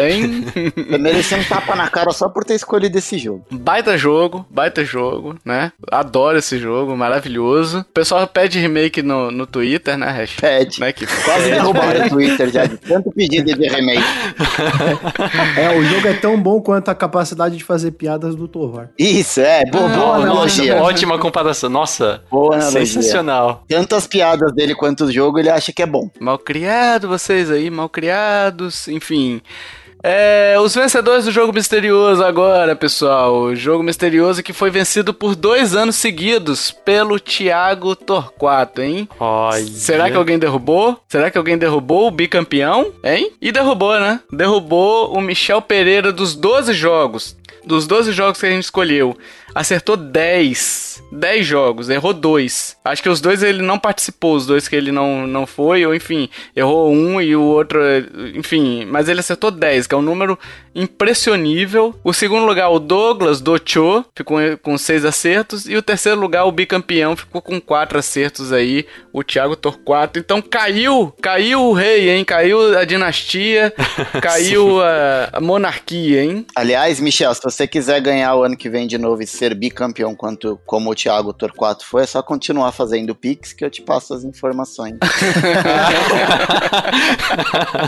Hein? 0.02 0.45
Eu 0.90 0.98
mereci 0.99 1.36
um 1.36 1.44
tapa 1.44 1.76
na 1.76 1.88
cara 1.88 2.12
só 2.12 2.28
por 2.28 2.44
ter 2.44 2.56
escolhido 2.56 2.98
esse 2.98 3.18
jogo. 3.20 3.45
baita 3.52 3.95
jogo, 3.98 4.45
baita 4.49 4.84
jogo, 4.84 5.36
né? 5.45 5.72
Adoro 5.91 6.40
esse 6.40 6.58
jogo, 6.58 6.98
maravilhoso. 6.98 7.82
O 7.82 7.94
pessoal 7.94 8.26
pede 8.28 8.58
remake 8.60 9.03
no, 9.03 9.30
no 9.30 9.45
Twitter, 9.45 9.95
né, 9.98 10.10
Hash? 10.10 10.38
Pede. 10.41 10.80
Né, 10.80 10.91
que 10.91 11.06
Quase 11.06 11.52
derrubaram 11.52 12.06
o 12.08 12.10
Twitter 12.18 12.49
já 12.52 12.66
de 12.66 12.78
tanto 12.78 13.12
pedido 13.12 13.53
de 13.53 13.68
remake. 13.68 14.03
É, 15.58 15.70
o 15.78 15.84
jogo 15.84 16.08
é 16.08 16.14
tão 16.14 16.40
bom 16.41 16.60
quanto 16.62 16.90
a 16.90 16.95
capacidade 16.95 17.56
de 17.58 17.64
fazer 17.64 17.91
piadas 17.91 18.36
do 18.36 18.48
Tovar. 18.48 18.90
Isso, 18.98 19.40
é. 19.40 19.64
Boa, 19.66 19.88
boa 19.88 19.98
Nossa, 20.18 20.22
analogia. 20.24 20.76
ótima 20.82 21.20
comparação. 21.20 21.70
Nossa, 21.70 22.24
Boa 22.32 22.56
analogia. 22.56 22.86
sensacional. 22.88 23.64
Tanto 23.68 23.95
as 23.95 24.08
piadas 24.08 24.52
dele 24.53 24.74
quanto 24.74 25.06
o 25.06 25.12
jogo, 25.12 25.38
ele 25.40 25.49
acha 25.49 25.72
que 25.72 25.84
é 25.84 25.86
bom. 25.86 26.10
Malcriado, 26.20 26.70
vocês 27.07 27.52
aí, 27.52 27.69
malcriados, 27.69 28.88
enfim. 28.88 29.41
É, 30.03 30.56
os 30.60 30.73
vencedores 30.73 31.26
do 31.26 31.31
jogo 31.31 31.53
misterioso 31.53 32.23
agora, 32.23 32.76
pessoal. 32.76 33.35
O 33.35 33.56
jogo 33.56 33.84
misterioso 33.84 34.41
que 34.41 34.52
foi 34.52 34.72
vencido 34.72 35.14
por 35.14 35.35
dois 35.35 35.76
anos 35.76 35.95
seguidos 35.95 36.72
pelo 36.72 37.19
Thiago 37.19 37.95
Torquato, 37.95 38.81
hein? 38.81 39.07
Olha. 39.19 39.64
Será 39.64 40.10
que 40.10 40.18
alguém 40.18 40.39
derrubou? 40.39 40.99
Será 41.07 41.30
que 41.30 41.38
alguém 41.38 41.57
derrubou 41.57 42.07
o 42.07 42.11
bicampeão? 42.11 42.91
Hein? 43.03 43.31
E 43.39 43.52
derrubou, 43.52 43.99
né? 43.99 44.19
Derrubou 44.31 45.15
o 45.15 45.22
Michel 45.22 45.61
Pereira 45.61 46.11
dos 46.11 46.35
12 46.35 46.73
jogos. 46.73 47.38
Dos 47.64 47.85
12 47.85 48.11
jogos 48.11 48.39
que 48.39 48.48
a 48.48 48.49
gente 48.49 48.64
escolheu. 48.64 49.15
Acertou 49.53 49.98
10. 49.98 51.03
10 51.11 51.45
jogos, 51.45 51.90
errou 51.90 52.14
dois. 52.14 52.78
Acho 52.86 53.03
que 53.03 53.10
os 53.10 53.19
dois 53.19 53.44
ele 53.44 53.61
não 53.61 53.78
participou, 53.78 54.36
os 54.36 54.45
dois 54.45 54.68
que 54.68 54.76
ele 54.76 54.91
não, 54.91 55.28
não 55.28 55.45
foi, 55.45 55.86
ou 55.86 55.94
enfim, 55.94 56.30
errou 56.56 56.91
um 56.91 57.19
e 57.19 57.36
o 57.36 57.41
outro, 57.41 57.80
enfim, 58.34 58.86
mas 58.86 59.10
ele 59.10 59.19
acertou 59.19 59.52
10, 59.52 59.88
que 59.88 59.95
é 59.95 59.98
um 59.98 60.02
número 60.02 60.40
impressionível. 60.73 61.93
O 62.03 62.14
segundo 62.14 62.45
lugar, 62.45 62.69
o 62.69 62.80
Douglas 62.80 63.41
Docho, 63.41 64.06
ficou 64.15 64.38
com 64.61 64.77
6 64.77 65.06
acertos, 65.06 65.68
e 65.68 65.76
o 65.76 65.81
terceiro 65.81 66.19
lugar, 66.19 66.45
o 66.45 66.52
bicampeão, 66.52 67.15
ficou 67.15 67.41
com 67.41 67.60
4 67.60 67.99
acertos 67.99 68.53
aí, 68.53 68.85
o 69.14 69.23
Thiago 69.23 69.56
Torquato. 69.56 70.19
Então 70.19 70.41
caiu, 70.41 71.14
caiu 71.22 71.61
o 71.61 71.73
rei, 71.73 72.10
hein? 72.10 72.23
Caiu 72.26 72.77
a 72.77 72.85
dinastia, 72.85 73.73
caiu 74.22 74.81
a, 74.81 75.30
a 75.34 75.41
monarquia, 75.41 76.23
hein? 76.23 76.45
Aliás, 76.56 76.99
Michel, 76.99 77.34
se 77.34 77.41
você 77.43 77.68
quiser 77.68 77.99
ganhar 78.02 78.35
o 78.35 78.43
ano 78.43 78.57
que 78.57 78.69
vem 78.69 78.88
de 78.88 78.98
novo 78.98 79.22
e 79.22 79.27
ser 79.27 79.53
bicampeão 79.53 80.15
quanto, 80.15 80.60
como 80.65 80.89
o 80.91 80.95
Thiago 80.95 81.34
Torquato 81.34 81.85
foi, 81.85 82.03
é 82.03 82.06
só 82.06 82.22
continuar 82.22 82.72
fazendo 82.72 83.15
Pix 83.15 83.53
que 83.53 83.64
eu 83.64 83.69
te 83.69 83.81
passo 83.81 84.14
as 84.14 84.23
informações. 84.23 84.95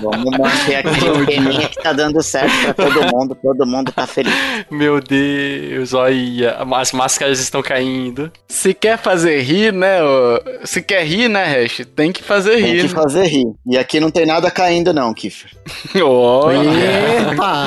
Vamos 0.01 0.37
manter 0.37 0.75
aquele 0.77 1.21
esqueminha 1.21 1.69
que 1.69 1.81
tá 1.81 1.93
dando 1.93 2.21
certo 2.21 2.53
pra 2.63 2.72
todo 2.73 3.01
mundo, 3.13 3.37
todo 3.41 3.65
mundo 3.65 3.91
tá 3.91 4.05
feliz. 4.07 4.33
Meu 4.71 4.99
Deus, 4.99 5.93
olha, 5.93 6.57
as 6.75 6.91
máscaras 6.91 7.39
estão 7.39 7.61
caindo. 7.61 8.31
Se 8.47 8.73
quer 8.73 8.97
fazer 8.97 9.41
rir, 9.41 9.71
né? 9.73 9.99
Se 10.63 10.81
quer 10.81 11.05
rir, 11.05 11.27
né, 11.29 11.43
Hash? 11.45 11.81
Tem 11.95 12.11
que 12.11 12.23
fazer 12.23 12.55
Tem 12.55 12.65
rir. 12.75 12.81
que 12.83 12.87
fazer 12.89 13.25
rir. 13.25 13.45
E 13.65 13.77
aqui 13.77 13.99
não 13.99 14.11
tem 14.11 14.25
nada 14.25 14.49
caindo 14.51 14.93
não, 14.93 15.13
Kiffer. 15.13 15.51
Olha. 16.03 16.59
Epa! 17.31 17.65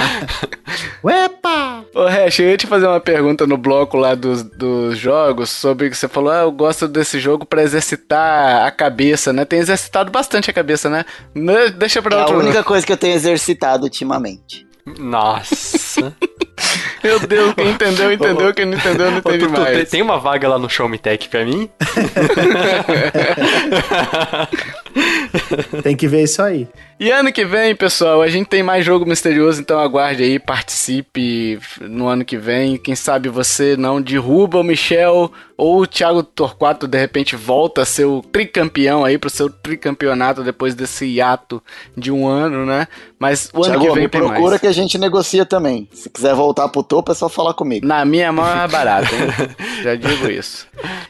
Uepa! 1.03 1.85
Ô, 1.95 2.05
Hash, 2.07 2.41
eu 2.41 2.51
ia 2.51 2.57
te 2.57 2.67
fazer 2.67 2.87
uma 2.87 3.01
pergunta 3.01 3.47
no 3.47 3.57
bloco 3.57 3.97
lá 3.97 4.15
dos, 4.15 4.43
dos 4.43 4.99
jogos 4.99 5.51
sobre 5.51 5.89
que 5.91 5.97
você 5.97 6.09
falou, 6.09 6.31
ah, 6.31 6.41
eu 6.43 6.53
gosto 6.53 6.89
desse 6.89 7.19
jogo 7.19 7.47
pra 7.47 7.63
exercitar 7.63 8.67
a 8.67 8.71
cabeça, 8.71 9.33
né? 9.33 9.45
Tem 9.45 9.59
exercitado 9.61 10.11
bastante 10.11 10.51
a 10.51 10.55
cabeça, 10.55 10.89
né? 10.91 11.05
Né, 11.35 11.69
Deixa 11.71 12.03
pra 12.03 12.17
É 12.17 12.19
a 12.19 12.23
outro. 12.23 12.39
única 12.39 12.63
coisa 12.65 12.85
que 12.85 12.93
eu 12.93 12.97
tenho 12.97 13.15
exercitado 13.15 13.85
ultimamente. 13.85 14.66
Nossa. 14.99 16.15
Meu 17.03 17.21
Deus, 17.21 17.55
quem 17.55 17.71
entendeu, 17.71 18.13
entendeu, 18.13 18.55
quem 18.55 18.65
não 18.65 18.79
entendeu, 18.79 19.11
não 19.11 19.19
entende 19.19 19.49
mais. 19.49 19.91
tem 19.91 20.03
uma 20.03 20.19
vaga 20.19 20.49
lá 20.49 20.59
no 20.59 20.69
Show 20.69 20.89
Me 20.89 20.99
Tech 20.99 21.29
pra 21.29 21.45
mim? 21.45 21.69
Tem 25.83 25.97
que 25.97 26.09
ver 26.09 26.23
isso 26.23 26.43
aí. 26.43 26.67
E 26.99 27.11
ano 27.11 27.31
que 27.31 27.45
vem, 27.45 27.77
pessoal, 27.77 28.23
a 28.23 28.29
gente 28.29 28.49
tem 28.49 28.63
mais 28.63 28.85
jogo 28.85 29.05
misterioso, 29.05 29.61
então 29.61 29.79
aguarde 29.79 30.23
aí, 30.23 30.39
participe 30.39 31.59
no 31.83 32.09
ano 32.09 32.25
que 32.25 32.39
vem. 32.39 32.79
Quem 32.79 32.95
sabe 32.95 33.29
você 33.29 33.77
não 33.77 34.01
derruba 34.01 34.59
o 34.59 34.65
Michel 34.65 35.31
ou 35.59 35.83
o 35.83 35.87
Thiago 35.87 36.23
Torquato 36.23 36.89
de 36.89 36.99
repente 36.99 37.37
volta 37.37 37.83
a 37.83 37.85
ser 37.85 38.07
o 38.07 38.23
tricampeão 38.23 39.05
aí 39.05 39.19
pro 39.19 39.29
seu 39.29 39.51
tricampeonato 39.51 40.43
depois 40.43 40.75
desse 40.75 41.05
hiato 41.05 41.63
de 41.95 42.11
um 42.11 42.27
ano, 42.27 42.65
né? 42.65 42.89
Mas 43.19 43.51
o 43.53 43.63
ano 43.63 43.75
Thiago, 43.75 43.87
que 43.87 43.93
vem 43.93 44.03
me 44.05 44.09
tem 44.09 44.21
procura 44.21 44.51
mais. 44.51 44.61
que 44.61 44.67
a 44.67 44.73
gente 44.77 44.99
negocia 44.99 45.45
também. 45.45 45.89
Se 45.93 46.09
quiser 46.09 46.35
voltar 46.35 46.69
pro 46.69 46.83
topo, 46.83 47.13
é 47.13 47.15
só 47.15 47.29
falar 47.29 47.55
comigo. 47.55 47.87
Na 47.87 48.05
minha 48.05 48.33
mão 48.33 48.47
é 48.47 48.69
barato, 48.69 49.15
hein? 49.15 49.51
Já 49.83 49.95
digo 49.95 50.31
isso. 50.31 50.67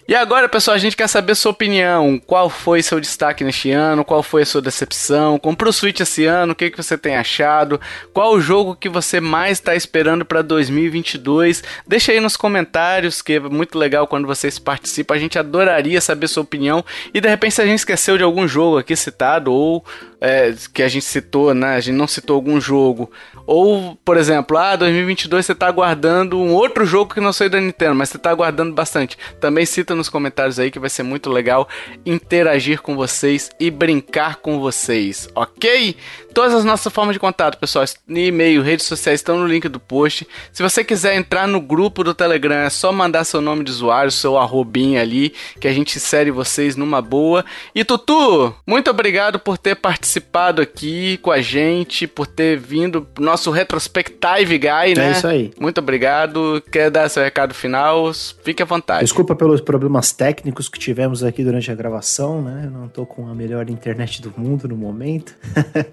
E 0.09 0.15
agora, 0.15 0.49
pessoal, 0.49 0.75
a 0.75 0.79
gente 0.79 0.97
quer 0.97 1.09
saber 1.09 1.35
sua 1.35 1.51
opinião. 1.51 2.21
Qual 2.25 2.49
foi 2.49 2.83
seu 2.83 3.01
destaque 3.01 3.45
neste 3.45 3.71
ano? 3.71 4.05
Qual 4.05 4.23
foi 4.23 4.43
a 4.43 4.47
sua 4.47 4.63
decepção? 4.63 5.39
Comprou 5.39 5.71
o 5.71 5.73
Switch 5.73 6.01
esse 6.01 6.25
ano? 6.25 6.53
O 6.53 6.57
que, 6.57 6.71
que 6.71 6.77
você 6.77 6.97
tem 6.97 7.17
achado? 7.17 7.81
Qual 8.13 8.33
o 8.33 8.41
jogo 8.41 8.77
que 8.77 8.89
você 8.89 9.21
mais 9.21 9.59
está 9.59 9.75
esperando 9.75 10.25
para 10.25 10.43
2022? 10.43 11.63
Deixa 11.87 12.13
aí 12.13 12.21
nos 12.21 12.37
comentários, 12.37 13.21
que 13.21 13.35
é 13.35 13.41
muito 13.41 13.79
legal 13.79 14.07
quando 14.07 14.27
vocês 14.27 14.59
participam. 14.59 15.15
A 15.15 15.19
gente 15.19 15.39
adoraria 15.39 16.01
saber 16.01 16.29
sua 16.29 16.43
opinião. 16.43 16.85
E 17.13 17.21
de 17.21 17.29
repente, 17.29 17.55
se 17.55 17.63
a 17.63 17.67
gente 17.67 17.79
esqueceu 17.79 18.17
de 18.17 18.23
algum 18.23 18.47
jogo 18.47 18.79
aqui 18.79 18.95
citado, 18.95 19.53
ou 19.53 19.85
é, 20.21 20.55
que 20.73 20.83
a 20.83 20.89
gente 20.89 21.05
citou, 21.05 21.55
né? 21.55 21.75
A 21.75 21.81
gente 21.81 21.97
não 21.97 22.07
citou 22.07 22.37
algum 22.37 22.61
jogo. 22.61 23.11
Ou, 23.47 23.97
por 24.05 24.16
exemplo, 24.16 24.59
ah, 24.59 24.74
2022 24.74 25.47
você 25.47 25.55
tá 25.55 25.68
aguardando 25.68 26.39
um 26.39 26.52
outro 26.52 26.85
jogo 26.85 27.14
que 27.14 27.20
não 27.20 27.32
sei 27.32 27.48
da 27.48 27.60
Nintendo, 27.60 27.94
mas 27.94 28.09
você 28.09 28.18
tá 28.18 28.31
aguardando 28.31 28.74
bastante. 28.74 29.16
Também 29.40 29.64
cita 29.64 29.94
nos 29.94 30.09
comentários 30.09 30.59
aí 30.59 30.70
que 30.70 30.78
vai 30.78 30.90
ser 30.90 31.05
muito 31.05 31.31
legal 31.31 31.68
interagir 32.05 32.82
com 32.82 32.97
vocês 32.97 33.51
e 33.60 33.70
brincar 33.70 34.36
com 34.36 34.59
vocês, 34.59 35.28
ok? 35.35 35.97
Todas 36.37 36.53
as 36.53 36.67
nossas 36.67 36.93
formas 36.93 37.15
de 37.15 37.19
contato, 37.19 37.57
pessoal, 37.57 37.83
e-mail, 38.07 38.61
redes 38.61 38.85
sociais 38.85 39.21
estão 39.21 39.39
no 39.39 39.47
link 39.47 39.67
do 39.71 39.81
post. 39.81 40.29
Se 40.53 40.63
você 40.63 40.85
quiser 40.85 41.17
entrar 41.17 41.49
no 41.49 41.63
grupo 41.63 42.05
do 42.05 42.13
Telegram, 42.13 42.57
é 42.57 42.69
só 42.69 42.93
mandar 42.93 43.25
seu 43.25 43.41
nome 43.41 43.65
de 43.65 43.71
usuário, 43.71 44.11
seu 44.11 44.37
arrobinha 44.37 45.01
ali, 45.01 45.33
que 45.59 45.67
a 45.67 45.73
gente 45.73 45.97
insere 45.97 46.31
vocês 46.31 46.77
numa 46.77 47.01
boa. 47.01 47.43
E 47.75 47.83
Tutu, 47.85 48.55
muito 48.67 48.91
obrigado 48.91 49.39
por 49.39 49.57
ter 49.57 49.77
participado 49.77 50.61
aqui 50.61 51.17
com 51.23 51.31
a 51.31 51.41
gente, 51.41 52.07
por 52.07 52.27
ter 52.27 52.59
vindo 52.59 53.09
nosso 53.19 53.51
Retrospective 53.51 54.59
Guy, 54.59 54.95
né? 54.95 55.09
É 55.09 55.13
isso 55.13 55.27
aí. 55.27 55.55
Muito 55.59 55.79
obrigado. 55.79 56.63
Quer 56.71 56.91
dar 56.91 57.09
seu 57.09 57.23
recado 57.23 57.55
final? 57.55 58.13
Fique 58.45 58.63
à 58.63 58.67
vontade. 58.67 59.05
Desculpa 59.05 59.35
pelos 59.35 59.63
problemas 59.63 60.13
técnicos 60.13 60.69
que 60.69 60.79
tivemos 60.79 61.25
aqui 61.25 61.43
durante 61.43 61.71
a 61.71 61.75
gravação, 61.75 62.43
né? 62.43 62.65
Eu 62.67 62.71
não 62.71 62.89
tô 62.89 63.07
com 63.07 63.27
a 63.27 63.35
melhor 63.35 63.71
internet 63.71 64.21
do 64.21 64.35
mundo 64.37 64.69
no 64.69 64.77
momento. 64.77 65.35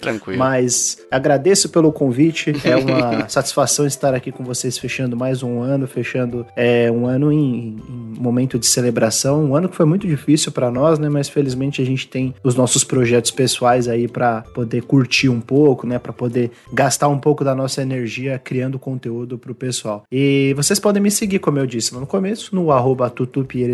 Tranquilo. 0.02 0.33
Mas 0.38 0.98
agradeço 1.10 1.70
pelo 1.70 1.92
convite. 1.92 2.54
É 2.64 2.76
uma 2.76 3.28
satisfação 3.30 3.86
estar 3.86 4.14
aqui 4.14 4.32
com 4.32 4.44
vocês 4.44 4.78
fechando 4.78 5.16
mais 5.16 5.44
um 5.44 5.62
ano, 5.62 5.88
fechando 5.88 6.46
é, 6.56 6.92
um 6.92 7.06
ano 7.06 7.32
em, 7.32 7.78
em 7.88 8.20
momento 8.20 8.60
de 8.60 8.66
celebração. 8.66 9.44
Um 9.46 9.56
ano 9.56 9.70
que 9.70 9.76
foi 9.76 9.86
muito 9.86 10.08
difícil 10.08 10.52
para 10.52 10.70
nós, 10.70 11.00
né? 11.00 11.10
Mas 11.10 11.30
felizmente 11.30 11.82
a 11.82 11.86
gente 11.86 12.08
tem 12.08 12.34
os 12.44 12.56
nossos 12.56 12.84
projetos 12.84 13.32
pessoais 13.32 13.88
aí 13.88 14.08
para 14.08 14.42
poder 14.54 14.84
curtir 14.84 15.30
um 15.30 15.40
pouco, 15.40 15.88
né? 15.88 15.98
Para 16.00 16.14
poder 16.14 16.52
gastar 16.72 17.08
um 17.08 17.18
pouco 17.18 17.44
da 17.44 17.56
nossa 17.56 17.82
energia 17.82 18.40
criando 18.40 18.78
conteúdo 18.78 19.38
pro 19.38 19.56
pessoal. 19.56 20.04
E 20.12 20.54
vocês 20.56 20.80
podem 20.80 21.02
me 21.02 21.12
seguir, 21.12 21.40
como 21.40 21.60
eu 21.60 21.66
disse 21.66 21.94
no 21.94 22.06
começo, 22.06 22.56
no 22.56 22.72
arroba 22.72 23.10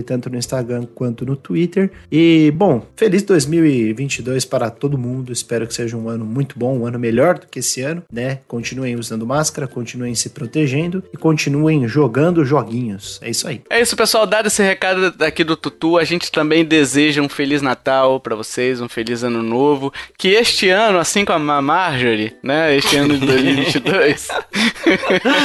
tanto 0.06 0.30
no 0.30 0.38
Instagram 0.38 0.86
quanto 0.94 1.26
no 1.26 1.36
Twitter. 1.36 1.92
E, 2.12 2.52
bom, 2.56 2.86
feliz 2.96 3.24
2022 3.24 4.46
para 4.46 4.70
todo 4.70 4.98
mundo. 4.98 5.32
Espero 5.32 5.68
que 5.68 5.74
seja 5.74 5.98
um 5.98 6.08
ano 6.10 6.26
muito 6.26 6.49
bom, 6.58 6.80
um 6.80 6.86
ano 6.86 7.00
melhor 7.00 7.38
do 7.38 7.48
que 7.48 7.60
esse 7.60 7.82
ano, 7.82 8.04
né? 8.12 8.40
Continuem 8.48 8.96
usando 8.96 9.26
máscara, 9.26 9.68
continuem 9.68 10.16
se 10.16 10.30
protegendo 10.30 11.04
e 11.14 11.18
continuem 11.18 11.88
jogando 11.88 12.46
joguinhos. 12.46 13.20
É 13.22 13.30
isso 13.30 13.48
aí. 13.48 13.62
É 13.70 13.82
isso, 13.82 13.96
pessoal. 13.96 14.26
Dado 14.26 14.48
esse 14.48 14.64
recado 14.64 15.12
daqui 15.12 15.44
do 15.44 15.56
Tutu, 15.56 15.98
a 15.98 16.04
gente 16.04 16.32
também 16.32 16.66
deseja 16.66 17.22
um 17.22 17.30
Feliz 17.30 17.62
Natal 17.62 18.20
pra 18.20 18.36
vocês, 18.36 18.82
um 18.82 18.90
Feliz 18.90 19.24
Ano 19.24 19.44
Novo. 19.44 19.92
Que 20.18 20.30
este 20.30 20.70
ano, 20.70 21.00
assim 21.00 21.26
como 21.26 21.52
a 21.52 21.62
Marjorie, 21.62 22.36
né? 22.44 22.76
Este 22.76 22.96
ano 22.98 23.18
de 23.18 23.26
2022, 23.26 24.28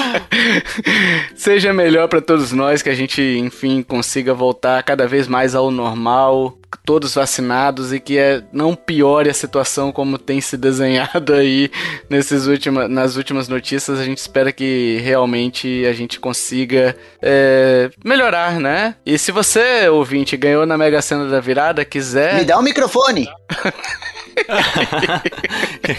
seja 1.35 1.73
melhor 1.73 2.09
pra 2.09 2.21
todos 2.21 2.53
nós, 2.53 2.83
que 2.83 2.89
a 2.89 2.95
gente, 2.95 3.21
enfim, 3.23 3.83
consiga 3.83 4.35
voltar 4.35 4.83
cada 4.83 5.07
vez 5.07 5.27
mais 5.27 5.55
ao 5.55 5.71
normal, 5.71 6.59
todos 6.85 7.15
vacinados 7.15 7.93
e 7.93 8.01
que 8.01 8.19
é, 8.19 8.43
não 8.53 8.75
piore 8.75 9.31
a 9.31 9.35
situação 9.35 9.93
como 9.93 10.19
tem 10.19 10.41
se 10.41 10.57
desenhado 10.57 11.33
aí 11.35 11.71
nesses 12.09 12.47
última, 12.47 12.89
nas 12.89 13.17
últimas 13.17 13.49
notícias. 13.49 13.99
A 13.99 14.05
gente 14.05 14.19
espera 14.19 14.53
que 14.53 14.99
realmente 15.03 15.85
a 15.87 15.93
gente 15.93 16.19
consiga 16.19 16.97
é, 17.21 17.91
melhorar, 18.05 18.59
né? 18.59 18.97
E 19.05 19.19
se 19.19 19.33
você, 19.33 19.89
ouvinte, 19.89 20.37
ganhou 20.37 20.67
na 20.67 20.79
Mega 20.79 21.03
Sena 21.03 21.29
da 21.29 21.41
Virada, 21.41 21.85
quiser. 21.85 22.35
Me 22.35 22.45
dá 22.45 22.59
o 22.59 22.63
microfone. 22.63 23.29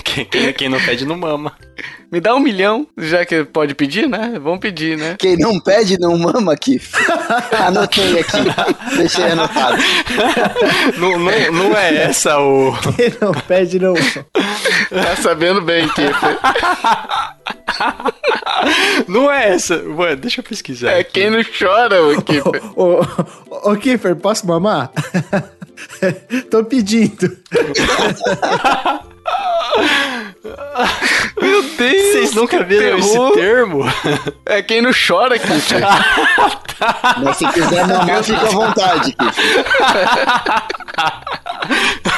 quem, 0.03 0.25
quem- 0.25 0.53
quem 0.53 0.69
não 0.69 0.79
pede 0.79 1.05
não 1.05 1.17
mama. 1.17 1.53
Me 2.11 2.19
dá 2.21 2.33
um 2.35 2.39
milhão, 2.39 2.87
já 2.97 3.25
que 3.25 3.43
pode 3.43 3.73
pedir, 3.75 4.07
né? 4.07 4.39
Vamos 4.41 4.59
pedir, 4.59 4.97
né? 4.97 5.15
Quem 5.19 5.35
não 5.37 5.59
pede, 5.59 5.99
não 5.99 6.17
mama 6.17 6.53
aqui. 6.53 6.79
Anotei 7.65 8.19
aqui. 8.19 8.95
Deixei 8.97 9.25
anotado. 9.25 9.77
Não, 10.97 11.17
não, 11.19 11.51
não 11.51 11.77
é 11.77 11.95
essa 12.03 12.37
o. 12.39 12.73
Quem 12.95 13.13
não 13.19 13.33
pede, 13.33 13.79
não. 13.79 13.93
Tá 13.95 15.15
sabendo 15.21 15.61
bem, 15.61 15.87
Kiffer. 15.89 16.37
Não 19.07 19.29
é 19.31 19.49
essa. 19.49 19.75
Ué, 19.83 20.15
deixa 20.15 20.39
eu 20.39 20.43
pesquisar. 20.43 20.91
É 20.91 20.99
aqui. 20.99 21.11
quem 21.13 21.29
não 21.29 21.41
chora, 21.43 22.01
o 22.03 22.21
Kiffer. 22.21 22.61
Ô, 22.75 23.01
ô, 23.49 23.71
ô, 23.71 23.75
Kiffer, 23.75 24.15
posso 24.15 24.47
mamar? 24.47 24.91
Tô 26.51 26.63
pedindo. 26.63 27.37
Meu 31.41 31.63
Deus! 31.63 32.11
Vocês 32.11 32.33
nunca 32.35 32.63
viram 32.63 32.97
esse 32.99 33.11
terror. 33.11 33.31
termo? 33.33 33.83
É 34.45 34.61
quem 34.61 34.79
não 34.81 34.91
chora, 34.93 35.39
Kiffer. 35.39 35.81
Mas 37.23 37.37
se 37.37 37.47
quiser 37.47 37.87
mamar, 37.87 38.23
fica 38.23 38.41
à 38.41 38.45
vontade, 38.45 39.13
Kiffer. 39.13 39.65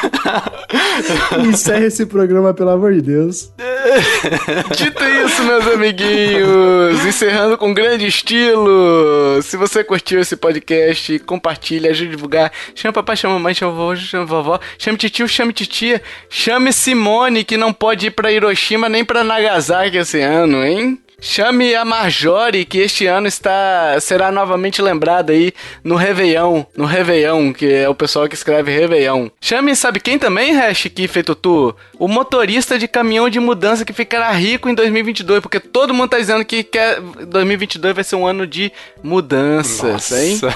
Encerra 1.47 1.85
esse 1.85 2.05
programa, 2.05 2.53
pelo 2.53 2.69
amor 2.69 2.93
de 2.93 3.01
Deus. 3.01 3.51
Dito 4.75 5.03
isso, 5.03 5.43
meus 5.43 5.67
amiguinhos, 5.67 7.05
encerrando 7.05 7.57
com 7.57 7.73
grande 7.73 8.05
estilo. 8.05 9.41
Se 9.41 9.55
você 9.57 9.83
curtiu 9.83 10.19
esse 10.19 10.35
podcast, 10.35 11.19
compartilha, 11.19 11.91
ajude 11.91 12.09
a 12.09 12.15
divulgar. 12.15 12.51
Chama 12.75 12.93
papai, 12.93 13.15
chama 13.15 13.35
mamãe, 13.35 13.53
chama 13.53 13.71
vovô, 13.71 13.95
chama 13.95 14.25
vovó, 14.25 14.59
chame 14.77 14.97
titio, 14.97 15.27
chame 15.27 15.53
titia, 15.53 16.01
chame 16.29 16.73
Simone, 16.73 17.43
que 17.43 17.57
não 17.57 17.71
pode 17.71 18.07
ir 18.07 18.11
pra 18.11 18.31
Hiroshima 18.31 18.89
nem 18.89 19.05
pra 19.05 19.23
Nagasaki 19.23 19.97
esse 19.97 20.21
ano, 20.21 20.63
hein? 20.63 20.99
Chame 21.19 21.73
a 21.73 21.83
Marjorie, 21.83 22.63
que 22.63 22.77
este 22.77 23.07
ano 23.07 23.27
está 23.27 23.99
será 23.99 24.31
novamente 24.31 24.83
lembrada 24.83 25.33
aí 25.33 25.51
no 25.83 25.95
Réveillon, 25.95 26.63
no 26.75 26.85
Réveillon, 26.85 27.53
que 27.53 27.65
é 27.65 27.89
o 27.89 27.95
pessoal 27.95 28.29
que 28.29 28.35
escreve 28.35 28.71
Réveillon. 28.71 29.29
Chame, 29.41 29.75
sabe 29.75 29.99
quem 29.99 30.19
também, 30.19 30.55
Hash, 30.55 30.89
que 30.93 31.07
feito 31.07 31.33
tu? 31.33 31.75
O 31.97 32.07
motorista 32.07 32.77
de 32.77 32.87
caminhão 32.87 33.31
de 33.31 33.39
mudança 33.39 33.83
que 33.83 33.93
ficará 33.93 34.29
rico 34.31 34.69
em 34.69 34.75
2022, 34.75 35.41
porque 35.41 35.59
todo 35.59 35.91
mundo 35.91 36.09
tá 36.09 36.19
dizendo 36.19 36.45
que 36.45 36.63
quer 36.63 37.01
2022 37.01 37.95
vai 37.95 38.03
ser 38.03 38.15
um 38.15 38.27
ano 38.27 38.45
de 38.45 38.71
mudanças, 39.01 40.11
hein? 40.11 40.39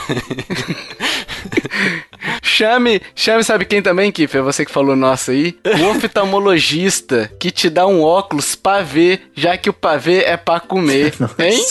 Chame, 2.42 3.02
chame, 3.16 3.44
sabe 3.44 3.66
quem 3.66 3.82
também, 3.82 4.12
Kiffer? 4.12 4.44
Você 4.44 4.66
que 4.66 4.72
falou 4.72 4.96
nossa 4.96 5.32
aí. 5.32 5.58
O 5.64 5.90
oftalmologista 5.90 7.32
que 7.40 7.52
te 7.52 7.70
dá 7.70 7.88
um 7.88 8.02
óculos 8.02 8.56
pavê, 8.56 9.20
já 9.36 9.58
que 9.58 9.70
o 9.70 9.74
pavê 9.74 10.24
é 10.24 10.38
pra 10.38 10.60
comer. 10.60 11.14
Hein? 11.40 11.64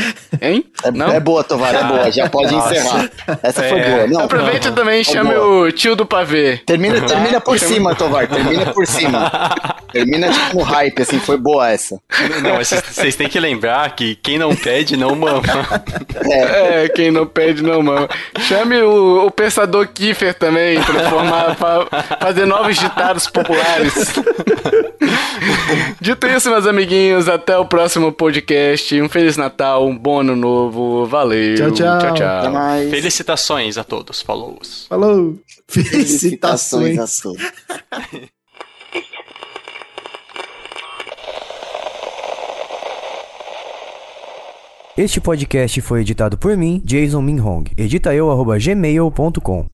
Nossa, 0.00 0.14
Hein? 0.44 0.64
É, 0.84 0.90
Não? 0.90 1.08
é 1.12 1.20
boa, 1.20 1.44
Tovar, 1.44 1.74
é 1.74 1.84
boa. 1.84 2.10
Já 2.10 2.28
pode 2.28 2.54
encerrar. 2.54 3.10
Essa 3.42 3.62
foi 3.64 3.80
boa. 3.82 4.06
Não, 4.06 4.20
Aproveita 4.20 4.72
também 4.72 5.00
e 5.00 5.04
Foi 5.04 5.14
chame 5.14 5.34
boa. 5.34 5.66
o 5.68 5.72
tio 5.72 5.94
do 5.96 6.06
pavê. 6.06 6.58
Termina, 6.64 7.00
termina 7.06 7.40
por 7.40 7.58
cima, 7.58 7.94
Tovar. 7.94 8.26
Termina 8.28 8.66
por 8.72 8.86
cima. 8.86 9.30
Termina 9.92 10.30
tipo 10.30 10.56
no 10.58 10.62
hype, 10.62 11.02
assim. 11.02 11.18
Foi 11.18 11.36
boa 11.36 11.68
essa. 11.68 11.98
Não, 12.42 12.54
mas 12.56 12.68
vocês- 12.68 13.16
têm 13.16 13.28
que 13.28 13.38
lembrar 13.40 13.94
que 13.94 14.14
quem 14.16 14.38
não 14.38 14.54
pede, 14.54 14.96
não 14.96 15.14
mama. 15.14 15.42
É, 16.30 16.88
quem 16.88 17.10
não 17.10 17.26
pede 17.26 17.62
não 17.62 17.82
mama. 17.82 18.08
Chame 18.40 18.80
o, 18.82 19.26
o 19.26 19.30
pensador 19.30 19.86
Kiefer 19.88 20.32
também 20.34 20.80
pra, 20.82 21.10
formar, 21.10 21.56
pra 21.56 21.86
fazer 22.20 22.46
novos 22.46 22.78
ditados 22.78 23.26
populares. 23.26 24.14
Dito 26.00 26.26
isso, 26.26 26.50
meus 26.50 26.66
amiguinhos, 26.66 27.28
até 27.28 27.56
o 27.58 27.64
próximo 27.64 28.12
podcast. 28.12 29.00
Um 29.00 29.08
Feliz 29.08 29.36
Natal, 29.36 29.89
um 29.90 29.98
bom 29.98 30.20
ano 30.20 30.36
novo. 30.36 31.04
Valeu. 31.06 31.56
Tchau, 31.56 31.70
tchau. 31.72 31.98
tchau. 31.98 32.08
Até 32.08 32.42
tchau. 32.42 32.52
mais. 32.52 32.90
Felicitações 32.90 33.76
a 33.76 33.84
todos. 33.84 34.22
Falou. 34.22 34.58
Falou. 34.88 35.36
Felicitações 35.68 36.96
Felicitações. 36.96 36.98
a 36.98 37.22
todos. 37.22 38.30
Este 44.96 45.20
podcast 45.20 45.80
foi 45.80 46.02
editado 46.02 46.36
por 46.36 46.56
mim, 46.56 46.82
Jason 46.84 47.22
Minhong. 47.22 47.64
Edita 47.76 48.14
eu, 48.14 48.30
arroba 48.30 48.58
gmail.com. 48.58 49.66